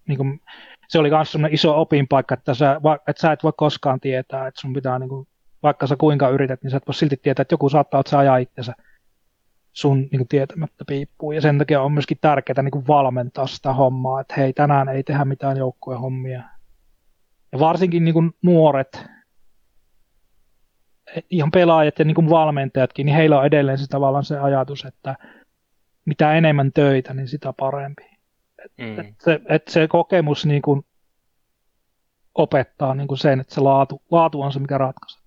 niin 0.09 0.17
kuin, 0.17 0.41
se 0.89 0.99
oli 0.99 1.11
myös 1.11 1.33
sellainen 1.33 1.55
iso 1.55 1.81
opinpaikka, 1.81 2.35
että 2.35 2.55
sä, 2.55 2.81
va- 2.83 2.99
että 3.09 3.21
sä 3.21 3.33
et 3.33 3.43
voi 3.43 3.53
koskaan 3.57 4.01
tietää, 4.01 4.47
että 4.47 4.61
sun 4.61 4.73
pitää, 4.73 4.99
niin 4.99 5.09
kuin, 5.09 5.29
vaikka 5.63 5.87
sä 5.87 5.97
kuinka 5.97 6.29
yrität, 6.29 6.63
niin 6.63 6.71
sä 6.71 6.77
et 6.77 6.87
voi 6.87 6.95
silti 6.95 7.17
tietää, 7.17 7.43
että 7.43 7.53
joku 7.53 7.69
saattaa, 7.69 8.01
että 8.01 8.11
sä 8.11 8.19
ajaa 8.19 8.37
itsensä 8.37 8.73
sun 9.73 9.99
niin 9.99 10.19
kuin 10.19 10.29
tietämättä 10.29 10.85
piippuun. 10.87 11.35
Ja 11.35 11.41
sen 11.41 11.59
takia 11.59 11.83
on 11.83 11.93
myöskin 11.93 12.19
tärkeää 12.21 12.63
niin 12.63 12.71
kuin 12.71 12.87
valmentaa 12.87 13.47
sitä 13.47 13.73
hommaa, 13.73 14.21
että 14.21 14.35
hei, 14.37 14.53
tänään 14.53 14.89
ei 14.89 15.03
tehdä 15.03 15.25
mitään 15.25 15.57
joukkueen 15.57 16.01
hommia. 16.01 16.43
Ja 17.53 17.59
varsinkin 17.59 18.05
niin 18.05 18.13
kuin 18.13 18.33
nuoret, 18.43 19.05
ihan 21.31 21.51
pelaajat 21.51 21.99
ja 21.99 22.05
niin 22.05 22.15
kuin 22.15 22.31
valmentajatkin, 22.31 23.07
niin 23.07 23.17
heillä 23.17 23.39
on 23.39 23.47
edelleen 23.47 23.79
se 23.79 23.87
tavallaan 23.87 24.25
se 24.25 24.39
ajatus, 24.39 24.85
että 24.85 25.17
mitä 26.05 26.35
enemmän 26.35 26.73
töitä, 26.73 27.15
niin 27.15 27.29
sitä 27.29 27.53
parempi. 27.53 28.11
Mm. 28.79 28.99
Et 28.99 29.15
se, 29.21 29.41
et 29.49 29.69
se 29.69 29.89
kokemus 29.89 30.47
niin 30.47 30.63
kuin 30.63 30.87
opettaa 32.35 32.95
niin 32.95 33.09
kuin 33.09 33.19
sen, 33.19 33.41
että 33.41 33.55
se 33.55 33.61
laatu, 33.61 34.03
laatu 34.11 34.43
on 34.43 34.53
se, 34.53 34.59
mikä 34.59 34.79
ratkaisee. 34.79 35.23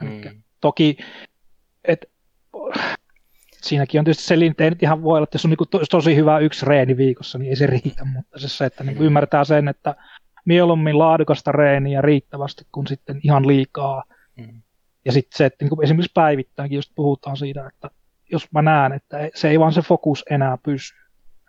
Mm. 0.00 0.42
Toki, 0.60 0.96
et, 1.84 2.10
siinäkin 3.68 3.98
on 3.98 4.04
tietysti 4.04 4.24
se 4.24 4.34
että 4.46 4.64
ei 4.64 4.70
nyt 4.70 4.82
ihan 4.82 5.02
voi 5.02 5.16
olla, 5.16 5.24
että 5.24 5.34
jos 5.34 5.44
on 5.44 5.50
niin 5.50 5.58
kuin 5.58 5.68
to, 5.68 5.80
tosi 5.90 6.16
hyvä 6.16 6.38
yksi 6.38 6.66
reeni 6.66 6.96
viikossa, 6.96 7.38
niin 7.38 7.50
ei 7.50 7.56
se 7.56 7.66
riitä, 7.66 8.04
mutta 8.04 8.38
se, 8.38 8.48
se 8.48 8.64
että 8.64 8.84
niin 8.84 8.96
kuin 8.96 9.06
ymmärtää 9.06 9.44
sen, 9.44 9.68
että 9.68 9.94
mieluummin 10.44 10.98
laadukasta 10.98 11.52
reeniä 11.52 12.02
riittävästi 12.02 12.64
kuin 12.72 12.86
sitten 12.86 13.20
ihan 13.24 13.46
liikaa. 13.46 14.02
Mm. 14.36 14.62
Ja 15.04 15.12
sitten 15.12 15.38
se, 15.38 15.44
että 15.44 15.64
niin 15.64 15.70
kuin 15.70 15.84
esimerkiksi 15.84 16.12
päivittäinkin 16.14 16.76
just 16.76 16.92
puhutaan 16.94 17.36
siitä, 17.36 17.66
että 17.66 17.90
jos 18.32 18.52
mä 18.52 18.62
näen, 18.62 18.92
että 18.92 19.28
se 19.34 19.48
ei 19.50 19.60
vaan 19.60 19.72
se 19.72 19.82
fokus 19.82 20.24
enää 20.30 20.58
pysy. 20.62 20.94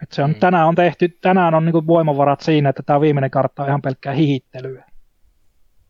Että 0.04 0.16
se 0.16 0.24
on, 0.24 0.30
Mm. 0.30 0.36
mm. 0.36 0.40
tänään 0.40 0.68
on 0.68 0.76
tehty, 0.76 1.18
tänään 1.22 1.54
on 1.54 1.66
niin 1.66 1.74
kuin 1.74 1.88
voimavarat 1.88 2.42
siinä, 2.42 2.70
että 2.70 2.84
tämä 2.84 3.02
viimeinen 3.02 3.32
kartta 3.32 3.64
on 3.64 3.70
ihan 3.70 3.82
pelkkää 3.82 4.14
hihittelyä. 4.14 4.86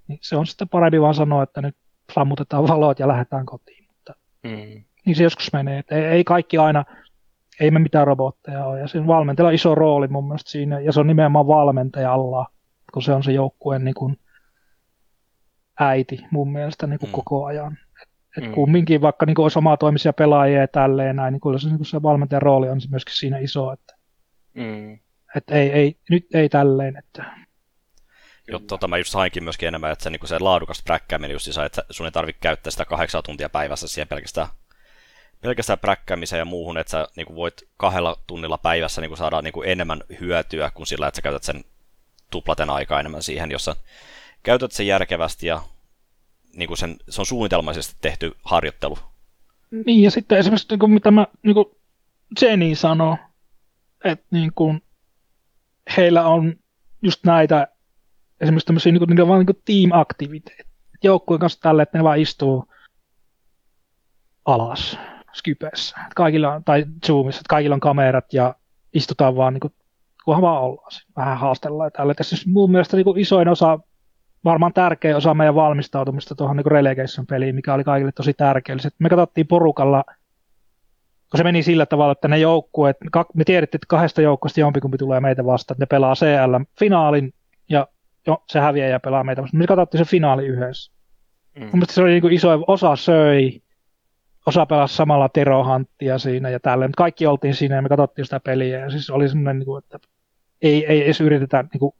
Niin 0.07 0.19
se 0.21 0.36
on 0.36 0.47
sitten 0.47 0.69
parempi 0.69 1.01
vaan 1.01 1.13
sanoa, 1.13 1.43
että 1.43 1.61
nyt 1.61 1.75
sammutetaan 2.13 2.67
valot 2.67 2.99
ja 2.99 3.07
lähdetään 3.07 3.45
kotiin. 3.45 3.88
Mutta 3.88 4.13
Mm. 4.43 4.84
Niin 5.06 5.16
se 5.16 5.24
joskus 5.24 5.54
menee. 5.54 5.84
Ei, 5.91 6.04
ei 6.04 6.24
kaikki 6.24 6.58
aina, 6.58 6.86
ei 7.60 7.72
me 7.72 7.80
mitään 7.80 8.08
robotteja 8.08 8.66
ole. 8.66 8.80
Ja 8.80 8.88
siinä 8.88 9.08
valmentajalla 9.08 9.47
on 9.50 9.54
iso 9.56 9.76
rooli 9.76 10.08
mun 10.08 10.28
mielestä 10.28 10.52
siinä, 10.52 10.80
ja 10.80 10.91
se 10.93 11.00
on 11.00 11.08
nimenomaan 11.08 11.47
valmentajalla, 11.47 12.45
kun 12.93 13.04
se 13.04 13.14
on 13.14 13.24
se 13.24 13.32
joukkueen 13.32 13.84
niin 13.86 13.95
kuin 13.95 14.20
äiti 15.80 16.20
mun 16.32 16.52
mielestä 16.52 16.88
niin 16.88 17.00
kuin 17.00 17.10
Mm. 17.10 17.14
koko 17.14 17.45
ajan. 17.45 17.78
Et 18.38 18.43
Mm. 18.45 18.52
kumminkin, 18.52 19.02
vaikka 19.02 19.26
niin 19.26 19.36
kuin 19.36 19.43
olisi 19.43 19.60
omatoimisia 19.60 20.14
pelaajia 20.14 20.60
ja 20.62 20.68
tälleen 20.68 21.16
näin, 21.16 21.32
niin 21.32 21.41
kyllä 21.41 21.60
se, 21.60 21.68
niin 21.68 21.78
kuin 21.78 21.86
se 21.86 22.02
valmentajan 22.02 22.41
rooli 22.41 22.70
on 22.70 22.80
myöskin 22.89 23.16
siinä 23.16 23.38
iso, 23.38 23.72
että, 23.74 23.95
Mm. 24.54 25.00
että 25.36 25.56
ei, 25.56 25.70
ei, 25.72 25.95
nyt 26.10 26.28
ei 26.34 26.50
tälleen, 26.50 26.97
että 26.97 27.26
Jo, 28.47 28.60
tota, 28.60 28.88
mä 28.88 28.97
just 28.97 29.14
hainkin 29.14 29.43
myöskin 29.43 29.68
enemmän, 29.68 29.91
että 29.91 30.04
se, 30.04 30.10
niin 30.10 30.28
se 30.28 30.39
laadukas 30.39 30.84
präkkääminen 30.84 31.34
just 31.34 31.47
että 31.66 31.84
sun 31.89 32.06
ei 32.06 32.12
tarvitse 32.12 32.39
käyttää 32.41 32.72
sitä 32.72 32.86
kahdeksan 32.86 33.24
tuntia 33.26 33.50
päivässä 33.50 33.88
siihen 33.88 34.08
pelkästään, 34.08 34.47
pelkästään 35.42 35.80
präkkäämiseen 35.80 36.40
ja 36.40 36.46
muuhun, 36.46 36.78
että 36.78 36.92
sä 36.92 37.08
niin 37.16 37.36
voit 37.36 37.54
kahdella 37.78 38.16
tunnilla 38.28 38.58
päivässä 38.58 39.02
niin 39.02 39.18
saada 39.18 39.42
niin 39.42 39.54
enemmän 39.66 40.02
hyötyä 40.20 40.72
kuin 40.74 40.88
sillä, 40.88 41.08
että 41.08 41.16
sä 41.16 41.22
käytät 41.22 41.44
sen 41.44 41.64
tuplaten 42.32 42.70
aikaa 42.70 43.00
enemmän 43.00 43.24
siihen, 43.24 43.52
jossa 43.52 43.76
käytät 44.44 44.72
sen 44.72 44.88
järkevästi 44.88 45.48
ja 45.48 45.62
niin 46.54 46.78
sen, 46.78 46.96
se 47.10 47.22
on 47.22 47.26
suunnitelmaisesti 47.26 47.96
tehty 48.02 48.32
harjoittelu. 48.44 48.98
Niin, 49.86 50.04
ja 50.04 50.12
sitten 50.12 50.38
esimerkiksi 50.38 50.68
niin 50.70 50.80
kuin 50.80 50.92
mitä 50.92 51.12
mä, 51.12 51.28
niin 51.44 51.54
kuin 51.54 51.66
Jenny 52.42 52.76
sanoi, 52.76 53.18
että 54.04 54.26
niin 54.32 54.52
kuin 54.56 54.84
heillä 55.98 56.28
on 56.28 56.56
just 57.02 57.24
näitä, 57.24 57.68
esimerkiksi 58.42 58.66
tämmöisiä 58.66 58.92
niin 58.92 59.00
kuin, 59.00 59.10
niillä 59.10 59.24
on 59.24 59.28
vaan 59.28 59.40
niin 59.40 59.56
kuin 59.56 59.62
team 59.66 60.00
activity. 60.00 60.52
Joukkueen 61.04 61.40
kanssa 61.40 61.60
tälle, 61.62 61.82
että 61.82 61.98
ne 61.98 62.04
vaan 62.04 62.20
istuu 62.20 62.66
alas 64.46 64.98
Skypessä. 65.34 65.97
Että 66.01 66.15
Kaikilla 66.15 66.53
on, 66.53 66.63
tai 66.63 66.86
Zoomissa, 67.07 67.39
että 67.39 67.49
kaikilla 67.49 67.73
on 67.73 67.80
kamerat 67.80 68.34
ja 68.34 68.55
istutaan 68.93 69.36
vaan 69.36 69.53
niin 69.53 69.59
kuin 69.59 69.73
kunhan 70.25 70.41
vaan 70.41 70.61
ollaan 70.61 70.91
siinä. 70.91 71.11
Vähän 71.15 71.38
haastellaan 71.38 71.91
tällä. 71.91 72.13
Tässä 72.13 72.36
mun 72.45 72.71
mielestä 72.71 72.97
niin 72.97 73.05
kuin 73.05 73.19
isoin 73.19 73.47
osa, 73.47 73.80
varmaan 74.43 74.73
tärkeä 74.73 75.17
osa 75.17 75.34
meidän 75.34 75.55
valmistautumista 75.55 76.36
tuohon 76.36 76.57
niin 76.57 76.65
relegation 76.65 77.27
peliin, 77.27 77.55
mikä 77.55 77.73
oli 77.73 77.84
kaikille 77.84 78.11
tosi 78.11 78.34
tärkeä. 78.34 78.75
Me 78.99 79.09
katsottiin 79.09 79.47
porukalla, 79.47 80.03
kun 81.32 81.38
se 81.38 81.43
meni 81.43 81.63
sillä 81.63 81.86
tavalla, 81.86 82.11
että 82.11 82.27
ne 82.27 82.38
joukkueet, 82.38 82.97
me 83.34 83.43
tiedettiin, 83.43 83.80
että 83.80 83.88
kahdesta 83.88 84.21
joukkueesta 84.21 84.59
jompikumpi 84.59 84.97
tulee 84.97 85.19
meitä 85.19 85.45
vastaan, 85.45 85.75
että 85.75 85.84
ne 85.84 85.88
pelaa 85.88 86.13
CL-finaalin 86.13 87.34
ja 87.69 87.88
jo, 88.27 88.43
se 88.47 88.59
häviää 88.59 88.88
ja 88.88 88.99
pelaa 88.99 89.23
meitä 89.23 89.41
vastaan. 89.41 89.59
Me 89.59 89.67
katsottiin 89.67 90.05
se 90.05 90.09
finaali 90.09 90.45
yhdessä. 90.45 90.91
Mm. 91.55 91.61
Mielestäni 91.61 91.93
se 91.95 92.01
oli 92.01 92.11
niin 92.11 92.21
kuin 92.21 92.34
iso 92.34 92.63
osa 92.67 92.95
söi, 92.95 93.61
osa 94.50 94.66
pelasi 94.66 94.95
samalla 94.95 95.30
terohanttia 95.30 96.18
siinä 96.18 96.50
ja 96.50 96.60
tälleen. 96.60 96.91
Kaikki 96.91 97.28
oltiin 97.28 97.56
siinä 97.56 97.76
ja 97.76 97.82
me 97.82 97.89
katsottiin 97.89 98.26
sitä 98.26 98.39
peliä 98.39 98.80
ja 98.80 98.89
siis 98.89 99.10
oli 99.10 99.30
semmoinen, 99.30 99.60
niin 99.60 99.66
kuin, 99.66 99.84
että 99.84 100.00
ei, 100.62 100.86
ei 100.86 101.04
edes 101.04 101.22
yritetä 101.22 101.64
niin 101.74 101.80
kuin, 101.80 101.93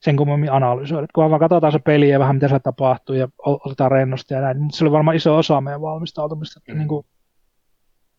sen 0.00 0.16
kummemmin 0.16 0.52
analysoida. 0.52 1.06
Kun 1.14 1.30
vaan 1.30 1.40
katsotaan 1.40 1.72
se 1.72 1.78
peli 1.78 2.08
ja 2.08 2.18
vähän 2.18 2.36
mitä 2.36 2.48
se 2.48 2.58
tapahtuu 2.58 3.16
ja 3.16 3.28
otetaan 3.38 3.90
rennosti 3.90 4.34
ja 4.34 4.40
näin. 4.40 4.62
Mutta 4.62 4.78
se 4.78 4.84
oli 4.84 4.92
varmaan 4.92 5.16
iso 5.16 5.36
osa 5.36 5.60
meidän 5.60 5.80
valmistautumista. 5.80 6.60
Että 6.60 6.72
mm. 6.72 6.78
niin 6.78 6.88
kuin, 6.88 7.06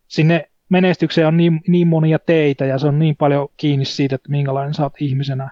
sinne 0.08 0.50
menestykseen 0.70 1.28
on 1.28 1.38
niin, 1.38 1.62
niin 1.68 1.88
monia 1.88 2.20
teitä 2.20 2.66
ja 2.66 2.78
se 2.78 2.88
on 2.88 3.00
niin 3.00 3.16
paljon 3.16 3.48
kiinni 3.58 3.86
siitä, 3.86 4.16
että 4.16 4.32
minkälainen 4.32 4.74
sä 4.74 4.84
oot 4.84 4.94
ihmisenä. 5.00 5.50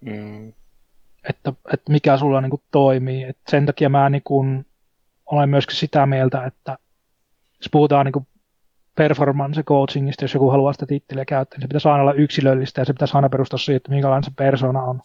Mm. 0.00 0.52
Että, 1.28 1.52
että 1.72 1.92
mikä 1.92 2.16
sulla 2.16 2.40
niin 2.40 2.50
kuin, 2.50 2.62
toimii. 2.70 3.22
Et 3.22 3.38
sen 3.48 3.66
takia 3.66 3.88
mä 3.88 4.10
niin 4.10 4.22
kuin, 4.24 4.66
olen 5.26 5.48
myöskin 5.48 5.76
sitä 5.76 6.06
mieltä, 6.06 6.44
että 6.44 6.78
jos 7.58 7.68
puhutaan 7.72 8.06
niin 8.06 8.26
performance 8.96 9.62
coachingista, 9.62 10.24
jos 10.24 10.34
joku 10.34 10.50
haluaa 10.50 10.72
sitä 10.72 10.86
titteliä 10.86 11.24
käyttää, 11.24 11.56
niin 11.56 11.62
se 11.62 11.68
pitäisi 11.68 11.88
aina 11.88 12.02
olla 12.02 12.12
yksilöllistä 12.12 12.80
ja 12.80 12.84
se 12.84 12.92
pitäisi 12.92 13.16
aina 13.16 13.28
perustaa 13.28 13.58
siihen, 13.58 13.76
että 13.76 13.90
minkälainen 13.90 14.24
se 14.24 14.30
persona 14.36 14.82
on, 14.82 15.00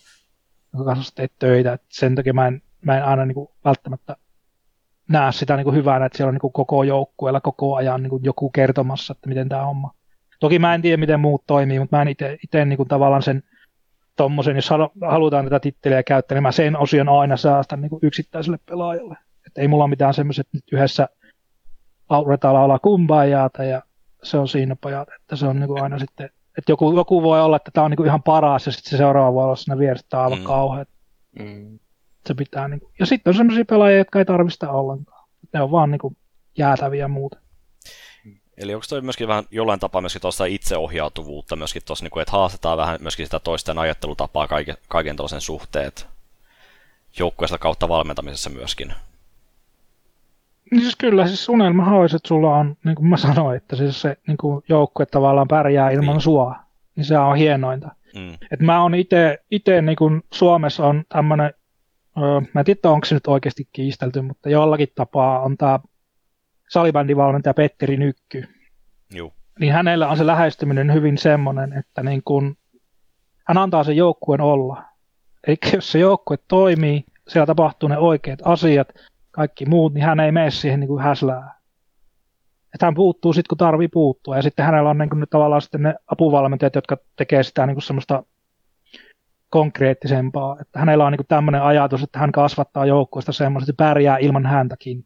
jonka 0.73 0.93
kanssa 0.93 1.15
teet 1.15 1.31
töitä. 1.39 1.73
Et 1.73 1.81
sen 1.89 2.15
takia 2.15 2.33
mä 2.33 2.47
en, 2.47 2.61
mä 2.85 2.97
en 2.97 3.05
aina 3.05 3.25
niin 3.25 3.35
kuin 3.35 3.49
välttämättä 3.65 4.15
näe 5.09 5.31
sitä 5.31 5.55
niin 5.55 5.63
kuin 5.63 5.75
hyvänä, 5.75 6.05
että 6.05 6.17
siellä 6.17 6.29
on 6.29 6.33
niin 6.33 6.41
kuin 6.41 6.53
koko 6.53 6.83
joukkueella 6.83 7.41
koko 7.41 7.75
ajan 7.75 8.03
niin 8.03 8.09
kuin 8.09 8.23
joku 8.23 8.49
kertomassa, 8.49 9.11
että 9.11 9.29
miten 9.29 9.49
tämä 9.49 9.65
homma. 9.65 9.91
Toki 10.39 10.59
mä 10.59 10.75
en 10.75 10.81
tiedä, 10.81 10.97
miten 10.97 11.19
muut 11.19 11.43
toimii, 11.47 11.79
mutta 11.79 11.97
mä 11.97 12.01
en 12.01 12.07
itse 12.07 12.65
niin 12.65 12.87
tavallaan 12.87 13.23
sen 13.23 13.43
tommosen, 14.15 14.55
jos 14.55 14.69
halutaan 15.01 15.45
tätä 15.45 15.59
titteliä 15.59 16.03
käyttää, 16.03 16.35
niin 16.35 16.43
mä 16.43 16.51
sen 16.51 16.77
osion 16.77 17.09
aina 17.09 17.37
säästän 17.37 17.81
niin 17.81 17.89
kuin 17.89 17.99
yksittäiselle 18.03 18.59
pelaajalle. 18.65 19.17
Että 19.47 19.61
ei 19.61 19.67
mulla 19.67 19.83
ole 19.83 19.89
mitään 19.89 20.13
semmoiset 20.13 20.47
nyt 20.53 20.63
yhdessä 20.71 21.09
ruvetaan 22.19 22.53
laulaa 22.53 22.79
kumbajaata 22.79 23.63
ja 23.63 23.81
se 24.23 24.37
on 24.37 24.47
siinä 24.47 24.75
pojat, 24.75 25.07
että 25.21 25.35
se 25.35 25.45
on 25.45 25.59
niin 25.59 25.67
kuin 25.67 25.83
aina 25.83 25.99
sitten, 25.99 26.29
että 26.57 26.71
joku, 26.71 26.95
joku 26.95 27.23
voi 27.23 27.41
olla, 27.41 27.55
että 27.55 27.71
tämä 27.71 27.85
on 27.85 27.91
niin 27.91 27.97
kuin 27.97 28.07
ihan 28.07 28.23
paras 28.23 28.65
ja 28.65 28.71
sitten 28.71 28.89
se 28.89 28.97
seuraava 28.97 29.33
voi 29.33 29.43
olla 29.43 29.55
siinä 29.55 29.77
vieressä, 29.77 30.05
että 30.05 30.09
tämä 30.09 30.21
on 30.21 30.25
aivan 30.25 30.39
mm. 30.39 30.45
kauhean. 30.45 30.85
Mm. 31.39 31.79
Se 32.27 32.33
pitää 32.33 32.67
niin 32.67 32.79
kuin, 32.79 32.93
ja 32.99 33.05
sitten 33.05 33.31
on 33.31 33.35
sellaisia 33.35 33.65
pelaajia, 33.65 33.97
jotka 33.97 34.19
ei 34.19 34.25
tarvista 34.25 34.71
ollenkaan. 34.71 35.27
Ne 35.53 35.61
on 35.61 35.71
vaan 35.71 35.91
niin 35.91 35.99
kuin 35.99 36.17
jäätäviä 36.57 37.07
muuten. 37.07 37.41
Eli 38.57 38.73
onko 38.73 38.85
toi 38.89 39.01
myöskin 39.01 39.27
vähän 39.27 39.43
jollain 39.51 39.79
tapaa 39.79 40.01
myöskin 40.01 40.21
tuossa 40.21 40.45
itseohjautuvuutta 40.45 41.55
myöskin 41.55 41.81
tuossa, 41.85 42.05
niin 42.05 42.11
kuin, 42.11 42.21
että 42.21 42.31
haastetaan 42.31 42.77
vähän 42.77 42.99
myöskin 43.01 43.25
sitä 43.25 43.39
toisten 43.39 43.79
ajattelutapaa 43.79 44.47
kaiken, 44.47 44.77
kaiken 44.87 45.15
tuollaisen 45.15 45.41
suhteet 45.41 46.07
joukkueesta 47.19 47.57
kautta 47.57 47.89
valmentamisessa 47.89 48.49
myöskin? 48.49 48.93
Niin 50.71 50.81
siis 50.81 50.95
kyllä, 50.95 51.27
siis 51.27 51.49
unelma 51.49 51.91
olisi, 51.91 52.15
että 52.15 52.27
sulla 52.27 52.57
on, 52.57 52.75
niin 52.85 52.95
kuin 52.95 53.07
mä 53.07 53.17
sanoin, 53.17 53.57
että 53.57 53.75
siis 53.75 54.01
se 54.01 54.17
niin 54.27 54.37
kuin 54.37 54.63
joukkue 54.69 55.05
tavallaan 55.05 55.47
pärjää 55.47 55.89
ilman 55.89 56.13
niin. 56.13 56.21
sua. 56.21 56.55
Niin 56.95 57.05
se 57.05 57.17
on 57.17 57.35
hienointa. 57.35 57.89
Mm. 58.15 58.33
Et 58.51 58.59
mä 58.59 58.81
oon 58.81 58.95
itse, 59.51 59.81
niin 59.81 59.95
kuin 59.95 60.23
Suomessa 60.33 60.87
on 60.87 61.03
tämmöinen, 61.09 61.53
mä 62.53 62.59
en 62.59 62.65
tiedä, 62.65 62.79
onko 62.89 63.05
se 63.05 63.15
nyt 63.15 63.27
oikeasti 63.27 63.67
kiistelty, 63.73 64.21
mutta 64.21 64.49
jollakin 64.49 64.87
tapaa 64.95 65.39
on 65.39 65.57
tämä 65.57 65.79
salibändivalmentaja 66.69 67.53
Petteri 67.53 67.97
Nykky. 67.97 68.47
Joo. 69.13 69.33
Niin 69.59 69.73
hänellä 69.73 70.07
on 70.07 70.17
se 70.17 70.27
lähestyminen 70.27 70.93
hyvin 70.93 71.17
semmoinen, 71.17 71.73
että 71.73 72.03
niin 72.03 72.21
kun, 72.25 72.57
hän 73.47 73.57
antaa 73.57 73.83
sen 73.83 73.97
joukkueen 73.97 74.41
olla. 74.41 74.83
Eli 75.47 75.57
jos 75.73 75.91
se 75.91 75.99
joukkue 75.99 76.37
toimii, 76.47 77.03
siellä 77.27 77.45
tapahtuu 77.45 77.89
ne 77.89 77.97
oikeat 77.97 78.39
asiat, 78.43 78.87
kaikki 79.31 79.65
muut, 79.65 79.93
niin 79.93 80.05
hän 80.05 80.19
ei 80.19 80.31
mene 80.31 80.51
siihen 80.51 80.79
niin 80.79 80.87
kuin 80.87 81.03
häslää. 81.03 81.61
Että 82.73 82.85
hän 82.85 82.95
puuttuu 82.95 83.33
sitten, 83.33 83.49
kun 83.49 83.57
tarvii 83.57 83.87
puuttua. 83.87 84.35
Ja 84.35 84.41
sitten 84.41 84.65
hänellä 84.65 84.89
on 84.89 84.97
niin 84.97 85.09
kuin, 85.09 85.25
tavallaan 85.29 85.61
sitten 85.61 85.81
ne 85.81 85.95
apuvalmentajat, 86.07 86.75
jotka 86.75 86.97
tekee 87.15 87.43
sitä 87.43 87.65
niin 87.65 87.75
kuin 87.75 87.83
semmoista 87.83 88.23
konkreettisempaa. 89.49 90.57
Että 90.61 90.79
hänellä 90.79 91.05
on 91.05 91.11
niin 91.11 91.27
tämmöinen 91.27 91.63
ajatus, 91.63 92.03
että 92.03 92.19
hän 92.19 92.31
kasvattaa 92.31 92.85
joukkueesta 92.85 93.31
semmoista, 93.31 93.71
että 93.71 93.83
pärjää 93.83 94.17
ilman 94.17 94.45
häntäkin. 94.45 95.05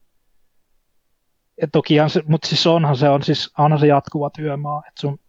Ja 1.61 1.67
tokihan 1.71 2.09
se, 2.09 2.23
mutta 2.27 2.47
siis 2.47 2.67
onhan 2.67 2.97
se, 2.97 3.09
on, 3.09 3.23
siis, 3.23 3.53
onhan 3.57 3.79
se 3.79 3.87
jatkuva 3.87 4.29
työmaa, 4.29 4.83
että 4.87 5.01
sun, 5.01 5.19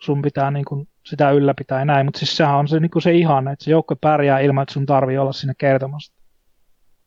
sun 0.00 0.22
pitää 0.22 0.50
niin 0.50 0.64
kuin 0.64 0.88
sitä 1.06 1.30
ylläpitää 1.30 1.78
ja 1.78 1.84
näin, 1.84 2.06
mutta 2.06 2.18
siis 2.18 2.36
sehän 2.36 2.56
on 2.56 2.68
se, 2.68 2.80
niin 2.80 2.90
kuin 2.90 3.02
se 3.02 3.12
ihanne, 3.12 3.52
että 3.52 3.64
se 3.64 3.70
joukkue 3.70 3.96
pärjää 4.00 4.40
ilman, 4.40 4.62
että 4.62 4.72
sun 4.72 4.86
tarvii 4.86 5.18
olla 5.18 5.32
siinä 5.32 5.54
kertomassa 5.58 6.17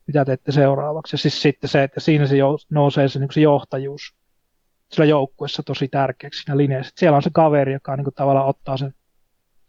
mitä 0.08 0.26
teette 0.26 0.52
seuraavaksi. 0.52 1.14
Ja 1.14 1.18
siis 1.18 1.42
sitten 1.42 1.70
se, 1.70 1.84
että 1.84 2.00
siinä 2.00 2.28
se 2.28 2.36
nousee 2.70 3.08
se, 3.08 3.20
niin 3.20 3.32
se 3.32 3.42
johtajuus 3.42 4.16
sillä 4.92 5.06
joukkuessa 5.06 5.64
tosi 5.64 5.88
tärkeäksi 5.88 6.44
siinä 6.44 6.58
linjassa. 6.58 6.94
Siellä 6.98 7.16
on 7.16 7.24
se 7.24 7.30
kaveri, 7.34 7.74
joka 7.74 7.96
niin 7.96 8.04
kuin, 8.04 8.14
tavallaan 8.14 8.48
ottaa 8.48 8.78
sen 8.78 8.94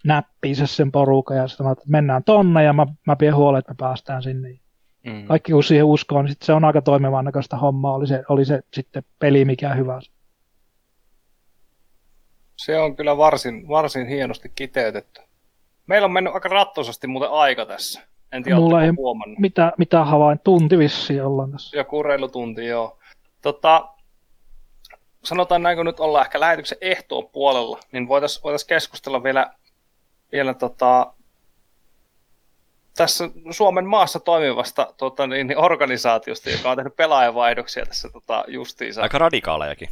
näppiinsä 0.05 0.67
sen 0.67 0.93
porukan 0.93 1.37
ja 1.37 1.49
sanoo, 1.49 1.73
että 1.73 1.85
mennään 1.89 2.25
tonne 2.25 2.65
ja 2.65 2.73
mä, 2.73 2.87
mä 3.07 3.17
pidän 3.17 3.37
huolen, 3.37 3.59
että 3.59 3.73
me 3.73 3.77
päästään 3.79 4.23
sinne. 4.23 4.59
Mm. 5.07 5.25
Kaikki 5.25 5.53
kun 5.53 5.65
siihen 5.65 5.85
uskoo, 5.85 6.23
niin 6.23 6.33
sit 6.33 6.43
se 6.43 6.53
on 6.53 6.65
aika 6.65 6.83
toimivan 6.83 7.25
näköistä 7.25 7.57
hommaa, 7.57 7.95
oli 7.95 8.07
se, 8.07 8.23
oli 8.29 8.45
se 8.45 8.63
sitten 8.75 9.03
peli 9.19 9.45
mikä 9.45 9.75
hyvä. 9.75 10.01
Se 12.57 12.79
on 12.79 12.97
kyllä 12.97 13.17
varsin, 13.17 13.69
varsin 13.69 14.07
hienosti 14.07 14.53
kiteytetty. 14.55 15.21
Meillä 15.87 16.05
on 16.05 16.13
mennyt 16.13 16.35
aika 16.35 16.49
rattosasti 16.49 17.07
muuten 17.07 17.31
aika 17.31 17.67
tässä. 17.67 18.03
En 18.33 18.43
tiedä, 18.43 18.59
Mulla 18.59 18.83
ei 18.83 18.91
huomannut. 18.97 19.39
Mitä, 19.39 19.73
mitä 19.79 20.05
havain, 20.05 20.41
tunti 20.45 20.79
vissiin 20.79 21.25
ollaan 21.25 21.53
tässä. 21.53 21.77
Joku 21.77 22.03
reilu 22.03 22.29
tunti, 22.29 22.67
joo. 22.67 22.99
Tota, 23.43 23.89
sanotaan 25.25 25.63
näin, 25.63 25.77
kun 25.77 25.87
nyt 25.87 26.01
ollaan 26.01 26.27
ehkä 26.27 26.41
lähetyksen 26.41 26.79
ehtoon 26.81 27.29
puolella, 27.29 27.79
niin 27.93 28.09
voitaisiin 28.09 28.43
voitais 28.43 28.65
keskustella 28.65 29.23
vielä, 29.23 29.53
vielä 30.33 30.55
tota, 30.55 31.13
tässä 32.97 33.29
Suomen 33.51 33.87
maassa 33.87 34.21
toimivasta 34.21 34.95
tota, 34.97 35.27
niin, 35.27 35.47
niin 35.47 35.59
organisaatiosta, 35.59 36.51
joka 36.51 36.71
on 36.71 36.77
tehnyt 36.77 36.97
pelaajavaihdoksia 36.97 37.87
tässä 37.87 38.09
tota, 38.13 38.45
justiinsa. 38.49 39.03
Aika 39.03 39.19
radikaalejakin. 39.19 39.89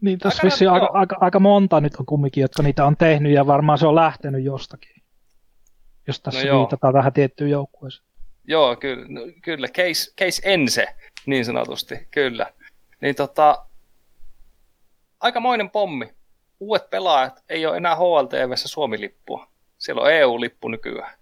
Niin, 0.00 0.18
tässä 0.18 0.42
aika, 0.42 0.72
aika, 0.72 0.88
aika, 0.92 1.16
aika, 1.20 1.40
monta 1.40 1.80
nyt 1.80 1.96
on 1.96 2.06
kumminkin, 2.06 2.42
jotka 2.42 2.62
niitä 2.62 2.84
on 2.84 2.96
tehnyt, 2.96 3.32
ja 3.32 3.46
varmaan 3.46 3.78
se 3.78 3.86
on 3.86 3.94
lähtenyt 3.94 4.44
jostakin 4.44 4.95
jos 6.06 6.20
tässä 6.20 6.46
no 6.46 6.60
viitataan 6.60 6.94
tähän 6.94 7.12
tiettyyn 7.12 7.50
joukkueeseen. 7.50 8.06
Joo, 8.44 8.76
kyllä, 8.76 9.06
no, 9.08 9.20
kyllä. 9.42 9.68
Case, 9.68 10.14
case 10.18 10.42
ense, 10.44 10.86
niin 11.26 11.44
sanotusti, 11.44 12.08
kyllä. 12.10 12.52
Niin 13.00 13.14
tota, 13.14 13.66
aikamoinen 15.20 15.70
pommi. 15.70 16.14
Uudet 16.60 16.90
pelaajat 16.90 17.44
ei 17.48 17.66
ole 17.66 17.76
enää 17.76 17.96
HLTVssä 17.96 18.68
Suomi-lippua. 18.68 19.48
Siellä 19.78 20.02
on 20.02 20.12
EU-lippu 20.12 20.68
nykyään. 20.68 21.18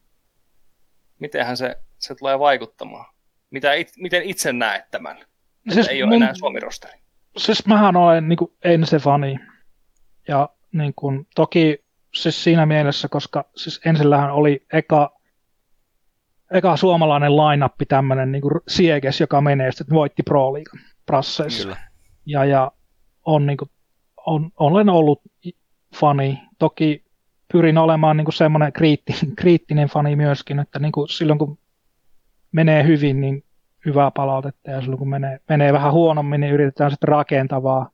Mitenhän 1.18 1.56
se, 1.56 1.76
se 1.98 2.14
tulee 2.14 2.38
vaikuttamaan? 2.38 3.14
Mitä 3.50 3.74
it, 3.74 3.92
miten 3.96 4.22
itse 4.22 4.52
näet 4.52 4.90
tämän? 4.90 5.24
Siis 5.72 5.88
ei 5.88 6.02
ole 6.02 6.10
mun, 6.10 6.22
enää 6.22 6.34
Suomi-rosteri. 6.34 6.98
Siis 7.36 7.66
mähän 7.66 7.96
olen 7.96 8.28
niin 8.28 8.38
Ense-fani. 8.64 9.38
Ja 10.28 10.48
niin 10.72 10.92
kuin, 10.96 11.26
toki 11.34 11.83
siis 12.14 12.44
siinä 12.44 12.66
mielessä, 12.66 13.08
koska 13.08 13.44
siis 13.56 13.80
ensillähän 13.84 14.30
oli 14.30 14.66
eka, 14.72 15.16
eka 16.50 16.76
suomalainen 16.76 17.36
lainappi 17.36 17.86
tämmöinen 17.86 18.32
niin 18.32 18.42
Sieges, 18.68 19.20
joka 19.20 19.40
menee, 19.40 19.72
sitten 19.72 19.94
voitti 19.94 20.22
Pro 20.22 20.52
League 20.52 20.80
prasseissa. 21.06 21.76
Ja, 22.26 22.44
ja 22.44 22.72
on, 23.24 23.46
niin 23.46 23.56
kuin, 23.56 23.70
on, 24.26 24.50
olen 24.58 24.88
ollut 24.88 25.22
fani. 25.94 26.40
Toki 26.58 27.04
pyrin 27.52 27.78
olemaan 27.78 28.16
niin 28.16 28.32
semmoinen 28.32 28.72
kriittinen, 28.72 29.36
kriittinen 29.40 29.88
fani 29.88 30.16
myöskin, 30.16 30.58
että 30.58 30.78
niin 30.78 30.92
kuin 30.92 31.08
silloin 31.08 31.38
kun 31.38 31.58
menee 32.52 32.86
hyvin, 32.86 33.20
niin 33.20 33.44
hyvää 33.86 34.10
palautetta 34.10 34.70
ja 34.70 34.80
silloin 34.80 34.98
kun 34.98 35.08
menee, 35.08 35.38
menee 35.48 35.72
vähän 35.72 35.92
huonommin, 35.92 36.40
niin 36.40 36.52
yritetään 36.52 36.90
sitten 36.90 37.08
rakentavaa 37.08 37.90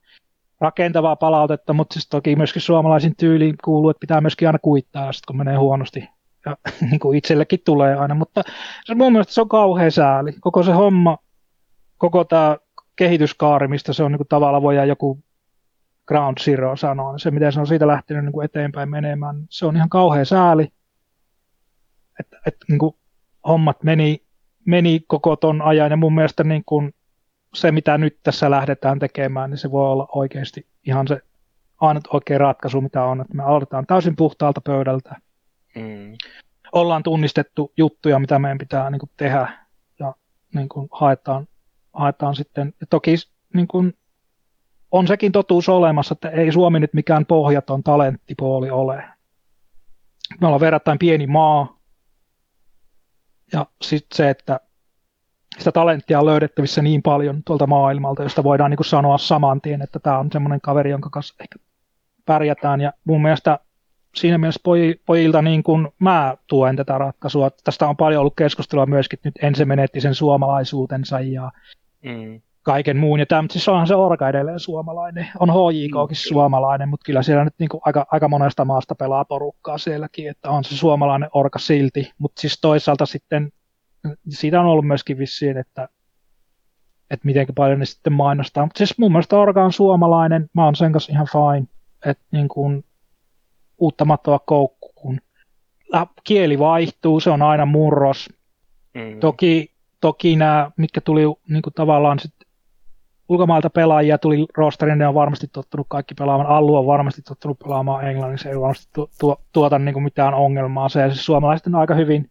rakentavaa 0.60 1.16
palautetta, 1.16 1.72
mutta 1.72 1.92
siis 1.92 2.08
toki 2.08 2.36
myöskin 2.36 2.62
suomalaisin 2.62 3.16
tyyliin 3.16 3.56
kuuluu, 3.64 3.90
että 3.90 4.00
pitää 4.00 4.20
myöskin 4.20 4.48
aina 4.48 4.58
kuittaa, 4.58 5.12
sit 5.12 5.26
kun 5.26 5.36
menee 5.36 5.56
huonosti. 5.56 6.08
Ja 6.46 6.56
niin 6.90 7.00
kuin 7.00 7.18
itsellekin 7.18 7.60
tulee 7.64 7.96
aina, 7.96 8.14
mutta 8.14 8.42
se 8.84 8.94
mun 8.94 9.12
mielestä 9.12 9.32
se 9.32 9.40
on 9.40 9.48
kauhean 9.48 9.92
sääli. 9.92 10.32
Koko 10.40 10.62
se 10.62 10.72
homma, 10.72 11.18
koko 11.98 12.24
tämä 12.24 12.56
kehityskaari, 12.96 13.68
mistä 13.68 13.92
se 13.92 14.02
on 14.02 14.12
niin 14.12 14.18
kuin 14.18 14.28
tavallaan 14.28 14.62
voidaan 14.62 14.88
joku 14.88 15.18
Ground 16.06 16.38
Zero 16.40 16.76
sanoo, 16.76 17.12
niin 17.12 17.20
se 17.20 17.30
miten 17.30 17.52
se 17.52 17.60
on 17.60 17.66
siitä 17.66 17.86
lähtenyt 17.86 18.24
niin 18.24 18.32
kuin 18.32 18.44
eteenpäin 18.44 18.90
menemään, 18.90 19.36
niin 19.36 19.46
se 19.50 19.66
on 19.66 19.76
ihan 19.76 19.88
kauhea 19.88 20.24
sääli, 20.24 20.68
että, 22.20 22.36
että 22.46 22.66
niin 22.68 22.78
kuin 22.78 22.96
hommat 23.48 23.82
meni, 23.82 24.22
meni 24.66 25.00
koko 25.06 25.36
ton 25.36 25.62
ajan 25.62 25.90
ja 25.90 25.96
mun 25.96 26.14
mielestä 26.14 26.44
niin 26.44 26.62
kuin 26.66 26.94
se, 27.54 27.72
mitä 27.72 27.98
nyt 27.98 28.18
tässä 28.22 28.50
lähdetään 28.50 28.98
tekemään, 28.98 29.50
niin 29.50 29.58
se 29.58 29.70
voi 29.70 29.92
olla 29.92 30.08
oikeasti 30.14 30.66
ihan 30.86 31.08
se 31.08 31.20
ainut 31.80 32.08
oikea 32.12 32.38
ratkaisu, 32.38 32.80
mitä 32.80 33.04
on, 33.04 33.20
että 33.20 33.34
me 33.34 33.42
aloitetaan 33.42 33.86
täysin 33.86 34.16
puhtaalta 34.16 34.60
pöydältä. 34.60 35.16
Mm. 35.74 36.16
Ollaan 36.72 37.02
tunnistettu 37.02 37.72
juttuja, 37.76 38.18
mitä 38.18 38.38
meidän 38.38 38.58
pitää 38.58 38.90
niin 38.90 38.98
kuin, 38.98 39.10
tehdä 39.16 39.48
ja 39.98 40.14
niin 40.54 40.68
kuin, 40.68 40.88
haetaan, 40.92 41.48
haetaan 41.92 42.36
sitten. 42.36 42.74
Ja 42.80 42.86
toki 42.90 43.14
niin 43.54 43.68
kuin, 43.68 43.96
on 44.90 45.06
sekin 45.06 45.32
totuus 45.32 45.68
olemassa, 45.68 46.12
että 46.12 46.28
ei 46.28 46.52
Suomi 46.52 46.80
nyt 46.80 46.94
mikään 46.94 47.26
pohjaton 47.26 47.82
talenttipuoli 47.82 48.70
ole. 48.70 49.04
Me 50.40 50.46
ollaan 50.46 50.60
verrattain 50.60 50.98
pieni 50.98 51.26
maa. 51.26 51.78
Ja 53.52 53.66
sitten 53.82 54.16
se, 54.16 54.30
että 54.30 54.60
sitä 55.58 55.72
talenttia 55.72 56.18
on 56.18 56.26
löydettävissä 56.26 56.82
niin 56.82 57.02
paljon 57.02 57.42
tuolta 57.44 57.66
maailmalta, 57.66 58.22
josta 58.22 58.44
voidaan 58.44 58.70
niin 58.70 58.76
kuin 58.76 58.86
sanoa 58.86 59.18
saman 59.18 59.60
tien, 59.60 59.82
että 59.82 59.98
tämä 59.98 60.18
on 60.18 60.28
semmoinen 60.32 60.60
kaveri, 60.60 60.90
jonka 60.90 61.10
kanssa 61.10 61.34
ehkä 61.40 61.56
pärjätään. 62.26 62.80
Ja 62.80 62.92
mun 63.04 63.22
mielestä 63.22 63.58
siinä 64.14 64.38
mielessä 64.38 64.60
pojilta 65.06 65.42
niin 65.42 65.62
kuin 65.62 65.88
mä 65.98 66.36
tuen 66.46 66.76
tätä 66.76 66.98
ratkaisua. 66.98 67.50
Tästä 67.64 67.88
on 67.88 67.96
paljon 67.96 68.20
ollut 68.20 68.36
keskustelua 68.36 68.86
myöskin, 68.86 69.16
että 69.16 69.28
nyt 69.28 69.44
ensin 69.44 69.68
menetti 69.68 70.00
sen 70.00 70.14
suomalaisuutensa 70.14 71.20
ja 71.20 71.50
mm. 72.04 72.40
kaiken 72.62 72.96
muun. 72.96 73.18
Ja 73.18 73.26
tämä, 73.26 73.44
siis 73.50 73.68
onhan 73.68 73.86
se 73.86 73.94
Orka 73.94 74.28
edelleen 74.28 74.60
suomalainen. 74.60 75.28
On 75.40 75.48
HJKkin 75.48 76.16
mm. 76.16 76.28
suomalainen, 76.28 76.88
mutta 76.88 77.04
kyllä 77.04 77.22
siellä 77.22 77.44
nyt 77.44 77.54
niin 77.58 77.68
kuin 77.68 77.80
aika, 77.84 78.06
aika 78.10 78.28
monesta 78.28 78.64
maasta 78.64 78.94
pelaa 78.94 79.24
porukkaa 79.24 79.78
sielläkin, 79.78 80.30
että 80.30 80.50
on 80.50 80.64
se 80.64 80.76
suomalainen 80.76 81.28
Orka 81.32 81.58
silti. 81.58 82.10
Mutta 82.18 82.40
siis 82.40 82.60
toisaalta 82.60 83.06
sitten 83.06 83.52
siitä 84.28 84.60
on 84.60 84.66
ollut 84.66 84.86
myöskin 84.86 85.18
vissiin, 85.18 85.56
että, 85.56 85.88
että 87.10 87.26
miten 87.26 87.46
paljon 87.54 87.78
ne 87.78 87.84
sitten 87.84 88.12
mainostaa. 88.12 88.64
Mutta 88.64 88.78
siis 88.78 88.98
mun 88.98 89.12
mielestä 89.12 89.36
Orga 89.36 89.64
on 89.64 89.72
suomalainen, 89.72 90.50
mä 90.54 90.64
oon 90.64 90.76
sen 90.76 90.92
kanssa 90.92 91.12
ihan 91.12 91.26
fine, 91.32 91.66
että 92.06 92.24
niin 92.30 92.48
kuin 92.48 92.84
uutta 93.78 94.04
mattoa 94.04 94.38
koukkuun. 94.38 95.20
Kieli 96.24 96.58
vaihtuu, 96.58 97.20
se 97.20 97.30
on 97.30 97.42
aina 97.42 97.66
murros. 97.66 98.28
Mm. 98.94 99.20
Toki, 99.20 99.72
toki 100.00 100.36
nämä, 100.36 100.70
mitkä 100.76 101.00
tuli 101.00 101.22
niin 101.48 101.62
kuin 101.62 101.74
tavallaan 101.74 102.18
sitten 102.18 102.48
ulkomailta 103.28 103.70
pelaajia 103.70 104.18
tuli 104.18 104.46
rosterin, 104.56 104.98
ne 104.98 105.08
on 105.08 105.14
varmasti 105.14 105.46
tottunut 105.52 105.86
kaikki 105.90 106.14
pelaamaan. 106.14 106.48
Allu 106.48 106.76
on 106.76 106.86
varmasti 106.86 107.22
tottunut 107.22 107.58
pelaamaan 107.58 108.08
englanniksi, 108.08 108.48
ei 108.48 108.60
varmasti 108.60 108.88
tu, 108.94 109.10
tu, 109.20 109.36
tuota 109.52 109.78
niin 109.78 109.92
kuin 109.92 110.02
mitään 110.02 110.34
ongelmaa. 110.34 110.88
Se, 110.88 111.00
ja 111.00 111.10
siis 111.10 111.24
suomalaiset 111.24 111.66
on 111.66 111.74
aika 111.74 111.94
hyvin 111.94 112.30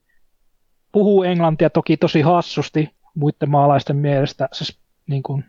puhuu 0.92 1.24
englantia 1.24 1.70
toki 1.70 1.98
tosi 1.98 2.22
hassusti 2.22 2.96
muiden 3.16 3.50
maalaisten 3.50 3.98
mielestä, 3.98 4.50
siis 4.52 4.80
niin 5.08 5.24
kuin 5.24 5.46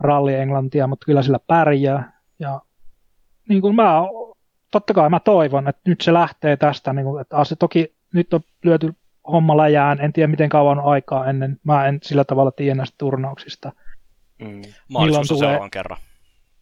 ralli-englantia, 0.00 0.86
mutta 0.86 1.06
kyllä 1.06 1.22
sillä 1.22 1.38
pärjää. 1.46 2.20
Ja 2.38 2.60
niin 3.48 3.60
kuin 3.60 3.74
mä, 3.74 4.02
totta 4.70 4.94
kai 4.94 5.10
mä 5.10 5.20
toivon, 5.20 5.68
että 5.68 5.90
nyt 5.90 6.00
se 6.00 6.12
lähtee 6.12 6.56
tästä, 6.56 6.92
niin 6.92 7.04
kuin, 7.04 7.20
että 7.20 7.44
se 7.44 7.56
toki 7.56 7.94
nyt 8.14 8.34
on 8.34 8.40
lyöty 8.62 8.94
homma 9.32 9.56
läjään, 9.56 10.00
en 10.00 10.12
tiedä 10.12 10.26
miten 10.26 10.48
kauan 10.48 10.78
on 10.78 10.84
aikaa 10.84 11.26
ennen, 11.30 11.60
mä 11.64 11.86
en 11.86 11.98
sillä 12.02 12.24
tavalla 12.24 12.50
tiedä 12.50 12.74
näistä 12.74 12.94
turnauksista. 12.98 13.72
Mm. 14.38 14.62
Maaliskuussa 14.88 15.34
tulee... 15.34 15.48
seuraavan 15.48 15.70
kerran. 15.70 15.98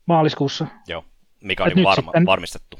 Maaliskuussa. 0.06 0.66
Joo, 0.88 1.04
mikä 1.40 1.64
oli 1.64 1.84
varma, 1.84 1.94
sitten, 1.94 2.26
varmistettu. 2.26 2.78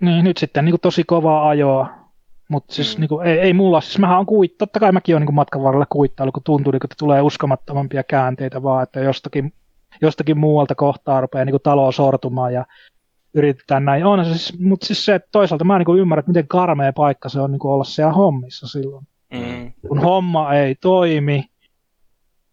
Niin, 0.00 0.24
nyt 0.24 0.36
sitten 0.36 0.64
niin 0.64 0.72
kuin 0.72 0.80
tosi 0.80 1.04
kovaa 1.04 1.48
ajoa 1.48 2.05
mutta 2.48 2.74
siis 2.74 2.96
mm. 2.96 3.00
niin 3.00 3.08
kuin, 3.08 3.26
ei, 3.26 3.38
ei 3.38 3.52
mulla, 3.52 3.80
siis 3.80 3.98
mähän 3.98 4.18
on 4.18 4.26
kuit, 4.26 4.58
totta 4.58 4.80
kai 4.80 4.92
mäkin 4.92 5.16
olen 5.16 5.26
niin 5.26 5.34
matkan 5.34 5.62
varrella 5.62 5.86
kuittailu, 5.86 6.32
kun 6.32 6.42
tuntuu, 6.42 6.70
niin, 6.70 6.84
että 6.84 6.94
tulee 6.98 7.20
uskomattomampia 7.20 8.02
käänteitä 8.02 8.62
vaan, 8.62 8.82
että 8.82 9.00
jostakin, 9.00 9.52
jostakin 10.02 10.38
muualta 10.38 10.74
kohtaa 10.74 11.20
rupeaa 11.20 11.44
niin 11.44 11.56
talo 11.62 11.92
sortumaan 11.92 12.54
ja 12.54 12.66
yritetään 13.34 13.84
näin. 13.84 14.04
On 14.04 14.24
se 14.24 14.30
siis, 14.30 14.60
mutta 14.60 14.86
siis 14.86 15.04
se, 15.04 15.14
että 15.14 15.28
toisaalta 15.32 15.64
mä 15.64 15.78
niin 15.78 15.98
ymmärrän, 15.98 16.20
että 16.20 16.30
miten 16.30 16.48
karmea 16.48 16.92
paikka 16.92 17.28
se 17.28 17.40
on 17.40 17.52
niin 17.52 17.66
olla 17.66 17.84
siellä 17.84 18.12
hommissa 18.12 18.68
silloin. 18.68 19.06
Mm. 19.32 19.72
Kun 19.88 19.98
homma 19.98 20.54
ei 20.54 20.74
toimi, 20.74 21.44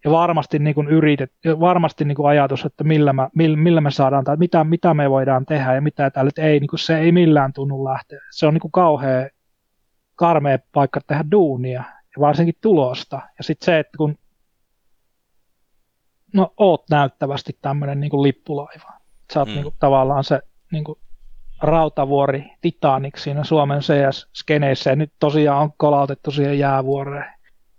ja 0.06 0.12
varmasti 0.12 0.60
niin 0.60 0.76
kuin 0.76 0.88
yritet, 0.88 1.32
varmasti 1.60 2.06
niin 2.06 2.16
kuin 2.16 2.30
ajatus, 2.30 2.66
että 2.66 2.84
millä, 2.84 3.14
mä, 3.14 3.30
millä, 3.36 3.58
millä 3.58 3.82
me 3.82 3.92
saadaan, 3.92 4.24
tai 4.24 4.38
mitä, 4.38 4.64
mitä 4.64 4.94
me 4.94 5.10
voidaan 5.10 5.46
tehdä 5.46 5.76
ja 5.76 5.82
mitä 5.82 6.10
täällä, 6.10 6.32
ei, 6.38 6.60
niin 6.60 6.68
kuin 6.68 6.80
se 6.80 7.00
ei 7.00 7.12
millään 7.12 7.54
tunnu 7.54 7.84
lähteä. 7.84 8.20
Se 8.32 8.48
on 8.48 8.54
niin 8.54 8.62
kuin 8.62 8.72
kauhea 8.72 9.28
karmea 10.16 10.60
paikka 10.72 11.02
tehdä 11.08 11.24
duunia 11.32 11.84
ja 12.16 12.20
varsinkin 12.20 12.56
tulosta. 12.62 13.22
Ja 13.38 13.44
sitten 13.44 13.66
se, 13.66 13.80
että 13.80 13.98
kun 13.98 14.18
no 16.34 16.54
oot 16.58 16.84
näyttävästi 16.90 17.58
tämmöinen 17.62 18.00
niin 18.00 18.24
lippulaiva. 18.24 18.94
Sä 19.34 19.40
oot 19.40 19.50
mm. 19.50 19.54
niin 19.54 19.64
kuin, 19.64 19.76
tavallaan 19.80 20.24
se 20.24 20.42
niin 20.72 20.84
kuin, 20.84 21.00
rautavuori 21.62 22.52
Titanic 22.62 23.18
siinä 23.18 23.44
Suomen 23.44 23.80
CS-skeneissä 23.80 24.90
ja 24.90 24.96
nyt 24.96 25.14
tosiaan 25.20 25.62
on 25.62 25.74
kolautettu 25.78 26.32
siihen 26.32 26.60
jäävuoreen. 26.60 27.34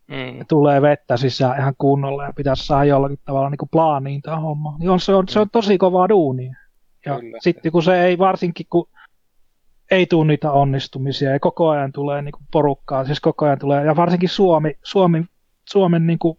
Mm. 0.08 0.38
Ja 0.38 0.44
tulee 0.48 0.82
vettä 0.82 1.16
sisään 1.16 1.58
ihan 1.58 1.74
kunnolla 1.78 2.24
ja 2.24 2.32
pitäisi 2.36 2.66
saada 2.66 2.84
jollakin 2.84 3.18
tavalla 3.24 3.50
niin 3.50 3.58
kuin 3.58 3.68
plaaniin 3.72 4.22
tämä 4.22 4.40
homma. 4.40 4.76
Niin 4.78 4.90
on, 4.90 5.00
se, 5.00 5.14
on, 5.14 5.28
se 5.28 5.40
on 5.40 5.50
tosi 5.50 5.78
kovaa 5.78 6.08
duunia. 6.08 6.56
Ja 7.06 7.18
sitten 7.40 7.72
kun 7.72 7.82
se 7.82 8.04
ei 8.04 8.18
varsinkin, 8.18 8.66
kun 8.70 8.88
ei 9.90 10.06
tule 10.06 10.26
niitä 10.26 10.52
onnistumisia 10.52 11.30
ja 11.30 11.40
koko 11.40 11.68
ajan 11.68 11.92
tulee 11.92 12.22
niin 12.22 12.32
kuin 12.32 12.46
porukkaa, 12.52 13.04
siis 13.04 13.20
koko 13.20 13.46
ajan 13.46 13.58
tulee, 13.58 13.84
ja 13.84 13.96
varsinkin 13.96 14.28
Suomi, 14.28 14.78
Suomi 14.82 15.24
Suomen 15.68 16.06
niin 16.06 16.18
kuin, 16.18 16.38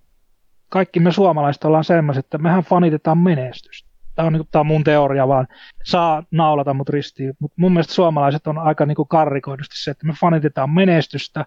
kaikki 0.70 1.00
me 1.00 1.12
suomalaiset 1.12 1.64
ollaan 1.64 1.84
sellaiset, 1.84 2.26
että 2.26 2.38
mehän 2.38 2.64
fanitetaan 2.64 3.18
menestystä. 3.18 3.90
Tämä 4.16 4.26
on, 4.26 4.34
niin 4.34 4.40
kuin, 4.40 4.50
tämä 4.52 4.60
on 4.60 4.68
mun 4.68 4.84
teoria 4.84 5.28
vaan, 5.28 5.48
saa 5.84 6.24
naulata 6.32 6.74
mut 6.74 6.90
ristiin, 6.90 7.34
mutta 7.40 7.56
mun 7.60 7.72
mielestä 7.72 7.94
suomalaiset 7.94 8.48
on 8.48 8.58
aika 8.58 8.86
niin 8.86 8.96
kuin 8.96 9.08
karrikoidusti 9.08 9.84
se, 9.84 9.92
että 9.92 10.08
me 10.08 10.14
fanitetaan 10.20 10.70
menestystä, 10.70 11.46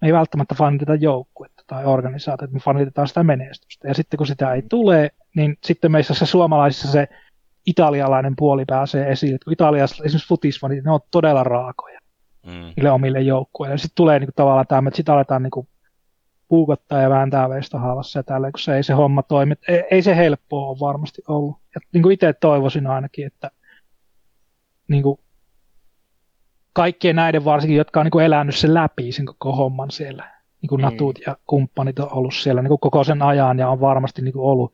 me 0.00 0.08
ei 0.08 0.12
välttämättä 0.12 0.54
faniteta 0.54 0.94
joukkuetta 0.94 1.62
tai 1.66 1.84
organisaatiota, 1.84 2.54
me 2.54 2.60
fanitetaan 2.60 3.08
sitä 3.08 3.22
menestystä. 3.22 3.88
Ja 3.88 3.94
sitten 3.94 4.18
kun 4.18 4.26
sitä 4.26 4.54
ei 4.54 4.62
tule, 4.62 5.10
niin 5.36 5.58
sitten 5.64 5.92
meissä 5.92 6.14
se 6.14 6.26
suomalaisissa 6.26 6.92
se 6.92 7.08
italialainen 7.66 8.36
puoli 8.36 8.64
pääsee 8.64 9.10
esiin. 9.10 9.38
Kun 9.44 9.52
Italiassa 9.52 10.04
esimerkiksi 10.04 10.28
futisfanit, 10.28 10.84
ne 10.84 10.90
on 10.90 11.00
todella 11.10 11.44
raakoja 11.44 12.00
mm. 12.46 12.72
niille 12.76 12.90
omille 12.90 13.20
joukkueille. 13.20 13.78
Sitten 13.78 13.94
tulee 13.94 14.18
niin 14.18 14.26
kuin, 14.26 14.34
tavallaan 14.34 14.66
tämä, 14.66 14.88
että 14.88 14.96
sitten 14.96 15.14
aletaan 15.14 15.42
niin 15.42 15.50
kuin, 15.50 15.68
puukottaa 16.48 17.02
ja 17.02 17.10
vääntää 17.10 17.48
veistä 17.48 17.78
haavassa 17.78 18.18
ja 18.18 18.22
tällä, 18.22 18.50
kun 18.50 18.60
se 18.60 18.76
ei 18.76 18.82
se 18.82 18.92
homma 18.92 19.22
toimi. 19.22 19.54
Ei, 19.68 19.82
ei 19.90 20.02
se 20.02 20.16
helppoa 20.16 20.68
ole 20.68 20.80
varmasti 20.80 21.22
ollut. 21.28 21.56
Ja 21.74 21.80
niin 21.92 22.02
kuin 22.02 22.12
itse 22.12 22.32
toivoisin 22.32 22.86
ainakin, 22.86 23.26
että 23.26 23.50
niin 24.88 25.02
kuin, 25.02 25.20
kaikkien 26.72 27.16
näiden 27.16 27.44
varsinkin, 27.44 27.78
jotka 27.78 28.00
on 28.00 28.06
niin 28.06 28.10
kuin 28.10 28.24
elänyt 28.24 28.56
sen 28.56 28.74
läpi 28.74 29.12
sen 29.12 29.26
koko 29.26 29.52
homman 29.52 29.90
siellä, 29.90 30.30
niin 30.62 30.68
kuin 30.68 30.80
mm. 30.80 30.84
Natut 30.84 31.18
ja 31.26 31.36
kumppanit 31.46 31.98
on 31.98 32.12
ollut 32.12 32.34
siellä 32.34 32.62
niin 32.62 32.68
kuin 32.68 32.80
koko 32.80 33.04
sen 33.04 33.22
ajan 33.22 33.58
ja 33.58 33.68
on 33.68 33.80
varmasti 33.80 34.22
niin 34.22 34.32
kuin 34.32 34.44
ollut 34.44 34.72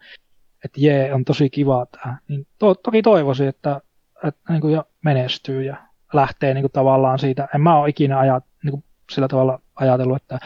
että 0.64 0.80
jee, 0.80 1.14
on 1.14 1.24
tosi 1.24 1.50
kiva 1.50 1.86
tämä. 1.86 2.16
Niin 2.28 2.46
to, 2.58 2.74
toki 2.74 3.02
toivoisin, 3.02 3.48
että, 3.48 3.80
että 4.24 4.52
niin 4.52 4.60
kuin 4.60 4.74
jo 4.74 4.84
menestyy 5.04 5.62
ja 5.62 5.76
lähtee 6.12 6.54
niin 6.54 6.62
kuin 6.62 6.72
tavallaan 6.72 7.18
siitä. 7.18 7.48
En 7.54 7.60
mä 7.60 7.78
ole 7.78 7.88
ikinä 7.88 8.18
ajat, 8.18 8.44
niin 8.64 8.70
kuin 8.70 8.84
sillä 9.10 9.28
tavalla 9.28 9.60
ajatellut, 9.74 10.22
että 10.22 10.38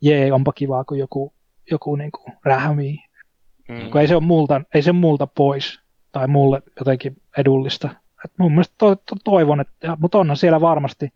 jee, 0.00 0.32
onpa 0.32 0.52
kivaa, 0.52 0.84
kun 0.84 0.98
joku, 0.98 1.32
joku 1.70 1.96
niin 1.96 2.12
kuin 2.12 2.32
rähmii. 2.44 2.98
Mm. 3.68 3.90
Kun 3.90 4.00
ei 4.00 4.08
se 4.08 4.14
ole 4.14 4.24
multa, 4.24 4.60
ei 4.74 4.82
se 4.82 4.92
multa 4.92 5.26
pois 5.26 5.80
tai 6.12 6.28
mulle 6.28 6.62
jotenkin 6.78 7.16
edullista. 7.36 7.90
Et 8.24 8.32
mun 8.38 8.52
mielestä 8.52 8.74
to, 8.78 8.96
to, 8.96 9.16
toivon, 9.24 9.60
että, 9.60 9.96
mutta 10.00 10.18
onhan 10.18 10.36
siellä 10.36 10.60
varmasti, 10.60 11.12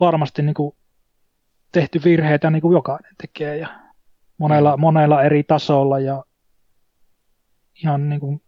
varmasti 0.00 0.42
niin 0.42 0.54
kuin 0.54 0.76
tehty 1.72 2.00
virheitä 2.04 2.50
niin 2.50 2.62
kuin 2.62 2.72
jokainen 2.72 3.14
tekee 3.20 3.56
ja 3.56 3.68
monella, 4.38 4.76
mm. 4.76 4.80
monella 4.80 5.22
eri 5.22 5.42
tasolla 5.42 5.98
ja 5.98 6.24
ihan 7.82 8.08
niin 8.08 8.20
kuin, 8.20 8.42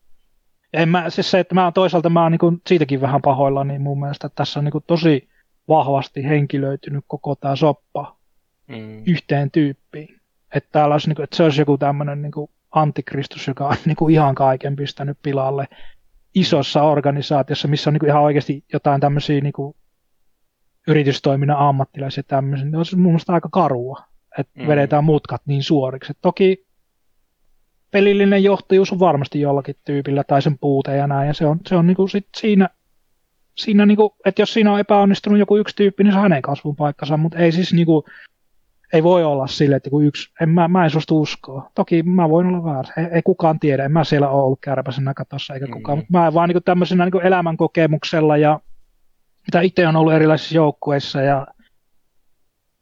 en 0.72 0.88
mä, 0.88 1.10
siis 1.10 1.30
se, 1.30 1.40
että 1.40 1.54
mä 1.54 1.72
toisaalta 1.72 2.10
mä 2.10 2.22
oon 2.22 2.32
niin 2.32 2.38
kuin 2.38 2.62
siitäkin 2.66 3.00
vähän 3.00 3.22
pahoilla, 3.22 3.64
niin 3.64 3.82
mun 3.82 4.00
mielestä 4.00 4.28
tässä 4.28 4.60
on 4.60 4.64
niin 4.64 4.72
kuin 4.72 4.84
tosi 4.86 5.28
vahvasti 5.68 6.24
henkilöitynyt 6.24 7.04
koko 7.08 7.34
tämä 7.34 7.56
soppa 7.56 8.16
mm. 8.66 9.02
yhteen 9.06 9.50
tyyppiin. 9.50 10.20
Että 10.54 10.68
täällä 10.72 10.94
olisi, 10.94 11.08
niin 11.08 11.16
kuin, 11.16 11.24
että 11.24 11.36
se 11.36 11.42
olisi 11.42 11.60
joku 11.60 11.78
tämmöinen 11.78 12.22
niin 12.22 12.32
kuin 12.32 12.50
antikristus, 12.70 13.46
joka 13.46 13.68
on 13.68 13.76
niin 13.84 13.96
kuin 13.96 14.14
ihan 14.14 14.34
kaiken 14.34 14.76
pistänyt 14.76 15.18
pilalle 15.22 15.68
isossa 16.34 16.82
organisaatiossa, 16.82 17.68
missä 17.68 17.90
on 17.90 17.94
niin 17.94 18.00
kuin 18.00 18.10
ihan 18.10 18.22
oikeasti 18.22 18.64
jotain 18.72 19.00
tämmöisiä 19.00 19.40
niin 19.40 19.52
kuin 19.52 19.76
yritystoiminnan 20.88 21.58
ammattilaisia 21.58 22.22
tämmöisiä. 22.22 22.66
Ne 22.66 22.78
on 22.78 22.84
mun 22.96 23.02
mielestä 23.02 23.32
aika 23.32 23.48
karua, 23.52 24.02
että 24.38 24.60
mm. 24.60 24.66
vedetään 24.66 25.04
mutkat 25.04 25.42
niin 25.46 25.62
suoriksi. 25.62 26.10
Et 26.10 26.18
toki 26.22 26.65
pelillinen 27.90 28.44
johtajuus 28.44 28.92
on 28.92 28.98
varmasti 28.98 29.40
jollakin 29.40 29.76
tyypillä 29.84 30.24
tai 30.24 30.42
sen 30.42 30.58
puute 30.58 30.96
ja 30.96 31.06
näin, 31.06 31.26
ja 31.26 31.34
se 31.34 31.46
on, 31.46 31.60
se 31.66 31.76
on 31.76 31.86
niin 31.86 31.96
kuin 31.96 32.08
sit 32.08 32.26
siinä, 32.36 32.68
siinä 33.54 33.86
niin 33.86 33.96
kuin, 33.96 34.10
että 34.24 34.42
jos 34.42 34.52
siinä 34.52 34.72
on 34.72 34.80
epäonnistunut 34.80 35.38
joku 35.38 35.56
yksi 35.56 35.76
tyyppi, 35.76 36.04
niin 36.04 36.12
se 36.12 36.18
on 36.18 36.22
hänen 36.22 36.42
kasvun 36.42 36.76
paikkansa, 36.76 37.16
mutta 37.16 37.38
ei 37.38 37.52
siis 37.52 37.72
niin 37.72 37.86
kuin, 37.86 38.04
ei 38.92 39.02
voi 39.02 39.24
olla 39.24 39.46
sille, 39.46 39.76
että 39.76 39.90
kun 39.90 40.04
yksi, 40.04 40.30
en, 40.40 40.48
mä, 40.48 40.68
mä 40.68 40.84
en 40.84 40.90
suostu 40.90 41.20
uskoa. 41.20 41.70
Toki 41.74 42.02
mä 42.02 42.28
voin 42.28 42.46
olla 42.46 42.64
väärässä, 42.64 42.92
ei, 42.96 43.06
ei 43.12 43.22
kukaan 43.22 43.60
tiedä, 43.60 43.84
en 43.84 43.92
mä 43.92 44.04
siellä 44.04 44.28
ole 44.28 44.42
ollut 44.42 44.60
kärpäisenä 44.60 45.14
katossa 45.14 45.54
eikä 45.54 45.66
kukaan, 45.72 45.98
mm. 45.98 46.00
mutta 46.00 46.18
mä 46.18 46.34
vaan 46.34 46.48
niin 46.48 46.62
tämmöisenä 46.64 47.04
niin 47.04 47.26
elämänkokemuksella 47.26 48.36
ja 48.36 48.60
mitä 49.46 49.60
itse 49.60 49.88
on 49.88 49.96
ollut 49.96 50.12
erilaisissa 50.12 50.54
joukkueissa 50.54 51.22
ja 51.22 51.46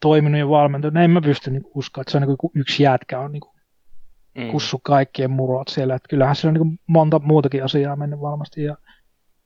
toiminut 0.01 0.39
ja 0.39 0.49
valmentunut, 0.49 0.95
niin 0.95 1.05
en 1.05 1.11
mä 1.11 1.21
pysty 1.21 1.51
niin 1.51 1.65
uskoa, 1.75 2.03
että 2.03 2.11
se 2.11 2.17
on 2.17 2.23
niin 2.23 2.37
kuin 2.39 2.53
yksi 2.55 2.83
jätkä 2.83 3.21
on 3.21 3.33
niin 3.33 3.41
kuin 3.41 3.54
mm. 4.35 4.51
kussu 4.51 4.81
kaikkien 4.83 5.31
murot 5.31 5.69
siellä. 5.69 5.95
Että 5.95 6.09
kyllähän 6.09 6.37
se 6.37 6.49
on 6.49 6.55
niin 6.55 6.81
monta 6.87 7.19
muutakin 7.19 7.65
asiaa 7.65 7.97
mennyt 7.97 8.21
varmasti. 8.21 8.63
Ja 8.63 8.77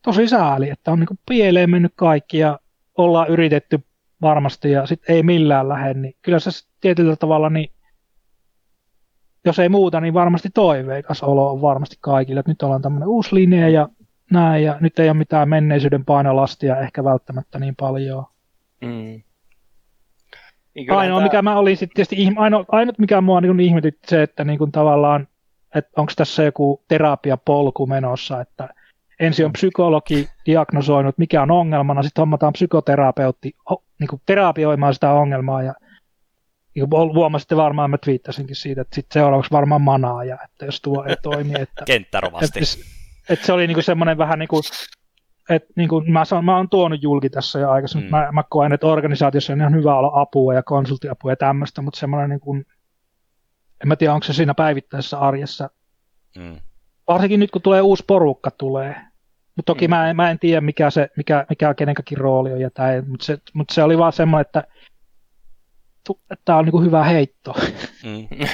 tosi 0.03 0.29
sääli, 0.29 0.71
että 0.71 0.93
on 0.93 1.01
niin 1.01 1.19
pieleen 1.29 1.71
mennyt 1.71 1.93
kaikki 1.97 2.39
ja 2.39 2.59
ollaan 2.97 3.29
yritetty 3.29 3.85
varmasti 4.23 4.71
ja 4.71 4.87
sitten 4.87 5.17
ei 5.17 5.23
millään 5.23 5.69
lähde, 5.69 5.95
niin 5.95 6.15
kyllä 6.23 6.39
se 6.39 6.51
tietyllä 6.81 7.17
tavalla, 7.17 7.51
niin 7.51 7.71
jos 9.45 9.59
ei 9.59 9.69
muuta, 9.69 10.01
niin 10.01 10.15
varmasti 10.15 10.49
toiveikas 10.55 11.23
olo 11.23 11.53
on 11.53 11.63
varmasti 11.63 11.97
kaikille, 12.01 12.41
että 12.41 12.51
nyt 12.51 12.63
ollaan 12.63 12.83
tämmöinen 12.83 13.09
uusi 13.09 13.35
linja 13.35 13.69
ja 13.69 13.89
näin, 14.31 14.65
ja 14.65 14.77
nyt 14.81 14.99
ei 14.99 15.09
ole 15.09 15.17
mitään 15.17 15.49
menneisyyden 15.49 16.05
painolastia 16.05 16.81
ehkä 16.81 17.05
välttämättä 17.05 17.59
niin 17.59 17.77
paljon. 17.77 18.25
Mm. 18.81 19.23
Niin 20.79 20.93
ainoa, 20.93 21.19
tämä... 21.19 21.27
mikä 21.27 21.43
mä 21.43 21.59
olin 21.59 21.77
sitten 21.77 21.95
tietysti, 21.95 22.35
ainoa, 22.37 22.65
ainut 22.69 22.99
mikä 22.99 23.21
mua 23.21 23.41
niin 23.41 23.61
ihmetytti 23.61 24.09
se, 24.09 24.23
että 24.23 24.45
niin 24.45 24.59
kuin 24.59 24.73
tavallaan, 24.73 25.29
että 25.75 25.91
onko 25.97 26.13
tässä 26.17 26.43
joku 26.43 26.85
terapiapolku 26.89 27.87
menossa, 27.87 28.41
että 28.41 28.69
ensin 29.21 29.47
on 29.47 29.53
psykologi 29.53 30.29
diagnosoinut, 30.47 31.19
mikä 31.19 31.43
on 31.43 31.51
ongelmana, 31.51 32.03
sitten 32.03 32.23
hommataan 32.23 32.53
psykoterapeutti 32.53 33.53
niin 34.01 34.09
kuin 34.09 34.23
terapioimaan 34.27 34.95
sitä 34.95 35.13
ongelmaa 35.13 35.63
ja 35.63 35.75
niin 36.75 36.91
kuin 36.91 37.15
huomasitte 37.15 37.57
varmaan, 37.57 37.91
mä 37.91 37.99
twiittasinkin 37.99 38.57
siitä, 38.57 38.81
että 38.81 38.95
sitten 38.95 39.21
seuraavaksi 39.21 39.51
varmaan 39.51 39.83
manaaja, 39.83 40.39
että 40.45 40.65
jos 40.65 40.81
tuo 40.81 41.05
ei 41.05 41.17
toimi. 41.23 41.55
Että, 41.61 41.85
Kenttärovasti. 41.93 42.59
Että, 42.59 43.33
että 43.33 43.47
se 43.47 43.53
oli 43.53 43.67
niin 43.67 43.75
kuin 43.75 43.85
semmoinen 43.85 44.19
vähän 44.19 44.39
niin 44.39 44.49
kuin 44.49 44.63
et, 45.49 45.65
niin 45.77 45.89
kuin 45.89 46.13
mä, 46.13 46.25
sanon, 46.25 46.45
mä 46.45 46.57
oon 46.57 46.69
tuonut 46.69 47.03
julki 47.03 47.31
tässä 47.31 47.59
jo 47.59 47.71
aikaisemmin, 47.71 48.11
mm. 48.11 48.11
mä, 48.11 48.29
mä 48.33 48.43
koen, 48.51 48.73
että 48.73 48.87
organisaatiossa 48.87 49.53
on 49.53 49.61
ihan 49.61 49.75
hyvä 49.75 49.99
olla 49.99 50.11
apua 50.15 50.55
ja 50.55 50.63
konsulttiapua 50.63 51.33
ja 51.33 51.37
tämmöistä, 51.37 51.83
mutta 51.83 52.01
semmoinen, 52.01 52.31
niin 52.31 52.41
kuin, 52.41 52.67
en 53.83 53.89
mä 53.89 53.97
tiedä, 53.97 54.15
onko 54.15 54.25
se 54.25 54.33
siinä 54.33 54.55
päivittäisessä 54.55 55.19
arjessa. 55.19 55.71
Mm. 56.39 56.57
Varsinkin 57.09 57.41
nyt, 57.41 57.51
kun 57.51 57.63
tulee 57.63 57.81
uusi 57.81 58.05
porukka 58.07 58.51
tulee. 58.51 58.97
Mutta 59.57 59.73
toki 59.73 59.89
mm. 59.89 59.91
mä, 59.91 60.11
en, 60.11 60.17
mä 60.17 60.31
en 60.31 60.39
tiedä, 60.39 60.61
mikä, 60.61 60.91
se, 60.91 61.09
mikä, 61.17 61.47
mikä 61.51 61.75
kenenkäkin 61.75 62.19
rooli 62.19 62.53
on, 62.53 62.61
ja 62.61 62.71
tää, 62.71 63.03
mutta, 63.03 63.27
se, 63.27 63.39
mutta 63.55 63.75
se 63.75 63.83
oli 63.83 63.99
vaan 63.99 64.13
semmoinen, 64.13 64.47
että 64.47 64.65
tämä 66.45 66.59
on 66.59 66.65
niin 66.65 66.73
kuin 66.73 66.85
hyvä 66.85 67.05
heitto. 67.05 67.55
Mm. 68.05 68.47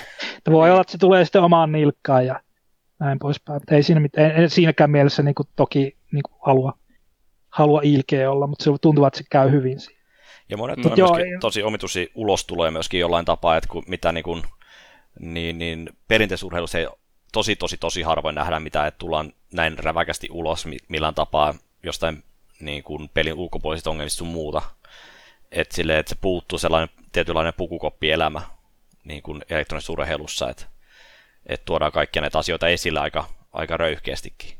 voi 0.52 0.70
olla, 0.70 0.80
että 0.80 0.92
se 0.92 0.98
tulee 0.98 1.24
sitten 1.24 1.42
omaan 1.42 1.72
nilkkaan 1.72 2.26
ja 2.26 2.40
näin 2.98 3.18
poispäin. 3.18 3.60
Ei 3.70 3.82
siinä, 3.82 4.00
en, 4.16 4.30
en 4.30 4.50
siinäkään 4.50 4.90
mielessä 4.90 5.22
niin 5.22 5.34
kuin 5.34 5.48
toki 5.56 5.96
niin 6.12 6.22
kuin 6.22 6.38
halua 6.46 6.78
halua 7.54 7.80
ilkeä 7.84 8.30
olla, 8.30 8.46
mutta 8.46 8.64
se 8.64 8.70
tuntuu, 8.80 9.04
että 9.04 9.18
se 9.18 9.24
käy 9.30 9.50
hyvin 9.50 9.80
siinä. 9.80 10.00
Ja 10.48 10.56
monet 10.56 10.86
on 10.86 10.92
Joo, 10.96 11.16
tosi 11.40 11.62
omituisia 11.62 12.06
ulostuloja 12.14 12.70
myöskin 12.70 13.00
jollain 13.00 13.24
tapaa, 13.24 13.56
että 13.56 13.68
kun, 13.68 13.84
mitä 13.86 14.12
niin, 14.12 14.24
kuin, 14.24 14.42
niin, 15.20 15.58
niin 15.58 15.90
perinteisurheilussa 16.08 16.78
ei 16.78 16.86
tosi, 17.32 17.56
tosi, 17.56 17.76
tosi 17.76 18.02
harvoin 18.02 18.34
nähdä 18.34 18.60
mitä, 18.60 18.86
että 18.86 18.98
tullaan 18.98 19.32
näin 19.52 19.78
räväkästi 19.78 20.28
ulos 20.30 20.66
millään 20.88 21.14
tapaa 21.14 21.54
jostain 21.82 22.22
niin 22.60 22.82
kuin 22.82 23.08
pelin 23.08 23.34
ulkopuolisista 23.34 23.90
ongelmista 23.90 24.18
sun 24.18 24.28
muuta. 24.28 24.62
Että 25.52 25.74
silleen, 25.74 25.98
että 25.98 26.10
se 26.10 26.16
puuttuu 26.20 26.58
sellainen 26.58 26.88
tietynlainen 27.12 27.54
pukukoppielämä 27.56 28.42
niin 29.04 29.22
kuin 29.22 29.42
elektronisessa 29.50 29.92
urheilussa, 29.92 30.50
että, 30.50 30.66
että 31.46 31.64
tuodaan 31.64 31.92
kaikkia 31.92 32.22
näitä 32.22 32.38
asioita 32.38 32.68
esille 32.68 33.00
aika, 33.00 33.24
aika 33.52 33.76
röyhkeästikin. 33.76 34.56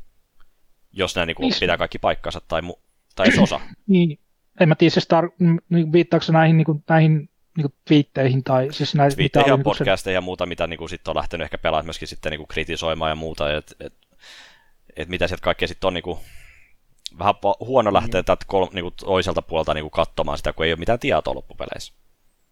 Jos 0.91 1.15
nämä 1.15 1.25
niin 1.25 1.35
kuin, 1.35 1.53
pitää 1.59 1.77
kaikki 1.77 1.99
paikkansa 1.99 2.41
tai 2.47 2.61
mu- 2.61 2.84
tai 3.15 3.27
edes 3.27 3.39
osa. 3.39 3.59
niin, 3.87 4.19
en 4.59 4.69
mä 4.69 4.75
tiedä, 4.75 4.89
se 4.89 5.01
tar- 5.01 5.59
niin, 5.69 5.91
viittaako 5.91 6.25
näihin, 6.31 6.57
niin 6.57 6.65
kuin, 6.65 6.83
näihin 6.89 7.29
niin 7.57 7.73
twiitteihin 7.85 8.43
tai 8.43 8.67
siis 8.71 8.95
näitä... 8.95 9.15
Twiitteihin 9.15 9.49
ja 9.49 9.55
niin 9.55 9.63
podcasteja 9.63 9.97
se... 9.97 10.11
ja 10.11 10.21
muuta, 10.21 10.45
mitä 10.45 10.67
niin 10.67 10.77
kuin, 10.77 10.89
sit 10.89 11.07
on 11.07 11.15
lähtenyt 11.15 11.45
ehkä 11.45 11.57
pelaamaan 11.57 11.85
myöskin 11.85 12.07
sitten 12.07 12.29
niin 12.29 12.39
kuin 12.39 12.47
kritisoimaan 12.47 13.11
ja 13.11 13.15
muuta, 13.15 13.57
että 13.57 13.75
et, 13.79 13.93
et 14.95 15.09
mitä 15.09 15.27
sieltä 15.27 15.43
kaikkea 15.43 15.67
sitten 15.67 15.87
on 15.87 15.93
niin 15.93 16.03
kuin, 16.03 16.19
vähän 17.19 17.35
huono 17.59 17.93
lähteä 17.93 18.21
mm. 18.21 18.25
tätä 18.25 18.45
kol, 18.47 18.67
niin 18.73 18.83
kuin, 18.83 18.93
toiselta 18.99 19.41
puolelta 19.41 19.73
niin 19.73 19.83
kuin, 19.83 19.91
katsomaan 19.91 20.37
sitä, 20.37 20.53
kun 20.53 20.65
ei 20.65 20.71
ole 20.71 20.79
mitään 20.79 20.99
tietoa 20.99 21.35
loppupeleissä. 21.35 21.93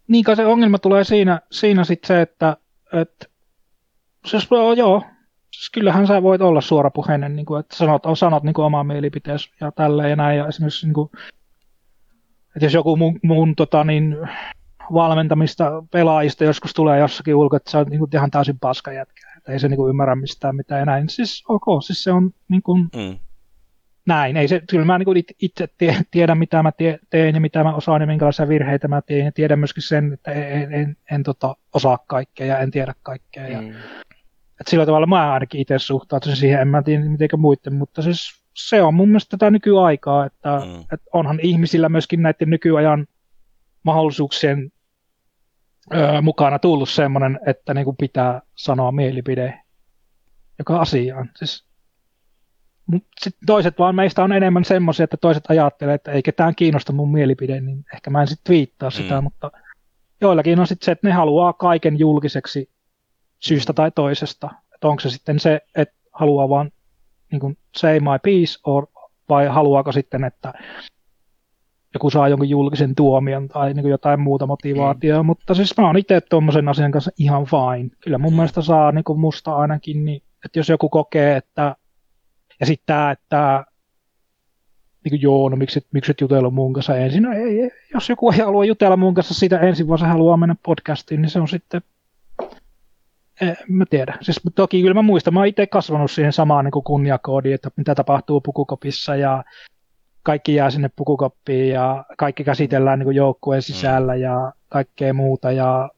Niin 0.08 0.24
kai 0.24 0.36
se 0.36 0.46
ongelma 0.46 0.78
tulee 0.78 1.04
siinä, 1.04 1.40
siinä 1.50 1.84
sitten 1.84 2.08
se, 2.08 2.20
että, 2.20 2.56
että 2.92 3.26
siis, 4.26 4.48
joo, 4.76 5.02
siis 5.54 5.70
kyllähän 5.70 6.06
sä 6.06 6.22
voit 6.22 6.42
olla 6.42 6.60
suorapuheinen, 6.60 7.36
niin 7.36 7.46
kuin, 7.46 7.60
että 7.60 7.76
sanot, 7.76 8.02
sanot 8.14 8.42
niin 8.42 8.54
kuin 8.54 8.64
omaa 8.64 8.84
mielipiteesi 8.84 9.50
ja 9.60 9.72
tälleen 9.72 10.10
ja 10.10 10.16
näin. 10.16 10.38
Ja 10.38 10.48
esimerkiksi, 10.48 10.86
niin 10.86 10.94
kuin, 10.94 11.10
että 12.56 12.66
jos 12.66 12.74
joku 12.74 12.96
mun, 12.96 13.20
mun 13.22 13.56
tota, 13.56 13.84
niin, 13.84 14.16
valmentamista 14.92 15.84
pelaajista 15.90 16.44
joskus 16.44 16.72
tulee 16.74 16.98
jossakin 16.98 17.34
ulko, 17.34 17.56
että 17.56 17.70
sä 17.70 17.78
oot 17.78 17.88
niin 17.88 17.98
kuin, 17.98 18.10
ihan 18.14 18.30
täysin 18.30 18.58
paska 18.58 18.92
jätkä, 18.92 19.28
että 19.36 19.52
ei 19.52 19.58
se 19.58 19.68
niin 19.68 19.76
kuin, 19.76 19.90
ymmärrä 19.90 20.16
mistään 20.16 20.56
mitään 20.56 20.78
ja 20.78 20.84
näin. 20.84 21.08
Siis 21.08 21.44
ok, 21.48 21.82
siis 21.82 22.04
se 22.04 22.12
on 22.12 22.30
niin 22.48 22.62
kuin, 22.62 22.88
mm. 22.96 23.18
näin. 24.06 24.36
Ei 24.36 24.48
se, 24.48 24.62
kyllä 24.70 24.84
mä 24.84 24.98
niin 24.98 25.04
kuin, 25.04 25.24
itse 25.40 25.68
tiedän, 26.10 26.38
mitä 26.38 26.62
mä 26.62 26.72
teen 27.10 27.34
ja 27.34 27.40
mitä 27.40 27.64
mä 27.64 27.74
osaan 27.74 28.00
ja 28.00 28.06
minkälaisia 28.06 28.48
virheitä 28.48 28.88
mä 28.88 29.02
teen 29.02 29.24
ja 29.24 29.32
tiedän 29.32 29.58
myöskin 29.58 29.82
sen, 29.82 30.12
että 30.12 30.30
en, 30.32 30.62
en, 30.62 30.72
en, 30.72 30.96
en 31.10 31.22
tota, 31.22 31.56
osaa 31.72 31.98
kaikkea 32.06 32.46
ja 32.46 32.58
en 32.58 32.70
tiedä 32.70 32.94
kaikkea. 33.02 33.48
Ja, 33.48 33.62
mm 33.62 33.72
et 34.60 34.66
sillä 34.66 34.86
tavalla 34.86 35.06
mä 35.06 35.32
ainakin 35.32 35.60
itse 35.60 35.78
suhtautuisin 35.78 36.40
siihen, 36.40 36.60
en 36.60 36.68
mä 36.68 36.82
tiedä 36.82 37.04
miten 37.04 37.28
muiden, 37.36 37.74
mutta 37.74 38.02
siis 38.02 38.44
se 38.56 38.82
on 38.82 38.94
mun 38.94 39.08
mielestä 39.08 39.36
tätä 39.36 39.50
nykyaikaa, 39.50 40.26
että, 40.26 40.62
mm. 40.64 40.80
että 40.80 41.10
onhan 41.12 41.40
ihmisillä 41.42 41.88
myöskin 41.88 42.22
näiden 42.22 42.50
nykyajan 42.50 43.06
mahdollisuuksien 43.82 44.72
ö, 45.94 46.22
mukana 46.22 46.58
tullut 46.58 46.88
semmoinen, 46.88 47.40
että 47.46 47.74
niin 47.74 47.84
kuin 47.84 47.96
pitää 47.96 48.42
sanoa 48.54 48.92
mielipide 48.92 49.60
joka 50.58 50.80
asiaan. 50.80 51.30
Siis, 51.36 51.64
sit 53.20 53.36
toiset 53.46 53.78
vaan 53.78 53.94
meistä 53.94 54.24
on 54.24 54.32
enemmän 54.32 54.64
semmoisia, 54.64 55.04
että 55.04 55.16
toiset 55.16 55.44
ajattelee, 55.48 55.94
että 55.94 56.12
ei 56.12 56.22
ketään 56.22 56.54
kiinnosta 56.54 56.92
mun 56.92 57.12
mielipide, 57.12 57.60
niin 57.60 57.84
ehkä 57.94 58.10
mä 58.10 58.20
en 58.20 58.28
sitten 58.28 58.52
viittaa 58.52 58.88
mm. 58.88 58.92
sitä, 58.92 59.20
mutta 59.20 59.50
joillakin 60.20 60.60
on 60.60 60.66
sitten 60.66 60.84
se, 60.84 60.92
että 60.92 61.08
ne 61.08 61.12
haluaa 61.12 61.52
kaiken 61.52 61.98
julkiseksi 61.98 62.73
syystä 63.44 63.72
tai 63.72 63.90
toisesta. 63.90 64.50
Että 64.74 64.88
onko 64.88 65.00
se 65.00 65.10
sitten 65.10 65.40
se, 65.40 65.60
että 65.76 65.94
haluaa 66.12 66.48
vaan 66.48 66.70
niin 67.32 67.40
kuin 67.40 67.58
say 67.76 68.00
my 68.00 68.18
piece, 68.22 68.58
or, 68.64 68.86
vai 69.28 69.46
haluaako 69.46 69.92
sitten, 69.92 70.24
että 70.24 70.52
joku 71.94 72.10
saa 72.10 72.28
jonkun 72.28 72.48
julkisen 72.48 72.94
tuomion 72.94 73.48
tai 73.48 73.74
niin 73.74 73.88
jotain 73.88 74.20
muuta 74.20 74.46
motivaatiota, 74.46 75.22
mm. 75.22 75.26
mutta 75.26 75.54
siis 75.54 75.76
mä 75.78 75.86
oon 75.86 75.96
itse 75.96 76.20
tuommoisen 76.20 76.68
asian 76.68 76.92
kanssa 76.92 77.10
ihan 77.18 77.44
fine. 77.44 77.90
Kyllä 78.00 78.18
mun 78.18 78.32
mm. 78.32 78.36
mielestä 78.36 78.62
saa 78.62 78.92
niin 78.92 79.04
kuin 79.04 79.20
musta 79.20 79.56
ainakin, 79.56 80.04
niin, 80.04 80.22
että 80.44 80.58
jos 80.58 80.68
joku 80.68 80.88
kokee, 80.88 81.36
että 81.36 81.76
ja 82.60 82.66
sitten 82.66 82.86
tämä, 82.86 83.10
että 83.10 83.64
niin 85.04 85.10
kuin, 85.10 85.22
joo, 85.22 85.48
no 85.48 85.56
miksi, 85.56 85.86
miksi 85.92 86.10
et 86.10 86.20
jutella 86.20 86.50
mun 86.50 86.72
kanssa 86.72 86.96
ensin? 86.96 87.22
No 87.22 87.32
ei, 87.32 87.60
ei, 87.60 87.70
jos 87.94 88.08
joku 88.08 88.30
ei 88.30 88.38
halua 88.38 88.64
jutella 88.64 88.96
mun 88.96 89.14
kanssa 89.14 89.34
siitä 89.34 89.60
ensin, 89.60 89.88
vaan 89.88 89.98
se 89.98 90.06
haluaa 90.06 90.36
mennä 90.36 90.56
podcastiin, 90.62 91.22
niin 91.22 91.30
se 91.30 91.40
on 91.40 91.48
sitten 91.48 91.82
en 93.50 93.56
mä 93.68 93.84
tiedä. 93.90 94.18
Siis 94.20 94.40
toki 94.54 94.82
kyllä 94.82 94.94
mä 94.94 95.02
muistan, 95.02 95.34
mä 95.34 95.40
oon 95.40 95.46
itse 95.46 95.66
kasvanut 95.66 96.10
siihen 96.10 96.32
samaan 96.32 96.64
niin 96.64 96.84
kunniakoodiin, 96.84 97.54
että 97.54 97.70
mitä 97.76 97.94
tapahtuu 97.94 98.40
pukukopissa 98.40 99.16
ja 99.16 99.44
kaikki 100.22 100.54
jää 100.54 100.70
sinne 100.70 100.90
pukukoppiin 100.96 101.68
ja 101.68 102.04
kaikki 102.18 102.44
käsitellään 102.44 102.98
niin 102.98 103.14
joukkueen 103.14 103.58
mm. 103.58 103.62
sisällä 103.62 104.14
ja 104.14 104.52
kaikkea 104.68 105.14
muuta. 105.14 105.52
Ja 105.52 105.90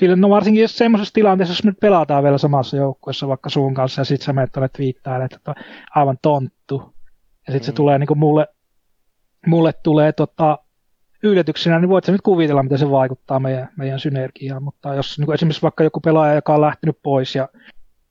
kyllä 0.00 0.16
no 0.16 0.30
varsinkin 0.30 0.62
jos 0.62 0.78
semmoisessa 0.78 1.14
tilanteessa, 1.14 1.52
jos 1.52 1.64
nyt 1.64 1.80
pelataan 1.80 2.24
vielä 2.24 2.38
samassa 2.38 2.76
joukkueessa 2.76 3.28
vaikka 3.28 3.50
sun 3.50 3.74
kanssa 3.74 4.00
ja 4.00 4.04
sit 4.04 4.22
sä 4.22 4.32
menet 4.32 4.52
tuonne 4.52 4.68
twiittailemaan, 4.68 5.28
että 5.34 5.54
aivan 5.94 6.18
tonttu. 6.22 6.94
Ja 7.46 7.52
sitten 7.52 7.60
mm. 7.60 7.66
se 7.66 7.72
tulee 7.72 7.98
niin 7.98 8.06
kuin 8.06 8.18
mulle, 8.18 8.46
mulle 9.46 9.72
tulee 9.82 10.12
tota, 10.12 10.58
yllätyksenä, 11.22 11.78
niin 11.78 11.88
voit 11.88 12.08
nyt 12.08 12.20
kuvitella, 12.20 12.62
miten 12.62 12.78
se 12.78 12.90
vaikuttaa 12.90 13.40
meidän, 13.40 13.68
meidän 13.76 14.00
synergiaan, 14.00 14.62
mutta 14.62 14.94
jos 14.94 15.18
niin 15.18 15.32
esimerkiksi 15.32 15.62
vaikka 15.62 15.84
joku 15.84 16.00
pelaaja, 16.00 16.34
joka 16.34 16.54
on 16.54 16.60
lähtenyt 16.60 16.98
pois 17.02 17.34
ja 17.34 17.48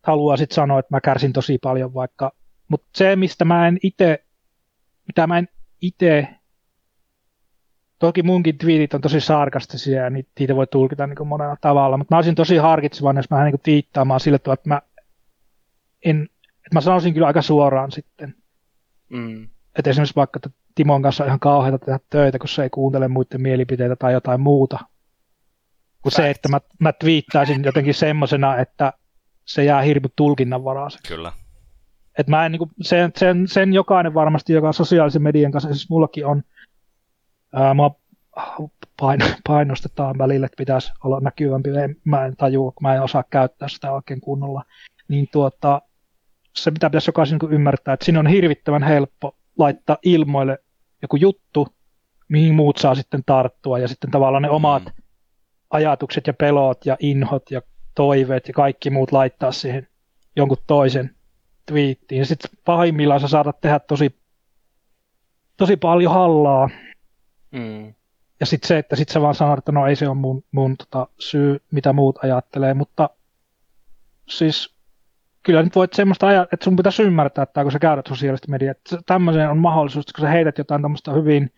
haluaa 0.03 0.37
sitten 0.37 0.55
sanoa, 0.55 0.79
että 0.79 0.95
mä 0.95 1.01
kärsin 1.01 1.33
tosi 1.33 1.57
paljon 1.57 1.93
vaikka, 1.93 2.31
mutta 2.67 2.87
se, 2.95 3.15
mistä 3.15 3.45
mä 3.45 3.67
en 3.67 3.77
itse, 3.83 4.23
mitä 5.07 5.27
mä 5.27 5.37
en 5.37 5.47
itse 5.81 6.27
toki 7.99 8.23
munkin 8.23 8.57
twiitit 8.57 8.93
on 8.93 9.01
tosi 9.01 9.19
sarkastisia 9.19 10.03
ja 10.03 10.09
niitä 10.09 10.55
voi 10.55 10.67
tulkita 10.67 11.07
niin 11.07 11.17
kuin 11.17 11.27
monella 11.27 11.57
tavalla, 11.61 11.97
mutta 11.97 12.15
mä 12.15 12.17
olisin 12.17 12.35
tosi 12.35 12.57
harkitsevainen, 12.57 13.19
jos 13.19 13.29
mä 13.29 13.43
niin 13.43 13.59
twiittaamaan 13.63 14.19
sillä 14.19 14.39
tavalla, 14.39 14.53
että 14.53 14.69
mä, 14.69 14.81
en, 16.05 16.29
että 16.41 16.73
mä 16.73 16.81
sanoisin 16.81 17.13
kyllä 17.13 17.27
aika 17.27 17.41
suoraan 17.41 17.91
sitten. 17.91 18.35
Mm. 19.09 19.49
Että 19.75 19.89
esimerkiksi 19.89 20.15
vaikka 20.15 20.37
että 20.37 20.49
Timon 20.75 21.01
kanssa 21.01 21.23
on 21.23 21.27
ihan 21.27 21.39
kauheata 21.39 21.79
tehdä 21.79 21.99
töitä, 22.09 22.39
kun 22.39 22.49
se 22.49 22.63
ei 22.63 22.69
kuuntele 22.69 23.07
muiden 23.07 23.41
mielipiteitä 23.41 23.95
tai 23.95 24.13
jotain 24.13 24.41
muuta. 24.41 24.79
Kun 26.01 26.11
se, 26.11 26.29
että 26.29 26.49
mä, 26.49 26.59
mä 26.79 26.93
twiittaisin 26.93 27.63
jotenkin 27.63 27.93
semmosena, 27.93 28.57
että 28.57 28.93
se 29.45 29.63
jää 29.63 29.81
hirveän 29.81 30.09
tulkinnanvaraiseksi. 30.15 31.13
Kyllä. 31.13 31.31
Et 32.17 32.27
mä 32.27 32.45
en, 32.45 32.51
niin 32.51 32.59
kuin, 32.59 32.71
sen, 32.81 33.11
sen, 33.17 33.47
sen, 33.47 33.73
jokainen 33.73 34.13
varmasti, 34.13 34.53
joka 34.53 34.73
sosiaalisen 34.73 35.21
median 35.21 35.51
kanssa, 35.51 35.73
siis 35.73 35.89
mullakin 35.89 36.25
on, 36.25 36.43
ää, 37.53 37.73
mä 37.73 37.89
pain, 38.99 39.19
painostetaan 39.47 40.17
välillä, 40.17 40.45
että 40.45 40.57
pitäisi 40.57 40.91
olla 41.03 41.19
näkyvämpi, 41.19 41.69
mä 42.03 42.25
en 42.25 42.35
tajua, 42.35 42.71
kun 42.71 42.87
mä 42.87 42.95
en 42.95 43.01
osaa 43.01 43.23
käyttää 43.29 43.67
sitä 43.67 43.91
oikein 43.91 44.21
kunnolla, 44.21 44.63
niin 45.07 45.27
tuota, 45.31 45.81
se 46.55 46.71
mitä 46.71 46.89
pitäisi 46.89 47.09
jokaisen 47.09 47.39
niin 47.41 47.53
ymmärtää, 47.53 47.93
että 47.93 48.05
siinä 48.05 48.19
on 48.19 48.27
hirvittävän 48.27 48.83
helppo 48.83 49.35
laittaa 49.57 49.97
ilmoille 50.03 50.57
joku 51.01 51.15
juttu, 51.15 51.67
mihin 52.27 52.55
muut 52.55 52.77
saa 52.77 52.95
sitten 52.95 53.23
tarttua, 53.25 53.79
ja 53.79 53.87
sitten 53.87 54.11
tavallaan 54.11 54.43
ne 54.43 54.49
omat 54.49 54.83
mm. 54.85 54.91
ajatukset 55.69 56.27
ja 56.27 56.33
pelot 56.33 56.85
ja 56.85 56.97
inhot 56.99 57.51
ja 57.51 57.61
toiveet 57.95 58.47
ja 58.47 58.53
kaikki 58.53 58.89
muut 58.89 59.11
laittaa 59.11 59.51
siihen 59.51 59.87
jonkun 60.35 60.57
toisen 60.67 61.15
twiittiin. 61.65 62.19
Ja 62.19 62.25
sitten 62.25 62.51
pahimmillaan 62.65 63.19
sä 63.19 63.27
saatat 63.27 63.61
tehdä 63.61 63.79
tosi, 63.79 64.19
tosi 65.57 65.77
paljon 65.77 66.13
hallaa. 66.13 66.69
Mm. 67.51 67.93
Ja 68.39 68.45
sitten 68.45 68.67
se, 68.67 68.77
että 68.77 68.95
sit 68.95 69.09
sä 69.09 69.21
vaan 69.21 69.35
sanot, 69.35 69.57
että 69.57 69.71
no 69.71 69.87
ei 69.87 69.95
se 69.95 70.07
ole 70.07 70.17
mun, 70.17 70.43
mun 70.51 70.77
tota, 70.77 71.07
syy, 71.19 71.61
mitä 71.71 71.93
muut 71.93 72.23
ajattelee, 72.23 72.73
mutta 72.73 73.09
siis 74.29 74.74
kyllä 75.45 75.63
nyt 75.63 75.75
voit 75.75 75.93
semmoista 75.93 76.27
ajatella, 76.27 76.49
että 76.53 76.63
sun 76.63 76.75
pitäisi 76.75 77.03
ymmärtää, 77.03 77.43
että 77.43 77.63
kun 77.63 77.71
sä 77.71 77.79
käydät 77.79 78.07
sosiaalista 78.07 78.51
mediaa, 78.51 78.71
että 78.71 78.97
tämmöiseen 79.05 79.49
on 79.49 79.57
mahdollisuus, 79.57 80.05
kun 80.05 80.21
sä 80.21 80.29
heität 80.29 80.57
jotain 80.57 80.81
tämmöistä 80.81 81.11
hyvin, 81.11 81.53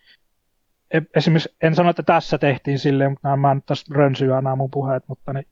e, 0.90 1.00
esimerkiksi 1.16 1.56
en 1.62 1.74
sano, 1.74 1.90
että 1.90 2.02
tässä 2.02 2.38
tehtiin 2.38 2.78
silleen, 2.78 3.10
mutta 3.10 3.36
mä 3.36 3.52
en 3.52 3.62
tässä 3.66 3.94
rönsyä 3.94 4.40
nämä 4.40 4.56
mun 4.56 4.70
puheet, 4.70 5.02
mutta 5.06 5.32
niin, 5.32 5.46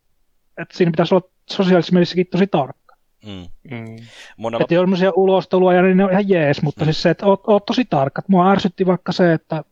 että 0.59 0.77
siinä 0.77 0.91
pitäisi 0.91 1.15
olla 1.15 1.29
sosiaalisessa 1.51 1.93
mediassakin 1.93 2.27
tosi 2.27 2.47
tarkka. 2.47 2.97
Mm. 3.27 3.77
Mm. 3.77 3.97
Monella... 4.37 4.65
Että 4.65 4.75
tämmöisiä 4.75 5.13
ulostuloja, 5.17 5.83
niin 5.83 5.97
ne 5.97 6.05
on 6.05 6.11
ihan 6.11 6.29
jees, 6.29 6.63
mutta 6.63 6.81
mm. 6.81 6.85
siis 6.85 7.03
se, 7.03 7.11
että 7.11 7.27
oot, 7.27 7.41
oot 7.47 7.67
tosi 7.67 7.85
tarkka. 7.85 8.23
Mua 8.29 8.51
ärsytti 8.51 8.87
vaikka 8.87 9.13
se, 9.13 9.33
että 9.33 9.65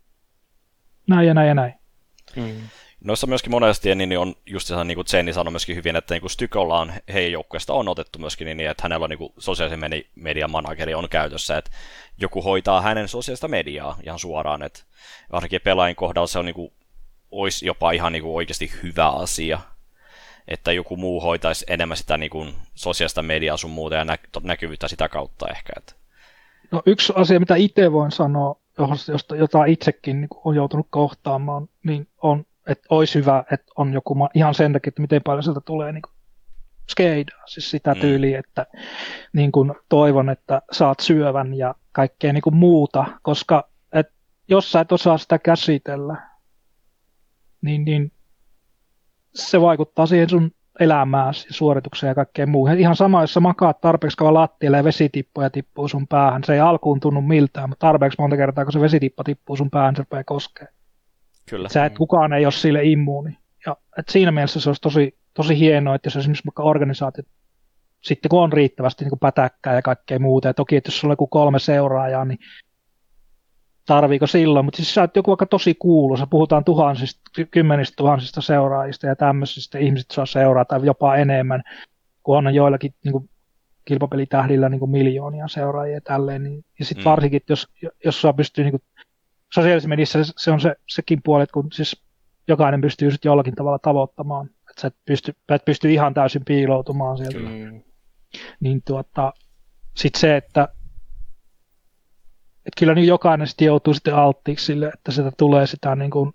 näin 1.08 1.28
ja 1.28 1.34
näin 1.34 1.48
ja 1.48 1.54
näin. 1.54 1.74
Mm. 2.36 2.68
Noissa 3.04 3.26
myöskin 3.26 3.50
monesti 3.50 3.94
niin 3.94 4.18
on 4.18 4.34
just 4.46 4.66
se, 4.66 4.84
niin 4.84 4.94
kuin 4.94 5.06
Jenni 5.12 5.32
sanoi 5.32 5.50
myöskin 5.50 5.76
hyvin, 5.76 5.96
että 5.96 6.14
niin 6.14 6.30
Stykolla 6.30 6.80
on 6.80 6.92
heidän 7.12 7.32
joukkueesta 7.32 7.72
on 7.72 7.88
otettu 7.88 8.18
myöskin 8.18 8.56
niin, 8.56 8.70
että 8.70 8.82
hänellä 8.82 9.04
on 9.04 9.10
niin 9.10 9.18
kuin 9.18 9.32
sosiaalisen 9.38 10.04
median 10.14 10.50
manageri 10.50 10.94
on 10.94 11.08
käytössä, 11.08 11.58
että 11.58 11.70
joku 12.18 12.42
hoitaa 12.42 12.80
hänen 12.80 13.08
sosiaalista 13.08 13.48
mediaa 13.48 13.98
ihan 14.02 14.18
suoraan, 14.18 14.62
että 14.62 14.80
varsinkin 15.32 15.60
pelaajien 15.64 15.96
kohdalla 15.96 16.26
se 16.26 16.38
on 16.38 16.44
niin 16.44 16.54
kuin, 16.54 16.72
olisi 17.30 17.66
jopa 17.66 17.92
ihan 17.92 18.12
niin 18.12 18.22
kuin 18.22 18.34
oikeasti 18.34 18.72
hyvä 18.82 19.08
asia, 19.08 19.60
että 20.48 20.72
joku 20.72 20.96
muu 20.96 21.20
hoitaisi 21.20 21.64
enemmän 21.68 21.96
sitä 21.96 22.18
niin 22.18 22.30
kuin 22.30 22.54
sosiaalista 22.74 23.22
mediaa 23.22 23.56
sun 23.56 23.70
muuta 23.70 23.96
ja 23.96 24.04
nä- 24.04 24.18
näkyvyyttä 24.42 24.88
sitä 24.88 25.08
kautta 25.08 25.48
ehkä. 25.48 25.72
Että. 25.76 25.92
No 26.70 26.82
yksi 26.86 27.12
asia, 27.16 27.40
mitä 27.40 27.56
itse 27.56 27.92
voin 27.92 28.12
sanoa, 28.12 28.56
josta, 29.08 29.36
jota 29.36 29.64
itsekin 29.64 30.20
niin 30.20 30.28
on 30.44 30.54
joutunut 30.54 30.86
kohtaamaan, 30.90 31.68
niin 31.82 32.08
on, 32.22 32.46
että 32.68 32.86
olisi 32.90 33.18
hyvä, 33.18 33.44
että 33.52 33.72
on 33.76 33.92
joku, 33.92 34.16
ihan 34.34 34.54
sen 34.54 34.72
takia, 34.72 34.88
että 34.88 35.02
miten 35.02 35.22
paljon 35.22 35.42
sieltä 35.42 35.60
tulee 35.60 35.92
niin 35.92 36.02
skeidaa, 36.90 37.46
siis 37.46 37.70
sitä 37.70 37.94
mm. 37.94 38.00
tyyliä, 38.00 38.38
että 38.38 38.66
niin 39.32 39.52
kuin 39.52 39.72
toivon, 39.88 40.30
että 40.30 40.62
saat 40.72 41.00
syövän 41.00 41.54
ja 41.54 41.74
kaikkea 41.92 42.32
niin 42.32 42.42
kuin 42.42 42.56
muuta, 42.56 43.04
koska 43.22 43.68
et, 43.92 44.06
jos 44.48 44.72
sä 44.72 44.80
et 44.80 44.92
osaa 44.92 45.18
sitä 45.18 45.38
käsitellä, 45.38 46.16
niin, 47.62 47.84
niin 47.84 48.12
se 49.34 49.60
vaikuttaa 49.60 50.06
siihen 50.06 50.30
sun 50.30 50.50
elämääsi, 50.80 51.46
suoritukseen 51.50 52.08
ja 52.08 52.14
kaikkeen 52.14 52.48
muuhun. 52.48 52.78
Ihan 52.78 52.96
sama, 52.96 53.20
jos 53.20 53.34
sä 53.34 53.40
makaat 53.40 53.80
tarpeeksi 53.80 54.16
kauan 54.16 54.34
lattialle 54.34 54.76
ja 54.76 54.84
vesitippoja 54.84 55.50
tippuu 55.50 55.88
sun 55.88 56.08
päähän. 56.08 56.44
Se 56.44 56.54
ei 56.54 56.60
alkuun 56.60 57.00
tunnu 57.00 57.20
miltään, 57.20 57.68
mutta 57.68 57.86
tarpeeksi 57.86 58.16
monta 58.18 58.36
kertaa, 58.36 58.64
kun 58.64 58.72
se 58.72 58.80
vesitippa 58.80 59.24
tippuu 59.24 59.56
sun 59.56 59.70
päähän, 59.70 59.96
se 59.96 60.02
rupeaa 60.02 60.24
koskee. 60.24 60.68
Kyllä. 61.50 61.68
Sä 61.68 61.84
et, 61.84 61.98
kukaan 61.98 62.32
ei 62.32 62.46
ole 62.46 62.52
sille 62.52 62.84
immuuni. 62.84 63.38
Ja, 63.66 63.76
et 63.98 64.08
siinä 64.08 64.32
mielessä 64.32 64.60
se 64.60 64.68
olisi 64.68 64.82
tosi, 64.82 65.18
tosi 65.34 65.58
hienoa, 65.58 65.94
että 65.94 66.06
jos 66.06 66.16
esimerkiksi 66.16 66.46
vaikka 66.46 66.62
organisaatiot, 66.62 67.26
sitten 68.02 68.28
kun 68.28 68.42
on 68.42 68.52
riittävästi 68.52 69.04
niin 69.04 69.18
pätäkkää 69.20 69.74
ja 69.74 69.82
kaikkea 69.82 70.18
muuta, 70.18 70.48
ja 70.48 70.54
toki, 70.54 70.76
että 70.76 70.88
jos 70.88 71.00
sulla 71.00 71.12
on 71.12 71.14
joku 71.14 71.26
kolme 71.26 71.58
seuraajaa, 71.58 72.24
niin 72.24 72.38
tarviiko 73.86 74.26
silloin, 74.26 74.64
mutta 74.64 74.76
siis 74.76 74.94
sä 74.94 75.00
oot 75.00 75.16
joku 75.16 75.30
vaikka 75.30 75.46
tosi 75.46 75.74
kuuluisa, 75.74 76.26
puhutaan 76.26 76.64
tuhansista, 76.64 77.20
kymmenistä 77.50 77.94
tuhansista 77.96 78.40
seuraajista 78.40 79.06
ja 79.06 79.16
tämmöisistä 79.16 79.78
ihmiset 79.78 80.10
saa 80.10 80.26
seuraa 80.26 80.64
tai 80.64 80.80
jopa 80.84 81.16
enemmän, 81.16 81.62
kun 82.22 82.36
on 82.38 82.54
joillakin 82.54 82.94
niin 83.04 83.12
kuin, 83.12 83.30
kilpapelitähdillä 83.84 84.68
niin 84.68 84.78
kuin 84.78 84.90
miljoonia 84.90 85.48
seuraajia 85.48 86.00
tälleen, 86.00 86.42
niin, 86.42 86.64
ja 86.78 86.84
sitten 86.84 87.04
mm. 87.04 87.10
varsinkin, 87.10 87.40
jos, 87.48 87.68
jos 88.04 88.20
saa 88.20 88.32
pystyy 88.32 88.64
niin 88.64 88.72
kuin, 88.72 88.82
sosiaalisessa 89.54 89.88
mediassa 89.88 90.18
se 90.36 90.50
on 90.50 90.60
se, 90.60 90.76
sekin 90.88 91.20
puoli, 91.24 91.42
että 91.42 91.52
kun 91.52 91.68
siis 91.72 92.02
jokainen 92.48 92.80
pystyy 92.80 93.10
sitten 93.10 93.30
jollakin 93.30 93.54
tavalla 93.54 93.78
tavoittamaan, 93.78 94.46
että 94.46 94.80
sä 94.80 94.88
et 94.88 94.96
pysty, 95.04 95.36
et 95.48 95.64
pysty 95.64 95.92
ihan 95.92 96.14
täysin 96.14 96.44
piiloutumaan 96.44 97.18
sieltä. 97.18 97.38
Mm. 97.38 97.82
Niin 98.60 98.82
tuota, 98.82 99.32
sitten 99.96 100.20
se, 100.20 100.36
että 100.36 100.68
että 102.66 102.78
kyllä 102.78 102.94
niin 102.94 103.06
jokainen 103.06 103.46
sitten 103.46 103.66
joutuu 103.66 103.94
sitten 103.94 104.14
alttiiksi 104.14 104.66
sille, 104.66 104.88
että 104.94 105.12
sitä 105.12 105.32
tulee 105.36 105.66
sitä 105.66 105.96
niin 105.96 106.10
kuin 106.10 106.34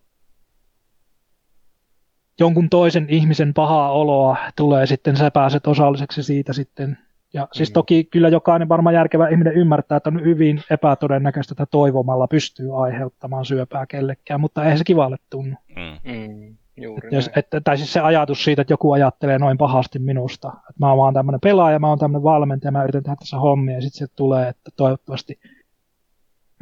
jonkun 2.39 2.69
toisen 2.69 3.05
ihmisen 3.09 3.53
pahaa 3.53 3.91
oloa 3.91 4.37
tulee 4.55 4.85
sitten, 4.85 5.17
sä 5.17 5.31
pääset 5.31 5.67
osalliseksi 5.67 6.23
siitä 6.23 6.53
sitten. 6.53 6.97
Ja 7.33 7.47
siis 7.53 7.69
mm. 7.69 7.73
toki 7.73 8.03
kyllä 8.03 8.29
jokainen 8.29 8.69
varmaan 8.69 8.93
järkevä 8.93 9.27
ihminen 9.27 9.53
ymmärtää, 9.53 9.95
että 9.97 10.09
on 10.09 10.23
hyvin 10.23 10.63
epätodennäköistä, 10.69 11.53
että 11.53 11.65
toivomalla 11.65 12.27
pystyy 12.27 12.83
aiheuttamaan 12.83 13.45
syöpää 13.45 13.85
kellekään, 13.85 14.41
mutta 14.41 14.63
eihän 14.63 14.77
se 14.77 14.83
kivalle 14.83 15.17
tunnu. 15.29 15.55
Mm. 15.75 16.11
Mm. 16.11 16.57
Juuri 16.77 17.09
jos, 17.11 17.29
että, 17.35 17.61
tai 17.61 17.77
siis 17.77 17.93
se 17.93 17.99
ajatus 17.99 18.43
siitä, 18.43 18.61
että 18.61 18.73
joku 18.73 18.91
ajattelee 18.91 19.39
noin 19.39 19.57
pahasti 19.57 19.99
minusta, 19.99 20.47
että 20.47 20.79
mä 20.79 20.93
oon 20.93 21.13
tämmöinen 21.13 21.39
pelaaja, 21.39 21.79
mä 21.79 21.87
oon 21.87 21.99
tämmöinen 21.99 22.23
valmentaja, 22.23 22.71
mä 22.71 22.83
yritän 22.83 23.03
tehdä 23.03 23.15
tässä 23.15 23.37
hommia, 23.37 23.75
ja 23.75 23.81
sitten 23.81 24.07
se 24.07 24.13
tulee, 24.15 24.49
että 24.49 24.71
toivottavasti 24.75 25.39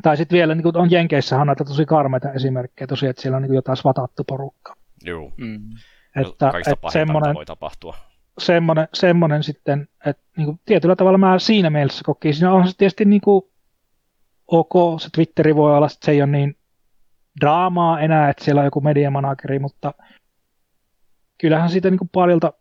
tai 0.01 0.17
sitten 0.17 0.35
vielä 0.35 0.55
niin 0.55 0.77
on 0.77 0.91
Jenkeissähän 0.91 1.41
on 1.41 1.47
näitä 1.47 1.65
tosi 1.65 1.85
karmeita 1.85 2.33
esimerkkejä 2.33 2.87
tosiaan, 2.87 3.09
että 3.09 3.21
siellä 3.21 3.35
on 3.35 3.41
niin 3.41 3.53
jotain 3.53 3.77
svatattu 3.77 4.23
porukka. 4.23 4.75
Joo. 5.03 5.31
Mm. 5.37 5.69
Että, 6.15 6.51
Kaikista 6.51 6.71
että 6.71 6.91
semmoinen, 6.91 7.35
voi 7.35 7.45
tapahtua. 7.45 7.95
Semmoinen, 8.37 8.87
semmoinen 8.93 9.43
sitten, 9.43 9.87
että 10.05 10.23
niin 10.37 10.45
kuin, 10.45 10.59
tietyllä 10.65 10.95
tavalla 10.95 11.17
mä 11.17 11.39
siinä 11.39 11.69
mielessä 11.69 12.01
kokisin. 12.05 12.47
On 12.47 12.67
se 12.67 12.77
tietysti 12.77 13.05
niin 13.05 13.21
kuin, 13.21 13.43
ok, 14.47 15.01
se 15.01 15.09
Twitteri 15.13 15.55
voi 15.55 15.75
olla, 15.75 15.85
että 15.85 16.05
se 16.05 16.11
ei 16.11 16.21
ole 16.21 16.31
niin 16.31 16.55
draamaa 17.41 17.99
enää, 17.99 18.29
että 18.29 18.43
siellä 18.43 18.59
on 18.59 18.67
joku 18.67 18.81
mediamanageri, 18.81 19.59
mutta 19.59 19.93
kyllähän 21.37 21.69
siitä 21.69 21.89
niin 21.89 21.97
kuin 21.97 22.09
paljolta 22.09 22.53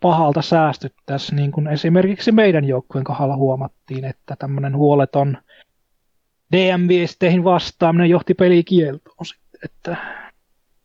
pahalta 0.00 0.42
säästyttäisiin, 0.42 1.36
niin 1.36 1.52
kuin 1.52 1.66
esimerkiksi 1.66 2.32
meidän 2.32 2.64
joukkueen 2.64 3.04
kohdalla 3.04 3.36
huomattiin, 3.36 4.04
että 4.04 4.36
tämmöinen 4.38 4.76
huoleton 4.76 5.38
DM-viesteihin 6.52 7.44
vastaaminen 7.44 8.10
johti 8.10 8.34
pelikieltoon 8.34 9.26
sitten, 9.26 9.60
että 9.64 9.96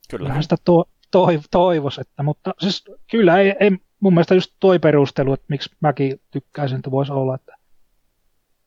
kyllä. 0.10 0.42
sitä 0.42 0.56
to, 0.66 0.90
toiv, 1.12 1.42
toivos, 1.52 2.00
että, 2.00 2.24
mutta 2.24 2.54
siis 2.60 2.84
kyllä 3.12 3.40
ei, 3.40 3.56
ei, 3.60 3.72
mun 4.00 4.14
mielestä 4.14 4.36
just 4.36 4.54
toi 4.60 4.80
perustelu, 4.80 5.34
että 5.34 5.46
miksi 5.50 5.70
mäkin 5.80 6.22
tykkäisin, 6.32 6.78
että 6.78 6.92
voisi 6.92 7.12
olla, 7.12 7.36
että 7.36 7.58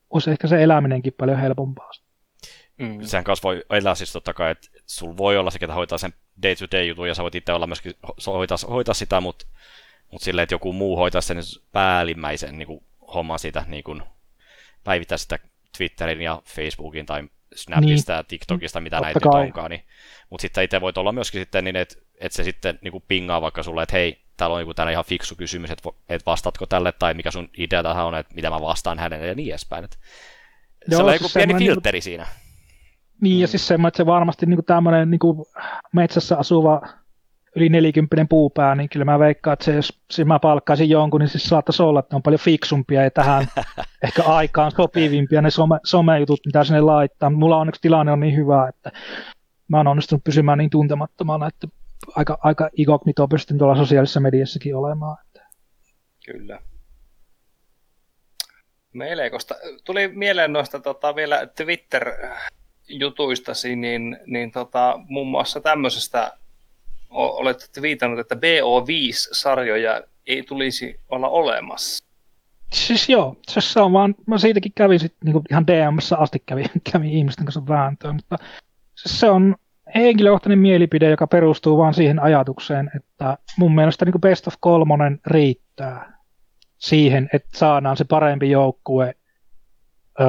olisi 0.09 0.31
ehkä 0.31 0.47
se 0.47 0.63
eläminenkin 0.63 1.13
paljon 1.17 1.39
helpompaa. 1.39 1.91
Mm. 2.77 3.01
Sehän 3.01 3.23
kanssa 3.23 3.47
voi 3.47 3.63
elää 3.69 3.95
siis 3.95 4.13
totta 4.13 4.33
kai, 4.33 4.51
että 4.51 4.67
sulla 4.85 5.17
voi 5.17 5.37
olla 5.37 5.51
se, 5.51 5.59
ketä 5.59 5.73
hoitaa 5.73 5.97
sen 5.97 6.13
day-to-day 6.43 6.83
jutun, 6.85 7.07
ja 7.07 7.15
sä 7.15 7.23
voit 7.23 7.35
itse 7.35 7.53
olla 7.53 7.67
myöskin 7.67 7.93
hoitaa, 8.27 8.57
hoitaa 8.69 8.93
sitä, 8.93 9.21
mutta, 9.21 9.45
mutta 10.11 10.25
silleen, 10.25 10.43
että 10.43 10.55
joku 10.55 10.73
muu 10.73 10.97
hoitaa 10.97 11.21
sen 11.21 11.37
päällimmäisen 11.71 12.57
niin 12.57 12.67
kuin, 12.67 12.83
homman 13.13 13.39
siitä 13.39 13.65
niin 13.67 13.83
kuin, 13.83 14.03
päivittää 14.83 15.17
sitä 15.17 15.39
Twitterin 15.77 16.21
ja 16.21 16.41
Facebookin 16.45 17.05
tai 17.05 17.23
Snapista 17.55 18.13
niin. 18.13 18.17
ja 18.17 18.23
TikTokista, 18.23 18.81
mitä 18.81 18.95
Totta 18.95 19.05
näitä 19.05 19.19
kai. 19.19 19.41
nyt 19.41 19.47
onkaan. 19.47 19.71
Niin. 19.71 19.83
Mutta 20.29 20.41
sitten 20.41 20.63
itse 20.63 20.81
voit 20.81 20.97
olla 20.97 21.11
myöskin 21.11 21.41
sitten 21.41 21.63
niin, 21.63 21.75
että 21.75 21.95
et 22.19 22.31
se 22.31 22.43
sitten 22.43 22.79
niin 22.81 22.91
kuin 22.91 23.03
pingaa 23.07 23.41
vaikka 23.41 23.63
sulle, 23.63 23.83
että 23.83 23.95
hei, 23.95 24.21
täällä 24.41 24.55
on 24.55 24.61
joku 24.61 24.73
ihan 24.91 25.05
fiksu 25.05 25.35
kysymys, 25.35 25.71
että 25.71 25.89
et 26.09 26.25
vastaatko 26.25 26.65
tälle, 26.65 26.91
tai 26.91 27.13
mikä 27.13 27.31
sun 27.31 27.49
idea 27.57 27.83
tähän 27.83 28.05
on, 28.05 28.15
että 28.15 28.35
mitä 28.35 28.49
mä 28.49 28.61
vastaan 28.61 28.99
hänelle 28.99 29.27
ja 29.27 29.35
niin 29.35 29.49
edespäin. 29.49 29.83
Että 29.83 29.97
Joo, 30.87 30.97
se 30.97 31.03
on 31.03 31.13
joku 31.13 31.27
siis 31.27 31.33
pieni 31.33 31.65
filteri 31.65 31.95
niin, 31.95 32.03
siinä. 32.03 32.27
Niin, 33.21 33.39
ja 33.39 33.47
siis 33.47 33.67
semmoinen, 33.67 33.87
että 33.87 33.97
se 33.97 34.05
varmasti 34.05 34.45
niin 34.45 34.65
tämmöinen 34.65 35.11
niin 35.11 35.19
metsässä 35.93 36.37
asuva 36.37 36.81
yli 37.55 37.69
40 37.69 38.25
puupää, 38.29 38.75
niin 38.75 38.89
kyllä 38.89 39.05
mä 39.05 39.19
veikkaan, 39.19 39.53
että 39.53 39.65
se, 39.65 39.75
jos 39.75 39.99
siis 40.11 40.27
mä 40.27 40.39
palkkaisin 40.39 40.89
jonkun, 40.89 41.19
niin 41.19 41.29
siis 41.29 41.43
saattaisi 41.43 41.83
olla, 41.83 41.99
että 41.99 42.13
ne 42.13 42.15
on 42.15 42.23
paljon 42.23 42.39
fiksumpia 42.39 43.03
ja 43.03 43.11
tähän 43.11 43.47
ehkä 44.03 44.23
aikaan 44.23 44.71
sopivimpia 44.71 45.41
ne 45.41 45.49
some, 45.49 45.79
somejutut, 45.83 46.39
mitä 46.45 46.63
sinne 46.63 46.81
laittaa. 46.81 47.29
Mulla 47.29 47.57
onneksi 47.57 47.81
tilanne 47.81 48.11
on 48.11 48.19
niin 48.19 48.35
hyvä, 48.35 48.67
että 48.69 48.91
mä 49.67 49.77
oon 49.77 49.87
onnistunut 49.87 50.23
pysymään 50.23 50.57
niin 50.57 50.69
tuntemattomana, 50.69 51.47
että 51.47 51.67
aika, 52.15 52.37
aika 52.43 52.69
incognito 52.77 53.27
pystyn 53.27 53.57
tuolla 53.57 53.75
sosiaalisessa 53.75 54.19
mediassakin 54.19 54.75
olemaan. 54.75 55.17
Että. 55.25 55.47
Kyllä. 56.25 56.59
Melekosta. 58.93 59.55
Tuli 59.83 60.07
mieleen 60.07 60.53
noista 60.53 60.79
tota, 60.79 61.15
vielä 61.15 61.47
Twitter-jutuistasi, 61.47 63.75
niin, 63.75 64.19
niin 64.25 64.51
tota, 64.51 64.99
muun 65.07 65.27
muassa 65.27 65.61
tämmöisestä 65.61 66.37
olet 67.09 67.69
viitannut, 67.81 68.19
että 68.19 68.35
BO5-sarjoja 68.35 70.03
ei 70.27 70.43
tulisi 70.43 70.99
olla 71.09 71.29
olemassa. 71.29 72.05
Siis 72.73 73.09
joo, 73.09 73.35
se 73.47 73.79
on 73.79 73.93
vaan, 73.93 74.15
mä 74.27 74.37
siitäkin 74.37 74.71
kävin 74.75 74.99
sit, 74.99 75.15
niin 75.23 75.41
ihan 75.49 75.67
DMssä 75.67 76.17
asti 76.17 76.43
kävin, 76.45 76.65
kävin 76.91 77.09
ihmisten 77.09 77.45
kanssa 77.45 77.67
vääntöä, 77.67 78.13
mutta 78.13 78.37
siis 78.95 79.19
se 79.19 79.29
on 79.29 79.55
henkilökohtainen 79.95 80.59
mielipide, 80.59 81.09
joka 81.09 81.27
perustuu 81.27 81.77
vaan 81.77 81.93
siihen 81.93 82.19
ajatukseen, 82.19 82.91
että 82.95 83.37
mun 83.57 83.75
mielestä 83.75 84.05
niin 84.05 84.21
Best 84.21 84.47
of 84.47 84.53
kolmonen 84.59 85.19
riittää 85.27 86.13
siihen, 86.77 87.29
että 87.33 87.49
saadaan 87.57 87.97
se 87.97 88.03
parempi 88.03 88.49
joukkue. 88.49 89.15
Öö, 90.21 90.27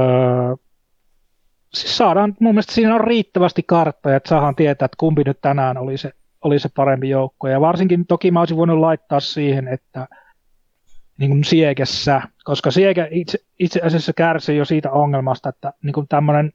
siis 1.75 1.97
saadaan, 1.97 2.37
mun 2.41 2.55
mielestä 2.55 2.73
siinä 2.73 2.95
on 2.95 3.01
riittävästi 3.01 3.63
karttoja, 3.63 4.17
että 4.17 4.29
saadaan 4.29 4.57
tietää, 4.57 4.87
että 4.87 4.97
kumpi 4.99 5.23
nyt 5.25 5.39
tänään 5.41 5.79
oli 5.79 5.99
se 5.99 6.13
oli 6.43 6.59
se 6.59 6.69
parempi 6.77 7.09
joukko. 7.09 7.49
Ja 7.49 7.61
varsinkin 7.61 8.07
toki 8.07 8.31
mä 8.31 8.41
olisin 8.41 8.57
voinut 8.57 8.79
laittaa 8.79 9.21
siihen, 9.21 9.69
että 9.69 10.09
niin 11.19 11.31
kuin 11.31 11.45
Siekessä, 11.45 12.23
koska 12.45 12.71
Sieke 12.71 13.09
itse, 13.11 13.39
itse 13.59 13.81
asiassa 13.81 14.13
kärsii 14.13 14.57
jo 14.57 14.65
siitä 14.65 14.91
ongelmasta, 14.91 15.49
että 15.49 15.73
niin 15.83 15.93
kuin 15.93 16.09
tämmöinen 16.09 16.53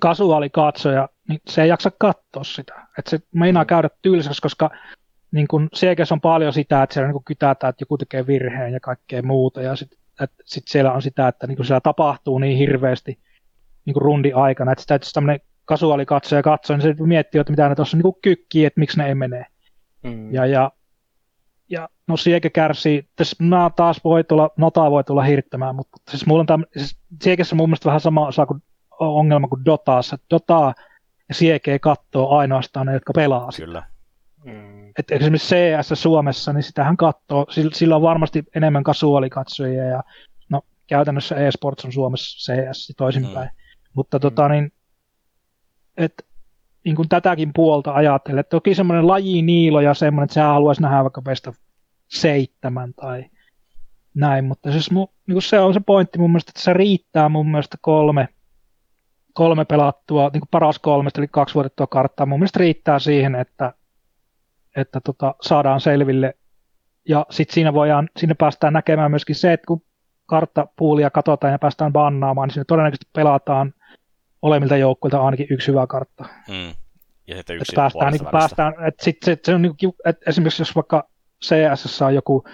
kasuaali 0.00 0.50
katsoja, 0.50 1.08
niin 1.28 1.40
se 1.48 1.62
ei 1.62 1.68
jaksa 1.68 1.90
katsoa 1.98 2.44
sitä. 2.44 2.74
Että 2.98 3.10
se 3.10 3.18
meinaa 3.34 3.64
käydä 3.64 3.88
tylsäksi, 4.02 4.42
koska 4.42 4.70
niin 5.32 5.48
kuin 5.48 5.68
Siekessä 5.74 6.14
on 6.14 6.20
paljon 6.20 6.52
sitä, 6.52 6.82
että 6.82 6.94
siellä 6.94 7.08
niin 7.08 7.12
kuin 7.12 7.24
kytätään, 7.24 7.70
että 7.70 7.82
joku 7.82 7.98
tekee 7.98 8.26
virheen 8.26 8.72
ja 8.72 8.80
kaikkea 8.80 9.22
muuta. 9.22 9.62
Ja 9.62 9.76
sitten 9.76 9.98
sit 10.44 10.68
siellä 10.68 10.92
on 10.92 11.02
sitä, 11.02 11.28
että 11.28 11.46
niin 11.46 11.56
kuin 11.56 11.66
siellä 11.66 11.80
tapahtuu 11.80 12.38
niin 12.38 12.58
hirveästi 12.58 13.18
niin 13.84 13.96
rundi 13.96 14.32
aikana, 14.32 14.72
että 14.72 14.82
sitä, 14.82 14.94
että 14.94 15.08
tämmöinen 15.14 15.40
kasuaalikatsoja 15.64 16.42
katsoo, 16.42 16.76
niin 16.76 16.82
se 16.82 17.04
miettii, 17.04 17.40
että 17.40 17.52
mitä 17.52 17.68
ne 17.68 17.74
tuossa 17.74 17.96
niin 17.96 18.14
kykkii, 18.22 18.64
että 18.64 18.80
miksi 18.80 18.98
ne 18.98 19.08
ei 19.08 19.14
mene. 19.14 19.46
Mm. 20.02 20.34
Ja, 20.34 20.46
ja, 20.46 20.72
ja 21.68 21.88
no 22.06 22.16
Siege 22.16 22.50
kärsii, 22.50 23.08
tässä 23.16 23.44
mä 23.44 23.70
taas 23.76 24.00
voi 24.04 24.24
tulla, 24.24 24.50
Nota 24.56 24.90
voi 24.90 25.04
tulla 25.04 25.22
hirttämään, 25.22 25.76
mutta 25.76 25.98
siis 26.10 26.26
mulla 26.26 26.40
on 26.40 26.46
täm, 26.46 26.64
siis 26.76 26.98
Siegessä 27.22 27.56
mun 27.56 27.68
mielestä 27.68 27.86
vähän 27.86 28.00
sama 28.00 28.26
osa 28.26 28.46
kuin, 28.46 28.62
ongelma 29.08 29.48
kuin 29.48 29.64
Dotaassa. 29.64 30.18
Dota 30.30 30.72
ja 31.28 31.34
Siege 31.34 31.78
katsoo 31.78 32.36
ainoastaan 32.36 32.86
ne, 32.86 32.92
jotka 32.92 33.12
pelaa 33.12 33.48
Kyllä. 33.56 33.82
Mm. 34.44 34.88
Et 34.98 35.10
esimerkiksi 35.10 35.54
CS 35.54 36.02
Suomessa, 36.02 36.52
niin 36.52 36.62
sitähän 36.62 36.96
katsoo, 36.96 37.46
sillä 37.72 37.96
on 37.96 38.02
varmasti 38.02 38.44
enemmän 38.56 38.82
kasuaalikatsojia 38.82 39.84
ja 39.84 40.02
no 40.48 40.62
käytännössä 40.86 41.36
eSports 41.36 41.84
on 41.84 41.92
Suomessa 41.92 42.52
CS 42.52 42.88
ja 42.88 42.94
toisinpäin. 42.96 43.48
Mm. 43.48 43.82
Mutta 43.94 44.20
tota, 44.20 44.48
niin, 44.48 44.72
että 45.96 46.24
niin 46.84 46.96
kuin 46.96 47.08
tätäkin 47.08 47.50
puolta 47.54 47.92
ajatellen. 47.92 48.40
Että 48.40 48.50
toki 48.50 48.74
semmoinen 48.74 49.06
laji 49.06 49.42
niilo 49.42 49.80
ja 49.80 49.94
semmoinen, 49.94 50.24
että 50.24 50.34
sä 50.34 50.44
haluaisi 50.44 50.82
nähdä 50.82 51.02
vaikka 51.02 51.22
best 51.22 51.46
of 51.46 51.56
seitsemän 52.08 52.94
tai 52.94 53.24
näin, 54.14 54.44
mutta 54.44 54.72
siis 54.72 54.90
mu, 54.90 55.06
niin 55.26 55.34
kuin 55.34 55.42
se 55.42 55.60
on 55.60 55.74
se 55.74 55.80
pointti 55.80 56.18
mun 56.18 56.30
mielestä, 56.30 56.50
että 56.50 56.62
se 56.62 56.72
riittää 56.72 57.28
mun 57.28 57.50
mielestä 57.50 57.76
kolme, 57.80 58.28
kolme 59.32 59.64
pelattua, 59.64 60.30
niin 60.32 60.40
kuin 60.40 60.48
paras 60.50 60.78
kolmesta, 60.78 61.20
eli 61.20 61.28
kaksi 61.30 61.54
vuotettua 61.54 61.86
karttaa, 61.86 62.26
mun 62.26 62.38
mielestä 62.38 62.58
riittää 62.58 62.98
siihen, 62.98 63.34
että, 63.34 63.72
että 64.76 65.00
tota, 65.00 65.34
saadaan 65.40 65.80
selville. 65.80 66.34
Ja 67.08 67.26
sitten 67.30 67.54
siinä, 67.54 67.74
voidaan, 67.74 68.08
siinä 68.16 68.34
päästään 68.34 68.72
näkemään 68.72 69.10
myöskin 69.10 69.36
se, 69.36 69.52
että 69.52 69.66
kun 69.66 69.82
karttapuulia 70.26 71.10
katsotaan 71.10 71.52
ja 71.52 71.58
päästään 71.58 71.92
bannaamaan, 71.92 72.46
niin 72.46 72.54
siinä 72.54 72.64
todennäköisesti 72.68 73.10
pelataan 73.12 73.74
olemmilta 74.42 74.76
joukkueilta 74.76 75.22
ainakin 75.22 75.46
yksi 75.50 75.68
hyvä 75.68 75.86
kartta. 75.86 76.24
Mm. 76.48 76.74
Ja 77.26 77.36
sitten 77.36 77.56
yksi 77.56 77.72
että 77.72 77.80
päästään, 77.80 78.12
niin 78.12 78.26
päästään 78.32 78.74
että 78.86 79.04
sit, 79.04 79.16
sit, 79.24 79.44
se 79.44 79.54
on 79.54 79.62
niin 79.62 79.74
kuin, 79.80 79.92
että 80.04 80.30
esimerkiksi 80.30 80.62
jos 80.62 80.74
vaikka 80.74 81.08
CS 81.44 82.02
on 82.02 82.14
joku, 82.14 82.44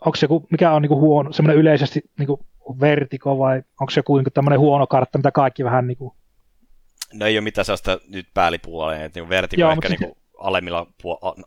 onko 0.00 0.18
joku, 0.22 0.46
mikä 0.50 0.72
on 0.72 0.82
niin 0.82 0.88
kuin 0.88 1.00
huono, 1.00 1.32
semmoinen 1.32 1.60
yleisesti 1.60 2.00
niin 2.18 2.26
kuin 2.26 2.40
vertiko 2.80 3.38
vai 3.38 3.62
onko 3.80 3.90
se 3.90 3.98
joku 3.98 4.16
niin 4.16 4.32
tämmöinen 4.34 4.60
huono 4.60 4.86
kartta, 4.86 5.18
mitä 5.18 5.30
kaikki 5.30 5.64
vähän 5.64 5.86
niin 5.86 5.96
kuin... 5.96 6.14
No 7.14 7.26
ei 7.26 7.38
ole 7.38 7.44
mitään 7.44 7.64
sellaista 7.64 7.98
nyt 8.08 8.26
päällipuoleen, 8.34 9.02
että 9.02 9.20
niin 9.20 9.28
vertiko 9.28 9.60
Joo, 9.60 9.70
ehkä 9.70 9.88
niin 9.88 9.98
kuin 9.98 10.16
alemmilla, 10.38 10.86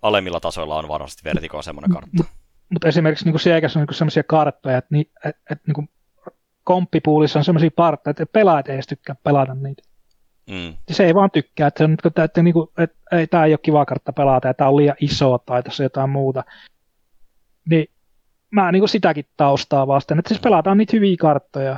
alemmilla 0.02 0.40
tasoilla 0.40 0.78
on 0.80 0.88
varmasti 0.88 1.24
vertiko 1.24 1.62
semmoinen 1.62 1.92
kartta. 1.92 2.10
Mutta 2.18 2.34
mut 2.70 2.86
esimerkiksi 2.86 3.26
niin 3.26 3.36
kuin 3.44 3.54
on 3.76 3.82
niin 3.82 3.96
semmoisia 3.96 4.24
karttoja, 4.24 4.78
että, 4.78 4.88
niin, 4.92 5.06
että, 5.26 5.42
että 5.52 5.64
niin 5.68 5.76
kuin 5.76 5.90
komppipuulissa 6.64 7.40
on 7.40 7.46
sellaisia 7.46 7.72
partteja, 7.76 8.12
että 8.12 8.26
pelaajat 8.26 8.68
ei 8.68 8.74
edes 8.74 8.88
tykkää 8.88 9.16
pelata 9.24 9.56
niitä. 9.56 9.84
Mm. 10.50 10.74
Se 10.92 11.06
ei 11.06 11.16
vaan 11.16 11.32
tykkää, 11.32 11.68
että, 11.68 11.88
se 11.88 12.08
että, 12.08 12.24
että, 12.24 12.44
niin 12.44 12.54
kuin, 12.54 12.70
että 12.78 13.18
ei, 13.18 13.28
tämä 13.28 13.46
ei 13.46 13.54
ole 13.54 13.60
kiva 13.62 13.86
kartta 13.86 14.14
pelata 14.14 14.48
ja 14.48 14.54
tämä 14.54 14.70
on 14.70 14.78
liian 14.78 14.96
iso 15.02 15.38
tai 15.38 15.64
tässä 15.64 15.84
jotain 15.84 16.10
muuta. 16.10 16.44
Niin 17.70 17.88
mä 18.52 18.72
niin 18.72 18.82
kuin 18.82 18.90
sitäkin 18.90 19.26
taustaa 19.38 19.88
vasten, 19.88 20.20
että 20.20 20.30
siis 20.30 20.42
pelataan 20.42 20.78
niitä 20.78 20.96
hyviä 20.96 21.16
karttoja. 21.20 21.78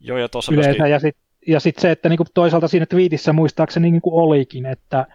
Joo, 0.00 0.18
ja 0.18 0.28
tuossa 0.28 0.52
yleensä, 0.52 0.68
myöskin... 0.68 0.90
ja 0.90 0.98
sitten 0.98 1.26
ja 1.46 1.60
sit 1.60 1.78
se, 1.78 1.90
että 1.90 2.08
niin 2.08 2.16
kuin 2.16 2.26
toisaalta 2.34 2.68
siinä 2.68 2.86
twiitissä 2.86 3.32
muistaakseni 3.32 3.90
niin 3.90 4.02
kuin 4.02 4.14
olikin, 4.14 4.66
että 4.66 5.06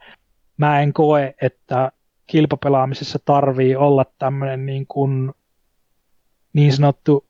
mä 0.58 0.82
en 0.82 0.94
koe, 0.94 1.36
että 1.41 1.91
kilpapelaamisessa 2.28 3.20
tarvii 3.26 3.76
olla 3.76 4.06
tämmöinen 4.20 4.66
niin, 4.66 4.88
kuin, 4.88 5.32
niin 6.53 6.74
sanottu 6.74 7.26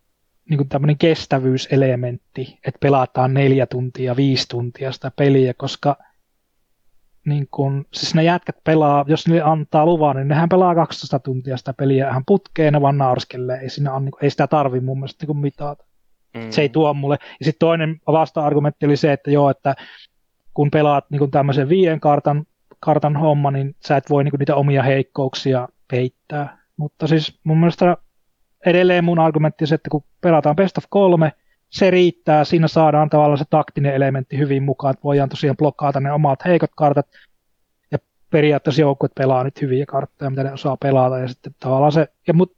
niin 0.50 0.58
kuin 0.58 0.70
tämmöinen 0.70 0.98
kestävyyselementti, 0.98 2.60
että 2.68 2.80
pelataan 2.80 3.34
neljä 3.34 3.66
tuntia, 3.66 4.16
viisi 4.16 4.48
tuntia 4.50 4.92
sitä 4.92 5.12
peliä, 5.16 5.54
koska 5.54 5.98
niin 7.26 7.48
kun, 7.52 7.86
siis 7.94 8.16
ne 8.16 8.24
jätkät 8.24 8.56
pelaa, 8.64 9.06
jos 9.08 9.28
ne 9.28 9.42
antaa 9.42 9.86
luvan, 9.86 10.16
niin 10.16 10.28
nehän 10.28 10.50
pelaa 10.50 10.76
12 10.76 11.20
tuntia 11.20 11.58
sitä 11.58 11.74
peliä, 11.74 12.14
hän 12.14 12.24
putkee, 12.28 12.72
ne 12.72 12.82
vaan 12.82 12.98
naurskelee, 12.98 13.60
ei, 13.60 13.70
siinä 13.70 13.94
on, 13.94 14.06
niin 14.06 14.14
ei 14.22 14.30
sitä 14.30 14.48
tarvi 14.48 14.80
mun 14.80 14.98
mielestä 14.98 15.26
niin 15.26 15.38
mitata. 15.38 15.84
Mm. 16.34 16.50
Se 16.50 16.62
ei 16.62 16.70
tuo 16.70 16.94
mulle. 16.94 17.18
Ja 17.40 17.46
sitten 17.46 17.60
toinen 17.60 18.00
vasta-argumentti 18.08 18.86
oli 18.86 18.98
se, 18.98 19.14
että 19.14 19.32
joo, 19.32 19.50
että 19.50 19.76
kun 20.54 20.72
pelaat 20.72 21.06
niin 21.10 21.32
tämmöisen 21.32 21.70
viien 21.70 22.00
kartan, 22.00 22.46
kartan 22.80 23.18
homma, 23.18 23.52
niin 23.52 23.76
sä 23.86 23.98
et 23.98 24.10
voi 24.10 24.24
niin 24.24 24.34
niitä 24.40 24.56
omia 24.56 24.84
heikkouksia 24.84 25.68
peittää. 25.92 26.58
Mutta 26.78 27.08
siis 27.08 27.40
mun 27.44 27.58
mielestä 27.58 27.98
edelleen 28.66 29.04
mun 29.04 29.20
argumentti 29.20 29.64
on 29.64 29.68
se, 29.68 29.76
että 29.76 29.90
kun 29.90 30.04
pelataan 30.22 30.56
best 30.56 30.78
of 30.78 30.84
kolme, 30.90 31.32
se 31.72 31.92
riittää, 31.92 32.44
siinä 32.44 32.68
saadaan 32.68 33.10
tavallaan 33.10 33.38
se 33.38 33.46
taktinen 33.50 33.96
elementti 33.96 34.38
hyvin 34.38 34.64
mukaan, 34.64 34.92
että 34.92 35.04
voidaan 35.04 35.30
tosiaan 35.30 35.58
blokkaata 35.58 36.00
ne 36.00 36.12
omat 36.12 36.46
heikot 36.46 36.72
kartat, 36.76 37.08
ja 37.92 37.98
periaatteessa 38.30 38.82
joukkueet 38.82 39.16
pelaa 39.16 39.44
nyt 39.44 39.62
hyviä 39.62 39.86
karttoja, 39.86 40.30
mitä 40.30 40.44
ne 40.44 40.54
osaa 40.54 40.78
pelata, 40.78 41.18
ja 41.18 41.28
sitten 41.28 41.56
tavallaan 41.60 41.92
se, 41.92 42.08
ja 42.28 42.34
mut 42.34 42.56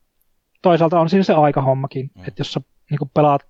toisaalta 0.62 1.00
on 1.00 1.10
siinä 1.10 1.24
se 1.24 1.34
aikahommakin, 1.34 2.12
mm. 2.16 2.24
että 2.28 2.40
jos 2.42 2.54
sä 2.54 2.62
niin 2.90 3.12
pelaat, 3.14 3.42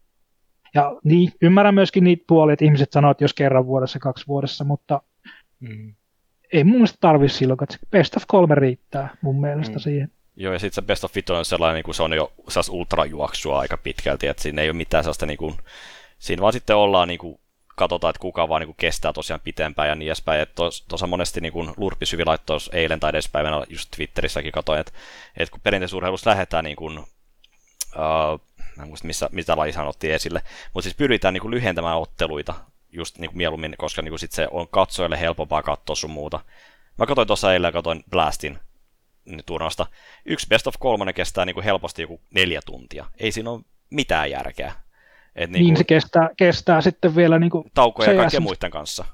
ja 0.76 0.95
niin, 1.03 1.31
ymmärrän 1.41 1.76
myöskin 1.76 2.03
niitä 2.03 2.23
puolia, 2.27 2.53
että 2.53 2.65
ihmiset 2.65 2.91
sanoo, 2.91 3.11
että 3.11 3.23
jos 3.23 3.34
kerran 3.34 3.65
vuodessa, 3.65 3.99
kaksi 3.99 4.27
vuodessa, 4.27 4.64
mutta 4.64 5.02
mm. 5.60 5.94
ei 6.53 6.64
mun 6.64 6.73
mielestä 6.73 6.98
tarvitse 7.02 7.38
silloin, 7.38 7.64
että 7.64 7.77
best 7.91 8.18
of 8.18 8.23
kolme 8.27 8.56
riittää 8.56 9.18
mun 9.22 9.41
mielestä 9.41 9.76
mm. 9.76 9.80
siihen. 9.80 10.11
Joo, 10.35 10.53
ja 10.53 10.60
sitten 10.60 10.76
se 10.76 10.81
Best 10.81 11.03
of 11.03 11.11
Fit 11.11 11.30
on 11.30 11.45
sellainen, 11.45 11.76
niin 11.76 11.84
kuin 11.84 11.95
se 11.95 12.03
on 12.03 12.14
jo 12.14 12.34
ultrajuoksua 12.69 13.60
aika 13.60 13.77
pitkälti, 13.77 14.27
että 14.27 14.43
siinä 14.43 14.61
ei 14.61 14.69
ole 14.69 14.77
mitään 14.77 15.03
sellaista, 15.03 15.26
niin 15.26 15.38
kuin, 15.38 15.57
siinä 16.19 16.41
vaan 16.41 16.53
sitten 16.53 16.76
ollaan, 16.76 17.07
niin 17.07 17.18
kuin, 17.18 17.39
katsotaan, 17.76 18.10
että 18.10 18.19
kuka 18.19 18.49
vaan 18.49 18.61
niin 18.61 18.68
kuin, 18.68 18.77
kestää 18.80 19.14
tosiaan 19.14 19.39
pitempään 19.43 19.89
ja 19.89 19.95
niin 19.95 20.07
edespäin. 20.07 20.47
Tuossa 20.88 21.07
monesti 21.07 21.41
niin 21.41 21.53
kuin 21.53 21.73
Lurpi 21.77 22.05
Syvi 22.05 22.26
laittoi 22.26 22.57
eilen 22.72 22.99
tai 22.99 23.10
edespäivänä, 23.10 23.64
just 23.69 23.91
Twitterissäkin 23.95 24.51
katsoin, 24.51 24.80
että, 24.80 24.91
että 25.38 25.51
kun 25.51 25.61
perinteisurheilussa 25.61 26.30
lähdetään 26.30 26.64
niin 26.64 26.76
kuin, 26.76 26.99
uh, 26.99 28.41
mä 28.77 28.84
en 28.84 28.88
muista 28.88 29.07
missä, 29.07 29.30
mitä 29.31 29.57
laji 29.57 29.73
sanottiin 29.73 30.14
esille, 30.14 30.41
mutta 30.73 30.84
siis 30.84 30.95
pyritään 30.95 31.34
niin 31.34 31.41
kuin, 31.41 31.51
lyhentämään 31.51 31.97
otteluita 31.97 32.53
just 32.91 33.18
niin 33.18 33.30
kuin 33.30 33.38
mieluummin, 33.38 33.76
koska 33.77 34.01
niin 34.01 34.11
kuin, 34.11 34.19
sit 34.19 34.31
se 34.31 34.47
on 34.51 34.68
katsojalle 34.68 35.19
helpompaa 35.19 35.64
katsoa 35.64 35.95
sun 35.95 36.11
muuta. 36.11 36.39
Mä 36.97 37.05
katsoin 37.05 37.27
tuossa 37.27 37.53
eilen 37.53 37.73
katsoin 37.73 38.03
Blastin 38.10 38.60
turnausta. 39.45 39.86
Yksi 40.26 40.48
best 40.48 40.68
of 40.68 40.76
kolmonen 40.80 41.14
kestää 41.14 41.45
niin 41.45 41.54
kuin 41.54 41.64
helposti 41.64 42.02
joku 42.02 42.22
neljä 42.36 42.60
tuntia. 42.66 43.06
Ei 43.20 43.32
siinä 43.32 43.50
ole 43.50 43.62
mitään 43.90 44.32
järkeä. 44.32 44.74
Et 45.36 45.50
niin, 45.50 45.64
niin 45.66 45.78
se 45.78 45.84
kestää, 45.84 46.30
kestää 46.38 46.82
sitten 46.82 47.16
vielä 47.16 47.40
niin 47.40 47.50
kuin 47.50 47.72
taukoja 47.74 48.10
ja 48.10 48.14
CS 48.14 48.20
kaikkien 48.20 48.44
muiden 48.44 48.72
kanssa. 48.72 49.06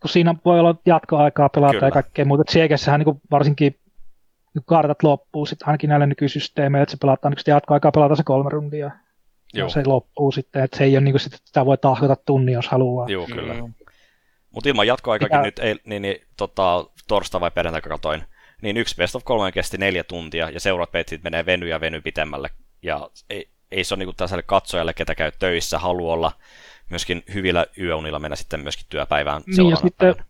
kun 0.00 0.10
siinä 0.10 0.34
voi 0.44 0.60
olla 0.60 0.74
jatkoaikaa 0.86 1.48
pelata 1.48 1.72
Kyllä. 1.72 1.86
ja 1.86 1.90
kaikkea 1.90 2.24
muuta. 2.24 2.52
Siegessähän 2.52 3.00
niin 3.00 3.20
varsinkin 3.30 3.78
niin 4.54 4.64
kartat 4.66 5.02
loppuu 5.02 5.46
sitten 5.46 5.68
ainakin 5.68 5.90
näillä 5.90 6.06
nykysysteemeillä, 6.06 6.82
että 6.82 6.90
se 6.90 6.96
pelataan 7.00 7.32
niin 7.32 7.54
jatkoaikaa 7.54 7.92
pelata 7.92 8.16
se 8.16 8.22
kolme 8.22 8.50
rundia. 8.50 8.90
Joo. 9.54 9.66
Ja 9.66 9.72
se 9.72 9.82
loppuu 9.86 10.32
sitten, 10.32 10.64
että 10.64 10.76
se 10.78 10.84
ei 10.84 10.96
ole 10.96 11.04
niin 11.04 11.12
kuin 11.12 11.20
sit, 11.20 11.34
että 11.34 11.46
sitä 11.46 11.66
voi 11.66 11.78
tahkota 11.78 12.16
tunnin, 12.16 12.52
jos 12.52 12.68
haluaa. 12.68 13.08
Joo, 13.08 13.26
kyllä. 13.26 13.54
Mm. 13.54 13.74
Mutta 14.50 14.68
ilman 14.68 14.86
jatkoaikakin 14.86 15.36
Mitä- 15.36 15.46
nyt, 15.46 15.58
ei, 15.58 15.76
niin, 15.84 16.02
niin 16.02 16.16
tota, 16.36 16.84
torstai 17.08 17.40
vai 17.40 17.50
perjantai 17.50 17.80
katoin, 17.80 18.22
niin 18.62 18.76
yksi 18.76 18.96
best 18.96 19.14
of 19.14 19.24
kolme 19.24 19.52
kesti 19.52 19.78
neljä 19.78 20.04
tuntia, 20.04 20.50
ja 20.50 20.60
seuraat 20.60 20.90
pelit 20.92 21.08
sit 21.08 21.22
menee 21.22 21.46
veny 21.46 21.68
ja 21.68 21.80
veny 21.80 22.00
pitemmälle. 22.00 22.50
Ja 22.82 23.10
ei, 23.30 23.48
ei 23.70 23.84
se 23.84 23.94
ole 23.94 23.98
niinku 23.98 24.12
tällaiselle 24.12 24.42
katsojalle, 24.42 24.94
ketä 24.94 25.14
käy 25.14 25.32
töissä, 25.38 25.78
haluaa 25.78 26.14
olla 26.14 26.32
myöskin 26.90 27.22
hyvillä 27.34 27.66
yöunilla 27.78 28.18
mennä 28.18 28.36
sitten 28.36 28.60
myöskin 28.60 28.86
työpäivään 28.88 29.42
Niin, 29.46 29.70
ja 29.70 29.76
sitten 29.76 29.92
päivänä. 29.98 30.24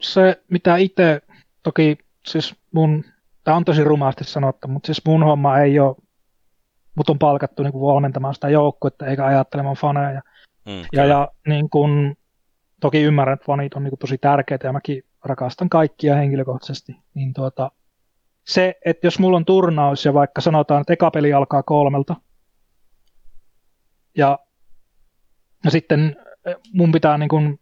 se, 0.00 0.42
mitä 0.50 0.76
itse, 0.76 1.20
toki 1.62 1.98
siis 2.26 2.54
mun, 2.72 3.04
tämä 3.44 3.56
on 3.56 3.64
tosi 3.64 3.84
rumaasti 3.84 4.24
sanottu, 4.24 4.68
mutta 4.68 4.86
siis 4.86 5.02
mun 5.06 5.22
homma 5.24 5.58
ei 5.58 5.78
ole, 5.80 5.96
mut 6.94 7.10
on 7.10 7.18
palkattu 7.18 7.62
niin 7.62 7.72
kuin 7.72 7.92
valmentamaan 7.94 8.34
sitä 8.34 8.48
joukkuetta 8.48 9.06
eikä 9.06 9.24
ajattelemaan 9.26 9.76
faneja. 9.76 10.22
Mm, 10.66 10.78
Ja, 10.78 10.86
kyllä. 10.90 11.04
ja 11.06 11.28
niin 11.46 11.70
kun, 11.70 12.16
toki 12.80 13.02
ymmärrän, 13.02 13.34
että 13.34 13.44
fanit 13.46 13.74
on 13.74 13.82
niin 13.84 13.90
kuin 13.90 13.98
tosi 13.98 14.18
tärkeitä 14.18 14.66
ja 14.66 14.72
mäkin 14.72 15.02
rakastan 15.24 15.68
kaikkia 15.68 16.16
henkilökohtaisesti. 16.16 16.96
Niin 17.14 17.34
tuota, 17.34 17.70
se, 18.46 18.74
että 18.84 19.06
jos 19.06 19.18
mulla 19.18 19.36
on 19.36 19.44
turnaus 19.44 20.04
ja 20.04 20.14
vaikka 20.14 20.40
sanotaan, 20.40 20.80
että 20.80 20.92
eka 20.92 21.10
peli 21.10 21.32
alkaa 21.32 21.62
kolmelta 21.62 22.16
ja, 24.16 24.38
ja 25.64 25.70
sitten 25.70 26.16
eh, 26.46 26.56
mun 26.72 26.92
pitää 26.92 27.18
niin 27.18 27.28
kuin 27.28 27.60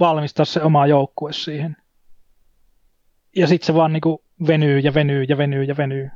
valmistaa 0.00 0.44
se 0.44 0.62
oma 0.62 0.86
joukkue 0.86 1.32
siihen. 1.32 1.76
Ja 3.36 3.46
sitten 3.46 3.66
se 3.66 3.74
vaan 3.74 3.92
niin 3.92 4.00
kuin 4.00 4.18
venyy 4.46 4.78
ja 4.78 4.94
venyy 4.94 5.24
ja 5.28 5.38
venyy 5.38 5.64
ja 5.64 5.76
venyy. 5.76 6.10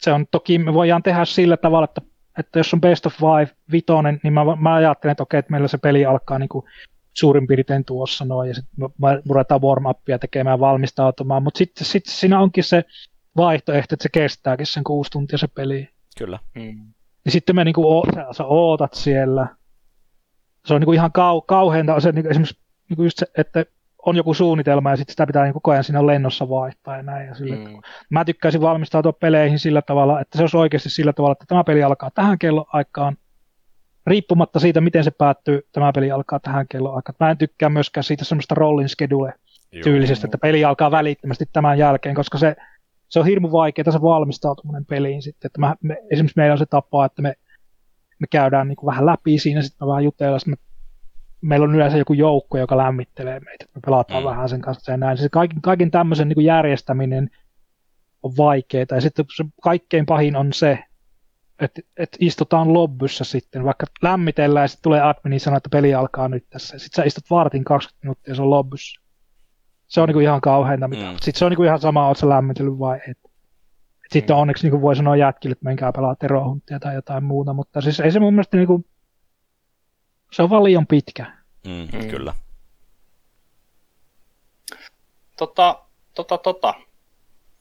Se 0.00 0.12
on 0.12 0.26
toki, 0.30 0.58
me 0.58 0.74
voidaan 0.74 1.02
tehdä 1.02 1.24
sillä 1.24 1.56
tavalla, 1.56 1.84
että, 1.84 2.00
että 2.38 2.58
jos 2.58 2.74
on 2.74 2.80
best 2.80 3.06
of 3.06 3.14
five, 3.14 3.56
vitonen, 3.72 4.20
niin 4.22 4.32
mä, 4.32 4.56
mä 4.56 4.74
ajattelen, 4.74 5.12
että 5.12 5.22
okei, 5.22 5.38
että 5.38 5.50
meillä 5.50 5.68
se 5.68 5.78
peli 5.78 6.06
alkaa 6.06 6.38
niin 6.38 6.48
kuin 6.48 6.64
suurin 7.18 7.46
piirtein 7.46 7.84
tuossa 7.84 8.24
noin, 8.24 8.48
ja 8.48 8.54
sitten 8.54 8.88
ruvetaan 9.28 9.60
warm-upia 9.60 10.18
tekemään, 10.18 10.60
valmistautumaan, 10.60 11.42
mutta 11.42 11.58
sitten 11.58 11.84
sit 11.86 12.06
siinä 12.06 12.40
onkin 12.40 12.64
se 12.64 12.84
vaihtoehto, 13.36 13.94
että 13.94 14.02
se 14.02 14.08
kestääkin 14.08 14.66
sen 14.66 14.84
kuusi 14.84 15.10
tuntia 15.10 15.38
se 15.38 15.48
peli. 15.48 15.88
kyllä. 16.18 16.38
Mm. 16.54 16.92
Niin 17.24 17.32
sitten 17.32 17.56
me 17.56 17.64
niinku, 17.64 17.98
o- 17.98 18.04
sä, 18.14 18.26
sä 18.32 18.44
ootat 18.44 18.94
siellä. 18.94 19.46
Se 20.66 20.74
on 20.74 20.80
niinku 20.80 20.92
ihan 20.92 21.12
kau, 21.12 21.40
kauheinta, 21.40 22.00
se 22.00 22.12
niinku 22.12 22.30
esimerkiksi 22.30 22.60
niinku 22.88 23.02
just 23.02 23.18
se, 23.18 23.26
että 23.38 23.64
on 24.06 24.16
joku 24.16 24.34
suunnitelma 24.34 24.90
ja 24.90 24.96
sitten 24.96 25.12
sitä 25.12 25.26
pitää 25.26 25.44
niinku 25.44 25.60
koko 25.60 25.70
ajan 25.70 25.84
siinä 25.84 26.06
lennossa 26.06 26.48
vaihtaa 26.48 26.96
ja 26.96 27.02
näin. 27.02 27.26
Ja 27.26 27.34
sille, 27.34 27.56
Mm. 27.56 27.80
Mä 28.10 28.24
tykkäisin 28.24 28.60
valmistautua 28.60 29.12
peleihin 29.12 29.58
sillä 29.58 29.82
tavalla, 29.82 30.20
että 30.20 30.38
se 30.38 30.42
olisi 30.42 30.56
oikeasti 30.56 30.90
sillä 30.90 31.12
tavalla, 31.12 31.32
että 31.32 31.44
tämä 31.48 31.64
peli 31.64 31.82
alkaa 31.82 32.10
tähän 32.14 32.38
kelloaikaan, 32.38 33.16
riippumatta 34.08 34.60
siitä, 34.60 34.80
miten 34.80 35.04
se 35.04 35.10
päättyy, 35.10 35.60
tämä 35.72 35.92
peli 35.92 36.10
alkaa 36.10 36.40
tähän 36.40 36.66
kelloaikaan. 36.68 37.16
Mä 37.20 37.30
en 37.30 37.38
tykkää 37.38 37.68
myöskään 37.68 38.04
siitä 38.04 38.24
semmoista 38.24 38.54
rollin 38.54 38.88
schedule 38.88 39.34
tyylisestä, 39.82 40.26
että 40.26 40.38
peli 40.38 40.64
alkaa 40.64 40.90
välittömästi 40.90 41.44
tämän 41.52 41.78
jälkeen, 41.78 42.14
koska 42.14 42.38
se, 42.38 42.56
se 43.08 43.20
on 43.20 43.26
hirmu 43.26 43.52
vaikeaa 43.52 43.92
se 43.92 44.02
valmistautuminen 44.02 44.86
peliin 44.86 45.22
sitten. 45.22 45.48
Että 45.48 45.60
mä, 45.60 45.74
me, 45.82 45.96
esimerkiksi 46.10 46.36
meillä 46.36 46.52
on 46.52 46.58
se 46.58 46.66
tapa, 46.66 47.04
että 47.04 47.22
me, 47.22 47.34
me 48.18 48.26
käydään 48.30 48.68
niin 48.68 48.76
kuin 48.76 48.86
vähän 48.86 49.06
läpi 49.06 49.38
siinä, 49.38 49.62
sitten 49.62 49.86
me 49.86 49.90
vähän 49.90 50.04
jutellaan, 50.04 50.40
sitten 50.40 50.58
me, 50.62 50.68
meillä 51.40 51.64
on 51.64 51.74
yleensä 51.74 51.98
joku 51.98 52.12
joukko, 52.12 52.58
joka 52.58 52.76
lämmittelee 52.76 53.40
meitä, 53.40 53.64
että 53.64 53.78
me 53.78 53.80
pelataan 53.86 54.22
Mm. 54.22 54.28
vähän 54.28 54.48
sen 54.48 54.60
kanssa 54.60 54.90
ja 54.92 54.96
näin. 54.96 55.18
Se 55.18 55.28
kaiken, 55.28 55.62
kaiken 55.62 55.90
tämmöisen 55.90 56.28
niin 56.28 56.34
kuin 56.34 56.44
järjestäminen 56.44 57.30
on 58.22 58.32
vaikeaa. 58.36 58.86
Ja 58.90 59.00
sitten 59.00 59.24
se 59.36 59.44
kaikkein 59.62 60.06
pahin 60.06 60.36
on 60.36 60.52
se, 60.52 60.78
että, 61.60 61.80
että 61.96 62.16
istutaan 62.20 62.72
lobbyssä 62.72 63.24
sitten, 63.24 63.64
vaikka 63.64 63.86
lämmitellään 64.02 64.64
ja 64.64 64.68
sitten 64.68 64.82
tulee 64.82 65.00
admini 65.02 65.38
sanoo, 65.38 65.56
että 65.56 65.68
peli 65.72 65.94
alkaa 65.94 66.28
nyt 66.28 66.44
tässä. 66.50 66.78
Sitten 66.78 67.02
sä 67.02 67.06
istut 67.06 67.30
vartin 67.30 67.64
20 67.64 68.04
minuuttia 68.04 68.32
ja 68.32 68.34
se 68.36 68.42
on 68.42 68.50
lobbyssä. 68.50 69.00
Se 69.88 70.00
on 70.00 70.08
niinku 70.08 70.20
ihan 70.20 70.40
kauheinta. 70.40 70.88
Mitä. 70.88 71.02
Mm. 71.10 71.10
Sitten 71.20 71.38
se 71.38 71.44
on 71.44 71.50
niinku 71.50 71.62
ihan 71.62 71.80
sama, 71.80 72.08
oot 72.08 72.18
sä 72.18 72.28
lämmitellyt 72.28 72.78
vai 72.78 72.96
et. 73.08 73.18
Et 74.04 74.12
sitten 74.12 74.36
Mm. 74.36 74.40
onneksi 74.40 74.64
niinku 74.66 74.80
voi 74.82 74.96
sanoa 74.96 75.16
jätkille, 75.16 75.52
että 75.52 75.64
menkää 75.64 75.92
pelaa 75.92 76.14
terohunttia 76.16 76.78
tai 76.80 76.94
jotain 76.94 77.24
muuta, 77.24 77.52
mutta 77.52 77.80
siis 77.80 78.00
ei 78.00 78.12
se 78.12 78.20
mun 78.20 78.34
mielestä 78.34 78.56
niinku, 78.56 78.84
se 80.32 80.42
on 80.42 80.50
vaan 80.50 80.64
liian 80.64 80.86
pitkä. 80.86 81.32
Mm, 81.66 81.98
Mm. 81.98 82.08
Kyllä. 82.10 82.34
Tota, 85.38 85.82
tota, 86.14 86.38
tota. 86.38 86.74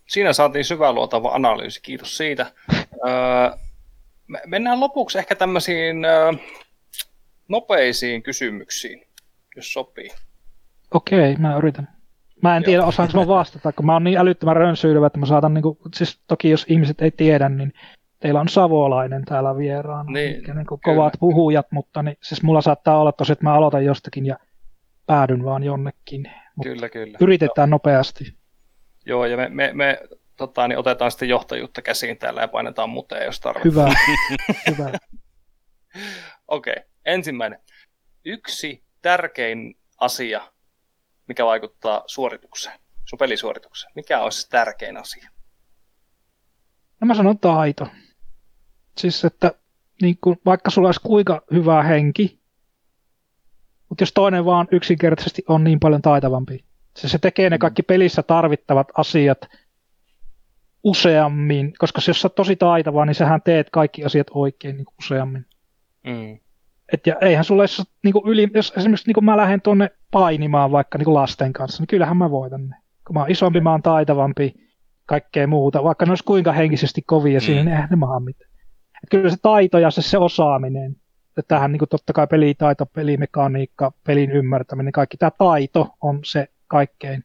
Siinä 0.08 0.34
saatiin 0.34 0.66
syväluotava 0.66 1.30
analyysi, 1.30 1.82
kiitos 1.82 2.18
siitä. 2.18 2.52
Öö, 3.08 3.58
mennään 4.46 4.80
lopuksi 4.80 5.18
ehkä 5.18 5.36
tämmöisiin 5.36 5.98
nopeisiin 7.50 8.24
kysymyksiin, 8.24 9.08
jos 9.56 9.74
sopii. 9.74 10.10
Okei, 10.94 11.36
mä 11.36 11.58
yritän. 11.58 11.88
Mä 12.44 12.58
en 12.58 12.64
tiedä, 12.64 12.86
osaanko 12.86 13.20
mä 13.20 13.28
vastata, 13.28 13.72
kun 13.72 13.86
mä 13.86 13.94
oon 13.94 14.04
niin 14.04 14.18
älyttömän 14.18 14.56
rönsyilevä, 14.56 15.08
että 15.08 15.20
mä 15.20 15.26
saatan, 15.26 15.54
niinku, 15.54 15.78
siis 15.96 16.22
toki 16.28 16.50
jos 16.50 16.66
ihmiset 16.70 17.02
ei 17.02 17.12
tiedä, 17.12 17.50
niin 17.50 17.74
teillä 18.20 18.40
on 18.42 18.50
savolainen 18.50 19.26
täällä 19.26 19.58
vieraana, 19.58 20.12
Niin, 20.12 20.42
niin, 20.44 20.56
niinku 20.56 20.78
kyllä. 20.78 20.96
kovat 20.96 21.14
puhujat, 21.20 21.72
mutta 21.72 22.04
niin, 22.04 22.18
siis 22.24 22.44
mulla 22.44 22.62
saattaa 22.62 23.02
olla 23.02 23.12
tosi, 23.12 23.32
että 23.32 23.44
mä 23.44 23.54
aloitan 23.54 23.86
jostakin 23.86 24.26
ja 24.26 24.38
päädyn 25.06 25.44
vaan 25.44 25.64
jonnekin. 25.64 26.32
Mut 26.56 26.64
Kyllä, 26.64 26.90
kyllä. 26.90 27.18
yritetään 27.22 27.70
nopeasti. 27.70 28.34
Joo, 29.06 29.26
ja 29.26 29.38
me, 29.38 29.50
me, 29.50 29.72
me 29.74 30.00
tota, 30.38 30.68
niin 30.68 30.80
otetaan 30.80 31.12
sitten 31.12 31.30
johtajuutta 31.30 31.82
käsiin 31.82 32.18
täällä 32.18 32.42
ja 32.42 32.48
painetaan 32.48 32.90
muteen, 32.90 33.26
jos 33.26 33.40
tarvitsee. 33.40 33.72
Hyvä. 33.72 33.94
Hyvä. 34.70 34.92
Okei, 36.48 36.76
ensimmäinen. 37.06 37.60
Yksi 38.26 38.84
tärkein 39.02 39.78
asia, 39.98 40.52
mikä 41.28 41.46
vaikuttaa 41.46 42.04
suoritukseen, 42.08 42.80
sun 43.06 43.20
pelisuoritukseen. 43.20 43.92
Mikä 43.96 44.22
olisi 44.22 44.42
se 44.42 44.50
tärkein 44.50 44.98
asia? 44.98 45.30
No 47.02 47.08
mä 47.08 47.16
sanon 47.16 47.40
taito. 47.40 47.88
Siis, 48.98 49.26
että 49.26 49.52
niin 50.02 50.18
kun, 50.22 50.38
vaikka 50.46 50.70
sulla 50.70 50.88
olisi 50.88 51.02
kuinka 51.04 51.42
hyvä 51.52 51.84
henki, 51.84 52.42
mutta 53.90 54.02
jos 54.02 54.14
toinen 54.14 54.46
vaan 54.46 54.68
yksinkertaisesti 54.72 55.44
on 55.48 55.64
niin 55.64 55.80
paljon 55.80 56.02
taitavampi, 56.02 56.66
se, 56.98 57.10
se 57.10 57.18
tekee 57.18 57.50
ne 57.50 57.58
kaikki 57.58 57.84
pelissä 57.84 58.24
tarvittavat 58.24 58.88
asiat 58.98 59.38
useammin, 60.84 61.74
koska 61.78 62.02
jos 62.08 62.22
sä 62.22 62.26
oot 62.26 62.36
tosi 62.36 62.56
taitava, 62.56 63.06
niin 63.06 63.16
sähän 63.16 63.42
teet 63.42 63.70
kaikki 63.70 64.04
asiat 64.04 64.28
oikein 64.34 64.78
niin 64.78 64.86
kuin 64.86 64.96
useammin. 65.00 65.46
Mm. 66.04 66.40
Et 66.94 67.08
ja 67.08 67.16
eihän 67.22 67.44
sulle, 67.44 67.64
jos, 67.64 67.84
niin 68.04 68.14
kuin 68.14 68.28
yli, 68.28 68.48
jos 68.54 68.74
esimerkiksi 68.78 69.08
niin 69.08 69.14
kuin 69.14 69.26
mä 69.26 69.38
lähden 69.38 69.62
tuonne 69.62 69.90
painimaan 70.12 70.72
vaikka 70.72 70.98
niin 70.98 71.06
kuin 71.06 71.14
lasten 71.14 71.54
kanssa, 71.54 71.82
niin 71.82 71.88
kyllähän 71.88 72.18
mä 72.18 72.32
voitan 72.32 72.68
ne. 72.68 72.76
Kun 73.08 73.14
mä 73.14 73.20
oon 73.20 73.32
isompi, 73.32 73.62
mä 73.62 73.72
oon 73.72 73.82
taitavampi, 73.82 74.54
kaikkea 75.06 75.48
muuta. 75.48 75.84
Vaikka 75.84 76.06
ne 76.06 76.12
olisi 76.12 76.24
kuinka 76.24 76.52
henkisesti 76.52 77.02
kovia 77.02 77.40
Mm. 77.40 77.42
siinä, 77.42 77.64
niin 77.64 77.74
eihän 77.74 77.90
ne 77.90 77.96
maha 77.96 78.20
mitään. 78.20 78.52
Et 79.04 79.10
kyllä 79.12 79.30
se 79.30 79.38
taito 79.42 79.78
ja 79.80 79.92
se, 79.92 80.02
se 80.02 80.18
osaaminen, 80.18 80.96
että 81.38 81.56
tähän 81.56 81.72
niin 81.72 81.80
kuin 81.80 81.90
totta 81.90 82.14
kai 82.14 82.28
pelitaito, 82.28 82.86
pelimekaniikka, 82.86 83.92
pelin 84.04 84.32
ymmärtäminen, 84.32 84.92
kaikki 84.92 85.18
tämä 85.18 85.32
taito 85.38 85.90
on 86.02 86.20
se 86.26 86.48
kaikkein. 86.68 87.24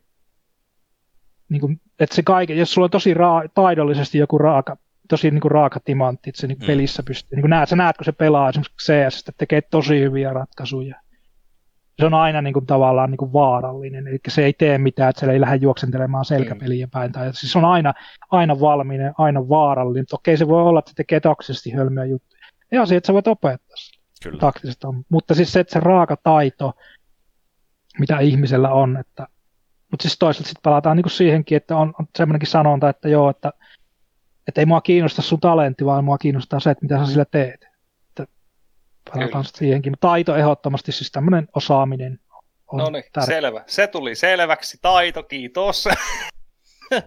Niin 1.49 1.61
kuin, 1.61 1.81
että 2.03 2.17
se 2.17 2.23
kaiken, 2.23 2.59
jos 2.59 2.73
sulla 2.75 2.85
on 2.85 2.91
tosi 2.91 3.15
raa, 3.15 3.43
taidollisesti 3.55 4.19
joku 4.19 4.39
raaka, 4.39 4.77
tosi 5.09 5.31
niin 5.31 5.41
kuin 5.41 5.53
raaka 5.53 5.81
timantti, 5.81 6.31
että 6.31 6.41
se 6.41 6.47
niin 6.47 6.59
Mm. 6.59 6.67
pelissä 6.67 7.03
pystyy, 7.03 7.37
niin 7.37 7.43
kuin 7.43 7.51
näet, 7.51 7.69
sä 7.69 7.77
näet, 7.77 7.97
kun 7.97 8.05
se 8.05 8.13
pelaa 8.13 8.49
esimerkiksi 8.49 8.93
CS, 8.93 9.19
että 9.19 9.33
tekee 9.39 9.61
tosi 9.61 10.01
hyviä 10.01 10.33
ratkaisuja. 10.33 10.95
Se 12.01 12.07
on 12.07 12.15
aina 12.15 12.43
niin 12.43 12.55
kuin, 12.55 12.67
tavallaan 12.67 13.11
niin 13.11 13.19
kuin 13.19 13.33
vaarallinen, 13.33 14.09
eli 14.09 14.19
se 14.29 14.45
ei 14.45 14.53
tee 14.53 14.79
mitään, 14.79 15.11
että 15.11 15.21
se 15.21 15.33
ei 15.33 15.41
lähde 15.41 15.57
juoksentelemaan 15.57 16.25
selkäpeliä 16.25 16.89
päin. 16.93 17.13
Tai, 17.13 17.35
siis 17.35 17.53
se 17.53 17.59
on 17.59 17.65
aina, 17.65 17.95
aina 18.31 18.61
valmiinen, 18.61 19.13
aina 19.19 19.49
vaarallinen. 19.49 20.07
Okei, 20.13 20.37
se 20.37 20.49
voi 20.49 20.63
olla, 20.63 20.79
että 20.79 20.91
se 20.91 20.95
tekee 20.95 21.21
taktisesti 21.21 21.71
hölmöjä 21.71 22.05
juttuja. 22.05 22.43
Ja 22.71 22.87
se, 22.87 22.97
että 22.97 23.07
sä 23.07 23.13
voit 23.13 23.27
opettaa 23.29 23.77
Kyllä. 24.23 24.39
taktisesti. 24.39 24.87
Mutta 25.09 25.35
siis 25.35 25.53
se, 25.53 25.61
että 25.61 25.73
se 25.73 25.81
raaka 25.81 26.17
taito, 26.17 26.73
mitä 27.99 28.19
ihmisellä 28.19 28.73
on, 28.73 28.97
että 28.97 29.27
mutta 29.93 30.03
siis 30.03 30.19
toisaalta 30.19 30.49
sitten 30.49 30.63
palataan 30.63 30.97
niinku 30.97 31.09
siihenkin, 31.09 31.57
että 31.57 31.77
on, 31.77 31.95
on 32.01 32.07
semmoinenkin 32.19 32.51
sanonta, 32.51 32.89
että 32.89 33.09
joo, 33.09 33.31
että, 33.31 33.53
että 34.49 34.61
ei 34.61 34.67
mua 34.67 34.81
kiinnosta 34.81 35.23
sun 35.23 35.41
talentti, 35.41 35.85
vaan 35.85 36.05
mua 36.05 36.19
kiinnostaa 36.19 36.61
se, 36.61 36.71
että 36.71 36.85
mitä 36.85 36.99
sä 36.99 37.07
sillä 37.07 37.25
teet. 37.25 37.69
Että 38.09 38.27
palataan 39.15 39.45
sitten 39.45 39.59
siihenkin. 39.59 39.95
Taito 40.01 40.37
ehdottomasti, 40.37 40.93
siis 40.93 41.13
tämmöinen 41.13 41.49
osaaminen 41.55 42.21
on 42.73 42.79
No 42.79 42.91
niin, 42.91 43.05
selvä. 43.25 43.65
Se 43.67 43.87
tuli 43.87 44.15
selväksi. 44.15 44.79
Taito, 44.83 45.23
kiitos. 45.23 45.89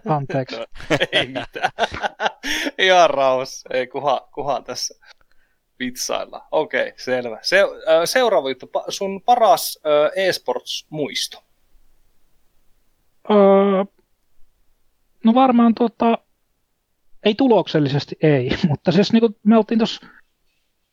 Anteeksi. 0.08 0.56
ei 1.12 1.26
mitään. 1.26 1.70
Ihan 2.78 3.10
raus. 3.10 3.64
Ei, 3.70 3.86
kuhan, 3.86 4.20
kuhan 4.34 4.64
tässä. 4.64 5.06
Vitsailla. 5.78 6.46
Okei, 6.50 6.88
okay, 6.88 6.92
selvä. 6.98 7.38
Se, 7.42 7.62
seuraava 8.04 8.48
juttu, 8.48 8.70
sun 8.88 9.22
paras 9.22 9.78
e-sports-muisto? 10.16 11.45
Öö, 13.30 13.84
no 15.24 15.34
varmaan 15.34 15.74
tota, 15.74 16.18
ei 17.24 17.34
tuloksellisesti 17.34 18.16
ei, 18.22 18.50
mutta 18.68 18.92
siis 18.92 19.12
niin 19.12 19.36
me 19.42 19.56
oltiin 19.56 19.78
tuossa 19.78 20.06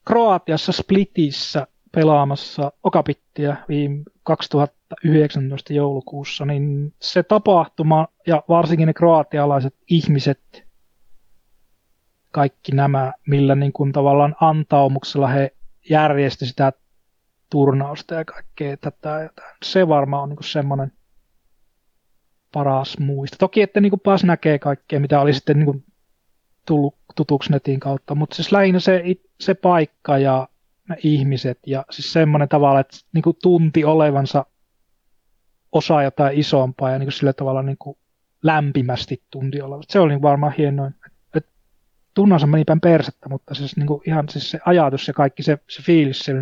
Kroatiassa 0.08 0.72
Splitissä 0.72 1.68
pelaamassa 1.92 2.72
Okapittia 2.84 3.56
viime 3.70 4.04
2019 4.24 5.74
joulukuussa, 5.74 6.46
niin 6.46 6.94
se 7.02 7.24
tapahtuma 7.24 8.08
ja 8.28 8.44
varsinkin 8.50 8.88
ne 8.88 8.94
kroatialaiset 8.94 9.76
ihmiset, 9.90 10.64
kaikki 12.32 12.72
nämä, 12.72 13.14
millä 13.28 13.56
niin 13.56 13.74
kuin 13.74 13.92
tavallaan 13.92 14.36
antaumuksella 14.42 15.28
he 15.28 15.56
järjesti 15.90 16.46
sitä 16.46 16.74
turnausta 17.50 18.16
ja 18.16 18.26
kaikkea 18.26 18.78
tätä. 18.78 19.30
Se 19.64 19.88
varmaan 19.88 20.24
on 20.24 20.30
niin 20.30 20.44
semmoinen 20.44 20.92
paras 22.54 22.98
muista. 23.00 23.38
Toki, 23.40 23.62
että 23.62 23.82
niin 23.82 23.90
kuin 23.90 24.00
pääs 24.00 24.24
näkee 24.24 24.60
kaikkea, 24.60 25.00
mitä 25.00 25.20
oli 25.20 25.34
sitten 25.34 25.58
niin 25.58 25.66
kuin 25.66 25.86
tullut 26.66 26.96
tutuksi 27.16 27.52
netin 27.52 27.80
kautta, 27.80 28.16
mutta 28.16 28.36
siis 28.36 28.52
lähinnä 28.52 28.80
se, 28.80 29.04
se 29.40 29.54
paikka 29.54 30.18
ja 30.18 30.48
ne 30.90 30.96
ihmiset 31.04 31.60
ja 31.68 31.86
siis 31.90 32.14
semmoinen 32.14 32.50
tavalla, 32.50 32.80
että 32.80 32.98
niin 33.14 33.22
kuin 33.22 33.38
tunti 33.42 33.84
olevansa 33.86 34.46
osa 35.72 36.04
jotain 36.04 36.40
isompaa 36.40 36.92
ja 36.92 37.00
niin 37.00 37.08
kuin 37.08 37.14
sillä 37.14 37.34
tavalla 37.34 37.64
niin 37.64 37.78
kuin 37.78 37.98
lämpimästi 38.44 39.24
tunti 39.32 39.62
olevansa. 39.62 39.92
Se 39.92 40.00
oli 40.00 40.22
varmaan 40.22 40.54
hienoin. 40.58 40.96
Tunnansa 42.14 42.48
meni 42.48 42.64
päin 42.66 42.82
persettä, 42.82 43.30
mutta 43.30 43.54
siis 43.54 43.78
niin 43.78 43.88
kuin 43.88 44.02
ihan 44.08 44.30
siis 44.30 44.52
se 44.52 44.60
ajatus 44.66 45.08
ja 45.08 45.14
kaikki 45.14 45.44
se, 45.44 45.58
se 45.70 45.82
fiilis, 45.82 46.20
se, 46.20 46.34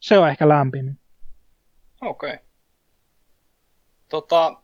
se 0.00 0.18
on 0.18 0.28
ehkä 0.28 0.48
lämpimin. 0.48 0.98
Okei. 2.00 2.34
Okay. 2.34 2.46
Tota, 4.08 4.62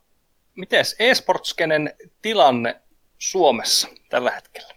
mites 0.54 0.96
e-sportskenen 0.98 1.92
tilanne 2.22 2.80
Suomessa 3.18 3.88
tällä 4.10 4.30
hetkellä? 4.30 4.74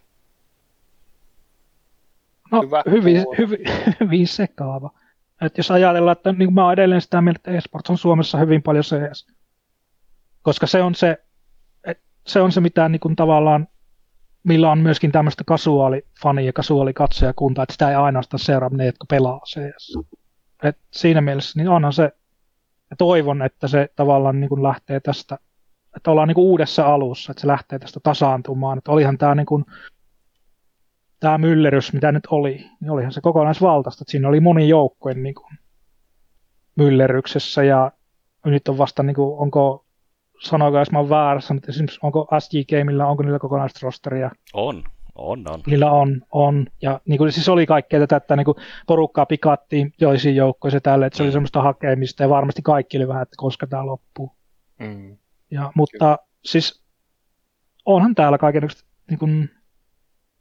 No, 2.51 2.61
Hyvä. 2.61 2.83
hyvin, 2.91 3.25
hyvin, 3.37 3.59
hyvin 3.99 4.27
sekaava. 4.27 4.91
Et 5.41 5.57
jos 5.57 5.71
ajatellaan, 5.71 6.17
että 6.17 6.31
niin 6.31 6.53
mä 6.53 6.63
oon 6.63 6.73
edelleen 6.73 7.01
sitä 7.01 7.21
mieltä, 7.21 7.37
että 7.37 7.51
esports 7.51 7.89
on 7.89 7.97
Suomessa 7.97 8.37
hyvin 8.37 8.63
paljon 8.63 8.83
CS. 8.83 9.27
Koska 10.41 10.67
se 10.67 10.81
on 10.81 10.95
se, 10.95 11.17
se, 12.27 12.41
on 12.41 12.51
se 12.51 12.61
mitä 12.61 12.89
niin 12.89 12.99
kuin 12.99 13.15
tavallaan, 13.15 13.67
millä 14.43 14.71
on 14.71 14.79
myöskin 14.79 15.11
tämmöistä 15.11 15.43
kasuaalifani 15.43 16.45
ja 16.45 16.53
kasuaalikatsojakuntaa, 16.53 17.63
että 17.63 17.73
sitä 17.73 17.89
ei 17.89 17.95
ainoastaan 17.95 18.39
seuraa 18.39 18.69
ne, 18.69 18.85
jotka 18.85 19.05
pelaa 19.09 19.39
CS. 19.39 19.97
Et 20.63 20.77
siinä 20.93 21.21
mielessä 21.21 21.59
niin 21.59 21.69
onhan 21.69 21.93
se, 21.93 22.11
ja 22.89 22.95
toivon, 22.97 23.41
että 23.41 23.67
se 23.67 23.89
tavallaan 23.95 24.39
niin 24.39 24.49
kuin 24.49 24.63
lähtee 24.63 24.99
tästä, 24.99 25.39
että 25.97 26.11
ollaan 26.11 26.27
niin 26.27 26.35
kuin 26.35 26.45
uudessa 26.47 26.85
alussa, 26.85 27.31
että 27.31 27.41
se 27.41 27.47
lähtee 27.47 27.79
tästä 27.79 27.99
tasaantumaan. 28.03 28.77
Että 28.77 28.91
olihan 28.91 29.17
tämä 29.17 29.35
niin 29.35 29.45
kuin 29.45 29.65
tämä 31.19 31.37
myllerys, 31.37 31.93
mitä 31.93 32.11
nyt 32.11 32.27
oli, 32.31 32.65
niin 32.81 32.91
olihan 32.91 33.11
se 33.11 33.21
kokonaisvaltaista, 33.21 34.03
että 34.03 34.11
siinä 34.11 34.27
oli 34.27 34.39
moni 34.39 34.69
joukkojen 34.69 35.23
niin 35.23 35.35
kuin, 35.35 35.57
myllerryksessä 36.75 37.63
ja 37.63 37.91
nyt 38.45 38.67
on 38.67 38.77
vasta, 38.77 39.03
niin 39.03 39.15
kuin, 39.15 39.39
onko, 39.39 39.85
sanokaa 40.43 40.81
jos 40.81 40.91
mä 40.91 40.99
oon 40.99 41.09
väärässä, 41.09 41.53
mutta 41.53 41.69
esimerkiksi 41.69 41.99
onko 42.03 42.27
SG 42.39 42.51
Gameilla, 42.69 43.05
onko 43.05 43.23
niillä 43.23 43.39
kokonaista 43.39 43.79
rosteria? 43.81 44.31
On, 44.53 44.83
on, 45.15 45.43
on. 45.49 45.59
Niillä 45.67 45.91
on, 45.91 46.21
on. 46.31 46.67
Ja 46.81 47.01
niin 47.05 47.17
kuin, 47.17 47.31
siis 47.31 47.49
oli 47.49 47.65
kaikkea 47.65 47.99
tätä, 47.99 48.15
että 48.15 48.35
niin 48.35 48.45
kuin, 48.45 48.57
porukkaa 48.87 49.25
pikattiin 49.25 49.93
joisiin 50.01 50.35
joukkoihin 50.35 50.81
tälle, 50.81 51.05
että 51.05 51.17
se 51.17 51.23
oli 51.23 51.29
mm. 51.29 51.33
semmoista 51.33 51.61
hakemista 51.61 52.23
ja 52.23 52.29
varmasti 52.29 52.61
kaikki 52.61 52.97
oli 52.97 53.07
vähän, 53.07 53.23
että 53.23 53.35
koska 53.37 53.67
tämä 53.67 53.85
loppuu. 53.85 54.31
Mm. 54.79 55.17
Ja, 55.51 55.71
mutta 55.75 55.97
Kyllä. 55.99 56.17
siis 56.45 56.83
onhan 57.85 58.15
täällä 58.15 58.37
kaiken 58.37 58.69
niin 59.09 59.19
kuin, 59.19 59.49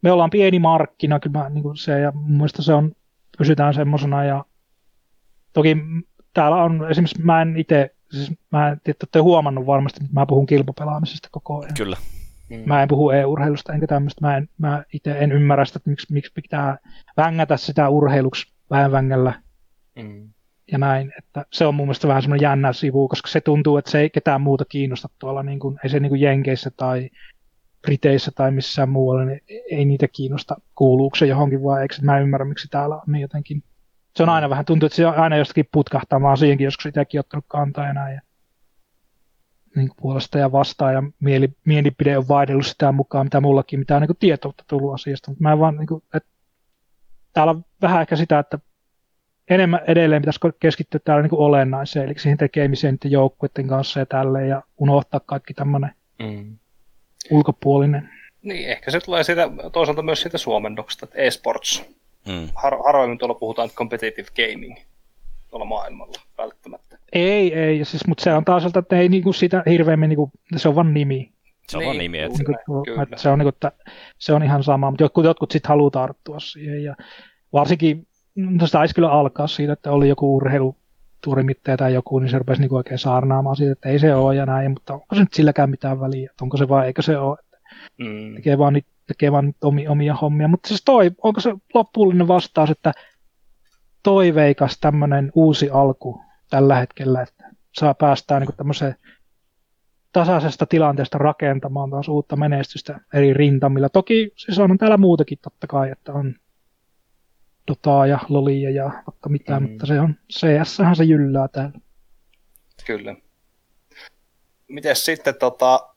me 0.03 0.13
ollaan 0.13 0.31
pieni 0.31 0.59
markkina 0.59 1.21
kyllä 1.21 1.49
niin 1.49 1.63
kuin 1.63 1.77
se, 1.77 2.01
ja 2.01 2.13
mun 2.13 2.37
mielestä 2.37 2.63
se 2.63 2.75
on, 2.75 2.93
pysytään 3.39 3.75
semmoisena, 3.75 4.25
ja 4.25 4.45
toki 5.53 5.77
täällä 6.35 6.63
on 6.63 6.91
esimerkiksi, 6.91 7.23
mä 7.23 7.43
en 7.43 7.57
itse, 7.57 7.95
siis 8.11 8.33
mä 8.53 8.69
en 8.69 8.81
tiedä, 8.85 8.97
että 9.03 9.23
huomannut 9.23 9.67
varmasti, 9.67 10.01
mutta 10.01 10.21
mä 10.21 10.27
puhun 10.27 10.47
kilpapelaamisesta 10.47 11.29
koko 11.33 11.61
ajan. 11.61 11.75
Kyllä. 11.77 11.97
Mm. 12.49 12.63
Mä 12.67 12.83
en 12.83 12.89
puhu 12.89 13.11
e-urheilusta 13.11 13.73
enkä 13.73 13.87
tämmöistä, 13.87 14.27
mä, 14.27 14.37
en, 14.37 14.49
mä 14.59 14.85
itse 14.93 15.19
en 15.19 15.33
ymmärrä 15.33 15.65
sitä, 15.65 15.77
että 15.77 15.91
miksi, 15.91 16.13
miksi 16.13 16.33
pitää 16.35 16.79
vängätä 17.17 17.57
sitä 17.57 17.89
urheiluksi 17.89 18.53
väenvängällä 18.71 19.43
mm. 19.97 20.33
Ja 20.73 20.79
näin, 20.79 21.13
että 21.19 21.45
se 21.53 21.67
on 21.67 21.75
mun 21.75 21.87
mielestä 21.87 22.09
vähän 22.09 22.23
semmoinen 22.23 22.45
jännä 22.45 22.73
sivu, 22.73 23.09
koska 23.09 23.29
se 23.29 23.41
tuntuu, 23.41 23.77
että 23.77 23.91
se 23.91 24.01
ei 24.01 24.11
ketään 24.11 24.41
muuta 24.41 24.65
kiinnosta 24.65 25.09
tuolla, 25.19 25.43
niin 25.43 25.59
kuin, 25.59 25.79
ei 25.85 25.91
se 25.91 26.01
niin 26.01 26.11
kuin 26.11 26.21
Jenkeissä 26.21 26.71
tai 26.77 27.11
Briteissä 27.83 28.31
tai 28.35 28.51
missään 28.51 28.89
muualla, 28.89 29.25
niin 29.25 29.41
ei 29.71 29.85
niitä 29.85 30.09
kiinnosta 30.09 30.57
kuuluuko 30.75 31.17
se 31.17 31.27
johonkin 31.27 31.63
vai 31.63 31.83
eikö 31.83 31.95
mä 32.03 32.19
ymmärrä, 32.19 32.45
miksi 32.45 32.69
täällä 32.69 32.95
on 32.95 33.03
niin 33.07 33.23
jotenkin. 33.23 33.63
Se 34.17 34.23
on 34.23 34.29
aina 34.29 34.51
vähän, 34.51 34.65
tuntuu, 34.65 34.87
että 34.87 34.97
se 34.97 35.07
on 35.07 35.15
aina 35.15 35.37
jostakin 35.37 35.69
putkahtaa, 35.73 36.19
mä 36.19 36.37
siihenkin 36.37 36.65
joskus 36.65 36.87
itsekin 36.87 37.21
ottanut 37.21 37.45
kantaa 37.49 37.87
ja 37.87 37.93
näin. 37.93 38.15
Ja 38.15 38.21
niin 39.77 39.89
kuin 39.89 39.97
puolesta 40.01 40.39
ja 40.39 40.53
vastaan 40.53 40.95
ja 40.95 41.03
mieli, 41.21 41.49
mielipide 41.65 42.19
on 42.19 42.29
vaihdellut 42.29 42.67
sitä 42.67 42.93
mukaan, 42.93 43.27
mitä 43.27 43.41
mullakin, 43.41 43.79
mitä 43.79 43.97
on 43.97 44.03
niin 44.03 44.09
kuin 44.09 44.17
tietoutta 44.21 44.65
tullut 44.67 44.95
asiasta, 44.95 45.31
mutta 45.31 45.43
mä 45.43 45.59
vaan, 45.59 45.77
niin 45.77 45.87
kuin, 45.87 46.03
että 46.15 46.29
täällä 47.33 47.51
on 47.51 47.65
vähän 47.83 48.01
ehkä 48.01 48.17
sitä, 48.17 48.39
että 48.39 48.59
enemmän 49.51 49.81
edelleen 49.87 50.23
pitäisi 50.23 50.41
keskittyä 50.61 51.01
täällä 51.05 51.23
niin 51.23 51.31
kuin 51.31 51.41
olennaiseen, 51.41 52.07
eli 52.07 52.19
siihen 52.19 52.39
tekemiseen 52.39 52.95
niiden 52.95 53.11
joukkueiden 53.11 53.69
kanssa 53.69 54.01
ja 54.01 54.07
tälleen, 54.07 54.49
ja 54.49 54.63
unohtaa 54.79 55.21
kaikki 55.21 55.55
tämmöinen 55.55 55.91
mm 56.19 56.59
ulkopuolinen. 57.31 58.11
Niin, 58.43 58.69
ehkä 58.69 58.91
se 58.91 59.01
tulee 59.01 59.25
siitä, 59.25 59.51
toisaalta 59.73 60.03
myös 60.03 60.21
siitä 60.21 60.39
suomennoksesta, 60.39 61.05
että 61.07 61.19
esports. 61.19 61.85
Mm. 62.29 62.49
Har, 62.55 62.77
harvemmin 62.87 63.19
tuolla 63.19 63.35
puhutaan 63.35 63.71
competitive 63.71 64.29
gaming 64.37 64.77
tuolla 65.51 65.65
maailmalla 65.65 66.23
välttämättä. 66.39 66.99
Ei, 67.13 67.55
ei, 67.55 67.85
siis, 67.85 68.07
mutta 68.07 68.25
se 68.25 68.33
on 68.33 68.45
taas 68.45 68.77
että 68.77 68.99
ei 68.99 69.09
niinku 69.09 69.33
sitä 69.33 69.63
hirveämmin, 69.71 70.09
niinku, 70.09 70.31
se 70.57 70.69
on 70.69 70.75
vain 70.75 70.95
nimi. 70.95 71.33
Se 71.69 71.77
on 71.77 71.81
niin, 71.81 71.89
vain 71.89 71.99
nimi. 71.99 72.19
Että... 72.19 72.45
Kyllä, 72.85 73.03
että 73.03 73.17
se, 73.17 73.29
on, 73.29 73.39
niinku, 73.39 73.49
että 73.49 73.73
se 74.19 74.33
on 74.33 74.43
ihan 74.43 74.63
sama, 74.63 74.91
mutta 74.91 75.05
jotkut, 75.05 75.25
jotkut 75.25 75.51
sitten 75.51 75.69
haluaa 75.69 75.91
tarttua 75.91 76.41
siihen. 76.41 76.85
Ja 76.85 76.97
varsinkin, 77.53 78.06
no 78.37 78.67
se 78.67 78.73
taisi 78.73 78.95
kyllä 78.95 79.11
alkaa 79.11 79.47
siitä, 79.47 79.73
että 79.73 79.93
oli 79.93 80.09
joku 80.09 80.37
urheilu 80.37 80.77
tuurimittaja 81.25 81.77
tai 81.77 81.95
joku, 81.95 82.19
niin 82.19 82.31
se 82.31 82.39
rupesi 82.39 82.61
niin 82.61 82.75
oikein 82.75 82.99
saarnaamaan 82.99 83.57
siitä, 83.57 83.73
että 83.73 83.89
ei 83.89 83.99
se 83.99 84.15
ole 84.15 84.35
ja 84.35 84.47
näin, 84.47 84.71
mutta 84.71 84.95
onko 84.95 85.15
se 85.15 85.21
nyt 85.21 85.33
silläkään 85.33 85.71
mitään 85.71 86.01
väliä, 86.01 86.31
että 86.31 86.45
onko 86.45 86.57
se 86.57 86.69
vai 86.69 86.87
eikö 86.87 87.03
se 87.03 87.19
ole, 87.19 87.39
että 87.45 87.59
mm. 87.99 88.35
tekee 88.35 88.59
vaan, 88.59 88.83
tekee 89.07 89.33
vaan 89.33 89.55
omia, 89.63 89.91
omia 89.91 90.15
hommia, 90.15 90.49
mutta 90.49 90.69
siis 90.69 90.83
toi, 90.85 91.11
onko 91.23 91.41
se 91.41 91.55
loppuullinen 91.75 92.29
vastaus, 92.29 92.71
että 92.71 92.93
toiveikas 94.03 94.79
tämmöinen 94.81 95.33
uusi 95.35 95.71
alku 95.71 96.21
tällä 96.51 96.77
hetkellä, 96.77 97.23
että 97.23 97.51
saa 97.75 97.95
päästään 97.95 98.43
niin 98.43 98.57
tämmöiseen 98.57 98.95
tasaisesta 100.13 100.67
tilanteesta 100.67 101.19
rakentamaan 101.19 101.91
taas 101.91 102.09
uutta 102.09 102.37
menestystä 102.37 103.01
eri 103.15 103.35
rintamilla. 103.35 103.89
Toki 103.89 104.31
siis 104.37 104.59
on 104.59 104.79
täällä 104.79 104.97
muutakin 104.97 105.39
totta 105.43 105.67
kai, 105.67 105.91
että 105.91 106.13
on 106.13 106.35
Dotaa 107.69 108.07
ja 108.07 108.19
Lolia 108.29 108.71
ja 108.71 108.85
vaikka 108.85 109.29
mitään, 109.29 109.63
mm. 109.63 109.71
mutta 109.71 109.87
se 109.87 110.01
on 110.01 110.15
cs 110.33 110.77
se 110.97 111.05
jyllää 111.05 111.49
täällä. 111.49 111.79
Kyllä. 112.87 113.17
Miten 114.69 114.97
sitten 114.97 115.35
tota, 115.35 115.89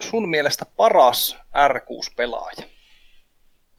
sun 0.00 0.28
mielestä 0.28 0.66
paras 0.76 1.38
R6-pelaaja? 1.54 2.62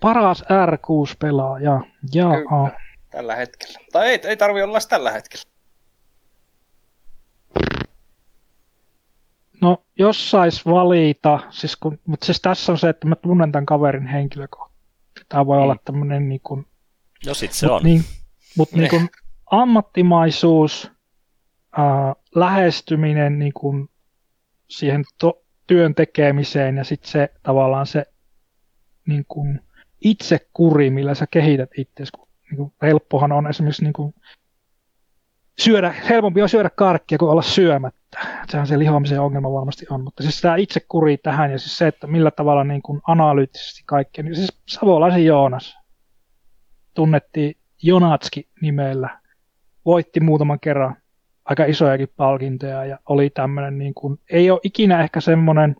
Paras 0.01 0.43
R6-pelaaja, 0.43 1.81
jaa. 2.13 2.35
Kyllä, 2.35 2.79
tällä 3.09 3.35
hetkellä. 3.35 3.79
Tai 3.91 4.07
ei, 4.07 4.19
ei 4.23 4.37
tarvi 4.37 4.61
olla 4.61 4.79
tällä 4.89 5.11
hetkellä. 5.11 5.43
No, 9.61 9.83
jos 9.99 10.31
sais 10.31 10.65
valita, 10.65 11.39
siis 11.49 11.75
kun, 11.75 11.99
mutta 12.05 12.25
siis 12.25 12.41
tässä 12.41 12.71
on 12.71 12.77
se, 12.77 12.89
että 12.89 13.07
mä 13.07 13.15
tunnen 13.15 13.51
tämän 13.51 13.65
kaverin 13.65 14.07
henkilökohtaisesti. 14.07 15.25
Tämä 15.29 15.45
voi 15.45 15.57
mm. 15.57 15.63
olla 15.63 15.75
tämmöinen 15.85 16.29
niin 16.29 16.41
kuin 16.43 16.67
No 17.25 17.33
sit 17.33 17.51
se 17.51 17.65
mut 17.65 17.75
on. 17.75 17.83
Niin, 17.83 18.03
mutta 18.57 18.77
niin 18.77 18.89
kuin 18.89 19.09
ammattimaisuus, 19.51 20.91
äh, 21.79 22.15
lähestyminen 22.35 23.39
niin 23.39 23.53
kuin 23.53 23.89
siihen 24.69 25.03
to, 25.19 25.43
työn 25.67 25.95
tekemiseen 25.95 26.77
ja 26.77 26.83
sitten 26.83 27.11
se 27.11 27.29
tavallaan 27.43 27.87
se 27.87 28.05
niin 29.07 29.25
kuin 29.27 29.59
itsekuri, 30.01 30.89
millä 30.89 31.15
sä 31.15 31.27
kehität 31.31 31.69
itse. 31.77 32.03
Niin 32.51 32.73
helppohan 32.81 33.31
on 33.31 33.47
esimerkiksi 33.47 33.83
niin 33.83 33.93
kuin 33.93 34.13
syödä, 35.59 35.91
helpompi 36.09 36.41
on 36.41 36.49
syödä 36.49 36.69
karkkia 36.69 37.17
kuin 37.17 37.31
olla 37.31 37.41
syömättä. 37.41 38.19
Sehän 38.49 38.67
se 38.67 38.79
lihoamisen 38.79 39.21
ongelma 39.21 39.53
varmasti 39.53 39.85
on, 39.89 40.03
mutta 40.03 40.23
siis 40.23 40.41
tämä 40.41 40.55
itsekuri 40.55 41.17
tähän 41.17 41.51
ja 41.51 41.59
siis 41.59 41.77
se, 41.77 41.87
että 41.87 42.07
millä 42.07 42.31
tavalla 42.31 42.63
niin 42.63 42.81
kuin 42.81 43.01
analyyttisesti 43.07 43.83
kaikkea, 43.85 44.23
niin 44.23 44.35
siis 44.35 44.53
Savolaisen 44.67 45.25
Joonas, 45.25 45.77
tunnettiin 46.93 47.57
Jonatski 47.83 48.49
nimellä. 48.61 49.19
Voitti 49.85 50.19
muutaman 50.19 50.59
kerran 50.59 50.95
aika 51.45 51.65
isojakin 51.65 52.09
palkintoja 52.15 52.85
ja 52.85 52.99
oli 53.09 53.29
tämmöinen, 53.29 53.77
niin 53.77 53.93
kuin, 53.93 54.19
ei 54.31 54.51
ole 54.51 54.59
ikinä 54.63 55.03
ehkä 55.03 55.21
semmoinen 55.21 55.75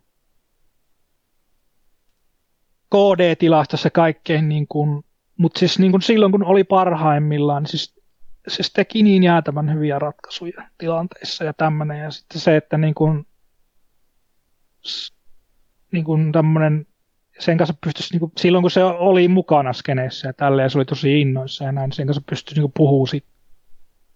KD-tilastossa 2.89 3.89
kaikkein, 3.89 4.49
niin 4.49 4.67
kuin, 4.67 5.03
mutta 5.37 5.59
siis 5.59 5.79
niin 5.79 5.91
kuin 5.91 6.01
silloin 6.01 6.31
kun 6.31 6.45
oli 6.45 6.63
parhaimmillaan, 6.63 7.63
niin 7.63 7.71
siis, 7.71 7.95
siis 8.47 8.73
teki 8.73 9.03
niin 9.03 9.23
jäätävän 9.23 9.73
hyviä 9.73 9.99
ratkaisuja 9.99 10.69
tilanteissa 10.77 11.43
ja 11.43 11.53
tämmöinen. 11.53 11.99
Ja 11.99 12.11
sitten 12.11 12.41
se, 12.41 12.55
että 12.57 12.77
niin 12.77 12.93
kuin, 12.93 13.27
niin 15.91 16.03
kuin 16.03 16.31
tämmöinen, 16.31 16.87
sen 17.45 17.57
kanssa 17.57 17.75
pystyisi, 17.83 18.13
niin 18.13 18.19
kuin, 18.19 18.31
silloin 18.37 18.61
kun 18.61 18.71
se 18.71 18.83
oli 18.83 19.27
mukana 19.27 19.73
skeneessä 19.73 20.27
ja 20.27 20.33
tälleen, 20.33 20.69
se 20.69 20.77
oli 20.77 20.85
tosi 20.85 21.21
innoissa 21.21 21.63
ja 21.63 21.71
näin, 21.71 21.91
sen 21.91 22.07
kanssa 22.07 22.23
pystyisi 22.29 22.61
niin 22.61 22.71
puhumaan 22.77 23.07
sit 23.07 23.25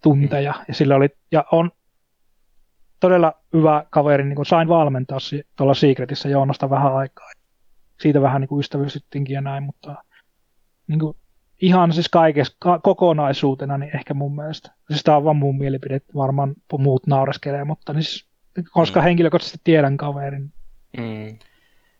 tunteja. 0.02 0.54
Ja 0.68 0.74
sillä 0.74 0.96
oli, 0.96 1.08
ja 1.32 1.44
on 1.52 1.70
todella 3.00 3.32
hyvä 3.52 3.84
kaveri, 3.90 4.24
niin 4.24 4.36
kuin 4.36 4.46
sain 4.46 4.68
valmentaa 4.68 5.18
tuolla 5.56 5.74
Secretissä 5.74 6.28
Joonasta 6.28 6.70
vähän 6.70 6.96
aikaa. 6.96 7.30
Siitä 8.00 8.22
vähän 8.22 8.40
niin 8.40 8.48
kuin 8.48 8.64
ja 9.28 9.40
näin, 9.40 9.62
mutta 9.62 9.94
niin 10.86 10.98
kuin, 10.98 11.16
ihan 11.60 11.92
siis 11.92 12.08
kaikessa 12.08 12.56
ka- 12.58 12.78
kokonaisuutena, 12.78 13.78
niin 13.78 13.96
ehkä 13.96 14.14
mun 14.14 14.36
mielestä, 14.36 14.70
siis 14.90 15.02
tämä 15.02 15.16
on 15.16 15.24
vaan 15.24 15.36
mun 15.36 15.58
mielipide, 15.58 16.00
varmaan 16.14 16.54
muut 16.78 17.06
naureskelee, 17.06 17.64
mutta 17.64 17.92
niin 17.92 18.02
siis, 18.02 18.26
koska 18.70 19.00
mm. 19.00 19.04
henkilökohtaisesti 19.04 19.60
tiedän 19.64 19.96
kaverin. 19.96 20.52
Mm. 20.96 21.38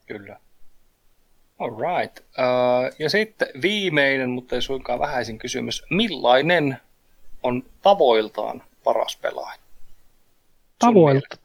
Kyllä. 0.06 0.40
Alright. 1.58 2.18
Uh, 2.18 2.94
ja 2.98 3.10
sitten 3.10 3.48
viimeinen, 3.62 4.30
mutta 4.30 4.54
ei 4.54 4.62
suinkaan 4.62 4.98
vähäisin 4.98 5.38
kysymys. 5.38 5.84
Millainen 5.90 6.76
on 7.42 7.62
tavoiltaan 7.82 8.62
paras 8.84 9.16
pelaaja? 9.16 9.58
Tavoilta? 10.78 11.36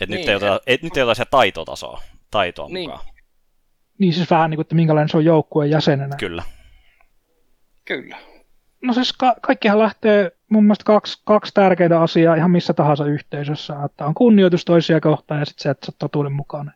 Et 0.00 0.08
niin, 0.08 0.18
nyt, 0.18 0.28
ei 0.28 0.34
ota, 0.34 0.60
et, 0.66 0.82
nyt 0.82 0.96
ei 0.96 1.02
ota 1.02 1.14
se 1.14 1.24
taitotasoa, 1.24 2.00
taitoa 2.30 2.68
niin. 2.68 2.90
mukaan. 2.90 3.06
Niin 3.98 4.12
siis 4.12 4.30
vähän 4.30 4.50
niin 4.50 4.56
kuin, 4.56 4.64
että 4.64 4.74
minkälainen 4.74 5.08
se 5.08 5.16
on 5.16 5.24
joukkueen 5.24 5.70
jäsenenä. 5.70 6.16
Kyllä. 6.16 6.42
Kyllä. 7.84 8.16
No 8.82 8.92
siis 8.92 9.12
ka- 9.12 9.36
kaikkihan 9.40 9.78
lähtee 9.78 10.30
mun 10.48 10.64
mielestä 10.64 10.84
kaksi, 10.84 11.22
kaksi 11.24 11.54
tärkeää 11.54 12.00
asiaa 12.00 12.34
ihan 12.34 12.50
missä 12.50 12.74
tahansa 12.74 13.04
yhteisössä, 13.04 13.74
että 13.84 14.06
on 14.06 14.14
kunnioitus 14.14 14.64
toisia 14.64 15.00
kohtaan 15.00 15.40
ja 15.40 15.46
sitten 15.46 15.62
se, 15.62 15.70
että 15.70 15.86
sä 15.86 15.90
oot 15.92 15.98
totuuden 15.98 16.32
mukainen. 16.32 16.74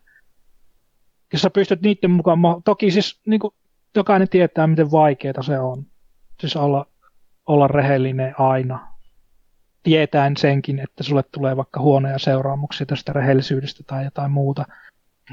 Jos 1.33 1.43
sä 1.43 1.51
pystyt 1.51 1.83
niiden 1.83 2.11
mukaan, 2.11 2.39
toki 2.65 2.91
siis 2.91 3.21
niin 3.27 3.41
kuin, 3.41 3.55
jokainen 3.97 4.29
tietää, 4.29 4.67
miten 4.67 4.91
vaikeaa 4.91 5.43
se 5.43 5.59
on. 5.59 5.87
Siis 6.41 6.57
olla, 6.57 6.87
olla 7.47 7.69
rehellinen 7.69 8.35
aina. 8.41 8.89
Tietäen 9.83 10.37
senkin, 10.37 10.79
että 10.79 11.03
sulle 11.03 11.23
tulee 11.23 11.57
vaikka 11.57 11.81
huonoja 11.81 12.19
seuraamuksia 12.19 12.87
tästä 12.87 13.13
rehellisyydestä 13.13 13.83
tai 13.87 14.05
jotain 14.05 14.31
muuta. 14.31 14.65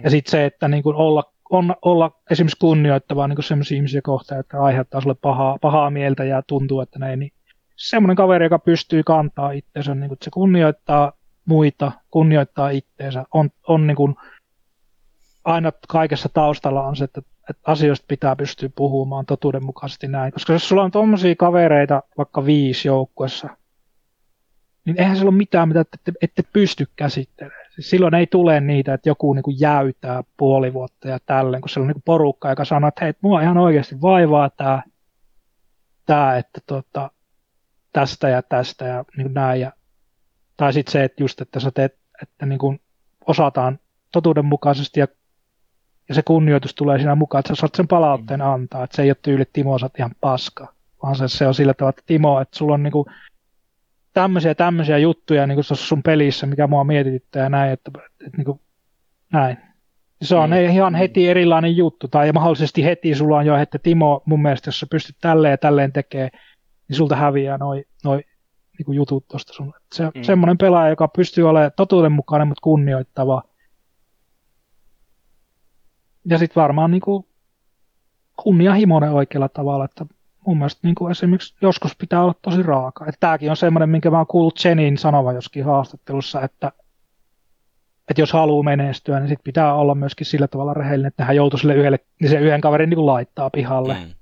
Ja 0.04 0.10
sitten 0.10 0.32
se, 0.32 0.46
että 0.46 0.68
niin 0.68 0.84
kuin 0.84 0.96
olla 0.96 1.34
on, 1.50 1.76
olla 1.82 2.12
esimerkiksi 2.32 2.58
kunnioittavaa 2.60 3.28
niin 3.28 3.44
sellaisia 3.44 3.76
ihmisiä 3.76 4.02
kohtaan, 4.02 4.40
että 4.40 4.62
aiheuttaa 4.62 5.02
sulle 5.02 5.16
pahaa, 5.22 5.58
pahaa 5.62 5.90
mieltä 5.90 6.24
ja 6.24 6.42
tuntuu, 6.48 6.82
että 6.82 7.00
näin, 7.00 7.20
niin 7.20 7.32
semmoinen 7.76 8.16
kaveri, 8.16 8.46
joka 8.46 8.60
pystyy 8.60 9.04
kantaa 9.04 9.52
itseensä, 9.52 9.96
niin 9.96 10.08
kuin, 10.08 10.16
että 10.16 10.26
se 10.26 10.32
kunnioittaa 10.32 11.12
muita, 11.46 11.92
kunnioittaa 12.12 12.70
itseensä, 12.70 13.24
on, 13.34 13.50
on 13.68 13.88
niin 13.88 13.98
kuin, 13.98 14.16
aina 15.44 15.72
kaikessa 15.88 16.30
taustalla 16.34 16.88
on 16.88 16.96
se, 16.96 17.04
että, 17.04 17.22
että 17.50 17.62
asioista 17.72 18.06
pitää 18.08 18.36
pystyä 18.36 18.70
puhumaan 18.76 19.26
totuudenmukaisesti 19.26 20.08
näin. 20.08 20.34
Koska 20.34 20.54
jos 20.54 20.70
sulla 20.70 20.84
on 20.84 20.92
tuommoisia 20.92 21.36
kavereita 21.36 22.04
vaikka 22.18 22.46
viisi 22.46 22.88
joukkuessa, 22.88 23.50
niin 24.86 25.00
eihän 25.02 25.16
sillä 25.16 25.30
ole 25.30 25.38
mitään, 25.38 25.68
mitä 25.68 25.82
ette, 25.82 26.12
ette 26.22 26.44
pysty 26.54 26.88
käsittelemään. 26.96 27.72
Siis 27.76 27.90
silloin 27.90 28.14
ei 28.14 28.28
tule 28.28 28.60
niitä, 28.60 28.94
että 28.94 29.10
joku 29.10 29.34
niin 29.34 29.44
kuin 29.44 29.60
jäytää 29.60 30.24
puoli 30.38 30.74
vuotta 30.74 31.08
ja 31.08 31.20
tälleen, 31.26 31.62
kun 31.62 31.70
siellä 31.70 31.84
on 31.84 31.88
niin 31.88 31.96
kuin 31.96 32.04
porukka, 32.06 32.50
joka 32.50 32.66
sanoo, 32.66 32.88
että 32.88 33.06
hei, 33.06 33.14
mua 33.22 33.42
ihan 33.42 33.58
oikeasti 33.58 34.02
vaivaa 34.02 34.50
tämä, 34.50 34.84
tämä 36.06 36.38
että 36.38 36.62
tota, 36.66 37.12
tästä 37.94 38.30
ja 38.30 38.42
tästä 38.42 38.86
ja 38.86 39.06
niin 39.18 39.26
kuin 39.26 39.34
näin. 39.34 39.62
Ja, 39.62 39.72
tai 40.58 40.74
sitten 40.74 40.92
se, 40.92 41.04
että 41.04 41.24
just, 41.24 41.42
että 41.42 41.60
sä 41.60 41.72
teet, 41.72 41.98
että 42.22 42.46
niin 42.46 42.60
kuin 42.60 42.82
osataan 43.28 43.80
totuudenmukaisesti 44.12 45.00
ja, 45.00 45.08
ja 46.10 46.16
se 46.16 46.22
kunnioitus 46.22 46.76
tulee 46.76 46.98
siinä 46.98 47.16
mukaan, 47.16 47.40
että 47.40 47.56
sä 47.56 47.60
saat 47.60 47.76
sen 47.76 47.88
palautteen 47.88 48.40
mm. 48.40 48.48
antaa, 48.48 48.84
että 48.84 48.96
se 48.96 49.02
ei 49.02 49.10
ole 49.10 49.18
tyyli, 49.22 49.44
Timo, 49.54 49.80
sä 49.80 49.90
ihan 50.00 50.12
paska, 50.22 50.74
vaan 51.04 51.16
se, 51.16 51.28
se 51.28 51.48
on 51.48 51.54
sillä 51.54 51.74
tavalla, 51.74 51.90
että 51.90 52.04
Timo, 52.06 52.42
että 52.42 52.58
sulla 52.58 52.74
on 52.74 52.84
niin 52.84 52.92
kuin 52.92 53.06
tämmöisiä 54.14 54.56
tämmöisiä 54.56 54.98
juttuja 54.98 55.48
niin 55.48 55.56
kuin 55.56 55.78
sun 55.78 56.04
pelissä, 56.04 56.46
mikä 56.46 56.68
mua 56.68 56.84
mietityttää 56.84 57.44
ja 57.44 57.50
näin, 57.50 57.72
että, 57.72 57.92
että, 57.96 58.26
että 58.26 58.38
niin 58.38 58.46
kuin, 58.46 58.60
näin. 59.34 59.58
Se 60.22 60.36
on 60.36 60.50
mm. 60.50 60.56
ihan 60.56 60.96
heti 60.96 61.30
erilainen 61.30 61.78
juttu, 61.78 62.08
tai 62.08 62.32
mahdollisesti 62.32 62.84
heti 62.84 63.16
sulla 63.16 63.38
on 63.38 63.46
jo, 63.46 63.58
että 63.58 63.80
Timo, 63.80 64.22
mun 64.26 64.42
mielestä 64.42 64.68
jos 64.68 64.80
sä 64.80 64.88
pystyt 64.92 65.16
tälleen 65.22 65.52
ja 65.52 65.58
tälleen 65.58 65.92
tekemään, 65.92 66.30
niin 66.88 66.98
sulta 66.98 67.16
häviää 67.16 67.58
noi, 67.58 67.86
noi 68.04 68.24
niin 68.78 68.86
kuin 68.86 68.96
jutut 68.96 69.28
tuosta 69.28 69.54
sun. 69.54 69.74
Se, 69.94 70.04
mm. 70.04 70.24
Semmoinen 70.24 70.58
pelaaja, 70.58 70.90
joka 70.90 71.08
pystyy 71.08 71.50
olemaan 71.50 71.72
totuudenmukainen, 71.76 72.48
mutta 72.48 72.62
kunnioittava. 72.62 73.44
Ja 76.26 76.38
sitten 76.38 76.62
varmaan 76.62 76.92
niin 76.92 77.02
kuin 77.02 77.26
kunnianhimoinen 78.44 79.12
oikealla 79.12 79.50
tavalla, 79.50 79.86
että 79.86 80.06
mun 80.48 80.58
mielestä 80.58 80.80
niin 80.84 80.96
kuin 80.96 81.12
esimerkiksi 81.12 81.56
joskus 81.62 81.96
pitää 81.96 82.24
olla 82.24 82.36
tosi 82.42 82.64
raaka. 82.64 83.06
Että 83.06 83.20
tämäkin 83.20 83.50
on 83.50 83.58
semmoinen, 83.58 83.90
minkä 83.90 84.12
mä 84.12 84.18
oon 84.18 84.28
kuullut 84.28 84.66
Jenin 84.66 84.98
sanova 84.98 85.34
joskin 85.34 85.66
haastattelussa, 85.66 86.42
että, 86.42 86.72
että 88.10 88.22
jos 88.22 88.34
haluaa 88.34 88.64
menestyä, 88.64 89.20
niin 89.20 89.30
sit 89.30 89.44
pitää 89.44 89.74
olla 89.74 89.96
myöskin 89.96 90.26
sillä 90.26 90.48
tavalla 90.48 90.74
rehellinen, 90.74 91.08
että 91.08 91.26
hän 91.26 91.36
joutuu 91.36 91.58
sille 91.58 91.76
yhdelle, 91.76 92.00
niin 92.22 92.30
se 92.30 92.40
yhden 92.40 92.62
kaverin 92.62 92.90
niin 92.90 92.96
kuin 92.96 93.06
laittaa 93.06 93.50
pihalle. 93.50 93.94
Mm. 93.94 94.14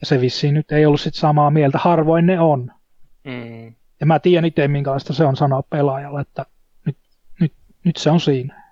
Ja 0.00 0.06
se 0.06 0.20
vissiin 0.20 0.54
nyt 0.54 0.72
ei 0.72 0.86
ollut 0.86 1.00
sit 1.00 1.14
samaa 1.14 1.50
mieltä. 1.50 1.78
Harvoin 1.78 2.26
ne 2.26 2.40
on. 2.40 2.72
Mm. 3.24 3.74
Ja 4.00 4.06
mä 4.06 4.18
tiedän 4.18 4.44
itse, 4.44 4.68
minkälaista 4.68 5.12
se 5.12 5.24
on 5.24 5.36
sanoa 5.36 5.62
pelaajalle, 5.62 6.20
että 6.20 6.46
nyt, 6.84 6.96
nyt, 7.40 7.52
nyt 7.84 7.96
se 7.96 8.10
on 8.10 8.20
siinä. 8.20 8.65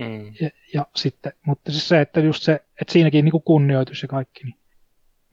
Mm. 0.00 0.32
Ja, 0.40 0.50
ja, 0.74 0.86
sitten, 0.96 1.32
mutta 1.46 1.72
siis 1.72 1.88
se, 1.88 2.00
että 2.00 2.20
just 2.20 2.42
se, 2.42 2.52
että 2.52 2.92
siinäkin 2.92 3.24
niin 3.24 3.32
kuin 3.32 3.42
kunnioitus 3.42 4.02
ja 4.02 4.08
kaikki, 4.08 4.44
niin 4.44 4.58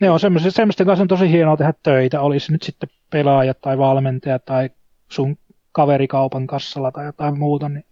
ne 0.01 0.09
on 0.09 0.19
semmoisia, 0.19 0.51
semmoisten 0.51 0.85
kanssa 0.85 1.01
on 1.01 1.07
tosi 1.07 1.29
hienoa 1.29 1.57
tehdä 1.57 1.73
töitä, 1.83 2.21
olisi 2.21 2.51
nyt 2.51 2.63
sitten 2.63 2.89
pelaaja 3.09 3.53
tai 3.53 3.77
valmentaja 3.77 4.39
tai 4.39 4.69
sun 5.09 5.37
kaverikaupan 5.71 6.47
kassalla 6.47 6.91
tai 6.91 7.05
jotain 7.05 7.39
muuta, 7.39 7.69
niin 7.69 7.85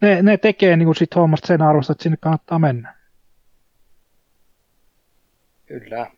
ne, 0.00 0.22
ne 0.22 0.36
tekee 0.36 0.76
niin 0.76 0.94
sit 0.94 1.14
hommasta 1.14 1.46
sen 1.46 1.62
arvosta, 1.62 1.92
että 1.92 2.02
sinne 2.02 2.16
kannattaa 2.20 2.58
mennä. 2.58 2.96
Kyllä. 5.66 6.10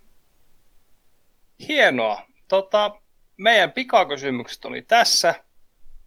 Hienoa. 1.68 2.22
Tota, 2.48 3.00
meidän 3.36 3.72
pikakysymykset 3.72 4.64
oli 4.64 4.82
tässä. 4.82 5.34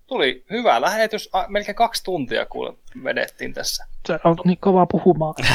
Tuli 0.10 0.44
hyvä 0.50 0.82
lähetys. 0.82 1.30
Melkein 1.48 1.76
kaksi 1.76 2.04
tuntia 2.04 2.46
kuule 2.46 2.74
vedettiin 3.04 3.54
tässä. 3.54 3.86
Se 4.08 4.20
on 4.24 4.38
niin 4.46 4.58
kovaa 4.58 4.86
puhumaan. 4.86 5.36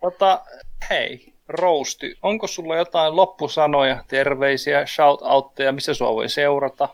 Tota, 0.00 0.44
hei, 0.90 1.32
Rousti, 1.48 2.18
onko 2.22 2.46
sulla 2.46 2.76
jotain 2.76 3.16
loppusanoja, 3.16 4.04
terveisiä, 4.08 4.86
shoutoutteja, 4.86 5.72
missä 5.72 5.94
sua 5.94 6.14
voi 6.14 6.28
seurata? 6.28 6.88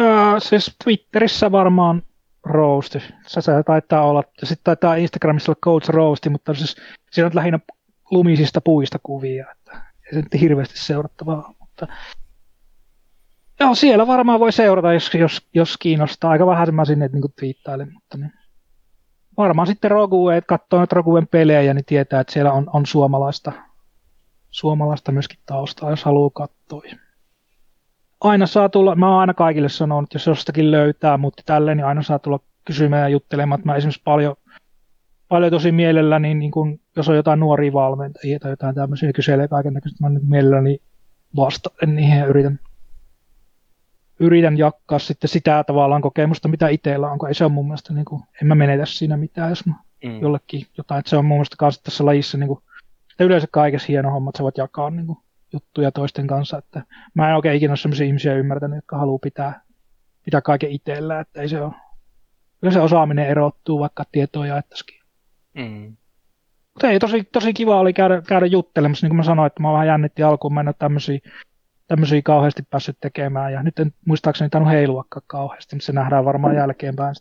Öö, 0.00 0.40
siis 0.40 0.76
Twitterissä 0.84 1.52
varmaan 1.52 2.02
Roasti. 2.44 2.98
Se, 3.26 3.40
se 3.40 3.52
taitaa 3.66 4.04
olla, 4.04 4.22
ja 4.40 4.46
sitten 4.46 4.64
taitaa 4.64 4.94
Instagramissa 4.94 5.52
olla 5.52 5.58
Coach 5.64 5.88
Roasti, 5.88 6.28
mutta 6.28 6.54
siis 6.54 6.76
siinä 7.10 7.26
on 7.26 7.32
lähinnä 7.34 7.58
lumisista 8.10 8.60
puista 8.60 8.98
kuvia, 9.02 9.46
että 9.52 9.72
ei 10.06 10.12
se 10.14 10.16
nyt 10.16 10.40
hirveästi 10.40 10.78
seurattavaa, 10.78 11.54
mutta 11.60 11.86
Joo, 13.60 13.74
siellä 13.74 14.06
varmaan 14.06 14.40
voi 14.40 14.52
seurata, 14.52 14.92
jos, 14.92 15.14
jos, 15.14 15.48
jos 15.54 15.76
kiinnostaa. 15.76 16.30
Aika 16.30 16.46
vähän 16.46 16.74
mä 16.74 16.84
sinne 16.84 17.10
niin 17.12 17.22
twiittailen, 17.38 17.92
mutta 17.92 18.18
niin. 18.18 18.32
varmaan 19.36 19.66
sitten 19.66 19.90
Rogue, 19.90 20.36
että 20.36 20.48
katsoo 20.48 20.78
noita 20.78 20.96
Roguen 20.96 21.28
pelejä, 21.28 21.74
niin 21.74 21.84
tietää, 21.84 22.20
että 22.20 22.32
siellä 22.32 22.52
on, 22.52 22.70
on 22.72 22.86
suomalaista 22.86 23.52
suomalaista 24.50 25.12
myöskin 25.12 25.38
taustaa, 25.46 25.90
jos 25.90 26.04
haluaa 26.04 26.30
katsoa. 26.30 26.82
Aina 28.20 28.46
saa 28.46 28.68
tulla, 28.68 28.94
mä 28.94 29.10
oon 29.10 29.20
aina 29.20 29.34
kaikille 29.34 29.68
sanonut, 29.68 30.08
että 30.08 30.16
jos 30.16 30.26
jostakin 30.26 30.70
löytää, 30.70 31.16
mutta 31.16 31.42
tälleen, 31.46 31.76
niin 31.76 31.86
aina 31.86 32.02
saa 32.02 32.18
tulla 32.18 32.40
kysymään 32.64 33.02
ja 33.02 33.08
juttelemaan. 33.08 33.60
Mä 33.64 33.76
esimerkiksi 33.76 34.02
paljon, 34.04 34.36
paljon 35.28 35.52
tosi 35.52 35.72
mielelläni, 35.72 36.34
niin 36.34 36.50
kun, 36.50 36.80
jos 36.96 37.08
on 37.08 37.16
jotain 37.16 37.40
nuoria 37.40 37.72
valmentajia 37.72 38.38
tai 38.38 38.50
jotain 38.50 38.74
tämmöisiä, 38.74 39.06
niin 39.06 39.14
kyselee 39.14 39.48
kaiken 39.48 39.74
näköistä, 39.74 40.04
mä 40.04 40.08
nyt 40.08 40.28
mielelläni 40.28 40.78
vastaan 41.36 41.94
niihin 41.94 42.18
ja 42.18 42.26
yritän, 42.26 42.60
yritän 44.20 44.58
jakaa 44.58 44.98
sitten 44.98 45.28
sitä 45.28 45.64
tavallaan 45.64 46.02
kokemusta, 46.02 46.48
mitä 46.48 46.68
itsellä 46.68 47.10
on, 47.10 47.18
kun 47.18 47.28
ei 47.28 47.34
se 47.34 47.44
ole 47.44 47.52
mun 47.52 47.66
mielestä, 47.66 47.94
niin 47.94 48.04
kuin, 48.04 48.22
en 48.42 48.48
mä 48.48 48.54
menetä 48.54 48.86
siinä 48.86 49.16
mitään, 49.16 49.48
jos 49.48 49.66
mä 49.66 49.74
mm. 50.04 50.20
jollekin 50.20 50.66
jotain, 50.78 50.98
että 50.98 51.10
se 51.10 51.16
on 51.16 51.24
mun 51.24 51.36
mielestä 51.36 51.56
kanssa 51.58 51.82
tässä 51.82 52.04
lajissa 52.04 52.38
niin 52.38 52.48
kuin, 52.48 52.60
ja 53.18 53.24
yleensä 53.24 53.46
kaikessa 53.50 53.86
hieno 53.88 54.10
homma, 54.10 54.30
että 54.30 54.38
sä 54.38 54.44
voit 54.44 54.58
jakaa 54.58 54.90
niin 54.90 55.06
kuin 55.06 55.18
juttuja 55.52 55.92
toisten 55.92 56.26
kanssa. 56.26 56.58
Että 56.58 56.82
mä 57.14 57.28
en 57.28 57.36
oikein 57.36 57.56
ikinä 57.56 57.70
ole 57.70 57.76
sellaisia 57.76 58.06
ihmisiä 58.06 58.34
ymmärtänyt, 58.34 58.76
jotka 58.76 58.98
haluaa 58.98 59.18
pitää, 59.18 59.60
pitää 60.24 60.40
kaiken 60.40 60.70
itsellä, 60.70 61.20
että 61.20 61.40
ei 61.40 61.48
se 61.48 61.62
ole. 61.62 61.72
Kyllä 62.60 62.72
se 62.72 62.80
osaaminen 62.80 63.26
erottuu, 63.26 63.78
vaikka 63.78 64.04
tietoa 64.12 64.46
jaettaisikin. 64.46 65.00
Mm. 65.54 65.96
Mutta 66.74 66.90
ei, 66.90 66.98
tosi, 66.98 67.24
tosi 67.32 67.52
kiva 67.52 67.80
oli 67.80 67.92
käydä, 67.92 68.22
käydä 68.22 68.46
juttelemassa, 68.46 69.04
niin 69.06 69.10
kuin 69.10 69.16
mä 69.16 69.22
sanoin, 69.22 69.46
että 69.46 69.62
mä 69.62 69.72
vähän 69.72 69.86
jännitti 69.86 70.22
alkuun, 70.22 70.54
mä 70.54 70.60
en 70.60 70.68
ole 70.68 70.74
tämmöisiä, 70.78 71.18
tämmöisiä 71.88 72.22
kauheasti 72.24 72.62
päässyt 72.70 72.96
tekemään, 73.00 73.52
ja 73.52 73.62
nyt 73.62 73.78
en 73.78 73.94
muistaakseni 74.06 74.50
tainnut 74.50 74.72
heiluakaan 74.72 75.22
kauheasti, 75.26 75.76
mutta 75.76 75.86
se 75.86 75.92
nähdään 75.92 76.24
varmaan 76.24 76.56
jälkeenpäin. 76.56 77.14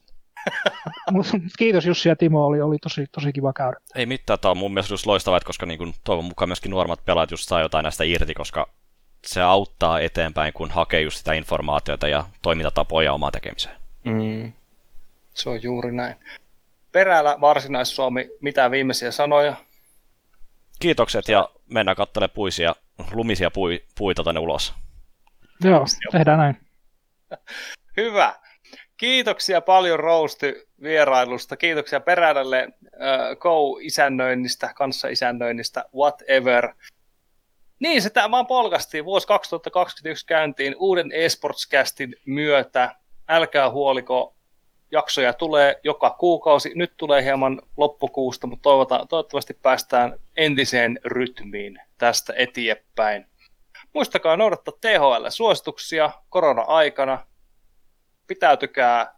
Kiitos 1.57 1.85
Jussi 1.85 2.10
ja 2.10 2.15
Timo, 2.15 2.45
oli, 2.45 2.61
oli 2.61 2.77
tosi, 2.77 3.06
tosi 3.11 3.34
kiva 3.34 3.53
käydä. 3.53 3.77
Ei 3.95 4.06
mitään, 4.06 4.39
tämä 4.39 4.52
on 4.52 4.57
mun 4.57 4.73
mielestä 4.73 4.94
just 4.94 5.06
loistavaa, 5.06 5.39
koska 5.45 5.65
niin 5.65 5.77
kuin, 5.77 5.94
toivon 6.03 6.26
mukaan 6.26 6.49
myöskin 6.49 6.69
nuoremmat 6.72 7.06
pelaajat 7.06 7.31
just 7.31 7.48
saa 7.48 7.61
jotain 7.61 7.84
näistä 7.84 8.03
irti, 8.03 8.34
koska 8.34 8.69
se 9.26 9.41
auttaa 9.41 9.99
eteenpäin, 9.99 10.53
kun 10.53 10.72
hakee 10.72 11.02
just 11.02 11.18
sitä 11.18 11.34
informaatiota 11.34 12.07
ja 12.07 12.26
toimintatapoja 12.41 13.14
omaan 13.14 13.31
tekemiseen. 13.31 13.76
Mm. 14.03 14.53
Se 15.34 15.49
on 15.49 15.64
juuri 15.64 15.91
näin. 15.91 16.15
Peräällä 16.91 17.38
Varsinais-Suomi, 17.41 18.30
mitä 18.41 18.72
viimeisiä 18.72 19.11
sanoja? 19.11 19.56
Kiitokset 20.80 21.27
ja 21.27 21.49
mennään 21.69 21.98
katselemaan 21.98 22.35
puisia, 22.35 22.76
lumisia 23.11 23.52
pui, 23.52 23.84
puita 23.98 24.24
tänne 24.24 24.40
ulos. 24.40 24.74
Joo, 25.64 25.86
tehdään 26.11 26.38
näin. 26.38 26.57
Hyvä. 27.98 28.36
Kiitoksia 28.98 29.61
paljon 29.61 29.99
Rousti 29.99 30.68
vierailusta. 30.82 31.57
Kiitoksia 31.57 31.99
Perälälle 31.99 32.60
äh, 32.64 33.38
Go-isännöinnistä, 33.40 34.74
kanssa-isännöinnistä, 34.76 35.86
whatever. 35.95 36.74
Niin, 37.80 38.02
se 38.02 38.10
tämä 38.10 38.32
vaan 38.32 38.48
polkastiin. 38.48 39.06
Vuosi 39.06 39.28
2021 39.28 40.26
käyntiin 40.26 40.76
uuden 40.78 41.11
eSportscastin 41.11 42.15
myötä. 42.26 42.95
Älkää 43.28 43.69
huoliko, 43.69 44.36
jaksoja 44.91 45.34
tulee 45.34 45.80
joka 45.84 46.10
kuukausi. 46.10 46.72
Nyt 46.76 46.94
tulee 46.98 47.24
hieman 47.24 47.61
loppukuusta, 47.78 48.48
mutta 48.48 48.64
toivotaan, 48.64 49.07
toivottavasti 49.07 49.53
päästään 49.53 50.19
entiseen 50.38 50.99
rytmiin 51.06 51.80
tästä 51.98 52.34
eteenpäin. 52.38 53.26
Muistakaa 53.94 54.38
noudattaa 54.38 54.74
THL-suosituksia 54.82 56.11
korona-aikana. 56.30 57.26
Pitäytykää 58.28 59.18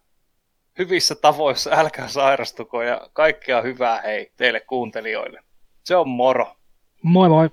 hyvissä 0.79 1.15
tavoissa, 1.15 1.71
älkää 1.73 2.07
sairastuko 2.07 2.81
ja 2.81 3.09
kaikkea 3.13 3.61
hyvää 3.61 4.01
hei 4.01 4.31
teille 4.37 4.59
kuuntelijoille. 4.59 5.43
Se 5.83 5.95
on 5.95 6.09
moro. 6.09 6.55
Moi 7.03 7.29
moi! 7.29 7.49